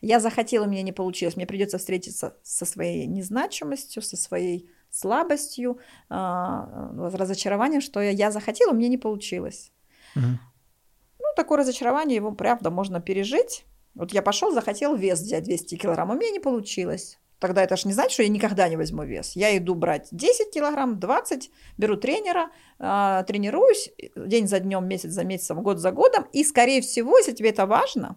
Я 0.00 0.20
захотела, 0.20 0.64
у 0.64 0.68
меня 0.68 0.82
не 0.82 0.92
получилось. 0.92 1.36
Мне 1.36 1.46
придется 1.46 1.78
встретиться 1.78 2.36
со 2.42 2.64
своей 2.64 3.06
незначимостью, 3.06 4.02
со 4.02 4.16
своей 4.16 4.70
слабостью, 4.90 5.78
а, 6.08 6.90
разочарованием, 6.94 7.80
что 7.80 8.00
я, 8.00 8.30
захотела, 8.30 8.72
у 8.72 8.74
меня 8.74 8.88
не 8.88 8.98
получилось. 8.98 9.72
Угу. 10.14 10.24
Ну, 11.18 11.24
такое 11.36 11.58
разочарование, 11.58 12.16
его 12.16 12.32
правда 12.32 12.70
можно 12.70 13.00
пережить. 13.00 13.64
Вот 13.94 14.12
я 14.12 14.22
пошел, 14.22 14.52
захотел 14.52 14.94
вес 14.94 15.20
взять 15.20 15.44
200 15.44 15.76
килограмм, 15.76 16.10
а 16.10 16.14
у 16.14 16.18
меня 16.18 16.30
не 16.30 16.40
получилось. 16.40 17.18
Тогда 17.38 17.62
это 17.62 17.76
же 17.76 17.86
не 17.86 17.92
значит, 17.92 18.12
что 18.12 18.22
я 18.22 18.30
никогда 18.30 18.68
не 18.68 18.76
возьму 18.76 19.04
вес. 19.04 19.32
Я 19.36 19.56
иду 19.56 19.74
брать 19.74 20.08
10 20.10 20.50
килограмм, 20.50 20.98
20, 20.98 21.50
беру 21.76 21.96
тренера, 21.96 22.50
э, 22.78 23.24
тренируюсь 23.26 23.90
день 24.16 24.48
за 24.48 24.60
днем, 24.60 24.88
месяц 24.88 25.10
за 25.10 25.24
месяцем, 25.24 25.62
год 25.62 25.78
за 25.78 25.92
годом. 25.92 26.26
И, 26.32 26.44
скорее 26.44 26.80
всего, 26.80 27.18
если 27.18 27.32
тебе 27.32 27.50
это 27.50 27.66
важно, 27.66 28.16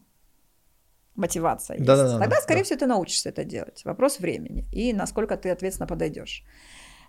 мотивация 1.20 1.76
есть, 1.76 1.86
да, 1.86 1.96
да, 1.96 2.20
тогда, 2.20 2.36
да, 2.36 2.42
скорее 2.42 2.62
да. 2.62 2.66
всего, 2.66 2.80
ты 2.80 2.86
научишься 2.88 3.30
это 3.30 3.44
делать. 3.44 3.82
Вопрос 3.86 4.20
времени 4.20 4.66
и 4.72 4.94
насколько 4.94 5.38
ты 5.38 5.50
ответственно 5.50 5.88
подойдешь. 5.88 6.44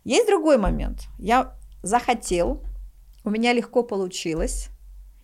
Есть 0.05 0.27
другой 0.27 0.59
момент. 0.59 1.09
Я 1.19 1.55
захотел, 1.83 2.63
у 3.25 3.31
меня 3.31 3.53
легко 3.53 3.83
получилось, 3.83 4.69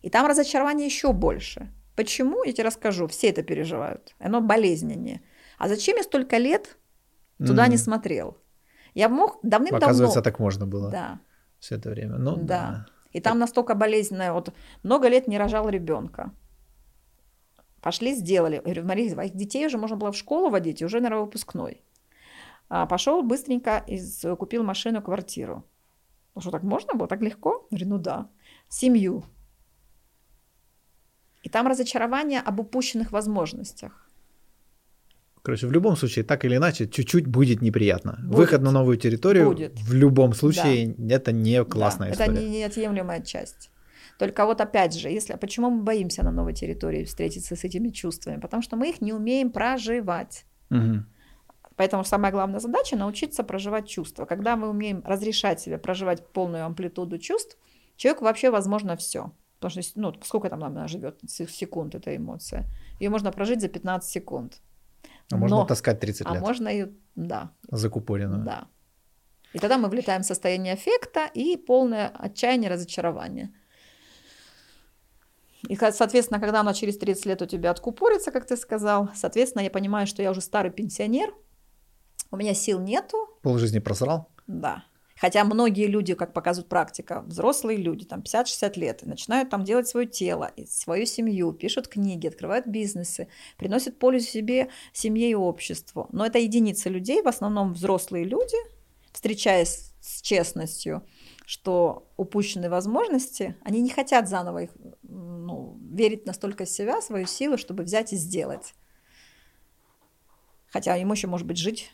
и 0.03 0.11
там 0.11 0.27
разочарование 0.27 0.87
еще 0.87 1.13
больше. 1.13 1.73
Почему? 1.97 2.45
Я 2.45 2.53
тебе 2.53 2.65
расскажу. 2.65 3.09
Все 3.09 3.29
это 3.31 3.43
переживают. 3.43 4.15
Оно 4.19 4.41
болезненнее. 4.41 5.23
А 5.59 5.69
зачем 5.69 5.97
я 5.97 6.03
столько 6.03 6.37
лет 6.37 6.77
туда 7.39 7.67
mm. 7.67 7.71
не 7.71 7.77
смотрел? 7.79 8.39
Я 8.95 9.09
мог 9.09 9.39
давным-давно... 9.43 9.87
Оказывается, 9.87 10.23
так 10.23 10.39
можно 10.39 10.67
было. 10.67 10.91
Да. 10.91 11.21
Все 11.59 11.77
это 11.77 11.91
время. 11.91 12.19
Ну, 12.19 12.37
да. 12.37 12.45
да. 12.45 12.87
И 13.13 13.21
там 13.21 13.39
настолько 13.39 13.75
болезненное. 13.75 14.33
Вот 14.33 14.53
много 14.83 15.09
лет 15.09 15.27
не 15.27 15.39
рожал 15.39 15.69
ребенка. 15.71 16.33
Пошли, 17.87 18.17
сделали. 18.17 18.55
Я 18.57 18.63
говорю, 18.63 18.85
Мария, 18.85 19.11
своих 19.11 19.37
детей 19.37 19.67
уже 19.67 19.79
можно 19.79 19.97
было 19.97 20.11
в 20.11 20.17
школу 20.17 20.51
водить, 20.51 20.83
и 20.83 20.85
уже, 20.85 20.97
наверное, 20.97 21.25
выпускной. 21.25 21.83
А 22.69 22.85
пошел 22.87 23.23
быстренько, 23.23 23.85
из, 23.87 24.25
купил 24.39 24.65
машину, 24.65 25.01
квартиру. 25.03 25.65
Ну 26.35 26.41
что, 26.41 26.51
так 26.51 26.65
можно 26.65 26.95
было? 26.95 27.07
Так 27.07 27.23
легко? 27.23 27.51
Я 27.71 27.79
говорю, 27.79 27.89
ну 27.91 27.99
да. 27.99 28.29
Семью. 28.69 29.23
И 31.45 31.49
там 31.49 31.69
разочарование 31.69 32.41
об 32.41 32.59
упущенных 32.59 33.13
возможностях. 33.13 34.11
Короче, 35.43 35.69
в 35.69 35.73
любом 35.73 35.97
случае, 35.97 36.25
так 36.25 36.45
или 36.45 36.57
иначе, 36.57 36.89
чуть-чуть 36.89 37.29
будет 37.29 37.63
неприятно. 37.63 38.19
Будет. 38.19 38.37
Выход 38.39 38.63
на 38.63 38.73
новую 38.73 38.97
территорию 38.97 39.47
будет. 39.47 39.79
в 39.79 39.95
любом 39.95 40.35
случае 40.35 40.95
да. 40.99 41.15
это 41.15 41.31
не 41.31 41.65
классная 41.65 42.09
да, 42.09 42.15
история. 42.15 42.33
Это 42.33 42.49
неотъемлемая 42.49 43.23
часть. 43.23 43.71
Только 44.19 44.47
вот 44.47 44.61
опять 44.61 44.95
же, 44.95 45.09
если, 45.11 45.35
а 45.35 45.37
почему 45.37 45.71
мы 45.71 45.83
боимся 45.83 46.25
на 46.25 46.31
новой 46.31 46.55
территории 46.55 47.05
встретиться 47.05 47.55
с 47.55 47.65
этими 47.65 47.91
чувствами? 47.91 48.41
Потому 48.41 48.63
что 48.63 48.77
мы 48.77 48.89
их 48.89 49.01
не 49.01 49.13
умеем 49.13 49.51
проживать. 49.51 50.47
Угу. 50.71 51.05
Поэтому 51.77 52.05
самая 52.05 52.33
главная 52.33 52.61
задача 52.61 52.97
научиться 52.97 53.45
проживать 53.45 53.87
чувства. 53.87 54.25
Когда 54.25 54.57
мы 54.57 54.69
умеем 54.69 55.03
разрешать 55.05 55.61
себе 55.61 55.77
проживать 55.79 56.27
полную 56.27 56.65
амплитуду 56.65 57.19
чувств, 57.19 57.59
человеку 57.97 58.25
вообще 58.25 58.51
возможно 58.51 58.97
все. 58.97 59.33
Потому 59.61 59.83
что 59.83 60.01
ну, 60.01 60.15
сколько 60.23 60.49
там 60.49 60.65
она 60.65 60.89
живет 60.89 61.21
секунд, 61.29 61.95
эта 61.95 62.17
эмоция. 62.17 62.65
Ее 63.01 63.11
можно 63.11 63.33
прожить 63.33 63.61
за 63.61 63.69
15 63.69 64.11
секунд. 64.11 64.63
А 65.31 65.37
можно 65.37 65.57
Но, 65.59 65.67
таскать 65.67 66.01
30 66.01 66.27
а 66.27 66.35
лет. 66.35 66.43
А 66.43 66.47
можно 66.47 66.69
и, 66.69 66.87
да. 67.15 67.53
Закупоренную. 67.71 68.45
Да. 68.45 68.69
И 69.53 69.59
тогда 69.59 69.79
мы 69.79 69.89
влетаем 69.89 70.23
в 70.23 70.27
состояние 70.27 70.75
эффекта 70.75 71.31
и 71.35 71.57
полное 71.57 72.09
отчаяние, 72.09 72.71
разочарование. 72.71 73.53
И, 75.69 75.77
соответственно, 75.77 76.41
когда 76.41 76.61
она 76.61 76.75
через 76.75 76.99
30 76.99 77.27
лет 77.27 77.43
у 77.43 77.47
тебя 77.47 77.71
откупорится, 77.71 78.31
как 78.31 78.47
ты 78.47 78.57
сказал, 78.57 79.11
соответственно, 79.15 79.63
я 79.63 79.71
понимаю, 79.71 80.07
что 80.07 80.23
я 80.23 80.31
уже 80.31 80.41
старый 80.41 80.71
пенсионер, 80.71 81.35
у 82.31 82.37
меня 82.37 82.55
сил 82.55 82.81
нету. 82.81 83.17
Пол 83.43 83.59
жизни 83.59 83.79
просрал? 83.79 84.29
Да. 84.47 84.85
Хотя 85.19 85.45
многие 85.45 85.87
люди, 85.87 86.15
как 86.15 86.35
показывает 86.35 86.69
практика, 86.69 87.23
взрослые 87.27 87.79
люди, 87.79 88.05
там 88.05 88.21
50-60 88.21 88.79
лет, 88.79 89.03
начинают 89.07 89.49
там 89.49 89.65
делать 89.65 89.89
свое 89.89 90.07
тело, 90.07 90.53
свою 90.69 91.07
семью, 91.07 91.53
пишут 91.53 91.89
книги, 91.89 92.27
открывают 92.27 92.67
бизнесы, 92.67 93.29
приносят 93.57 93.99
пользу 93.99 94.27
себе, 94.27 94.69
семье 94.93 95.31
и 95.31 95.35
обществу. 95.35 96.09
Но 96.13 96.27
это 96.27 96.39
единицы 96.39 96.91
людей, 96.91 97.23
в 97.23 97.29
основном 97.29 97.73
взрослые 97.73 98.25
люди, 98.25 98.57
встречаясь 99.13 99.95
с 100.03 100.21
честностью, 100.21 101.03
что 101.47 102.13
упущенные 102.19 102.69
возможности, 102.69 103.57
они 103.65 103.81
не 103.81 103.89
хотят 103.89 104.29
заново 104.29 104.65
их 104.65 104.71
ну, 105.17 105.79
верить 105.91 106.27
настолько 106.27 106.65
в 106.65 106.69
себя, 106.69 107.01
свою 107.01 107.27
силу, 107.27 107.57
чтобы 107.57 107.85
взять 107.85 108.13
и 108.13 108.17
сделать. 108.17 108.75
Хотя 110.71 110.95
ему 110.95 111.15
еще, 111.15 111.27
может 111.27 111.47
быть, 111.47 111.59
жить 111.59 111.91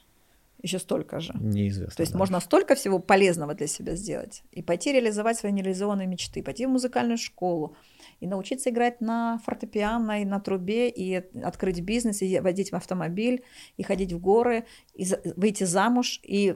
еще 0.62 0.78
столько 0.78 1.18
же. 1.18 1.34
Неизвестно. 1.40 1.96
То 1.96 2.02
есть 2.02 2.12
да. 2.12 2.18
можно 2.18 2.40
столько 2.40 2.76
всего 2.76 3.00
полезного 3.00 3.54
для 3.54 3.66
себя 3.66 3.96
сделать. 3.96 4.42
И 4.52 4.62
пойти 4.62 4.92
реализовать 4.92 5.36
свои 5.36 5.50
нереализованные 5.50 6.06
мечты, 6.06 6.42
пойти 6.42 6.66
в 6.66 6.70
музыкальную 6.70 7.18
школу, 7.18 7.76
и 8.20 8.28
научиться 8.28 8.70
играть 8.70 9.00
на 9.00 9.38
фортепиано, 9.44 10.22
и 10.22 10.24
на 10.24 10.38
трубе, 10.38 10.88
и 10.88 11.14
открыть 11.42 11.80
бизнес, 11.80 12.22
и 12.22 12.38
водить 12.38 12.70
в 12.70 12.76
автомобиль, 12.76 13.42
и 13.76 13.82
ходить 13.82 14.12
в 14.12 14.20
горы, 14.20 14.64
и 14.94 15.04
выйти 15.36 15.64
замуж, 15.64 16.20
и 16.22 16.54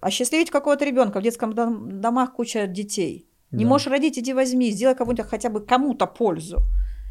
осчастливить 0.00 0.50
какого-то 0.50 0.84
ребенка. 0.84 1.20
В 1.20 1.22
детском 1.22 1.52
дом, 1.52 2.00
домах 2.00 2.34
куча 2.34 2.66
детей. 2.66 3.28
Не 3.56 3.64
да. 3.64 3.70
можешь 3.70 3.86
родить, 3.86 4.18
иди 4.18 4.32
возьми, 4.32 4.70
сделай 4.70 4.94
кому-то 4.94 5.24
хотя 5.24 5.48
бы 5.48 5.64
кому-то 5.64 6.06
пользу. 6.06 6.58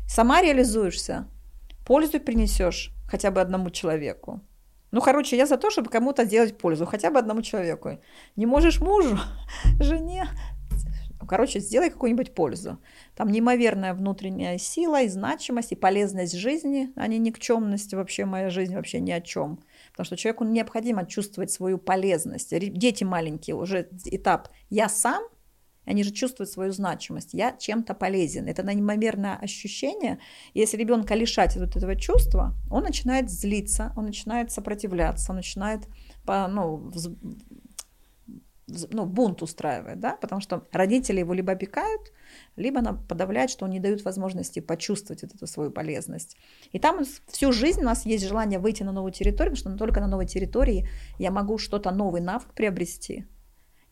Сама 0.08 0.41
реализуешься, 0.41 1.28
пользу 1.86 2.20
принесешь 2.20 2.91
хотя 3.08 3.32
бы 3.32 3.41
одному 3.41 3.70
человеку. 3.70 4.41
Ну, 4.91 5.02
короче, 5.02 5.36
я 5.36 5.46
за 5.46 5.58
то, 5.58 5.72
чтобы 5.72 5.89
кому-то 5.89 6.26
сделать 6.26 6.58
пользу, 6.58 6.86
хотя 6.86 7.12
бы 7.12 7.20
одному 7.20 7.41
человеку. 7.41 8.00
Не 8.36 8.46
можешь 8.46 8.80
мужу, 8.80 9.18
жене, 9.80 10.28
короче, 11.28 11.60
сделай 11.60 11.89
какую-нибудь 11.89 12.34
пользу. 12.34 12.78
Там 13.16 13.30
неимоверная 13.30 13.93
внутренняя 13.93 14.58
сила 14.58 15.02
и 15.02 15.08
значимость, 15.08 15.72
и 15.72 15.76
полезность 15.76 16.38
жизни, 16.38 16.91
а 16.96 17.08
не 17.08 17.18
никчемность. 17.18 17.93
Вообще 17.93 18.26
моя 18.26 18.50
жизнь 18.50 18.76
вообще 18.76 19.00
ни 19.00 19.12
о 19.12 19.22
чем. 19.22 19.60
Потому 19.91 20.06
что 20.06 20.18
человеку 20.18 20.43
необходимо 20.43 21.06
чувствовать 21.06 21.52
свою 21.52 21.78
полезность. 21.78 22.58
Дети 22.58 23.04
маленькие, 23.04 23.56
уже 23.56 23.89
этап 24.06 24.50
«я 24.70 24.89
сам», 24.89 25.24
они 25.86 26.04
же 26.04 26.12
чувствуют 26.12 26.50
свою 26.50 26.72
значимость. 26.72 27.34
Я 27.34 27.52
чем-то 27.52 27.94
полезен. 27.94 28.48
Это 28.48 28.64
неимоверное 28.64 29.36
ощущение. 29.36 30.20
Если 30.54 30.78
ребенка 30.78 31.16
лишать 31.16 31.55
вот 31.55 31.76
этого 31.76 31.96
чувства, 31.96 32.54
он 32.70 32.84
начинает 32.84 33.30
злиться, 33.30 33.93
он 33.96 34.05
начинает 34.05 34.51
сопротивляться, 34.51 35.32
он 35.32 35.38
начинает 35.38 35.82
ну, 36.28 36.92
ну, 38.68 39.05
бунт 39.05 39.42
устраивает, 39.42 40.00
да, 40.00 40.16
потому 40.16 40.42
что 40.42 40.68
родители 40.72 41.20
его 41.20 41.34
либо 41.34 41.54
опекают, 41.54 42.12
либо 42.55 42.82
подавляют, 42.96 43.51
что 43.51 43.68
не 43.68 43.80
дают 43.80 44.04
возможности 44.04 44.59
почувствовать 44.59 45.22
вот 45.22 45.36
эту 45.36 45.47
свою 45.47 45.72
полезность. 45.72 46.36
И 46.72 46.80
там 46.80 47.04
всю 47.28 47.51
жизнь 47.51 47.82
у 47.82 47.86
нас 47.86 48.05
есть 48.05 48.28
желание 48.28 48.59
выйти 48.59 48.84
на 48.84 48.92
новую 48.92 49.12
территорию, 49.12 49.55
потому 49.55 49.76
что 49.76 49.86
только 49.86 50.01
на 50.01 50.08
новой 50.08 50.26
территории 50.26 50.89
я 51.20 51.32
могу 51.32 51.58
что-то, 51.58 51.92
новый 51.92 52.22
навык 52.22 52.54
приобрести, 52.54 53.26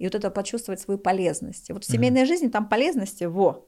и 0.03 0.05
вот 0.05 0.15
это 0.15 0.29
почувствовать 0.29 0.81
свою 0.81 0.99
полезность. 0.99 1.69
И 1.69 1.73
вот 1.73 1.85
в 1.85 1.87
семейной 1.87 2.23
mm-hmm. 2.23 2.25
жизни 2.25 2.47
там 2.49 2.67
полезности, 2.67 3.23
во. 3.23 3.65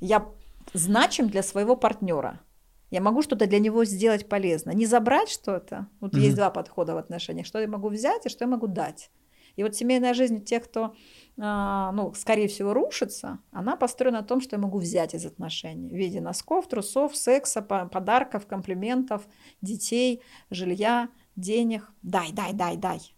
Я 0.00 0.26
значим 0.72 1.28
для 1.28 1.42
своего 1.42 1.76
партнера. 1.76 2.40
Я 2.90 3.02
могу 3.02 3.20
что-то 3.20 3.46
для 3.46 3.58
него 3.58 3.84
сделать 3.84 4.26
полезно. 4.26 4.70
Не 4.70 4.86
забрать 4.86 5.28
что-то. 5.28 5.86
Вот 6.00 6.14
mm-hmm. 6.14 6.20
есть 6.20 6.36
два 6.36 6.48
подхода 6.48 6.94
в 6.94 6.96
отношениях. 6.96 7.44
Что 7.44 7.60
я 7.60 7.68
могу 7.68 7.90
взять 7.90 8.24
и 8.24 8.30
что 8.30 8.44
я 8.44 8.48
могу 8.48 8.68
дать. 8.68 9.10
И 9.56 9.62
вот 9.62 9.74
семейная 9.74 10.14
жизнь 10.14 10.42
тех, 10.42 10.64
кто, 10.64 10.94
а, 11.38 11.92
ну, 11.92 12.14
скорее 12.14 12.48
всего, 12.48 12.72
рушится, 12.72 13.40
она 13.50 13.76
построена 13.76 14.20
на 14.20 14.26
том, 14.26 14.40
что 14.40 14.56
я 14.56 14.62
могу 14.62 14.78
взять 14.78 15.14
из 15.14 15.26
отношений 15.26 15.90
в 15.90 15.94
виде 15.94 16.22
носков, 16.22 16.68
трусов, 16.68 17.14
секса, 17.14 17.60
подарков, 17.60 18.46
комплиментов, 18.46 19.28
детей, 19.60 20.22
жилья, 20.48 21.10
денег. 21.36 21.92
Дай, 22.00 22.32
дай, 22.32 22.54
дай, 22.54 22.78
дай 22.78 23.17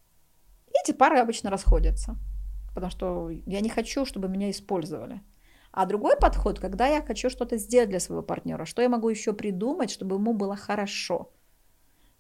эти 0.82 0.92
пары 0.92 1.18
обычно 1.18 1.51
расходятся, 1.51 2.16
потому 2.74 2.90
что 2.90 3.30
я 3.30 3.60
не 3.60 3.68
хочу, 3.68 4.05
чтобы 4.05 4.28
меня 4.28 4.51
использовали. 4.51 5.20
А 5.72 5.86
другой 5.86 6.16
подход, 6.16 6.59
когда 6.59 6.86
я 6.86 7.02
хочу 7.02 7.30
что-то 7.30 7.56
сделать 7.56 7.90
для 7.90 8.01
своего 8.01 8.22
партнера, 8.22 8.64
что 8.64 8.82
я 8.82 8.88
могу 8.88 9.09
еще 9.09 9.32
придумать, 9.32 9.90
чтобы 9.90 10.16
ему 10.16 10.32
было 10.32 10.56
хорошо. 10.56 11.30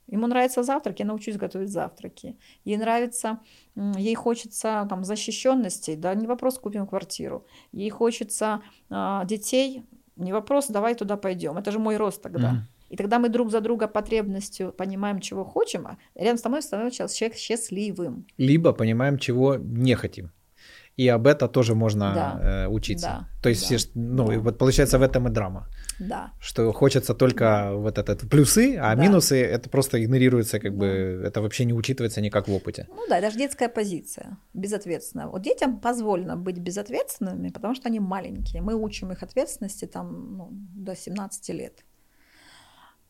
Ему 0.06 0.26
нравятся 0.26 0.62
завтраки, 0.62 1.02
я 1.02 1.08
научусь 1.08 1.36
готовить 1.36 1.70
завтраки. 1.70 2.36
Ей 2.64 2.76
нравится, 2.76 3.40
ей 3.76 4.14
хочется 4.14 4.86
там 4.88 5.04
защищенности, 5.04 5.94
да, 5.94 6.14
не 6.14 6.26
вопрос, 6.26 6.58
купим 6.58 6.86
квартиру. 6.86 7.46
Ей 7.70 7.90
хочется 7.90 8.62
э, 8.88 9.20
детей, 9.24 9.84
не 10.16 10.32
вопрос, 10.32 10.66
давай 10.66 10.94
туда 10.96 11.16
пойдем. 11.16 11.58
Это 11.58 11.70
же 11.70 11.78
мой 11.78 11.96
рост 11.96 12.22
тогда. 12.22 12.50
Mm. 12.50 12.79
И 12.90 12.96
тогда 12.96 13.18
мы 13.18 13.28
друг 13.28 13.50
за 13.50 13.60
друга 13.60 13.86
потребностью 13.86 14.72
понимаем, 14.72 15.20
чего 15.20 15.44
хотим, 15.44 15.86
а 15.86 15.96
рядом 16.14 16.38
с 16.38 16.42
тобой 16.42 16.60
становится 16.60 17.08
человек 17.08 17.38
счастливым. 17.38 18.26
Либо 18.36 18.72
понимаем, 18.72 19.16
чего 19.18 19.56
не 19.56 19.94
хотим. 19.94 20.32
и 20.96 21.08
об 21.08 21.26
этом 21.26 21.48
тоже 21.48 21.74
можно 21.74 22.12
да. 22.14 22.64
э, 22.64 22.68
учиться. 22.68 23.06
Да. 23.06 23.28
То 23.42 23.48
есть, 23.48 23.94
да. 23.94 24.00
ну, 24.00 24.26
да. 24.26 24.38
вот 24.40 24.58
получается 24.58 24.98
в 24.98 25.02
этом 25.02 25.28
и 25.28 25.30
драма. 25.30 25.68
Да. 26.00 26.32
Что 26.40 26.72
хочется 26.72 27.14
только 27.14 27.44
да. 27.44 27.72
вот 27.72 27.98
этот 27.98 28.28
плюсы, 28.28 28.76
а 28.76 28.94
да. 28.94 29.02
минусы 29.02 29.40
это 29.40 29.70
просто 29.70 30.02
игнорируется, 30.04 30.58
как 30.58 30.72
да. 30.72 30.78
бы 30.78 31.22
это 31.26 31.40
вообще 31.40 31.64
не 31.64 31.72
учитывается 31.72 32.20
никак 32.20 32.48
в 32.48 32.52
опыте. 32.52 32.86
Ну 32.88 33.06
да, 33.08 33.20
даже 33.20 33.38
детская 33.38 33.68
позиция, 33.68 34.36
безответственная. 34.52 35.28
Вот 35.28 35.42
детям 35.42 35.80
позволено 35.80 36.36
быть 36.36 36.58
безответственными, 36.58 37.50
потому 37.50 37.74
что 37.74 37.88
они 37.88 38.00
маленькие. 38.00 38.62
Мы 38.62 38.74
учим 38.74 39.12
их 39.12 39.22
ответственности 39.22 39.86
там 39.86 40.36
ну, 40.36 40.48
до 40.52 40.96
17 40.96 41.48
лет 41.50 41.84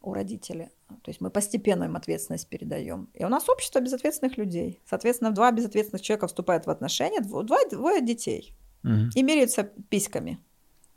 у 0.02 0.12
родителей. 0.14 0.68
То 1.02 1.09
есть 1.10 1.20
мы 1.20 1.31
постепенно 1.31 1.85
им 1.85 1.97
ответственность 1.97 2.48
передаем. 2.48 3.09
И 3.14 3.24
у 3.24 3.28
нас 3.28 3.48
общество 3.48 3.81
безответственных 3.81 4.39
людей. 4.39 4.81
Соответственно, 4.86 5.31
два 5.31 5.52
безответственных 5.52 6.02
человека 6.02 6.27
вступают 6.27 6.66
в 6.66 6.70
отношения, 6.70 7.20
двое, 7.20 7.68
двое 7.68 8.01
детей. 8.01 8.55
Угу. 8.82 9.10
И 9.14 9.22
меряются 9.22 9.64
письками. 9.64 10.39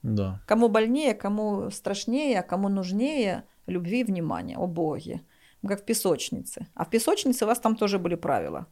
Да. 0.02 0.42
Кому 0.48 0.70
больнее, 0.70 1.14
кому 1.14 1.70
страшнее, 1.70 2.42
кому 2.44 2.70
нужнее 2.70 3.46
любви 3.68 4.02
и 4.02 4.04
внимания. 4.04 4.58
О 4.58 4.68
боги. 4.68 5.22
Как 5.66 5.82
в 5.82 5.86
песочнице. 5.86 6.68
А 6.74 6.84
в 6.86 6.90
песочнице 6.90 7.46
у 7.46 7.48
вас 7.48 7.60
там 7.60 7.76
тоже 7.76 8.00
были 8.00 8.16
правила. 8.16 8.68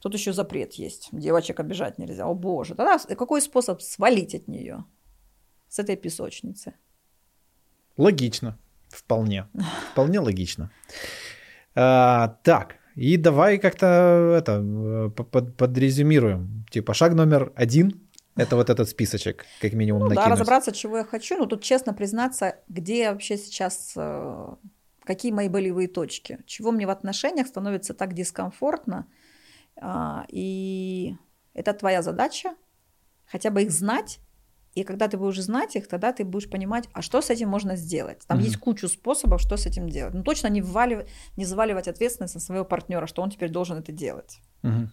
Тут 0.00 0.14
еще 0.14 0.32
запрет 0.32 0.74
есть. 0.74 1.08
Девочек 1.12 1.60
обижать 1.60 1.98
нельзя. 1.98 2.26
О 2.26 2.34
боже. 2.34 2.74
Тогда 2.74 2.98
какой 2.98 3.42
способ 3.42 3.82
свалить 3.82 4.34
от 4.34 4.48
нее 4.48 4.84
с 5.68 5.78
этой 5.78 5.96
песочницы? 5.96 6.74
Логично. 7.96 8.56
Вполне. 8.90 9.46
Вполне 9.92 10.20
логично. 10.20 10.70
А, 11.74 12.36
так, 12.42 12.76
и 12.94 13.16
давай 13.16 13.58
как-то 13.58 13.86
это 14.36 14.60
под, 15.10 15.56
подрезюмируем. 15.56 16.66
Типа 16.70 16.94
шаг 16.94 17.14
номер 17.14 17.52
один– 17.54 18.08
это 18.36 18.56
вот 18.56 18.70
этот 18.70 18.88
списочек, 18.88 19.44
как 19.60 19.72
минимум, 19.72 20.02
ну, 20.02 20.08
накинуть. 20.08 20.24
Да, 20.24 20.32
разобраться, 20.32 20.72
чего 20.72 20.98
я 20.98 21.04
хочу. 21.04 21.36
Ну, 21.36 21.46
тут 21.46 21.62
честно 21.62 21.92
признаться, 21.92 22.56
где 22.68 22.98
я 23.00 23.12
вообще 23.12 23.36
сейчас, 23.36 23.94
э, 23.96 24.54
какие 25.04 25.32
мои 25.32 25.48
болевые 25.48 25.88
точки, 25.88 26.38
чего 26.46 26.70
мне 26.70 26.86
в 26.86 26.90
отношениях 26.90 27.48
становится 27.48 27.94
так 27.94 28.14
дискомфортно. 28.14 29.06
А, 29.80 30.24
и 30.28 31.16
это 31.52 31.72
твоя 31.72 32.00
задача, 32.02 32.54
хотя 33.26 33.50
бы 33.50 33.62
их 33.62 33.72
знать 33.72 34.20
и 34.78 34.84
когда 34.84 35.08
ты 35.08 35.16
будешь 35.16 35.42
знать 35.42 35.74
их, 35.76 35.88
тогда 35.88 36.12
ты 36.12 36.24
будешь 36.24 36.48
понимать, 36.48 36.88
а 36.92 37.02
что 37.02 37.20
с 37.20 37.30
этим 37.30 37.48
можно 37.48 37.76
сделать. 37.76 38.20
Там 38.26 38.38
mm-hmm. 38.38 38.42
есть 38.44 38.56
кучу 38.58 38.88
способов, 38.88 39.40
что 39.40 39.56
с 39.56 39.66
этим 39.66 39.88
делать. 39.88 40.14
Ну, 40.14 40.22
точно 40.22 40.46
не, 40.48 40.62
вваливать, 40.62 41.08
не 41.36 41.44
заваливать 41.44 41.88
ответственность 41.88 42.34
на 42.34 42.40
своего 42.40 42.64
партнера, 42.64 43.06
что 43.06 43.22
он 43.22 43.30
теперь 43.30 43.50
должен 43.50 43.78
это 43.78 43.90
делать. 43.90 44.38
Mm-hmm. 44.62 44.86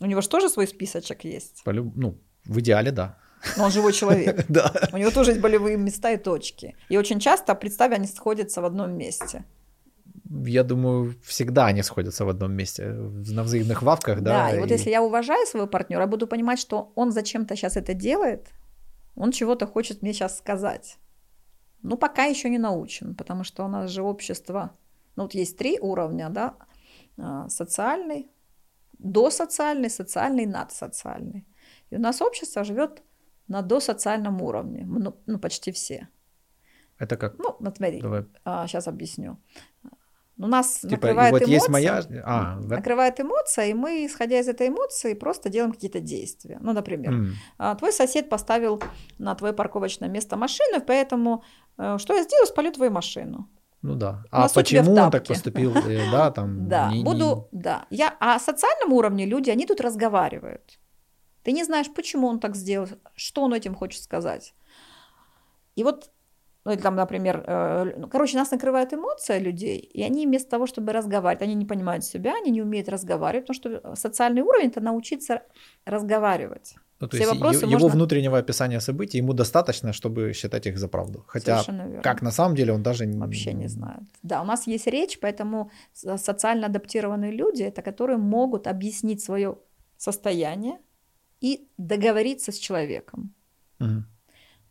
У 0.00 0.06
него 0.06 0.20
же 0.20 0.28
тоже 0.28 0.48
свой 0.50 0.68
списочек 0.68 1.24
есть. 1.24 1.62
Полюб... 1.64 1.92
Ну, 1.96 2.18
в 2.44 2.60
идеале, 2.60 2.90
да. 2.90 3.18
Но 3.56 3.64
он 3.64 3.70
живой 3.70 3.92
человек. 3.92 4.44
Да. 4.48 4.72
У 4.92 4.98
него 4.98 5.10
тоже 5.10 5.30
есть 5.30 5.40
болевые 5.40 5.76
места 5.76 6.10
и 6.10 6.16
точки. 6.18 6.76
И 6.90 6.98
очень 6.98 7.20
часто, 7.20 7.54
представь, 7.54 7.92
они 7.92 8.06
сходятся 8.06 8.60
в 8.60 8.64
одном 8.64 8.92
месте. 8.96 9.44
Я 10.28 10.64
думаю, 10.64 11.14
всегда 11.22 11.66
они 11.66 11.82
сходятся 11.82 12.24
в 12.24 12.28
одном 12.28 12.52
месте, 12.52 12.86
на 12.88 13.42
взаимных 13.42 13.82
вавках, 13.82 14.20
да. 14.20 14.48
Да, 14.48 14.50
и, 14.50 14.56
и 14.56 14.60
вот 14.60 14.70
если 14.70 14.90
я 14.90 15.02
уважаю 15.02 15.46
своего 15.46 15.68
партнера, 15.68 16.02
я 16.02 16.06
буду 16.06 16.26
понимать, 16.26 16.58
что 16.58 16.92
он 16.96 17.12
зачем-то 17.12 17.54
сейчас 17.54 17.76
это 17.76 17.94
делает, 17.94 18.48
он 19.16 19.32
чего-то 19.32 19.66
хочет 19.66 20.02
мне 20.02 20.12
сейчас 20.12 20.38
сказать. 20.38 20.98
Ну, 21.82 21.96
пока 21.96 22.24
еще 22.24 22.50
не 22.50 22.58
научен, 22.58 23.14
потому 23.14 23.44
что 23.44 23.64
у 23.64 23.68
нас 23.68 23.90
же 23.90 24.02
общество, 24.02 24.76
ну, 25.16 25.24
вот 25.24 25.34
есть 25.34 25.56
три 25.56 25.78
уровня, 25.80 26.28
да, 26.28 26.56
а, 27.18 27.48
социальный, 27.48 28.30
досоциальный, 28.98 29.90
социальный, 29.90 30.46
надсоциальный. 30.46 31.46
И 31.90 31.96
у 31.96 32.00
нас 32.00 32.22
общество 32.22 32.64
живет 32.64 33.02
на 33.48 33.62
досоциальном 33.62 34.42
уровне, 34.42 34.84
ну, 34.86 35.16
ну 35.26 35.38
почти 35.38 35.72
все. 35.72 36.08
Это 36.98 37.16
как? 37.16 37.38
Ну, 37.38 37.56
вот 37.60 37.76
смотри, 37.76 38.00
Давай. 38.00 38.24
А, 38.44 38.66
сейчас 38.66 38.88
объясню. 38.88 39.38
У 40.38 40.46
нас 40.46 40.80
типа, 40.80 40.92
накрывает 40.92 41.32
вот 41.32 41.42
эмоция, 41.42 41.54
есть 41.54 41.68
моя... 41.70 42.02
а, 42.24 42.58
да? 42.60 42.76
накрывает 42.76 43.20
эмоция, 43.20 43.66
и 43.68 43.74
мы, 43.74 44.04
исходя 44.04 44.38
из 44.38 44.48
этой 44.48 44.68
эмоции, 44.68 45.14
просто 45.14 45.48
делаем 45.48 45.72
какие-то 45.72 46.00
действия. 46.00 46.58
Ну, 46.60 46.72
например, 46.72 47.12
mm. 47.58 47.76
твой 47.78 47.92
сосед 47.92 48.28
поставил 48.28 48.82
на 49.18 49.34
твое 49.34 49.54
парковочное 49.54 50.10
место 50.10 50.36
машину, 50.36 50.82
поэтому 50.86 51.42
э, 51.78 51.96
что 51.98 52.14
я 52.14 52.22
сделаю? 52.22 52.46
Спалю 52.46 52.70
твою 52.70 52.90
машину. 52.90 53.48
Ну 53.80 53.94
да. 53.94 54.24
А 54.30 54.48
почему 54.48 54.94
он 54.94 55.10
так 55.10 55.24
поступил? 55.24 55.74
Э, 55.74 56.10
да, 56.10 56.30
там. 56.30 56.68
Да, 56.68 56.90
буду, 57.02 57.48
да. 57.52 57.86
Я, 57.90 58.14
а 58.20 58.38
социальном 58.38 58.92
уровне 58.92 59.24
люди, 59.24 59.48
они 59.48 59.64
тут 59.64 59.80
разговаривают. 59.80 60.78
Ты 61.44 61.52
не 61.52 61.64
знаешь, 61.64 61.86
почему 61.94 62.26
он 62.26 62.40
так 62.40 62.56
сделал, 62.56 62.88
что 63.14 63.42
он 63.42 63.54
этим 63.54 63.74
хочет 63.74 64.02
сказать. 64.02 64.54
И 65.76 65.84
вот 65.84 66.10
ну, 66.66 66.72
или 66.72 66.80
там, 66.80 66.96
например, 66.96 67.44
э, 67.46 67.92
ну, 67.96 68.08
короче, 68.08 68.36
нас 68.36 68.50
накрывает 68.50 68.92
эмоция 68.92 69.38
людей, 69.38 69.78
и 69.78 70.02
они 70.02 70.26
вместо 70.26 70.50
того, 70.50 70.66
чтобы 70.66 70.92
разговаривать, 70.92 71.42
они 71.42 71.54
не 71.54 71.64
понимают 71.64 72.04
себя, 72.04 72.34
они 72.42 72.50
не 72.50 72.62
умеют 72.62 72.88
разговаривать, 72.88 73.46
потому 73.46 73.78
что 73.78 73.94
социальный 73.94 74.42
уровень– 74.42 74.66
это 74.76 74.80
научиться 74.80 75.42
разговаривать. 75.84 76.74
Ну, 76.98 77.06
то 77.06 77.16
Все 77.16 77.24
есть 77.24 77.34
вопросы 77.34 77.66
его 77.66 77.72
можно... 77.72 77.88
внутреннего 77.88 78.38
описания 78.38 78.80
событий 78.80 79.18
ему 79.18 79.32
достаточно, 79.32 79.92
чтобы 79.92 80.32
считать 80.32 80.66
их 80.66 80.76
за 80.76 80.88
правду. 80.88 81.24
Хотя, 81.28 81.62
как 82.02 82.22
на 82.22 82.32
самом 82.32 82.56
деле, 82.56 82.72
он 82.72 82.82
даже 82.82 83.06
вообще 83.06 83.52
не 83.52 83.68
знает. 83.68 84.02
Да, 84.24 84.42
у 84.42 84.44
нас 84.44 84.66
есть 84.66 84.88
речь, 84.88 85.20
поэтому 85.20 85.70
социально 85.92 86.66
адаптированные 86.66 87.30
люди 87.30 87.62
это 87.62 87.82
которые 87.82 88.18
могут 88.18 88.66
объяснить 88.66 89.22
свое 89.22 89.54
состояние 89.98 90.78
и 91.40 91.68
договориться 91.78 92.50
с 92.50 92.58
человеком. 92.58 93.34
Угу. 93.78 94.02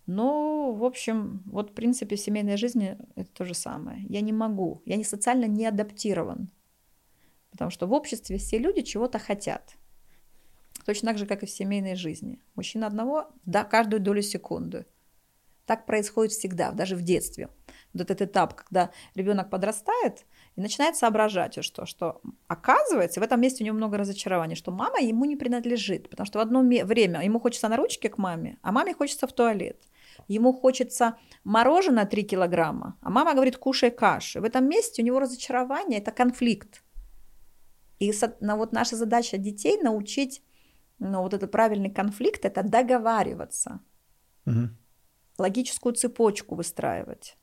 Ну, 0.07 0.73
в 0.73 0.83
общем, 0.83 1.41
вот 1.45 1.71
в 1.71 1.73
принципе 1.73 2.15
семейной 2.15 2.57
жизни 2.57 2.97
это 3.15 3.29
то 3.31 3.45
же 3.45 3.53
самое. 3.53 4.05
Я 4.07 4.21
не 4.21 4.33
могу, 4.33 4.81
я 4.85 4.97
не 4.97 5.03
социально 5.03 5.45
не 5.45 5.65
адаптирован. 5.65 6.49
Потому 7.51 7.71
что 7.71 7.87
в 7.87 7.93
обществе 7.93 8.37
все 8.37 8.57
люди 8.57 8.81
чего-то 8.81 9.17
хотят. 9.17 9.77
Точно 10.85 11.09
так 11.09 11.17
же, 11.17 11.25
как 11.25 11.41
и 11.41 11.47
в 11.47 11.49
семейной 11.49 11.95
жизни. 11.95 12.39
Мужчина 12.55 12.85
одного, 12.85 13.31
да, 13.45 13.63
каждую 13.63 13.99
долю 13.99 14.21
секунды. 14.21 14.85
Так 15.65 15.87
происходит 15.87 16.33
всегда, 16.33 16.71
даже 16.71 16.95
в 16.95 17.01
детстве. 17.01 17.49
Вот 17.93 18.01
этот 18.03 18.21
этап, 18.21 18.53
когда 18.53 18.91
ребенок 19.15 19.49
подрастает 19.49 20.25
и 20.55 20.61
начинает 20.61 20.95
соображать, 20.95 21.63
что, 21.63 21.87
что 21.87 22.21
оказывается, 22.47 23.19
в 23.19 23.23
этом 23.23 23.41
месте 23.41 23.63
у 23.63 23.65
него 23.65 23.75
много 23.75 23.97
разочарований, 23.97 24.55
что 24.55 24.71
мама 24.71 24.99
ему 24.99 25.25
не 25.25 25.35
принадлежит, 25.35 26.09
потому 26.09 26.27
что 26.27 26.37
в 26.37 26.41
одно 26.43 26.61
время 26.61 27.23
ему 27.23 27.39
хочется 27.39 27.67
на 27.67 27.77
ручке 27.77 28.09
к 28.09 28.19
маме, 28.19 28.59
а 28.61 28.71
маме 28.71 28.93
хочется 28.93 29.25
в 29.25 29.33
туалет. 29.33 29.81
Ему 30.27 30.53
хочется 30.53 31.17
мороженое 31.43 32.05
3 32.05 32.23
килограмма, 32.23 32.97
а 33.01 33.09
мама 33.09 33.33
говорит, 33.33 33.57
кушай 33.57 33.91
каши. 33.91 34.41
В 34.41 34.43
этом 34.43 34.67
месте 34.67 35.01
у 35.01 35.05
него 35.05 35.19
разочарование, 35.19 35.99
это 35.99 36.11
конфликт. 36.11 36.83
И 37.99 38.13
на 38.41 38.55
вот 38.55 38.73
наша 38.73 38.95
задача 38.95 39.37
детей 39.37 39.81
научить 39.81 40.43
ну, 40.99 41.21
вот 41.21 41.33
этот 41.33 41.51
правильный 41.51 41.89
конфликт, 41.89 42.45
это 42.45 42.63
договариваться. 42.63 43.79
Угу. 44.45 44.69
Логическую 45.37 45.93
цепочку 45.93 46.55
выстраивать. 46.55 47.37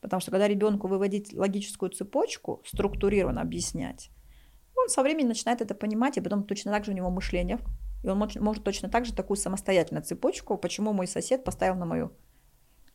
Потому 0.00 0.20
что 0.20 0.30
когда 0.30 0.48
ребенку 0.48 0.88
выводить 0.88 1.32
логическую 1.32 1.90
цепочку, 1.90 2.62
структурированно 2.66 3.40
объяснять, 3.40 4.10
он 4.76 4.88
со 4.88 5.02
временем 5.02 5.28
начинает 5.28 5.60
это 5.60 5.74
понимать, 5.74 6.16
и 6.16 6.20
потом 6.20 6.44
точно 6.44 6.72
так 6.72 6.84
же 6.84 6.92
у 6.92 6.94
него 6.94 7.10
мышление 7.10 7.58
и 8.02 8.08
он 8.08 8.18
может, 8.18 8.40
может 8.40 8.64
точно 8.64 8.88
так 8.88 9.04
же 9.04 9.14
такую 9.14 9.36
самостоятельную 9.36 10.04
цепочку, 10.04 10.56
почему 10.56 10.92
мой 10.92 11.06
сосед 11.06 11.44
поставил 11.44 11.76
на 11.76 11.86
мою. 11.86 12.12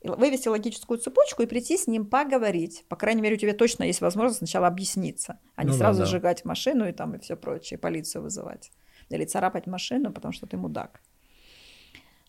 Вывести 0.04 0.48
логическую 0.48 1.00
цепочку 1.00 1.42
и 1.42 1.48
прийти 1.48 1.78
с 1.78 1.88
ним 1.88 2.06
поговорить. 2.06 2.86
По 2.88 2.96
крайней 2.96 3.22
мере, 3.22 3.36
у 3.36 3.40
тебя 3.40 3.54
точно 3.54 3.84
есть 3.84 4.02
возможность 4.02 4.40
сначала 4.40 4.68
объясниться, 4.68 5.40
а 5.56 5.64
не 5.64 5.72
ну, 5.72 5.78
сразу 5.78 6.00
да, 6.00 6.06
да. 6.06 6.12
сжигать 6.12 6.46
машину 6.46 6.88
и 6.88 6.92
там 6.92 7.16
и 7.16 7.20
все 7.20 7.36
прочее, 7.36 7.80
полицию 7.80 8.22
вызывать. 8.22 8.72
Или 9.10 9.26
царапать 9.26 9.66
машину, 9.66 10.12
потому 10.12 10.34
что 10.34 10.46
ты 10.46 10.58
мудак. 10.58 11.02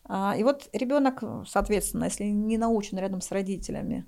А, 0.05 0.35
и 0.35 0.43
вот 0.43 0.69
ребенок, 0.73 1.21
соответственно, 1.47 2.05
если 2.05 2.23
не 2.23 2.57
научен 2.57 2.97
рядом 2.97 3.21
с 3.21 3.31
родителями, 3.31 4.05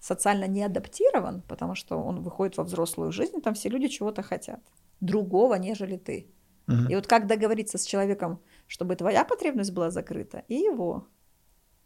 социально 0.00 0.46
не 0.46 0.64
адаптирован, 0.64 1.42
потому 1.42 1.74
что 1.74 1.98
он 1.98 2.22
выходит 2.22 2.56
во 2.56 2.64
взрослую 2.64 3.12
жизнь, 3.12 3.40
там 3.40 3.54
все 3.54 3.68
люди 3.68 3.88
чего-то 3.88 4.22
хотят. 4.22 4.60
Другого, 5.00 5.54
нежели 5.54 5.96
ты. 5.96 6.34
Угу. 6.68 6.88
И 6.90 6.94
вот 6.94 7.06
как 7.06 7.26
договориться 7.26 7.78
с 7.78 7.84
человеком, 7.84 8.40
чтобы 8.66 8.96
твоя 8.96 9.24
потребность 9.24 9.72
была 9.72 9.90
закрыта, 9.90 10.44
и 10.48 10.54
его. 10.54 11.06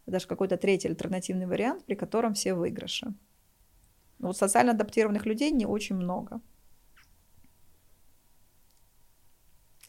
Даже 0.07 0.27
какой-то 0.27 0.57
третий 0.57 0.87
альтернативный 0.87 1.45
вариант, 1.45 1.85
при 1.85 1.95
котором 1.95 2.33
все 2.33 2.53
выигрыши. 2.53 3.13
Но 4.19 4.27
вот 4.27 4.37
социально 4.37 4.71
адаптированных 4.71 5.25
людей 5.25 5.51
не 5.51 5.65
очень 5.65 5.95
много. 5.95 6.41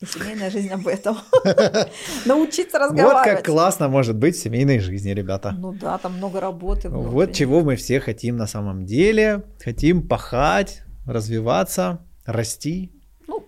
И 0.01 0.07
семейная 0.07 0.51
жизнь 0.51 0.69
об 0.69 0.87
этом. 0.87 1.17
Научиться 2.27 2.79
разговаривать. 2.79 3.27
Вот 3.27 3.37
как 3.37 3.45
классно 3.45 3.89
может 3.89 4.17
быть 4.17 4.37
в 4.37 4.41
семейной 4.41 4.81
жизни, 4.81 5.11
ребята. 5.11 5.53
Ну 5.53 5.73
да, 5.73 5.97
там 5.99 6.15
много 6.17 6.41
работы. 6.41 6.89
Вот 6.89 7.33
чего 7.33 7.63
мы 7.63 7.77
все 7.77 8.01
хотим 8.01 8.37
на 8.37 8.47
самом 8.47 8.85
деле. 8.85 9.45
Хотим 9.63 10.07
пахать, 10.07 10.83
развиваться, 11.07 12.05
расти 12.27 12.91
ну, 12.93 13.02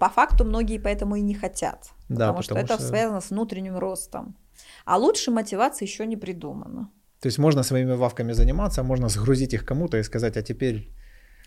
по 0.05 0.11
факту 0.11 0.45
многие 0.45 0.79
поэтому 0.79 1.17
и 1.17 1.23
не 1.23 1.35
хотят. 1.35 1.95
Да, 2.11 2.27
потому, 2.27 2.43
что 2.43 2.55
это 2.57 2.79
связано 2.79 3.23
с 3.23 3.31
внутренним 3.31 3.79
ростом. 3.79 4.37
А 4.85 4.99
лучше 4.99 5.31
мотивации 5.31 5.87
еще 5.87 6.07
не 6.07 6.19
придумано. 6.19 6.91
То 7.21 7.29
есть 7.29 7.39
можно 7.39 7.63
своими 7.63 7.93
вавками 7.95 8.33
заниматься, 8.33 8.83
а 8.83 8.85
можно 8.85 9.09
сгрузить 9.09 9.55
их 9.55 9.65
кому-то 9.65 9.97
и 9.97 10.03
сказать, 10.03 10.37
а 10.37 10.43
теперь... 10.43 10.91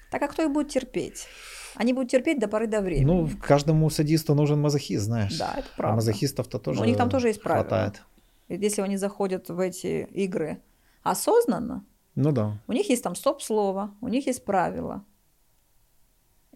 Так 0.10 0.24
а 0.24 0.28
кто 0.28 0.42
их 0.42 0.52
будет 0.52 0.70
терпеть? 0.70 1.28
Они 1.76 1.94
будут 1.94 2.10
терпеть 2.10 2.40
до 2.40 2.48
поры 2.48 2.66
до 2.66 2.82
времени. 2.82 3.06
Ну, 3.06 3.30
каждому 3.40 3.92
садисту 3.92 4.34
нужен 4.34 4.60
мазохист, 4.60 5.04
знаешь. 5.06 5.38
Да, 5.38 5.54
это 5.56 5.68
правда. 5.78 5.94
А 5.94 5.96
мазохистов-то 5.98 6.58
тоже 6.58 6.82
у 6.82 6.86
них 6.86 6.98
там 6.98 7.12
тоже 7.12 7.28
есть 7.28 7.44
правила. 7.44 7.64
хватает. 7.64 8.02
Если 8.50 8.82
они 8.82 8.98
заходят 8.98 9.50
в 9.50 9.60
эти 9.60 10.08
игры 10.14 10.58
осознанно, 11.04 11.86
Ну 12.16 12.32
да. 12.32 12.58
у 12.68 12.74
них 12.74 12.90
есть 12.90 13.04
там 13.04 13.14
стоп-слово, 13.14 13.92
у 14.02 14.08
них 14.08 14.26
есть 14.26 14.44
правила. 14.46 15.04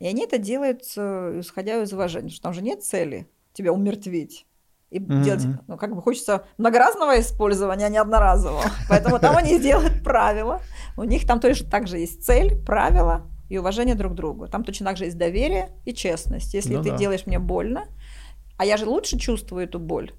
И 0.01 0.07
они 0.07 0.23
это 0.23 0.39
делают, 0.39 0.81
э, 0.97 1.41
исходя 1.41 1.79
из 1.83 1.93
уважения, 1.93 2.29
потому 2.29 2.33
что 2.33 2.41
там 2.41 2.53
же 2.53 2.63
нет 2.63 2.83
цели 2.83 3.29
тебя 3.53 3.71
умертвить. 3.71 4.47
И 4.89 4.99
Мгм, 4.99 5.21
делать, 5.21 5.45
ну, 5.67 5.77
как 5.77 5.93
бы 5.93 6.01
хочется 6.01 6.47
многоразового 6.57 7.19
использования, 7.19 7.85
а 7.85 7.89
не 7.89 7.99
одноразового. 7.99 8.63
Поэтому 8.89 9.19
там 9.19 9.37
они 9.37 9.59
делают 9.59 10.03
правила. 10.03 10.59
У 10.97 11.03
них 11.03 11.27
там 11.27 11.39
тоже 11.39 11.65
также 11.65 11.99
есть 11.99 12.25
цель, 12.25 12.59
правила 12.65 13.29
и 13.47 13.59
уважение 13.59 13.93
друг 13.93 14.13
к 14.13 14.15
другу. 14.15 14.47
Там 14.47 14.63
точно 14.63 14.87
так 14.87 14.97
же 14.97 15.05
есть 15.05 15.19
доверие 15.19 15.69
и 15.85 15.93
честность. 15.93 16.55
Если 16.55 16.77
Ну 16.77 16.81
ты 16.81 16.89
да. 16.89 16.97
делаешь 16.97 17.27
мне 17.27 17.37
больно, 17.37 17.83
а 18.57 18.65
я 18.65 18.77
же 18.77 18.87
лучше 18.87 19.19
чувствую 19.19 19.65
эту 19.65 19.77
боль. 19.77 20.13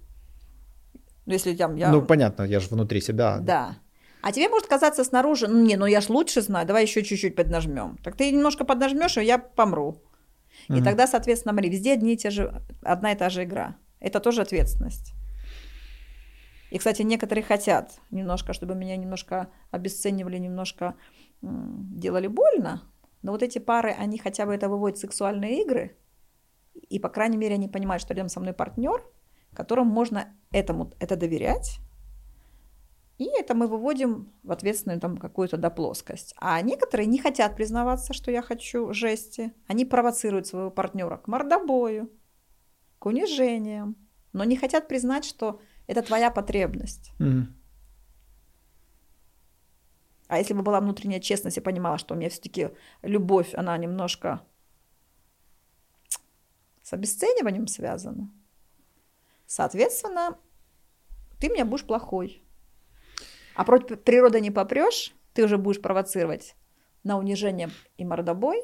Ну, 1.27 1.33
если 1.33 1.57
там 1.57 1.75
я... 1.75 1.91
Ну, 1.91 2.03
понятно, 2.03 2.45
я 2.45 2.61
же 2.61 2.69
внутри 2.69 3.01
себя. 3.01 3.39
Да. 3.41 3.79
А 4.23 4.31
тебе 4.32 4.49
может 4.49 4.69
казаться 4.69 5.03
снаружи, 5.05 5.49
ну 5.49 5.61
не, 5.61 5.77
ну 5.77 5.85
я 5.85 6.01
ж 6.01 6.09
лучше 6.09 6.43
знаю, 6.43 6.66
давай 6.66 6.85
еще 6.85 7.03
чуть-чуть 7.03 7.35
поднажмем. 7.35 7.99
Так 8.05 8.16
ты 8.16 8.31
немножко 8.31 8.65
поднажмешь, 8.65 9.19
и 9.19 9.24
я 9.24 9.39
помру. 9.39 10.01
И 10.69 10.81
тогда, 10.81 11.07
соответственно, 11.07 11.53
смотри, 11.53 11.70
везде 11.70 11.93
одни 11.93 12.15
и 12.15 12.16
те 12.16 12.31
же, 12.31 12.62
одна 12.82 13.12
и 13.12 13.16
та 13.16 13.31
же 13.31 13.43
игра. 13.43 13.77
Это 14.01 14.20
тоже 14.20 14.43
ответственность. 14.43 15.12
И, 16.70 16.78
кстати, 16.78 17.03
некоторые 17.03 17.44
хотят 17.44 18.01
немножко, 18.11 18.53
чтобы 18.53 18.74
меня 18.74 18.97
немножко 18.97 19.49
обесценивали, 19.70 20.39
немножко 20.39 20.94
делали 21.43 22.28
больно. 22.28 22.82
Но 23.23 23.32
вот 23.32 23.43
эти 23.43 23.59
пары, 23.59 23.90
они 23.90 24.19
хотя 24.19 24.47
бы 24.47 24.55
это 24.55 24.69
выводят 24.69 24.99
в 24.99 25.01
сексуальные 25.01 25.62
игры. 25.62 25.97
И, 26.89 26.99
по 26.99 27.09
крайней 27.09 27.36
мере, 27.36 27.55
они 27.55 27.69
понимают, 27.69 28.03
что 28.03 28.15
рядом 28.15 28.28
со 28.28 28.40
мной 28.40 28.53
партнер, 28.55 29.05
которому 29.53 29.90
можно 29.90 30.35
этому 30.53 30.93
это 31.01 31.16
доверять. 31.16 31.78
И 33.18 33.26
это 33.39 33.55
мы 33.55 33.68
выводим 33.68 34.32
в 34.43 34.51
ответственную 34.52 35.01
там 35.01 35.16
какую-то 35.16 35.56
да, 35.56 35.70
плоскость. 35.70 36.34
А 36.39 36.60
некоторые 36.60 37.06
не 37.06 37.18
хотят 37.18 37.56
признаваться, 37.56 38.12
что 38.12 38.30
я 38.30 38.43
хочу 38.43 38.93
жести. 38.93 39.52
Они 39.66 39.84
провоцируют 39.84 40.47
своего 40.47 40.70
партнера 40.70 41.18
к 41.18 41.28
мордобою, 41.28 42.10
к 42.98 43.06
унижениям, 43.06 43.97
но 44.32 44.44
не 44.44 44.56
хотят 44.56 44.89
признать, 44.89 45.24
что 45.24 45.60
это 45.86 46.02
твоя 46.02 46.30
потребность. 46.30 47.12
Мгм. 47.18 47.55
А 50.28 50.39
если 50.39 50.55
бы 50.55 50.62
была 50.62 50.80
внутренняя 50.80 51.20
честность 51.20 51.59
и 51.59 51.60
понимала, 51.60 51.98
что 51.98 52.14
у 52.14 52.16
меня 52.16 52.30
все-таки 52.30 52.70
любовь, 53.02 53.52
она 53.55 53.76
немножко 53.76 54.40
с 56.82 56.93
обесцениванием 56.94 57.66
связана, 57.66 58.32
соответственно, 59.47 60.39
ты 61.39 61.51
мне 61.51 61.66
будешь 61.66 61.84
плохой. 61.84 62.43
А 63.55 63.65
против 63.65 64.01
природы 64.03 64.41
не 64.41 64.51
попрешь, 64.51 65.15
ты 65.35 65.45
уже 65.45 65.59
будешь 65.59 65.81
провоцировать 65.81 66.55
на 67.05 67.19
унижение 67.19 67.70
и 67.97 68.05
мордобой. 68.05 68.59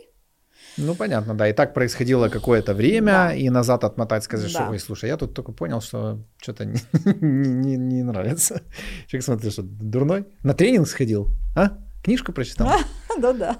Ну, 0.76 0.94
понятно, 0.96 1.34
да. 1.34 1.48
И 1.48 1.52
так 1.52 1.72
происходило 1.72 2.28
какое-то 2.28 2.74
время, 2.74 3.12
Да. 3.12 3.34
и 3.34 3.48
назад 3.48 3.84
отмотать, 3.84 4.24
сказать, 4.24 4.50
что, 4.50 4.60
Да. 4.60 4.70
ой, 4.70 4.78
слушай, 4.80 5.08
я 5.08 5.16
тут 5.16 5.32
только 5.34 5.52
понял, 5.52 5.80
что 5.80 6.18
что-то 6.40 6.64
не, 6.64 6.78
не- 7.20 7.76
не- 7.76 7.76
не 7.76 8.02
нравится. 8.02 8.62
Человек 9.06 9.24
смотрит, 9.24 9.52
что 9.52 9.62
дурной? 9.62 10.24
На 10.42 10.54
тренинг 10.54 10.88
сходил? 10.88 11.28
А? 11.54 11.78
Книжку 12.02 12.32
прочитал? 12.32 12.70
Да-да. 13.18 13.58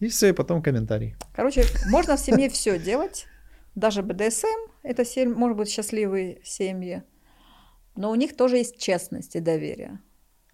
И 0.00 0.08
все, 0.08 0.28
и 0.28 0.32
потом 0.32 0.62
комментарий. 0.62 1.14
Короче, 1.34 1.64
можно 1.88 2.16
в 2.16 2.20
семье 2.20 2.48
все 2.48 2.78
делать, 2.78 3.26
даже 3.74 4.02
БДСМ, 4.02 4.70
это 4.82 5.04
семь, 5.04 5.32
может 5.34 5.56
быть 5.56 5.68
счастливые 5.70 6.40
семьи, 6.42 7.02
но 7.96 8.10
у 8.10 8.14
них 8.14 8.34
тоже 8.36 8.56
есть 8.56 8.78
честность 8.78 9.36
и 9.36 9.40
доверие. 9.40 10.00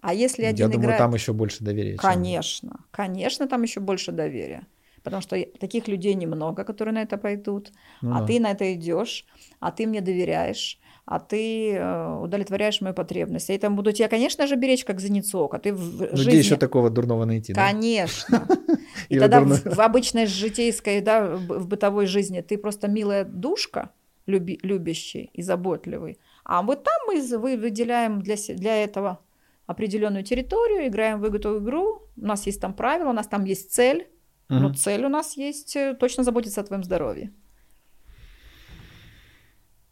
А 0.00 0.14
если 0.14 0.44
один 0.44 0.66
Я 0.66 0.72
думаю, 0.72 0.84
играет... 0.84 0.98
там 0.98 1.14
еще 1.14 1.32
больше 1.32 1.64
доверия. 1.64 1.92
чем- 1.92 1.98
Конечно, 2.00 2.80
конечно, 2.90 3.46
там 3.48 3.62
еще 3.62 3.80
больше 3.80 4.12
доверия. 4.12 4.66
Потому 5.02 5.22
что 5.22 5.36
таких 5.60 5.88
людей 5.88 6.14
немного, 6.14 6.64
которые 6.64 6.92
на 6.94 7.02
это 7.02 7.16
пойдут. 7.16 7.72
Ну 8.02 8.14
а 8.16 8.20
да. 8.20 8.26
ты 8.26 8.40
на 8.40 8.50
это 8.50 8.74
идешь, 8.74 9.24
а 9.60 9.70
ты 9.70 9.86
мне 9.86 10.00
доверяешь, 10.00 10.78
а 11.06 11.18
ты 11.18 11.72
э, 11.72 12.18
удовлетворяешь 12.22 12.80
мою 12.80 12.94
потребность. 12.94 13.48
Я 13.48 13.58
там 13.58 13.74
буду 13.76 13.92
тебя, 13.92 14.08
конечно 14.08 14.46
же, 14.46 14.56
беречь 14.56 14.84
как 14.84 15.00
зеницок, 15.00 15.54
а 15.54 15.58
ты 15.58 15.72
в 15.72 16.00
Ну, 16.02 16.16
жизни... 16.16 16.30
где 16.30 16.38
еще 16.38 16.56
такого 16.56 16.90
дурного 16.90 17.24
найти? 17.24 17.54
да? 17.54 17.66
Конечно. 17.70 18.46
И 19.08 19.18
тогда 19.18 19.40
в, 19.40 19.64
в 19.64 19.80
обычной 19.80 20.26
житейской, 20.26 21.00
да, 21.00 21.26
в, 21.36 21.66
бытовой 21.66 22.06
жизни 22.06 22.40
ты 22.42 22.58
просто 22.58 22.88
милая 22.88 23.24
душка, 23.24 23.90
люби- 24.26 24.58
любящий 24.62 25.30
и 25.32 25.42
заботливый. 25.42 26.18
А 26.44 26.60
вот 26.62 26.84
там 26.84 26.94
мы 27.06 27.20
выделяем 27.56 28.20
для, 28.20 28.36
для 28.48 28.82
этого 28.82 29.20
определенную 29.68 30.24
территорию, 30.24 30.88
играем 30.88 31.20
в 31.20 31.24
эту 31.24 31.58
игру, 31.58 32.02
у 32.16 32.26
нас 32.26 32.46
есть 32.46 32.60
там 32.60 32.72
правила, 32.74 33.10
у 33.10 33.12
нас 33.12 33.28
там 33.28 33.44
есть 33.44 33.70
цель, 33.72 34.08
но 34.48 34.68
Мгм. 34.68 34.74
цель 34.74 35.04
у 35.04 35.08
нас 35.08 35.36
есть 35.36 35.76
э, 35.76 35.94
точно 35.94 36.24
заботиться 36.24 36.60
о 36.60 36.64
твоем 36.64 36.82
здоровье. 36.82 37.30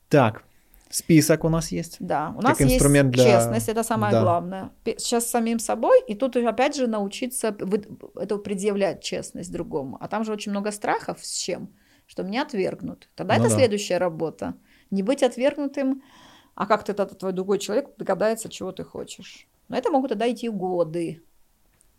Так, 0.08 0.44
список 0.88 1.44
у 1.44 1.48
нас 1.48 1.72
есть. 1.72 1.96
Да, 2.00 2.30
у 2.36 2.40
Как 2.40 2.58
нас 2.58 2.62
инструмент 2.62 3.14
есть 3.14 3.22
для- 3.28 3.38
честность, 3.38 3.68
это 3.68 3.82
самое 3.82 4.12
да. 4.12 4.22
главное. 4.22 4.70
Сейчас 4.84 5.26
с 5.26 5.30
самим 5.30 5.58
собой, 5.58 6.00
и 6.08 6.14
тут 6.14 6.36
опять 6.36 6.74
же 6.76 6.86
научиться 6.86 7.48
это 8.16 8.38
предъявлять 8.38 9.02
честность 9.02 9.52
другому. 9.52 9.98
А 10.00 10.08
там 10.08 10.24
же 10.24 10.32
очень 10.32 10.52
много 10.52 10.70
страхов 10.72 11.18
с 11.24 11.36
чем? 11.36 11.68
Что 12.06 12.22
меня 12.22 12.42
отвергнут. 12.42 13.08
Тогда 13.14 13.34
Ну 13.36 13.40
это 13.40 13.50
да. 13.50 13.56
следующая 13.58 13.98
работа. 13.98 14.54
Не 14.90 15.02
быть 15.02 15.22
отвергнутым, 15.22 16.02
а 16.54 16.66
как-то 16.66 16.92
этот 16.92 17.18
твой 17.18 17.32
другой 17.32 17.58
человек 17.58 17.88
догадается, 17.98 18.48
чего 18.48 18.70
ты 18.72 18.84
хочешь. 18.84 19.48
Но 19.68 19.76
это 19.76 19.90
могут 19.90 20.10
тогда 20.10 20.30
идти 20.30 20.48
годы, 20.48 21.22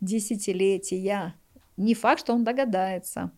десятилетия. 0.00 1.34
Не 1.76 1.94
факт, 1.94 2.20
что 2.20 2.34
он 2.34 2.44
догадается. 2.44 3.30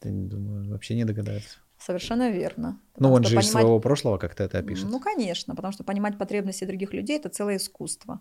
Ты, 0.00 0.10
думаю, 0.10 0.70
вообще 0.70 0.94
не 0.94 1.04
догадается. 1.04 1.58
Совершенно 1.78 2.30
верно. 2.30 2.78
Ну, 2.96 3.08
Потому 3.08 3.14
он 3.14 3.24
же 3.24 3.28
из 3.34 3.34
понимать- 3.34 3.50
своего 3.50 3.80
прошлого 3.80 4.18
как-то 4.18 4.44
это 4.44 4.58
опишет. 4.58 4.88
Ну, 4.88 5.00
конечно, 5.00 5.54
потому 5.56 5.72
что 5.72 5.82
понимать 5.84 6.16
потребности 6.18 6.64
других 6.64 6.92
людей 6.92 7.18
это 7.18 7.28
целое 7.28 7.56
искусство. 7.56 8.20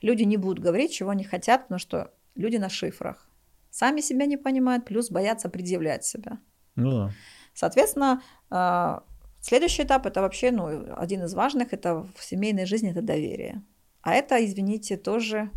Люди 0.00 0.22
не 0.22 0.36
будут 0.38 0.60
говорить, 0.64 0.92
чего 0.92 1.10
они 1.10 1.24
хотят, 1.24 1.62
потому 1.64 1.78
что 1.78 2.12
люди 2.34 2.56
на 2.56 2.68
шифрах. 2.70 3.28
Сами 3.70 4.00
себя 4.00 4.26
не 4.26 4.36
понимают, 4.38 4.84
плюс 4.86 5.10
боятся 5.10 5.48
предъявлять 5.48 6.04
себя. 6.04 6.38
Ну 6.76 6.90
да. 6.90 7.10
Соответственно, 7.52 8.22
а, 8.50 9.02
следующий 9.40 9.82
этап 9.82 10.06
это 10.06 10.20
вообще, 10.22 10.50
ну, 10.50 10.94
один 10.96 11.22
из 11.24 11.34
важных, 11.34 11.72
это 11.72 12.06
в 12.16 12.24
семейной 12.24 12.66
жизни 12.66 12.90
это 12.90 13.02
доверие. 13.02 13.62
А 14.04 14.12
это, 14.12 14.44
извините, 14.44 14.98
тоже 14.98 15.50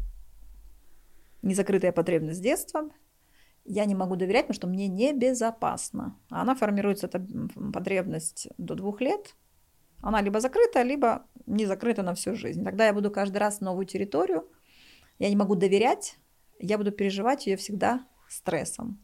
незакрытая 1.42 1.92
потребность 1.92 2.42
детства. 2.42 2.90
Я 3.66 3.84
не 3.84 3.94
могу 3.94 4.16
доверять, 4.16 4.48
потому 4.48 4.56
что 4.56 4.68
мне 4.68 4.88
небезопасно. 4.88 6.18
Она 6.30 6.56
формируется, 6.56 7.08
эта 7.08 7.28
потребность 7.74 8.48
до 8.58 8.76
двух 8.76 9.02
лет. 9.02 9.36
Она 10.02 10.22
либо 10.22 10.40
закрыта, 10.40 10.82
либо 10.82 11.26
не 11.46 11.66
закрыта 11.66 12.04
на 12.04 12.14
всю 12.14 12.36
жизнь. 12.36 12.64
Тогда 12.64 12.86
я 12.86 12.94
буду 12.94 13.12
каждый 13.12 13.40
раз 13.40 13.60
новую 13.60 13.86
территорию. 13.86 14.50
Я 15.20 15.28
не 15.28 15.36
могу 15.36 15.56
доверять, 15.56 16.18
я 16.58 16.78
буду 16.78 16.94
переживать 16.94 17.48
ее 17.48 17.58
всегда 17.58 18.08
стрессом. 18.30 18.98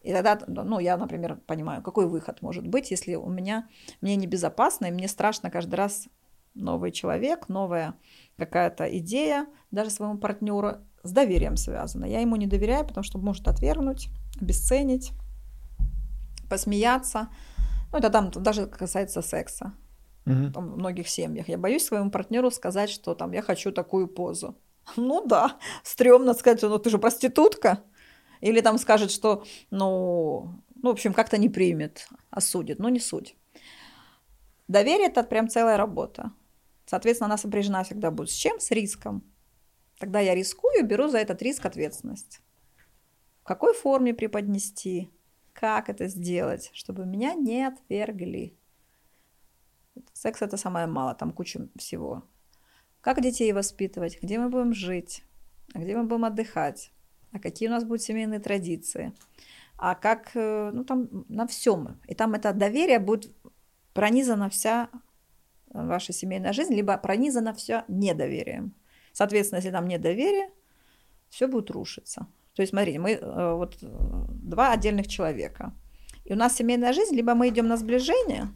И 0.00 0.12
тогда, 0.12 0.40
ну, 0.46 0.78
я, 0.78 0.96
например, 0.96 1.40
понимаю, 1.46 1.82
какой 1.82 2.06
выход 2.06 2.40
может 2.40 2.66
быть, 2.66 2.90
если 2.90 3.16
у 3.16 3.28
меня, 3.28 3.68
мне 4.00 4.16
небезопасно, 4.16 4.86
и 4.86 4.92
мне 4.92 5.08
страшно 5.08 5.50
каждый 5.50 5.74
раз 5.74 6.08
новый 6.56 6.90
человек, 6.90 7.48
новая 7.48 7.94
какая-то 8.36 8.84
идея, 8.98 9.46
даже 9.70 9.90
своему 9.90 10.18
партнеру 10.18 10.78
с 11.02 11.12
доверием 11.12 11.56
связана. 11.56 12.04
Я 12.06 12.20
ему 12.20 12.36
не 12.36 12.46
доверяю, 12.46 12.86
потому 12.86 13.04
что 13.04 13.18
может 13.18 13.46
отвергнуть, 13.48 14.08
обесценить, 14.40 15.12
посмеяться. 16.50 17.28
Ну, 17.92 17.98
это 17.98 18.10
там 18.10 18.30
даже 18.30 18.66
касается 18.66 19.22
секса 19.22 19.72
Мгм. 20.24 20.52
там, 20.52 20.72
в 20.72 20.76
многих 20.78 21.08
семьях. 21.08 21.48
Я 21.48 21.56
боюсь 21.58 21.84
своему 21.84 22.10
партнеру 22.10 22.50
сказать, 22.50 22.90
что 22.90 23.14
там 23.14 23.32
я 23.32 23.42
хочу 23.42 23.72
такую 23.72 24.08
позу. 24.08 24.56
Ну 24.96 25.24
да, 25.26 25.56
стрёмно 25.84 26.34
сказать, 26.34 26.58
что 26.58 26.68
ну 26.68 26.78
ты 26.78 26.90
же 26.90 26.98
проститутка. 26.98 27.82
Или 28.42 28.60
там 28.60 28.78
скажет, 28.78 29.10
что, 29.10 29.44
ну, 29.70 30.62
ну, 30.74 30.90
в 30.90 30.92
общем, 30.92 31.14
как-то 31.14 31.38
не 31.38 31.48
примет, 31.48 32.08
осудит. 32.30 32.78
Ну, 32.78 32.88
не 32.88 33.00
суть. 33.00 33.34
Доверие– 34.68 35.06
это 35.08 35.22
прям 35.22 35.48
целая 35.48 35.76
работа. 35.76 36.32
Соответственно, 36.86 37.26
она 37.26 37.36
сопряжена 37.36 37.82
всегда 37.82 38.10
будет 38.10 38.30
с 38.30 38.34
чем? 38.34 38.60
С 38.60 38.70
риском. 38.70 39.22
Тогда 39.98 40.20
я 40.20 40.34
рискую, 40.34 40.86
беру 40.86 41.08
за 41.08 41.18
этот 41.18 41.42
риск 41.42 41.66
ответственность. 41.66 42.40
В 43.42 43.44
какой 43.44 43.74
форме 43.74 44.14
преподнести? 44.14 45.10
Как 45.52 45.88
это 45.88 46.06
сделать, 46.06 46.70
чтобы 46.74 47.06
меня 47.06 47.34
не 47.34 47.66
отвергли? 47.66 48.56
Секс 50.12 50.42
это 50.42 50.56
самое 50.56 50.86
мало, 50.86 51.14
там 51.14 51.32
куча 51.32 51.68
всего. 51.76 52.22
Как 53.00 53.22
детей 53.22 53.52
воспитывать, 53.52 54.20
где 54.20 54.38
мы 54.38 54.48
будем 54.48 54.74
жить, 54.74 55.24
а 55.74 55.78
где 55.78 55.96
мы 55.96 56.04
будем 56.04 56.24
отдыхать, 56.24 56.92
а 57.32 57.38
какие 57.38 57.68
у 57.68 57.72
нас 57.72 57.84
будут 57.84 58.02
семейные 58.02 58.40
традиции, 58.40 59.12
а 59.78 59.94
как, 59.94 60.32
э, 60.34 60.70
ну 60.72 60.84
там 60.84 61.24
на 61.28 61.46
всем. 61.46 62.00
И 62.06 62.14
там 62.14 62.34
это 62.34 62.52
доверие 62.52 62.98
будет 62.98 63.32
пронизана 63.94 64.50
вся 64.50 64.90
ваша 65.72 66.12
семейная 66.12 66.52
жизнь, 66.52 66.74
либо 66.74 66.96
пронизана 66.98 67.52
все 67.52 67.84
недоверием. 67.88 68.74
Соответственно, 69.12 69.58
если 69.58 69.70
там 69.70 69.86
нет 69.86 70.00
доверия, 70.00 70.50
все 71.30 71.46
будет 71.46 71.70
рушиться. 71.70 72.26
То 72.54 72.62
есть, 72.62 72.70
смотрите, 72.70 72.98
мы 72.98 73.12
э, 73.12 73.54
вот 73.54 73.76
э, 73.82 73.86
два 74.30 74.72
отдельных 74.72 75.08
человека. 75.08 75.74
И 76.24 76.32
у 76.32 76.36
нас 76.36 76.56
семейная 76.56 76.92
жизнь, 76.92 77.14
либо 77.14 77.34
мы 77.34 77.48
идем 77.48 77.68
на 77.68 77.76
сближение, 77.76 78.48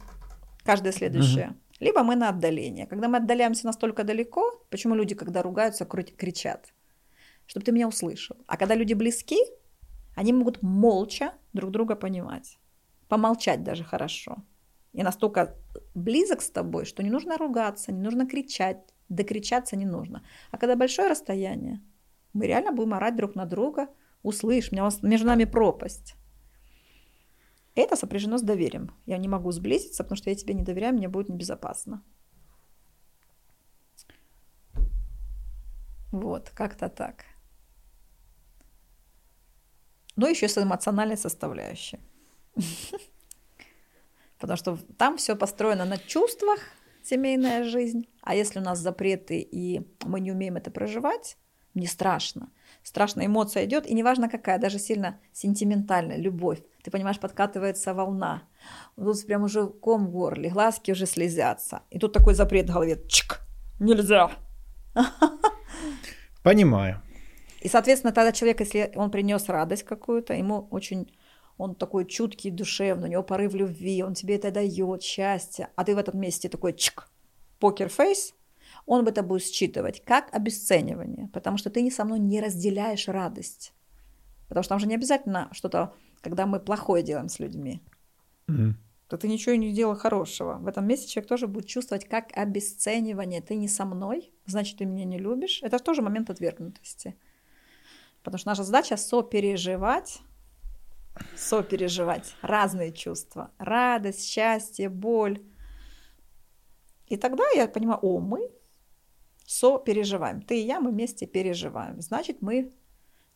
каждое 0.63 0.91
следующее, 0.91 1.47
угу. 1.47 1.55
либо 1.79 2.03
мы 2.03 2.15
на 2.15 2.29
отдаление. 2.29 2.87
Когда 2.87 3.07
мы 3.07 3.17
отдаляемся 3.17 3.65
настолько 3.65 4.03
далеко, 4.03 4.63
почему 4.69 4.95
люди, 4.95 5.15
когда 5.15 5.41
ругаются, 5.41 5.85
кричат? 5.85 6.73
Чтобы 7.45 7.65
ты 7.65 7.71
меня 7.71 7.87
услышал. 7.87 8.37
А 8.47 8.57
когда 8.57 8.75
люди 8.75 8.93
близки, 8.93 9.37
они 10.15 10.33
могут 10.33 10.61
молча 10.61 11.33
друг 11.53 11.71
друга 11.71 11.95
понимать. 11.95 12.57
Помолчать 13.07 13.63
даже 13.63 13.83
хорошо. 13.83 14.43
И 14.93 15.03
настолько 15.03 15.55
близок 15.95 16.41
с 16.41 16.49
тобой, 16.49 16.85
что 16.85 17.03
не 17.03 17.09
нужно 17.09 17.37
ругаться, 17.37 17.91
не 17.91 18.01
нужно 18.01 18.27
кричать, 18.27 18.93
докричаться 19.09 19.75
не 19.75 19.85
нужно. 19.85 20.23
А 20.51 20.57
когда 20.57 20.75
большое 20.75 21.09
расстояние, 21.09 21.81
мы 22.33 22.47
реально 22.47 22.71
будем 22.71 22.93
орать 22.93 23.15
друг 23.15 23.35
на 23.35 23.45
друга, 23.45 23.87
услышь, 24.23 24.71
между 24.71 25.27
нами 25.27 25.45
пропасть. 25.45 26.15
Это 27.75 27.95
сопряжено 27.95 28.37
с 28.37 28.41
доверием. 28.41 28.91
Я 29.05 29.17
не 29.17 29.29
могу 29.29 29.51
сблизиться, 29.51 30.03
потому 30.03 30.17
что 30.17 30.29
я 30.29 30.35
тебе 30.35 30.53
не 30.53 30.63
доверяю, 30.63 30.93
мне 30.93 31.07
будет 31.07 31.29
небезопасно. 31.29 32.03
Вот, 36.11 36.49
как-то 36.49 36.89
так. 36.89 37.23
Но 40.17 40.27
еще 40.27 40.49
с 40.49 40.57
эмоциональной 40.57 41.17
составляющей. 41.17 41.99
Потому 44.41 44.57
что 44.57 44.77
там 44.97 45.17
все 45.17 45.35
построено 45.35 45.85
на 45.85 45.97
чувствах, 45.97 46.59
семейная 47.03 47.63
жизнь. 47.63 48.07
А 48.21 48.35
если 48.35 48.59
у 48.59 48.63
нас 48.63 48.79
запреты, 48.79 49.39
и 49.39 49.87
мы 50.03 50.19
не 50.19 50.31
умеем 50.31 50.57
это 50.57 50.71
проживать, 50.71 51.37
мне 51.73 51.87
страшно. 51.87 52.49
Страшная 52.83 53.27
эмоция 53.27 53.65
идет, 53.65 53.87
и 53.87 53.93
неважно 53.93 54.27
какая, 54.27 54.57
даже 54.57 54.79
сильно 54.79 55.19
сентиментальная, 55.31 56.17
любовь. 56.17 56.59
Ты 56.83 56.89
понимаешь, 56.89 57.19
подкатывается 57.19 57.93
волна. 57.93 58.43
Тут 58.95 59.25
прям 59.25 59.43
уже 59.43 59.67
ком 59.67 60.07
в 60.07 60.11
горле, 60.11 60.49
глазки 60.49 60.91
уже 60.91 61.05
слезятся. 61.05 61.83
И 61.91 61.99
тут 61.99 62.13
такой 62.13 62.33
запрет 62.33 62.69
в 62.69 62.73
голове. 62.73 62.99
Чик! 63.07 63.41
Нельзя! 63.79 64.31
Понимаю. 66.43 67.01
И, 67.61 67.69
соответственно, 67.69 68.11
тогда 68.11 68.31
человек, 68.31 68.59
если 68.61 68.91
он 68.95 69.11
принес 69.11 69.47
радость 69.47 69.83
какую-то, 69.83 70.33
ему 70.33 70.67
очень 70.71 71.15
он 71.61 71.75
такой 71.75 72.05
чуткий, 72.05 72.49
душевный, 72.49 73.07
у 73.07 73.11
него 73.11 73.23
порыв 73.23 73.53
любви, 73.53 74.01
он 74.01 74.15
тебе 74.15 74.35
это 74.35 74.49
дает, 74.49 75.03
счастье, 75.03 75.69
а 75.75 75.83
ты 75.83 75.93
в 75.93 75.99
этом 75.99 76.19
месте 76.19 76.49
такой 76.49 76.73
чик, 76.73 77.07
покер-фейс, 77.59 78.33
он 78.87 79.05
бы 79.05 79.11
это 79.11 79.21
будет 79.21 79.43
считывать 79.43 80.03
как 80.03 80.33
обесценивание, 80.33 81.29
потому 81.31 81.57
что 81.57 81.69
ты 81.69 81.89
со 81.91 82.03
мной 82.03 82.17
не 82.17 82.41
разделяешь 82.41 83.07
радость. 83.07 83.73
Потому 84.47 84.63
что 84.63 84.69
там 84.69 84.79
же 84.79 84.87
не 84.87 84.95
обязательно 84.95 85.49
что-то, 85.51 85.93
когда 86.21 86.47
мы 86.47 86.59
плохое 86.59 87.03
делаем 87.03 87.29
с 87.29 87.37
людьми. 87.37 87.79
Mm-hmm. 88.47 88.73
То 89.07 89.17
ты 89.17 89.27
ничего 89.27 89.53
не 89.53 89.71
делал 89.71 89.95
хорошего. 89.95 90.57
В 90.57 90.67
этом 90.67 90.87
месте 90.87 91.07
человек 91.07 91.29
тоже 91.29 91.47
будет 91.47 91.67
чувствовать 91.67 92.05
как 92.05 92.35
обесценивание. 92.35 93.41
Ты 93.41 93.53
не 93.55 93.67
со 93.67 93.85
мной, 93.85 94.31
значит, 94.47 94.79
ты 94.79 94.85
меня 94.85 95.05
не 95.05 95.19
любишь. 95.19 95.59
Это 95.61 95.77
тоже 95.77 96.01
момент 96.01 96.31
отвергнутости. 96.31 97.15
Потому 98.23 98.39
что 98.39 98.49
наша 98.49 98.63
задача 98.63 98.97
сопереживать 98.97 100.21
сопереживать 101.35 102.35
разные 102.41 102.91
чувства. 102.91 103.51
Радость, 103.57 104.27
счастье, 104.27 104.89
боль. 104.89 105.41
И 107.07 107.17
тогда 107.17 107.43
я 107.55 107.67
понимаю, 107.67 107.99
о, 108.01 108.19
мы 108.19 108.49
сопереживаем. 109.45 110.41
Ты 110.41 110.61
и 110.61 110.65
я, 110.65 110.79
мы 110.79 110.91
вместе 110.91 111.25
переживаем. 111.25 112.01
Значит, 112.01 112.41
мы 112.41 112.71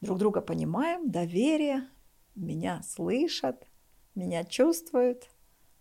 друг 0.02 0.18
друга 0.18 0.42
понимаем, 0.42 1.10
доверие, 1.10 1.88
меня 2.36 2.82
слышат, 2.84 3.68
меня 4.14 4.44
чувствуют. 4.44 5.30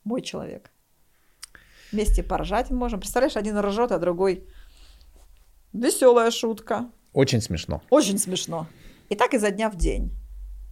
Мой 0.02 0.22
человек. 0.22 0.70
Вместе 1.92 2.22
поржать 2.22 2.70
можем. 2.70 3.00
Представляешь, 3.00 3.36
один 3.36 3.58
ржет, 3.58 3.92
а 3.92 3.98
другой 3.98 4.46
веселая 5.72 6.30
шутка. 6.30 6.90
Очень 7.12 7.40
смешно. 7.40 7.82
Очень 7.90 8.18
смешно. 8.18 8.66
И 9.08 9.14
так 9.14 9.34
изо 9.34 9.50
дня 9.50 9.70
в 9.70 9.76
день. 9.76 10.10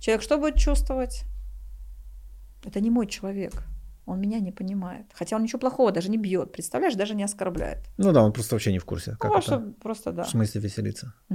Человек 0.02 0.22
что 0.24 0.36
будет 0.36 0.56
чувствовать? 0.56 1.22
Это 2.64 2.80
не 2.80 2.90
мой 2.90 3.06
человек. 3.06 3.52
Он 4.04 4.20
меня 4.20 4.40
не 4.40 4.50
понимает. 4.50 5.06
Хотя 5.14 5.36
он 5.36 5.44
ничего 5.44 5.60
плохого 5.60 5.92
даже 5.92 6.10
не 6.10 6.18
бьет. 6.18 6.50
Представляешь, 6.50 6.96
даже 6.96 7.14
не 7.14 7.22
оскорбляет. 7.22 7.78
Ну 7.98 8.10
да, 8.10 8.24
он 8.24 8.32
просто 8.32 8.56
вообще 8.56 8.72
не 8.72 8.80
в 8.80 8.84
курсе. 8.84 9.16
Как 9.20 9.30
ну, 9.30 9.38
это? 9.38 9.60
просто 9.80 10.10
да. 10.10 10.24
В 10.24 10.28
смысле 10.28 10.60
веселиться? 10.60 11.14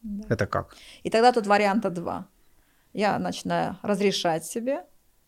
Да. 0.00 0.26
Это 0.28 0.46
как? 0.46 0.76
И 1.02 1.10
тогда 1.10 1.32
тут 1.32 1.48
варианта 1.48 1.90
два. 1.90 2.28
Я 2.92 3.18
начинаю 3.18 3.78
разрешать 3.82 4.44
себе. 4.44 4.84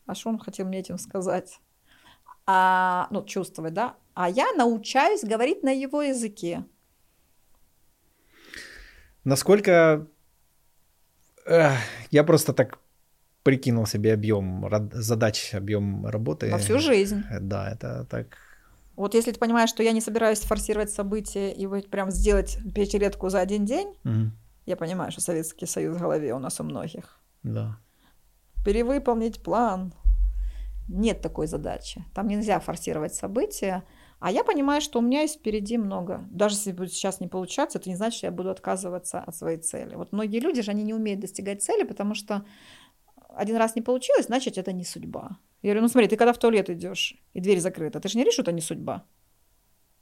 А 0.07 0.15
что 0.15 0.29
он 0.29 0.39
хотел 0.39 0.65
мне 0.65 0.79
этим 0.79 0.97
сказать? 0.97 1.59
А, 2.47 3.09
ну, 3.11 3.25
чувствовать, 3.25 3.75
да? 3.75 3.97
А 4.15 4.31
я 4.31 4.53
научаюсь 4.53 5.25
говорить 5.25 5.65
на 5.65 5.73
его 5.73 6.03
языке. 6.03 6.65
Насколько 9.25 10.07
я 12.11 12.25
просто 12.25 12.53
так 12.53 12.79
прикинул 13.43 13.87
себе 13.87 14.13
объем 14.13 14.69
задач, 14.93 15.55
объем 15.55 16.07
работы. 16.07 16.51
На 16.51 16.59
всю 16.59 16.79
жизнь. 16.79 17.23
Э, 17.31 17.41
да, 17.41 17.71
это 17.71 18.07
так. 18.11 18.27
Вот 18.97 19.15
если 19.15 19.33
ты 19.33 19.39
понимаешь, 19.39 19.71
что 19.71 19.83
я 19.83 19.93
не 19.93 20.01
собираюсь 20.01 20.41
форсировать 20.41 20.91
события 20.91 21.53
и 21.53 21.67
вот 21.67 21.89
прям 21.89 22.11
сделать 22.11 22.59
пятилетку 22.75 23.31
за 23.31 23.41
один 23.41 23.65
день, 23.65 23.89
угу. 24.05 24.31
я 24.67 24.77
понимаю, 24.77 25.11
что 25.11 25.21
Советский 25.21 25.67
Союз 25.67 25.97
в 25.97 26.01
голове 26.01 26.35
у 26.35 26.39
нас 26.39 26.61
у 26.61 26.65
многих. 26.65 27.19
Да. 27.43 27.79
Перевыполнить 28.65 29.43
план. 29.43 29.95
Нет 30.89 31.23
такой 31.23 31.47
задачи. 31.47 32.05
Там 32.15 32.29
нельзя 32.29 32.61
форсировать 32.61 33.15
события. 33.15 33.85
А 34.21 34.31
я 34.31 34.45
понимаю, 34.45 34.83
что 34.83 34.99
у 34.99 35.03
меня 35.03 35.23
есть 35.23 35.39
впереди 35.39 35.79
много. 35.79 36.27
Даже 36.31 36.57
если 36.57 36.73
будет 36.73 36.93
сейчас 36.93 37.21
не 37.21 37.27
получаться, 37.27 37.79
это 37.79 37.89
не 37.89 37.97
значит, 37.97 38.19
что 38.19 38.27
я 38.27 38.33
буду 38.33 38.51
отказываться 38.51 39.21
от 39.21 39.35
своей 39.35 39.57
цели. 39.57 39.95
Вот 39.95 40.13
многие 40.13 40.41
люди 40.41 40.61
же, 40.61 40.71
они 40.71 40.83
не 40.83 40.93
умеют 40.93 41.21
достигать 41.21 41.63
цели, 41.63 41.85
потому 41.85 42.15
что 42.15 42.45
один 43.35 43.57
раз 43.57 43.75
не 43.77 43.83
получилось, 43.83 44.27
значит, 44.27 44.59
это 44.59 44.73
не 44.73 44.85
судьба. 44.85 45.39
Я 45.63 45.71
говорю, 45.71 45.83
ну 45.83 45.89
смотри, 45.89 46.09
ты 46.09 46.17
когда 46.17 46.35
в 46.35 46.39
туалет 46.39 46.69
идешь, 46.69 47.17
и 47.33 47.41
дверь 47.41 47.61
закрыта, 47.61 47.99
ты 47.99 48.09
же 48.09 48.19
не 48.19 48.25
решишь, 48.25 48.35
что 48.35 48.43
это 48.43 48.53
не 48.53 48.61
судьба. 48.61 49.05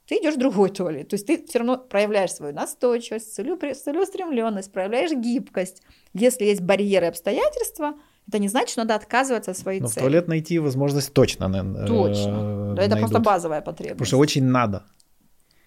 Ты 0.05 0.15
идешь 0.15 0.35
в 0.35 0.39
другой 0.39 0.69
туалет. 0.71 1.09
То 1.09 1.13
есть 1.13 1.27
ты 1.27 1.45
все 1.45 1.59
равно 1.59 1.77
проявляешь 1.77 2.33
свою 2.33 2.53
настойчивость, 2.53 3.33
целеустремленность, 3.33 4.71
проявляешь 4.71 5.11
гибкость. 5.11 5.83
Если 6.13 6.45
есть 6.45 6.61
барьеры 6.61 7.07
обстоятельства, 7.07 7.93
это 8.29 8.39
не 8.39 8.47
значит, 8.47 8.69
что 8.69 8.81
надо 8.81 8.95
отказываться 8.95 9.51
от 9.51 9.57
своей 9.57 9.81
Но 9.81 9.87
цели. 9.87 9.99
в 9.99 10.03
туалет 10.03 10.27
найти 10.27 10.59
возможность 10.59 11.13
точно. 11.13 11.45
Э, 11.45 11.87
точно. 11.87 12.75
Да, 12.75 12.83
это 12.83 12.97
просто 12.97 13.19
базовая 13.19 13.61
потребность. 13.61 13.97
Потому 13.97 14.07
что 14.07 14.17
очень 14.17 14.43
надо. 14.43 14.83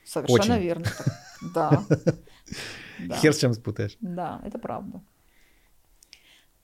Совершенно 0.05 0.55
очень. 0.55 0.63
верно. 0.63 0.87
Да. 1.55 1.83
Хер 3.21 3.33
с 3.33 3.39
чем 3.39 3.53
спутаешь. 3.53 3.97
Да, 4.01 4.41
это 4.45 4.61
правда. 4.61 5.03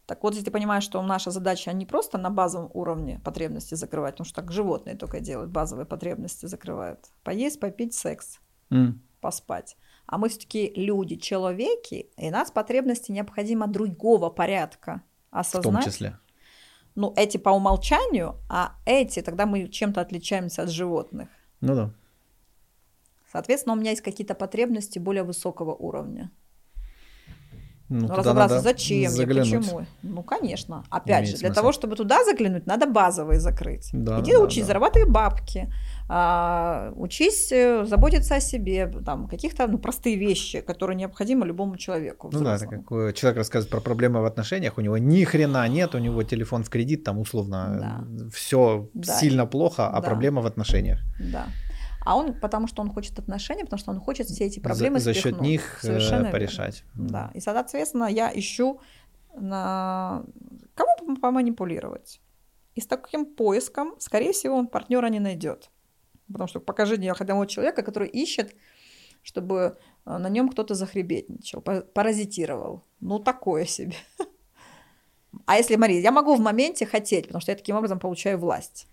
Так 0.06 0.22
вот, 0.22 0.34
если 0.34 0.44
ты 0.44 0.50
понимаешь, 0.52 0.84
что 0.84 1.02
наша 1.02 1.32
задача 1.32 1.72
не 1.72 1.84
просто 1.84 2.16
на 2.16 2.30
базовом 2.30 2.70
уровне 2.74 3.20
потребности 3.24 3.74
закрывать, 3.74 4.14
потому 4.14 4.26
что 4.26 4.40
так 4.40 4.52
животные 4.52 4.94
только 4.94 5.18
делают, 5.18 5.50
базовые 5.50 5.84
потребности 5.84 6.46
закрывают. 6.46 7.00
Поесть, 7.24 7.58
попить, 7.58 7.94
секс, 7.94 8.38
mm. 8.70 8.92
поспать. 9.20 9.76
А 10.06 10.16
мы 10.16 10.28
все-таки 10.28 10.72
люди, 10.76 11.16
человеки, 11.16 12.08
и 12.16 12.30
нас 12.30 12.52
потребности 12.52 13.10
необходимо 13.10 13.66
другого 13.66 14.30
порядка 14.30 15.02
осознать. 15.30 15.64
В 15.64 15.84
том 15.84 15.92
числе. 15.92 16.18
Ну, 16.94 17.12
эти 17.16 17.36
по 17.36 17.50
умолчанию, 17.50 18.36
а 18.48 18.72
эти, 18.84 19.22
тогда 19.22 19.46
мы 19.46 19.68
чем-то 19.68 20.00
отличаемся 20.00 20.62
от 20.62 20.70
животных. 20.70 21.28
Ну 21.60 21.74
да. 21.74 21.90
Соответственно, 23.30 23.74
у 23.74 23.78
меня 23.78 23.90
есть 23.90 24.02
какие-то 24.02 24.34
потребности 24.34 24.98
более 24.98 25.22
высокого 25.22 25.74
уровня. 25.74 26.30
Ну, 27.90 28.06
ну 28.06 28.14
разобраться, 28.16 28.60
зачем 28.60 29.10
заглянуть. 29.10 29.48
я, 29.48 29.58
почему. 29.60 29.86
Ну, 30.02 30.22
конечно. 30.22 30.84
Опять 30.90 31.20
Имеет 31.20 31.36
же, 31.36 31.36
для 31.38 31.48
смысл. 31.48 31.60
того, 31.60 31.72
чтобы 31.72 31.96
туда 31.96 32.22
заглянуть, 32.24 32.66
надо 32.66 32.86
базовые 32.86 33.40
закрыть. 33.40 33.88
Да, 33.92 34.20
Иди 34.20 34.32
да, 34.32 34.40
учись, 34.40 34.62
да. 34.62 34.66
зарабатывай 34.68 35.10
бабки, 35.10 35.72
А, 36.10 36.90
учись 36.96 37.52
э, 37.52 37.84
заботиться 37.84 38.36
о 38.36 38.40
себе, 38.40 38.86
там, 39.04 39.28
каких-то 39.28 39.66
ну, 39.66 39.78
простые 39.78 40.16
вещи, 40.16 40.62
которые 40.62 40.96
необходимы 40.96 41.46
любому 41.46 41.76
человеку. 41.76 42.30
Ну 42.32 42.40
да, 42.40 42.56
это 42.56 42.66
как 42.66 42.90
э, 42.92 43.12
человек 43.12 43.36
рассказывает 43.36 43.70
про 43.70 43.80
проблемы 43.80 44.22
в 44.22 44.24
отношениях, 44.24 44.78
у 44.78 44.80
него 44.80 44.96
ни 44.96 45.22
хрена 45.24 45.68
нет, 45.68 45.94
у 45.94 45.98
него 45.98 46.22
телефон 46.22 46.64
в 46.64 46.70
кредит, 46.70 47.04
там 47.04 47.18
условно 47.18 48.06
да. 48.10 48.30
все 48.30 48.88
да. 48.94 49.14
сильно 49.16 49.44
плохо, 49.44 49.88
а 49.88 50.00
да. 50.00 50.00
проблема 50.00 50.40
в 50.40 50.46
отношениях. 50.46 51.00
Да. 51.20 51.46
А 52.06 52.16
он, 52.16 52.32
потому 52.40 52.68
что 52.68 52.80
он 52.80 52.90
хочет 52.90 53.18
отношений, 53.18 53.64
потому 53.64 53.78
что 53.78 53.90
он 53.90 54.00
хочет 54.00 54.28
все 54.28 54.46
эти 54.46 54.60
проблемы 54.60 55.00
за, 55.00 55.12
за 55.12 55.20
счет 55.20 55.42
них 55.42 55.80
э, 55.82 55.88
Совершенно 55.88 56.30
порешать. 56.30 56.84
Верно. 56.94 57.10
Да. 57.10 57.30
И, 57.34 57.40
соответственно, 57.40 58.04
я 58.04 58.32
ищу 58.34 58.80
на 59.36 60.22
кому 60.74 61.16
поманипулировать. 61.16 62.22
И 62.74 62.80
с 62.80 62.86
таким 62.86 63.26
поиском, 63.26 63.94
скорее 63.98 64.32
всего, 64.32 64.56
он 64.56 64.68
партнера 64.68 65.08
не 65.08 65.20
найдет. 65.20 65.70
Потому 66.28 66.48
что 66.48 66.60
покажи 66.60 66.96
мне 66.96 67.12
одного 67.12 67.46
человека, 67.46 67.82
который 67.82 68.08
ищет, 68.08 68.54
чтобы 69.22 69.78
э, 70.04 70.18
на 70.18 70.28
нем 70.28 70.48
кто-то 70.48 70.74
захребетничал, 70.74 71.62
паразитировал. 71.62 72.84
Ну, 73.00 73.18
такое 73.18 73.64
себе. 73.64 73.96
А 75.46 75.56
если, 75.56 75.76
Мария, 75.76 76.00
я 76.00 76.12
могу 76.12 76.34
в 76.34 76.40
моменте 76.40 76.86
хотеть, 76.86 77.26
потому 77.26 77.40
что 77.40 77.52
я 77.52 77.56
таким 77.56 77.76
образом 77.76 77.98
получаю 77.98 78.38
власть. 78.38 78.86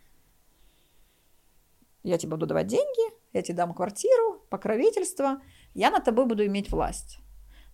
Я 2.04 2.18
тебе 2.18 2.32
буду 2.32 2.46
давать 2.46 2.68
деньги, 2.68 3.14
я 3.34 3.42
тебе 3.42 3.58
дам 3.58 3.74
квартиру, 3.74 4.46
покровительство, 4.50 5.42
я 5.74 5.92
над 5.92 6.04
тобой 6.04 6.26
буду 6.26 6.46
иметь 6.46 6.72
власть. 6.72 7.20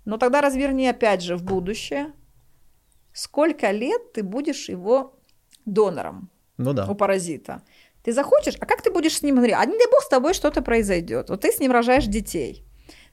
Но 0.06 0.18
тогда 0.18 0.42
разверни 0.42 0.88
опять 0.88 1.22
же 1.22 1.36
в 1.36 1.44
будущее, 1.44 2.14
сколько 3.14 3.72
лет 3.72 4.14
ты 4.14 4.24
будешь 4.24 4.70
его 4.70 5.20
донором 5.66 6.30
ну 6.58 6.74
да. 6.74 6.88
у 6.88 6.96
паразита. 6.96 7.64
Ты 8.04 8.14
захочешь, 8.14 8.56
а 8.60 8.66
как 8.66 8.82
ты 8.82 8.92
будешь 8.92 9.18
с 9.18 9.22
ним, 9.22 9.36
смотри, 9.36 9.54
а 9.54 9.66
не 9.66 9.78
дай 9.78 9.88
бог 9.88 10.02
с 10.02 10.08
тобой 10.08 10.34
что-то 10.34 10.62
произойдет. 10.62 11.30
Вот 11.30 11.42
ты 11.42 11.52
с 11.52 11.60
ним 11.60 11.72
рожаешь 11.72 12.06
детей, 12.06 12.66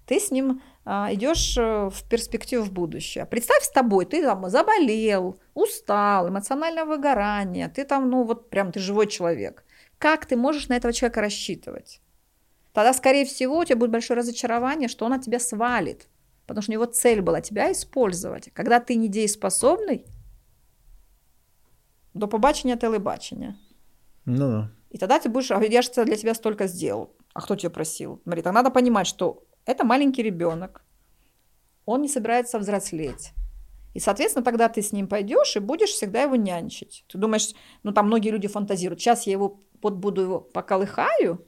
ты 0.06 0.18
с 0.18 0.30
ним 0.30 0.62
а, 0.84 1.12
идешь 1.12 1.58
э, 1.58 1.90
в 1.90 2.08
перспективу 2.08 2.64
в 2.64 2.72
будущее. 2.72 3.26
Представь 3.26 3.62
с 3.62 3.70
тобой, 3.70 4.06
ты 4.06 4.22
там 4.22 4.48
заболел, 4.48 5.38
устал, 5.54 6.28
эмоциональное 6.28 6.86
выгорание, 6.86 7.68
ты 7.68 7.84
там, 7.84 8.08
ну 8.08 8.24
вот 8.24 8.48
прям 8.48 8.72
ты 8.72 8.80
живой 8.80 9.06
человек. 9.06 9.64
Как 9.98 10.24
ты 10.24 10.36
можешь 10.36 10.68
на 10.68 10.76
этого 10.76 10.92
человека 10.92 11.20
рассчитывать? 11.20 12.00
Тогда, 12.72 12.94
скорее 12.94 13.24
всего, 13.24 13.58
у 13.58 13.64
тебя 13.64 13.76
будет 13.76 13.90
большое 13.90 14.18
разочарование, 14.18 14.88
что 14.88 15.04
он 15.04 15.12
от 15.12 15.22
тебя 15.22 15.40
свалит. 15.40 16.08
Потому 16.46 16.62
что 16.62 16.72
у 16.72 16.74
него 16.74 16.84
цель 16.86 17.20
была 17.20 17.40
тебя 17.40 17.70
использовать. 17.72 18.50
Когда 18.54 18.80
ты 18.80 18.94
недееспособный, 18.94 20.06
до 22.14 22.28
побачення 22.28 22.76
телебачення. 22.76 23.54
Ну 24.26 24.48
да. 24.48 24.70
И 24.90 24.98
тогда 24.98 25.18
ты 25.18 25.28
будешь, 25.28 25.50
а 25.50 25.62
я 25.62 25.82
же 25.82 25.90
для 26.04 26.16
тебя 26.16 26.34
столько 26.34 26.66
сделал. 26.66 27.14
А 27.34 27.40
кто 27.42 27.56
тебя 27.56 27.70
просил? 27.70 28.20
Смотри, 28.22 28.42
тогда 28.42 28.60
надо 28.60 28.70
понимать, 28.70 29.06
что 29.06 29.44
это 29.66 29.84
маленький 29.84 30.22
ребенок, 30.22 30.84
он 31.84 32.02
не 32.02 32.08
собирается 32.08 32.58
взрослеть. 32.58 33.32
И, 33.94 34.00
соответственно, 34.00 34.44
тогда 34.44 34.68
ты 34.68 34.82
с 34.82 34.92
ним 34.92 35.08
пойдешь 35.08 35.56
и 35.56 35.60
будешь 35.60 35.90
всегда 35.90 36.22
его 36.22 36.36
нянчить. 36.36 37.04
Ты 37.08 37.18
думаешь, 37.18 37.50
ну 37.82 37.92
там 37.92 38.06
многие 38.06 38.30
люди 38.30 38.46
фантазируют, 38.48 39.00
сейчас 39.00 39.26
я 39.26 39.32
его 39.32 39.60
вот 39.82 39.94
буду 39.94 40.22
его 40.22 40.40
поколыхаю, 40.40 41.46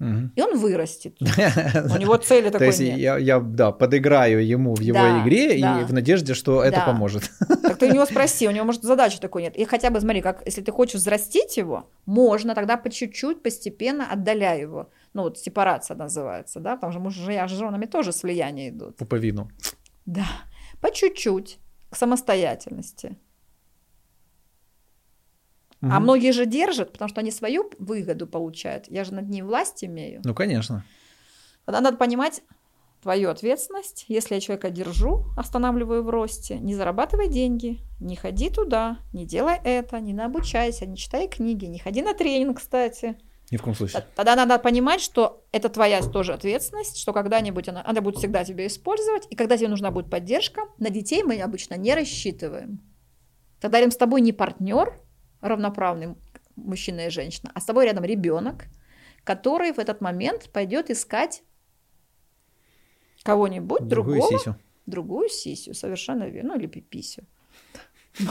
Угу. 0.00 0.30
И 0.34 0.42
он 0.42 0.58
вырастет. 0.58 1.16
У 1.20 1.98
него 1.98 2.16
цели 2.16 2.46
такой 2.46 2.58
То 2.58 2.64
есть 2.64 2.80
нет. 2.80 2.98
Я, 2.98 3.18
я, 3.18 3.38
да, 3.38 3.70
подыграю 3.70 4.44
ему 4.44 4.74
в 4.74 4.80
его 4.80 4.98
да, 4.98 5.22
игре 5.22 5.60
да. 5.60 5.80
и 5.80 5.84
в 5.84 5.92
надежде, 5.92 6.32
что 6.32 6.64
это 6.64 6.76
да. 6.76 6.86
поможет. 6.86 7.30
Так 7.62 7.76
ты 7.76 7.90
у 7.90 7.92
него 7.92 8.06
спроси, 8.10 8.48
у 8.48 8.50
него, 8.50 8.64
может, 8.64 8.82
задачи 8.82 9.20
такой 9.20 9.42
нет. 9.42 9.56
И 9.56 9.64
хотя 9.66 9.90
бы, 9.90 10.00
смотри, 10.00 10.22
как, 10.22 10.42
если 10.46 10.62
ты 10.62 10.72
хочешь 10.72 11.00
взрастить 11.00 11.58
его, 11.58 11.90
можно 12.06 12.54
тогда 12.54 12.78
по 12.78 12.88
чуть-чуть, 12.88 13.42
постепенно 13.42 14.10
отдаляй 14.10 14.62
его. 14.62 14.88
Ну, 15.12 15.22
вот 15.22 15.38
сепарация 15.38 15.96
называется, 15.96 16.60
да, 16.60 16.76
потому 16.76 16.92
что 16.92 17.00
мужья 17.00 17.46
с 17.46 17.50
женами 17.50 17.84
тоже 17.84 18.12
с 18.12 18.22
влияния 18.22 18.70
идут. 18.70 18.96
Пуповину. 18.96 19.50
Да, 20.06 20.26
по 20.80 20.90
чуть-чуть, 20.90 21.58
к 21.90 21.96
самостоятельности. 21.96 23.18
Угу. 25.82 25.90
А 25.92 26.00
многие 26.00 26.32
же 26.32 26.46
держат, 26.46 26.92
потому 26.92 27.08
что 27.08 27.20
они 27.20 27.30
свою 27.30 27.70
выгоду 27.78 28.26
получают. 28.26 28.86
Я 28.88 29.04
же 29.04 29.14
над 29.14 29.28
ним 29.28 29.46
власть 29.46 29.82
имею. 29.84 30.20
Ну, 30.24 30.34
конечно. 30.34 30.84
Тогда 31.64 31.80
надо 31.80 31.96
понимать 31.96 32.42
твою 33.02 33.30
ответственность. 33.30 34.04
Если 34.08 34.34
я 34.34 34.40
человека 34.40 34.70
держу, 34.70 35.24
останавливаю 35.36 36.02
в 36.02 36.10
росте, 36.10 36.58
не 36.58 36.74
зарабатывай 36.74 37.28
деньги, 37.28 37.80
не 37.98 38.16
ходи 38.16 38.50
туда, 38.50 38.98
не 39.12 39.24
делай 39.24 39.58
это, 39.64 40.00
не 40.00 40.12
наобучайся, 40.12 40.86
не 40.86 40.96
читай 40.96 41.28
книги, 41.28 41.64
не 41.64 41.78
ходи 41.78 42.02
на 42.02 42.14
тренинг, 42.14 42.58
кстати. 42.58 43.16
Ни 43.50 43.56
в 43.56 43.62
коем 43.62 43.74
случае. 43.74 44.04
Тогда 44.14 44.36
надо 44.36 44.58
понимать, 44.58 45.00
что 45.00 45.44
это 45.50 45.68
твоя 45.68 46.02
тоже 46.02 46.34
ответственность, 46.34 46.98
что 46.98 47.12
когда-нибудь 47.12 47.68
она, 47.68 47.82
она 47.84 48.00
будет 48.00 48.18
всегда 48.18 48.44
тебя 48.44 48.66
использовать, 48.66 49.26
и 49.30 49.34
когда 49.34 49.56
тебе 49.56 49.68
нужна 49.68 49.90
будет 49.90 50.08
поддержка, 50.08 50.62
на 50.78 50.90
детей 50.90 51.24
мы 51.24 51.40
обычно 51.40 51.74
не 51.74 51.94
рассчитываем. 51.94 52.80
Тогда 53.60 53.78
рядом 53.78 53.90
с 53.90 53.96
тобой 53.96 54.20
не 54.20 54.32
партнер, 54.32 55.00
равноправный 55.40 56.14
мужчина 56.56 57.06
и 57.06 57.10
женщина, 57.10 57.50
а 57.54 57.60
с 57.60 57.64
тобой 57.64 57.86
рядом 57.86 58.04
ребенок, 58.04 58.66
который 59.24 59.72
в 59.72 59.78
этот 59.78 60.00
момент 60.00 60.50
пойдет 60.52 60.90
искать 60.90 61.42
кого-нибудь 63.22 63.86
другую 63.86 64.20
другого, 64.20 64.38
сисю. 64.38 64.56
другую 64.86 65.28
сисю, 65.28 65.74
совершенно 65.74 66.24
верно, 66.24 66.54
ну 66.54 66.60
или 66.60 66.66
пиписю. 66.66 67.24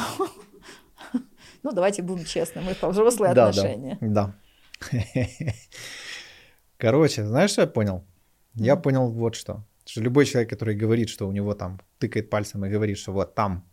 Ну, 1.61 1.71
давайте 1.73 2.03
будем 2.03 2.23
честны, 2.23 2.61
мы 2.61 2.89
взрослые 2.89 3.31
отношения. 3.31 3.97
Да, 3.99 4.33
Короче, 6.77 7.25
знаешь, 7.25 7.51
что 7.51 7.61
я 7.61 7.67
понял? 7.67 8.05
Я 8.55 8.77
понял 8.77 9.11
вот 9.11 9.35
что. 9.35 9.65
Что 9.85 10.01
любой 10.01 10.25
человек, 10.25 10.49
который 10.49 10.75
говорит, 10.75 11.09
что 11.09 11.27
у 11.27 11.31
него 11.31 11.53
там 11.53 11.79
тыкает 11.97 12.29
пальцем 12.29 12.65
и 12.65 12.69
говорит, 12.69 12.97
что 12.97 13.11
вот 13.11 13.35
там 13.35 13.69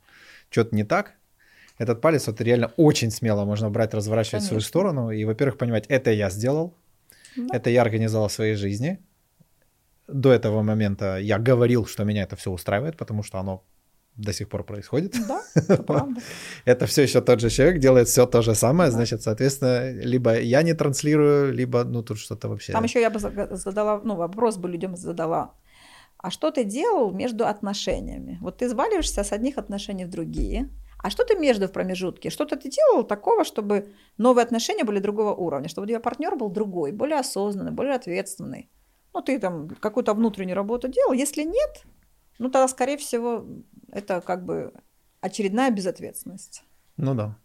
что-то 0.50 0.74
не 0.74 0.84
так, 0.84 1.14
этот 1.78 2.01
палец 2.01 2.27
вот 2.27 2.40
реально 2.40 2.73
очень 2.77 3.11
смело 3.11 3.44
можно 3.44 3.70
брать, 3.70 3.94
разворачивать 3.94 4.43
Конечно. 4.43 4.47
в 4.47 4.48
свою 4.48 4.61
сторону. 4.61 5.11
И, 5.11 5.24
во-первых, 5.24 5.59
понимать, 5.59 5.86
это 5.89 6.11
я 6.11 6.31
сделал, 6.31 6.74
да. 7.36 7.57
это 7.57 7.70
я 7.70 7.82
организовал 7.82 8.28
в 8.28 8.32
своей 8.32 8.55
жизни. 8.55 8.98
До 10.09 10.32
этого 10.32 10.62
момента 10.62 11.19
я 11.19 11.39
говорил, 11.39 11.86
что 11.86 12.05
меня 12.05 12.23
это 12.23 12.36
все 12.36 12.51
устраивает, 12.51 12.97
потому 12.97 13.23
что 13.23 13.39
оно 13.39 13.65
до 14.16 14.32
сих 14.32 14.48
пор 14.48 14.65
происходит. 14.65 15.15
Да, 15.28 15.43
это 15.55 15.82
правда. 15.82 16.20
это 16.65 16.86
все 16.86 17.03
еще 17.03 17.20
тот 17.20 17.40
же 17.40 17.51
человек 17.51 17.81
делает 17.81 18.09
все 18.09 18.27
то 18.27 18.43
же 18.43 18.55
самое, 18.55 18.90
да. 18.90 18.97
значит, 18.97 19.23
соответственно, 19.23 19.93
либо 19.93 20.40
я 20.40 20.62
не 20.62 20.74
транслирую, 20.74 21.53
либо 21.53 21.85
ну 21.85 22.03
тут 22.03 22.19
что-то 22.19 22.48
вообще. 22.48 22.73
Там 22.73 22.85
еще 22.85 23.01
я 23.01 23.11
бы 23.11 23.19
задала, 23.19 24.01
ну 24.05 24.16
вопрос 24.16 24.57
бы 24.57 24.69
людям 24.70 24.97
задала. 24.97 25.53
А 26.19 26.31
что 26.31 26.51
ты 26.51 26.65
делал 26.65 27.12
между 27.12 27.44
отношениями? 27.44 28.39
Вот 28.40 28.57
ты 28.59 28.70
сваливаешься 28.70 29.23
с 29.23 29.32
одних 29.32 29.59
отношений 29.59 30.07
в 30.07 30.11
другие, 30.11 30.70
а 31.06 31.10
что 31.10 31.24
ты 31.24 31.36
между 31.36 31.68
в 31.68 31.72
промежутке? 31.72 32.30
Что-то 32.30 32.56
ты 32.56 32.68
делал 32.68 33.04
такого, 33.04 33.44
чтобы 33.44 33.94
новые 34.18 34.42
отношения 34.42 34.82
были 34.82 34.98
другого 34.98 35.32
уровня, 35.34 35.68
чтобы 35.68 35.84
у 35.84 35.88
тебя 35.88 36.00
партнер 36.00 36.34
был 36.34 36.50
другой, 36.50 36.90
более 36.90 37.20
осознанный, 37.20 37.70
более 37.70 37.94
ответственный. 37.94 38.68
Ну, 39.14 39.22
ты 39.22 39.38
там 39.38 39.68
какую-то 39.68 40.14
внутреннюю 40.14 40.56
работу 40.56 40.88
делал. 40.88 41.12
Если 41.12 41.44
нет, 41.44 41.84
ну, 42.40 42.50
тогда, 42.50 42.66
скорее 42.66 42.96
всего, 42.96 43.46
это 43.92 44.20
как 44.20 44.44
бы 44.44 44.72
очередная 45.20 45.70
безответственность. 45.70 46.64
Ну 46.96 47.14
да. 47.14 47.38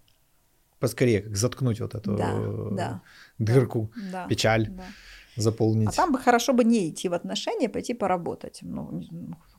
Поскорее, 0.79 1.21
как 1.21 1.35
заткнуть 1.38 1.81
вот 1.81 1.93
эту 1.93 2.17
да, 2.17 2.33
да, 2.71 3.01
дырку, 3.38 3.91
да, 4.11 4.25
печаль, 4.25 4.69
да. 4.69 4.85
Заполнить. 5.36 5.90
А 5.90 5.91
там 5.91 6.12
бы 6.12 6.20
хорошо 6.20 6.53
бы 6.53 6.64
не 6.64 6.90
идти 6.90 7.10
в 7.10 7.14
отношения, 7.14 7.70
пойти 7.70 7.94
поработать. 7.94 8.60
Ну, 8.62 9.03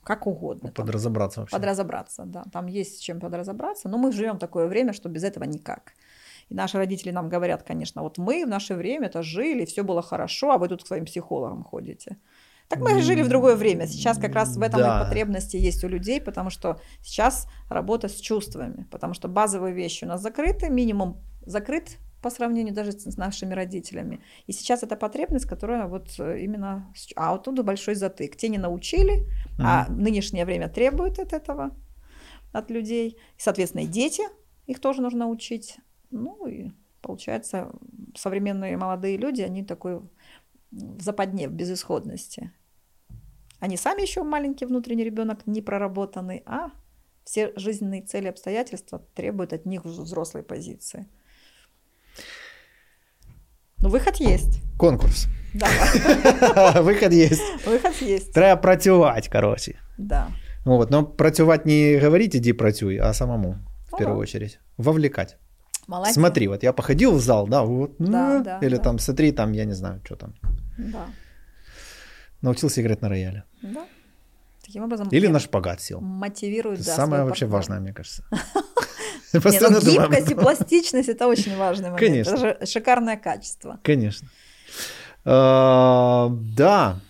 как 0.05 0.27
угодно. 0.27 0.69
Ну, 0.69 0.73
подразобраться 0.73 1.41
вообще. 1.41 1.57
Подразобраться, 1.57 2.25
да. 2.25 2.45
Там 2.53 2.67
есть 2.67 2.99
с 2.99 3.01
чем 3.01 3.21
подразобраться, 3.21 3.89
но 3.89 3.99
мы 3.99 4.13
живем 4.13 4.39
такое 4.39 4.67
время, 4.67 4.93
что 4.93 5.09
без 5.09 5.25
этого 5.25 5.45
никак. 5.45 5.93
И 6.49 6.55
наши 6.55 6.77
родители 6.77 7.13
нам 7.13 7.29
говорят, 7.29 7.63
конечно, 7.63 8.03
вот 8.03 8.19
мы 8.19 8.45
в 8.45 8.49
наше 8.49 8.75
время 8.75 9.07
это 9.07 9.23
жили, 9.23 9.65
все 9.65 9.83
было 9.83 10.03
хорошо, 10.03 10.51
а 10.51 10.59
вы 10.59 10.69
тут 10.69 10.83
к 10.83 10.87
своим 10.87 11.05
психологам 11.05 11.65
ходите. 11.65 12.17
Так 12.69 12.81
мы 12.81 13.03
жили 13.03 13.23
в 13.23 13.29
другое 13.29 13.55
время. 13.55 13.87
Сейчас 13.87 14.19
как 14.19 14.35
раз 14.35 14.57
в 14.57 14.63
этом 14.63 14.81
да. 14.81 15.01
и 15.01 15.05
потребности 15.05 15.57
есть 15.57 15.85
у 15.85 15.89
людей, 15.89 16.21
потому 16.21 16.49
что 16.51 16.81
сейчас 17.03 17.47
работа 17.69 18.09
с 18.09 18.17
чувствами, 18.17 18.87
потому 18.91 19.15
что 19.15 19.29
базовые 19.29 19.75
вещи 19.75 20.05
у 20.05 20.09
нас 20.09 20.23
закрыты, 20.23 20.71
минимум 20.71 21.21
закрыт 21.45 21.99
по 22.23 22.31
сравнению 22.31 22.75
даже 22.75 22.93
с 22.93 23.17
нашими 23.17 23.53
родителями. 23.53 24.21
И 24.47 24.53
сейчас 24.53 24.83
это 24.83 24.97
потребность, 24.97 25.47
которая 25.47 25.87
вот 25.87 26.09
э, 26.19 26.41
именно... 26.41 26.93
А 27.17 27.35
оттуда 27.35 27.63
большой 27.63 27.95
затык. 27.95 28.37
Те 28.37 28.49
не 28.49 28.59
научили, 28.59 29.23
mm-hmm. 29.23 29.63
а 29.65 29.87
нынешнее 29.91 30.45
время 30.45 30.69
требует 30.69 31.19
от 31.19 31.33
этого, 31.33 31.77
от 32.53 32.71
людей. 32.71 33.11
И, 33.11 33.41
соответственно, 33.41 33.83
и 33.83 33.87
дети, 33.87 34.23
их 34.67 34.81
тоже 34.81 35.03
нужно 35.03 35.29
учить. 35.29 35.77
Ну 36.11 36.47
и 36.47 36.71
получается, 37.03 37.73
современные 38.17 38.77
молодые 38.77 39.17
люди, 39.17 39.43
они 39.43 39.65
такой 39.65 40.01
в 40.71 41.03
западне, 41.03 41.49
в 41.49 41.53
безысходности. 41.53 42.53
Они 43.59 43.77
сами 43.77 44.03
еще 44.03 44.23
маленький 44.23 44.67
внутренний 44.67 45.05
ребенок, 45.05 45.47
не 45.47 45.61
проработанный, 45.61 46.43
а 46.47 46.71
все 47.25 47.53
жизненные 47.57 48.03
цели 48.03 48.27
и 48.27 48.31
обстоятельства 48.31 48.99
требуют 49.15 49.53
от 49.53 49.67
них 49.67 49.85
взрослой 49.85 50.43
позиции. 50.43 51.09
Ну, 53.83 53.89
выход 53.89 54.17
есть. 54.17 54.61
Конкурс. 54.79 55.27
Да. 55.55 55.69
Выход 56.83 57.13
есть. 57.13 57.43
Выход 57.67 57.95
есть. 58.01 58.33
Треба 58.33 58.57
працювати, 58.61 59.29
короче. 59.29 59.75
Да. 59.99 60.29
Вот, 60.65 60.91
но 60.91 61.05
працювать 61.05 61.67
не 61.67 61.99
говорить, 61.99 62.35
иди 62.37 62.53
працюй, 62.53 62.97
а 62.97 63.13
самому 63.13 63.59
в 63.89 63.93
Ну 63.93 63.99
первую 63.99 64.19
очередь. 64.19 64.61
Вовлекать. 64.79 65.37
Молодец. 65.89 66.15
Смотри, 66.15 66.49
вот 66.49 66.63
я 66.63 66.73
походил 66.73 67.13
в 67.13 67.21
зал, 67.21 67.47
да, 67.49 67.63
вот, 67.65 67.97
Да, 67.99 68.39
ну, 68.39 68.45
да, 68.45 68.59
или 68.63 68.77
да. 68.77 68.83
там 68.83 68.99
смотри, 68.99 69.33
там, 69.33 69.53
я 69.53 69.65
не 69.65 69.75
знаю, 69.75 70.01
что 70.05 70.17
там. 70.17 70.35
Да. 70.79 71.07
Научился 72.41 72.81
играть 72.81 73.03
на 73.03 73.09
рояле. 73.09 73.45
Да. 73.63 73.85
Таким 74.65 74.85
образом 74.85 75.09
Или 75.09 75.27
на 75.27 75.39
шпагат 75.41 75.81
сел. 75.81 76.01
мотивирует, 76.01 76.79
да, 76.85 76.95
Самое 76.97 77.25
вообще 77.25 77.47
важное, 77.47 77.81
мне 77.81 77.93
кажется. 77.93 78.25
Не, 79.33 79.41
Постоянно 79.41 79.81
ну, 79.81 79.85
думаю 79.85 80.05
об 80.05 80.11
гибкость 80.11 80.31
и 80.31 80.35
пластичность 80.35 81.09
это 81.09 81.27
очень 81.27 81.57
важный 81.57 81.91
момент. 81.91 82.01
Конечно. 82.01 82.35
Это 82.47 82.67
шикарное 82.67 83.17
качество. 83.17 83.79
Конечно. 83.83 84.29
А, 85.25 86.29
Да. 86.57 87.01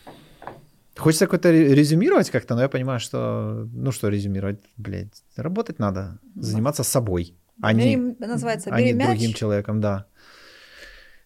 Хочется 0.97 1.27
какое-то 1.27 1.51
ре- 1.51 1.75
резюмировать 1.75 2.31
как-то, 2.31 2.55
но 2.55 2.63
я 2.63 2.69
понимаю, 2.69 3.01
что... 3.01 3.67
Ну 3.73 3.93
что 3.93 4.09
резюмировать? 4.09 4.61
Блядь, 4.77 5.25
работать 5.37 5.79
надо, 5.79 6.19
заниматься 6.37 6.85
собой, 6.85 7.35
а 7.63 7.73
не, 7.73 7.97
называется 8.19 8.71
а 8.71 8.77
«Бери 8.77 8.93
не 8.93 8.99
мяч». 8.99 9.09
другим 9.09 9.33
человеком, 9.33 9.81
да. 9.81 10.05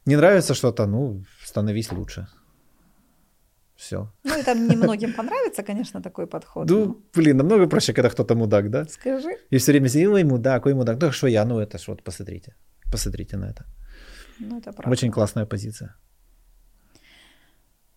Не 0.06 0.16
нравится 0.16 0.55
что-то, 0.55 0.86
ну, 0.86 1.24
становись 1.44 1.90
лучше. 1.93 2.28
Все. 3.77 4.11
Ну, 4.24 4.39
и 4.39 4.43
там 4.43 4.69
немногим 4.69 5.12
понравится, 5.12 5.62
конечно, 5.62 6.01
такой 6.03 6.27
подход. 6.27 6.70
Ну, 6.70 6.85
но 6.86 6.97
блин, 7.15 7.36
намного 7.36 7.69
проще, 7.69 7.93
когда 7.93 8.09
кто-то 8.11 8.35
мудак, 8.35 8.70
да? 8.70 8.85
Скажи. 8.86 9.28
И 9.51 9.59
все 9.59 9.73
время 9.73 9.89
сидел, 9.89 10.12
ой, 10.15 10.24
мудак, 10.24 10.66
ой, 10.66 10.74
мудак. 10.74 10.97
Ну, 11.03 11.12
что 11.12 11.27
я? 11.27 11.44
Ну, 11.44 11.59
это 11.61 11.78
ж 11.78 11.89
вот, 11.89 12.03
посмотрите. 12.03 12.55
Посмотрите 12.93 13.36
на 13.36 13.47
это. 13.51 13.65
Ну, 14.40 14.59
это 14.59 14.73
правда. 14.73 14.90
Очень 14.90 15.11
классная 15.11 15.47
позиция. 15.47 15.94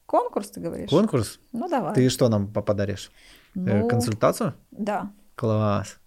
Конкурс, 0.06 0.50
ты 0.52 0.60
говоришь? 0.60 0.90
Конкурс? 0.90 1.40
Ну, 1.54 1.70
давай. 1.70 1.94
Ты 1.94 2.10
что 2.10 2.30
нам 2.30 2.48
по- 2.54 2.62
подаришь? 2.62 3.12
Э, 3.56 3.82
Ну, 3.82 3.88
Консультацию? 3.88 4.54
Да, 4.72 5.12
Класс. 5.36 6.00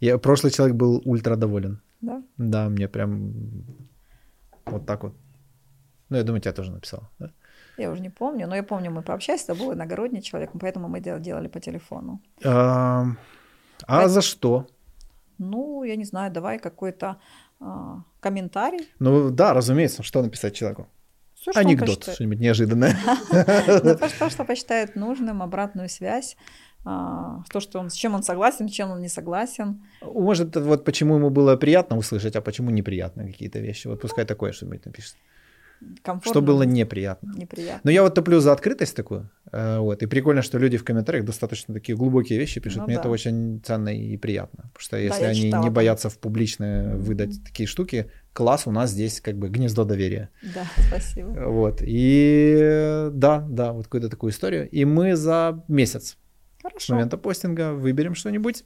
Я, 0.00 0.18
прошлый 0.18 0.52
человек 0.52 0.76
был 0.76 1.02
ультра 1.04 1.36
доволен. 1.36 1.80
да. 2.00 2.22
Да, 2.38 2.68
мне 2.68 2.88
прям 2.88 3.32
вот 4.66 4.86
так 4.86 5.02
вот. 5.02 5.12
Ну, 6.10 6.16
я 6.16 6.22
думаю, 6.24 6.40
тебя 6.40 6.52
тоже 6.54 6.70
написал. 6.72 7.00
Да? 7.18 7.30
Я 7.80 7.90
уже 7.90 8.02
не 8.02 8.10
помню, 8.10 8.46
но 8.46 8.56
я 8.56 8.62
помню, 8.62 8.90
мы 8.90 9.02
пообщались, 9.02 9.44
это 9.48 9.54
был 9.54 9.72
иногородний 9.72 10.22
человек, 10.22 10.50
поэтому 10.60 10.88
мы 10.88 11.00
дел- 11.00 11.18
делали 11.20 11.48
по 11.48 11.60
телефону. 11.60 12.20
А, 12.44 13.04
а 13.86 14.08
за 14.08 14.20
что? 14.20 14.66
Ну, 15.38 15.84
я 15.84 15.96
не 15.96 16.04
знаю, 16.04 16.30
давай 16.32 16.58
какой-то 16.58 17.16
а, 17.60 18.02
комментарий. 18.20 18.88
Ну, 18.98 19.30
да, 19.30 19.54
разумеется, 19.54 20.02
что 20.02 20.22
написать 20.22 20.54
человеку? 20.54 20.86
Всё, 21.34 21.52
что 21.52 21.60
Анекдот, 21.60 22.04
что-нибудь 22.04 22.38
неожиданное. 22.40 22.96
Ну, 23.84 23.96
то, 23.96 24.30
что- 24.30 24.44
посчитает 24.44 24.96
нужным, 24.96 25.40
обратную 25.42 25.88
связь, 25.88 26.36
а, 26.84 27.42
то, 27.50 27.60
что 27.60 27.78
он, 27.80 27.88
с 27.88 27.94
чем 27.94 28.14
он 28.14 28.22
согласен, 28.22 28.68
с 28.68 28.72
чем 28.72 28.90
он 28.90 29.00
не 29.00 29.08
согласен. 29.08 29.82
Может, 30.02 30.56
вот 30.56 30.84
почему 30.84 31.16
ему 31.16 31.30
было 31.30 31.56
приятно 31.56 31.96
услышать, 31.96 32.36
а 32.36 32.40
почему 32.42 32.70
неприятно 32.70 33.24
какие-то 33.26 33.58
вещи. 33.60 33.88
Вот 33.88 34.00
пускай 34.02 34.24
такое 34.26 34.52
что-нибудь 34.52 34.84
напишет. 34.86 35.16
Комфортно, 36.02 36.30
Что 36.32 36.42
было 36.42 36.62
неприятно. 36.64 37.32
неприятно. 37.36 37.80
Но 37.84 37.90
я 37.90 38.02
вот 38.02 38.14
топлю 38.14 38.40
за 38.40 38.52
открытость 38.52 38.94
такую. 38.96 39.30
э, 39.52 39.78
Вот. 39.78 40.02
И 40.02 40.06
прикольно, 40.06 40.42
что 40.42 40.58
люди 40.58 40.76
в 40.76 40.84
комментариях 40.84 41.24
достаточно 41.24 41.72
такие 41.74 41.96
глубокие 41.96 42.38
вещи 42.38 42.60
пишут. 42.60 42.78
Ну 42.80 42.84
Мне 42.86 42.94
да. 42.96 43.00
это 43.00 43.08
очень 43.10 43.60
ценно 43.64 43.88
и 43.88 44.16
приятно. 44.16 44.64
Потому 44.74 44.80
что 44.80 44.96
если 44.98 45.22
я 45.22 45.28
они 45.30 45.42
читала 45.42 45.62
не 45.64 45.70
боятся 45.70 46.08
в 46.10 46.18
публичное 46.18 46.96
выдать 46.96 47.36
Мгм. 47.36 47.44
такие 47.44 47.66
штуки, 47.66 48.10
класс, 48.32 48.66
у 48.66 48.70
нас 48.70 48.90
здесь 48.90 49.20
как 49.20 49.36
бы 49.38 49.48
гнездо 49.48 49.84
доверия. 49.84 50.28
Да, 50.54 50.64
спасибо. 50.88 51.28
Вот. 51.48 51.80
И 51.82 53.08
да, 53.12 53.46
да, 53.48 53.72
вот 53.72 53.84
какую-то 53.86 54.08
такую 54.08 54.32
историю. 54.32 54.68
И 54.70 54.84
мы 54.84 55.16
за 55.16 55.64
месяц 55.68 56.16
с 56.58 56.62
Хорошо. 56.62 56.94
момента 56.94 57.16
постинга 57.16 57.72
выберем 57.72 58.14
что-нибудь. 58.14 58.64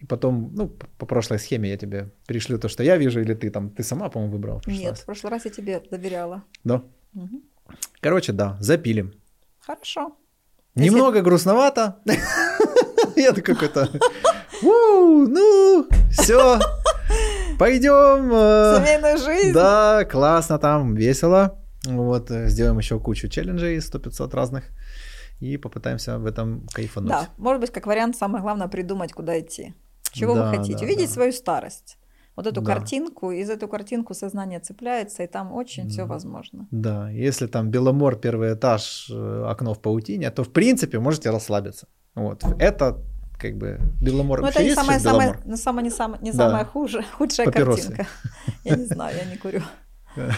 И 0.00 0.06
потом, 0.06 0.50
ну, 0.54 0.68
по 0.98 1.06
прошлой 1.06 1.38
схеме 1.38 1.68
я 1.70 1.76
тебе 1.76 2.10
пришлю 2.26 2.58
то, 2.58 2.68
что 2.68 2.82
я 2.82 2.96
вижу, 2.96 3.20
или 3.20 3.34
ты 3.34 3.50
там, 3.50 3.70
ты 3.70 3.82
сама, 3.82 4.08
по-моему, 4.08 4.32
выбрала. 4.32 4.60
в 4.60 4.66
Нет, 4.66 4.90
раз. 4.90 5.00
в 5.00 5.04
прошлый 5.04 5.30
раз 5.30 5.44
я 5.44 5.50
тебе 5.50 5.82
доверяла. 5.90 6.42
Да. 6.64 6.82
Мгм. 7.12 7.42
Короче, 8.00 8.32
да, 8.32 8.56
запилим. 8.60 9.12
Хорошо. 9.60 10.16
Если- 10.74 10.90
Немного 10.90 11.20
грустновато. 11.22 11.96
Я 13.16 13.32
такой 13.32 13.54
какой-то... 13.54 13.88
«У, 14.62 15.26
Ну, 15.26 15.86
все, 16.10 16.58
пойдем. 17.58 18.30
э, 18.32 18.78
Семейная 18.78 19.16
жизнь. 19.16 19.52
Да, 19.52 20.04
классно 20.04 20.58
там, 20.58 20.94
весело. 20.94 21.58
Вот, 21.86 22.30
э, 22.30 22.48
сделаем 22.48 22.78
еще 22.78 22.98
кучу 23.00 23.28
челленджей, 23.28 23.78
100-500 23.78 24.34
разных. 24.34 24.64
И 25.40 25.56
попытаемся 25.56 26.18
в 26.18 26.26
этом 26.26 26.66
кайфануть. 26.72 27.10
Да, 27.10 27.28
может 27.38 27.60
быть, 27.60 27.70
как 27.70 27.86
вариант, 27.86 28.16
самое 28.16 28.42
главное 28.42 28.68
придумать, 28.68 29.12
куда 29.12 29.38
идти. 29.40 29.74
Чего 30.12 30.34
Да, 30.34 30.50
вы 30.50 30.56
хотите? 30.56 30.78
да, 30.78 30.84
Увидеть 30.84 31.08
да. 31.08 31.14
свою 31.14 31.32
старость. 31.32 31.96
Вот 32.36 32.46
эту 32.46 32.60
Да. 32.62 32.74
картинку, 32.74 33.32
и 33.32 33.44
за 33.44 33.52
эту 33.52 33.68
картинку 33.68 34.14
сознание 34.14 34.60
цепляется, 34.60 35.22
и 35.22 35.26
там 35.26 35.52
очень 35.52 35.88
все 35.88 36.02
Мгм. 36.02 36.10
возможно. 36.10 36.66
Да, 36.70 37.10
если 37.10 37.46
там 37.48 37.70
Беломор, 37.70 38.16
первый 38.16 38.54
этаж, 38.54 39.10
э, 39.10 39.44
окно 39.50 39.74
в 39.74 39.78
паутине, 39.80 40.30
то 40.30 40.42
в 40.42 40.48
принципе 40.52 40.98
можете 40.98 41.30
расслабиться. 41.30 41.86
Вот, 42.14 42.42
это 42.58 42.96
как 43.38 43.56
бы 43.56 43.78
Беломор 44.00 44.40
Ну, 44.40 44.46
это 44.48 44.62
не 44.62 44.70
Беломор? 44.70 45.00
самое, 45.00 45.34
ну, 45.44 45.56
самое, 45.56 45.84
не 45.84 45.90
самое, 45.90 46.22
не 46.22 46.32
Да. 46.32 46.36
самое 46.48 46.64
хуже, 46.64 47.04
худшая 47.18 47.46
Папиросы. 47.46 47.88
картинка. 47.88 48.06
Я 48.64 48.76
не 48.76 48.84
знаю, 48.86 49.16
я 49.16 49.24
не 49.24 49.36
курю. 49.36 49.62
Да. 50.16 50.30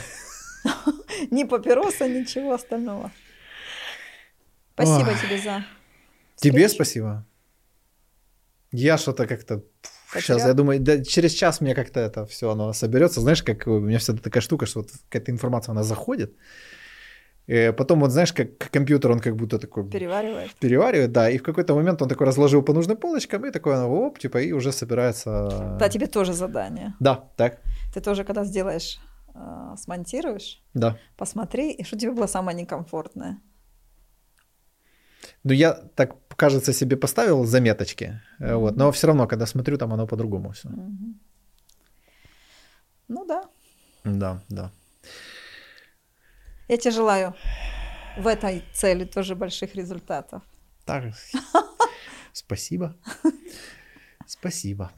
Ни 1.31 1.44
папироса, 1.44 2.09
ничего 2.09 2.53
остального. 2.55 3.11
Спасибо 4.74 5.11
тебе 5.15 5.39
за 5.39 5.65
Тебе 6.36 6.69
спасибо. 6.69 7.24
Я 8.73 8.99
что-то 8.99 9.27
как-то... 9.27 9.62
Сейчас, 10.12 10.36
Потерял? 10.36 10.49
я 10.49 10.55
думаю, 10.55 10.81
да, 10.81 11.05
через 11.05 11.32
час 11.32 11.61
мне 11.61 11.74
как-то 11.74 12.01
это 12.01 12.27
все 12.27 12.51
оно 12.51 12.73
соберется. 12.73 13.20
Знаешь, 13.20 13.43
как 13.43 13.66
у 13.66 13.78
меня 13.78 13.99
всегда 13.99 14.20
такая 14.23 14.43
штука, 14.43 14.66
что 14.66 14.81
вот 14.81 14.90
какая-то 15.09 15.31
информация, 15.31 15.73
она 15.73 15.82
заходит. 15.82 16.35
И 17.47 17.73
потом, 17.77 18.01
вот 18.01 18.11
знаешь, 18.11 18.32
как 18.32 18.59
компьютер, 18.70 19.11
он 19.11 19.20
как 19.20 19.36
будто 19.36 19.59
такой 19.59 19.89
Переваривает. 19.89 20.53
переваривает, 20.61 21.12
да, 21.12 21.28
и 21.28 21.39
в 21.39 21.43
какой-то 21.43 21.74
момент 21.74 22.01
он 22.03 22.09
такой 22.09 22.27
разложил 22.27 22.62
по 22.62 22.73
нужным 22.73 22.97
полочкам, 22.97 23.44
и 23.47 23.51
такой, 23.51 23.74
оно, 23.74 23.90
оп, 23.90 24.19
типа, 24.19 24.39
и 24.39 24.53
уже 24.53 24.70
собирается... 24.70 25.77
Да, 25.78 25.89
тебе 25.89 26.07
тоже 26.07 26.35
задание. 26.35 26.94
Да, 27.01 27.24
так, 27.36 27.61
Ты 27.94 28.01
тоже, 28.01 28.24
когда 28.24 28.44
сделаешь, 28.44 29.01
э, 29.35 29.74
смонтируешь, 29.77 30.62
да. 30.74 30.97
посмотри, 31.16 31.73
и 31.73 31.85
что 31.85 31.99
тебе 31.99 32.12
было 32.12 32.27
самое 32.28 32.57
некомфортное. 32.57 33.40
Ну, 35.44 35.53
я 35.53 35.73
так, 35.73 36.15
кажется, 36.36 36.73
себе 36.73 36.97
поставил 36.97 37.44
заметочки, 37.44 38.20
э, 38.40 38.55
вот, 38.55 38.77
но 38.77 38.90
все 38.93 39.07
равно, 39.07 39.27
когда 39.27 39.47
смотрю, 39.47 39.77
там 39.78 39.93
оно 39.93 40.07
по-другому 40.07 40.51
все. 40.53 40.69
Мгм. 40.69 41.20
Ну 43.09 43.27
да. 43.27 43.43
Да, 44.05 44.40
да. 44.49 44.70
Я 46.69 46.77
тебе 46.77 46.90
желаю 46.93 47.35
в 48.19 48.27
этой 48.27 48.62
цели 48.73 49.05
тоже 49.05 49.35
больших 49.35 49.74
результатов. 49.74 50.43
Так, 50.85 51.05
спасибо. 52.32 52.94
Спасибо. 54.27 54.90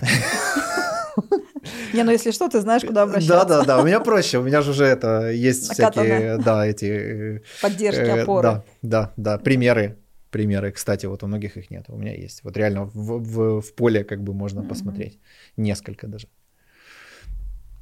Не, 1.93 2.03
ну 2.05 2.11
если 2.13 2.33
что, 2.33 2.49
ты 2.49 2.61
знаешь, 2.61 2.83
куда 2.83 3.03
обращаться. 3.03 3.45
Да, 3.45 3.45
да, 3.45 3.65
да, 3.65 3.79
у 3.81 3.85
меня 3.85 4.01
проще, 4.01 4.39
у 4.39 4.43
меня 4.43 4.63
же 4.63 4.71
уже 4.71 4.85
это 4.85 5.31
есть 5.31 5.73
всякие, 5.73 6.39
да, 6.39 6.67
эти... 6.67 6.85
э, 6.85 7.41
Поддержки, 7.63 8.01
э, 8.01 8.23
опоры. 8.23 8.43
Да, 8.43 8.65
да, 8.83 9.13
да, 9.17 9.39
примеры, 9.39 9.97
примеры, 10.35 10.73
кстати, 10.73 11.07
вот 11.07 11.23
у 11.23 11.27
многих 11.27 11.57
их 11.57 11.71
нет, 11.71 11.85
у 11.89 11.97
меня 11.97 12.13
есть. 12.25 12.43
Вот 12.45 12.57
реально 12.57 12.85
в, 12.85 13.19
в- 13.23 13.61
в 13.61 13.75
поле 13.75 14.05
как 14.05 14.19
бы 14.23 14.35
можно 14.35 14.61
Мгм. 14.61 14.69
посмотреть, 14.69 15.19
несколько 15.57 16.07
даже. 16.09 16.27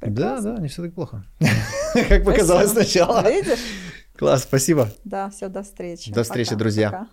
Да, 0.01 0.07
Прекрасно. 0.07 0.55
да, 0.55 0.61
не 0.61 0.67
все 0.67 0.81
так 0.83 0.93
плохо, 0.93 1.23
как 2.09 2.23
показалось 2.25 2.71
сначала. 2.71 3.23
Видишь? 3.31 3.59
Класс, 4.17 4.43
спасибо. 4.43 4.87
Да, 5.05 5.29
все, 5.29 5.49
до 5.49 5.61
встречи. 5.63 6.11
До 6.13 6.21
встречи, 6.23 6.55
друзья. 6.55 7.07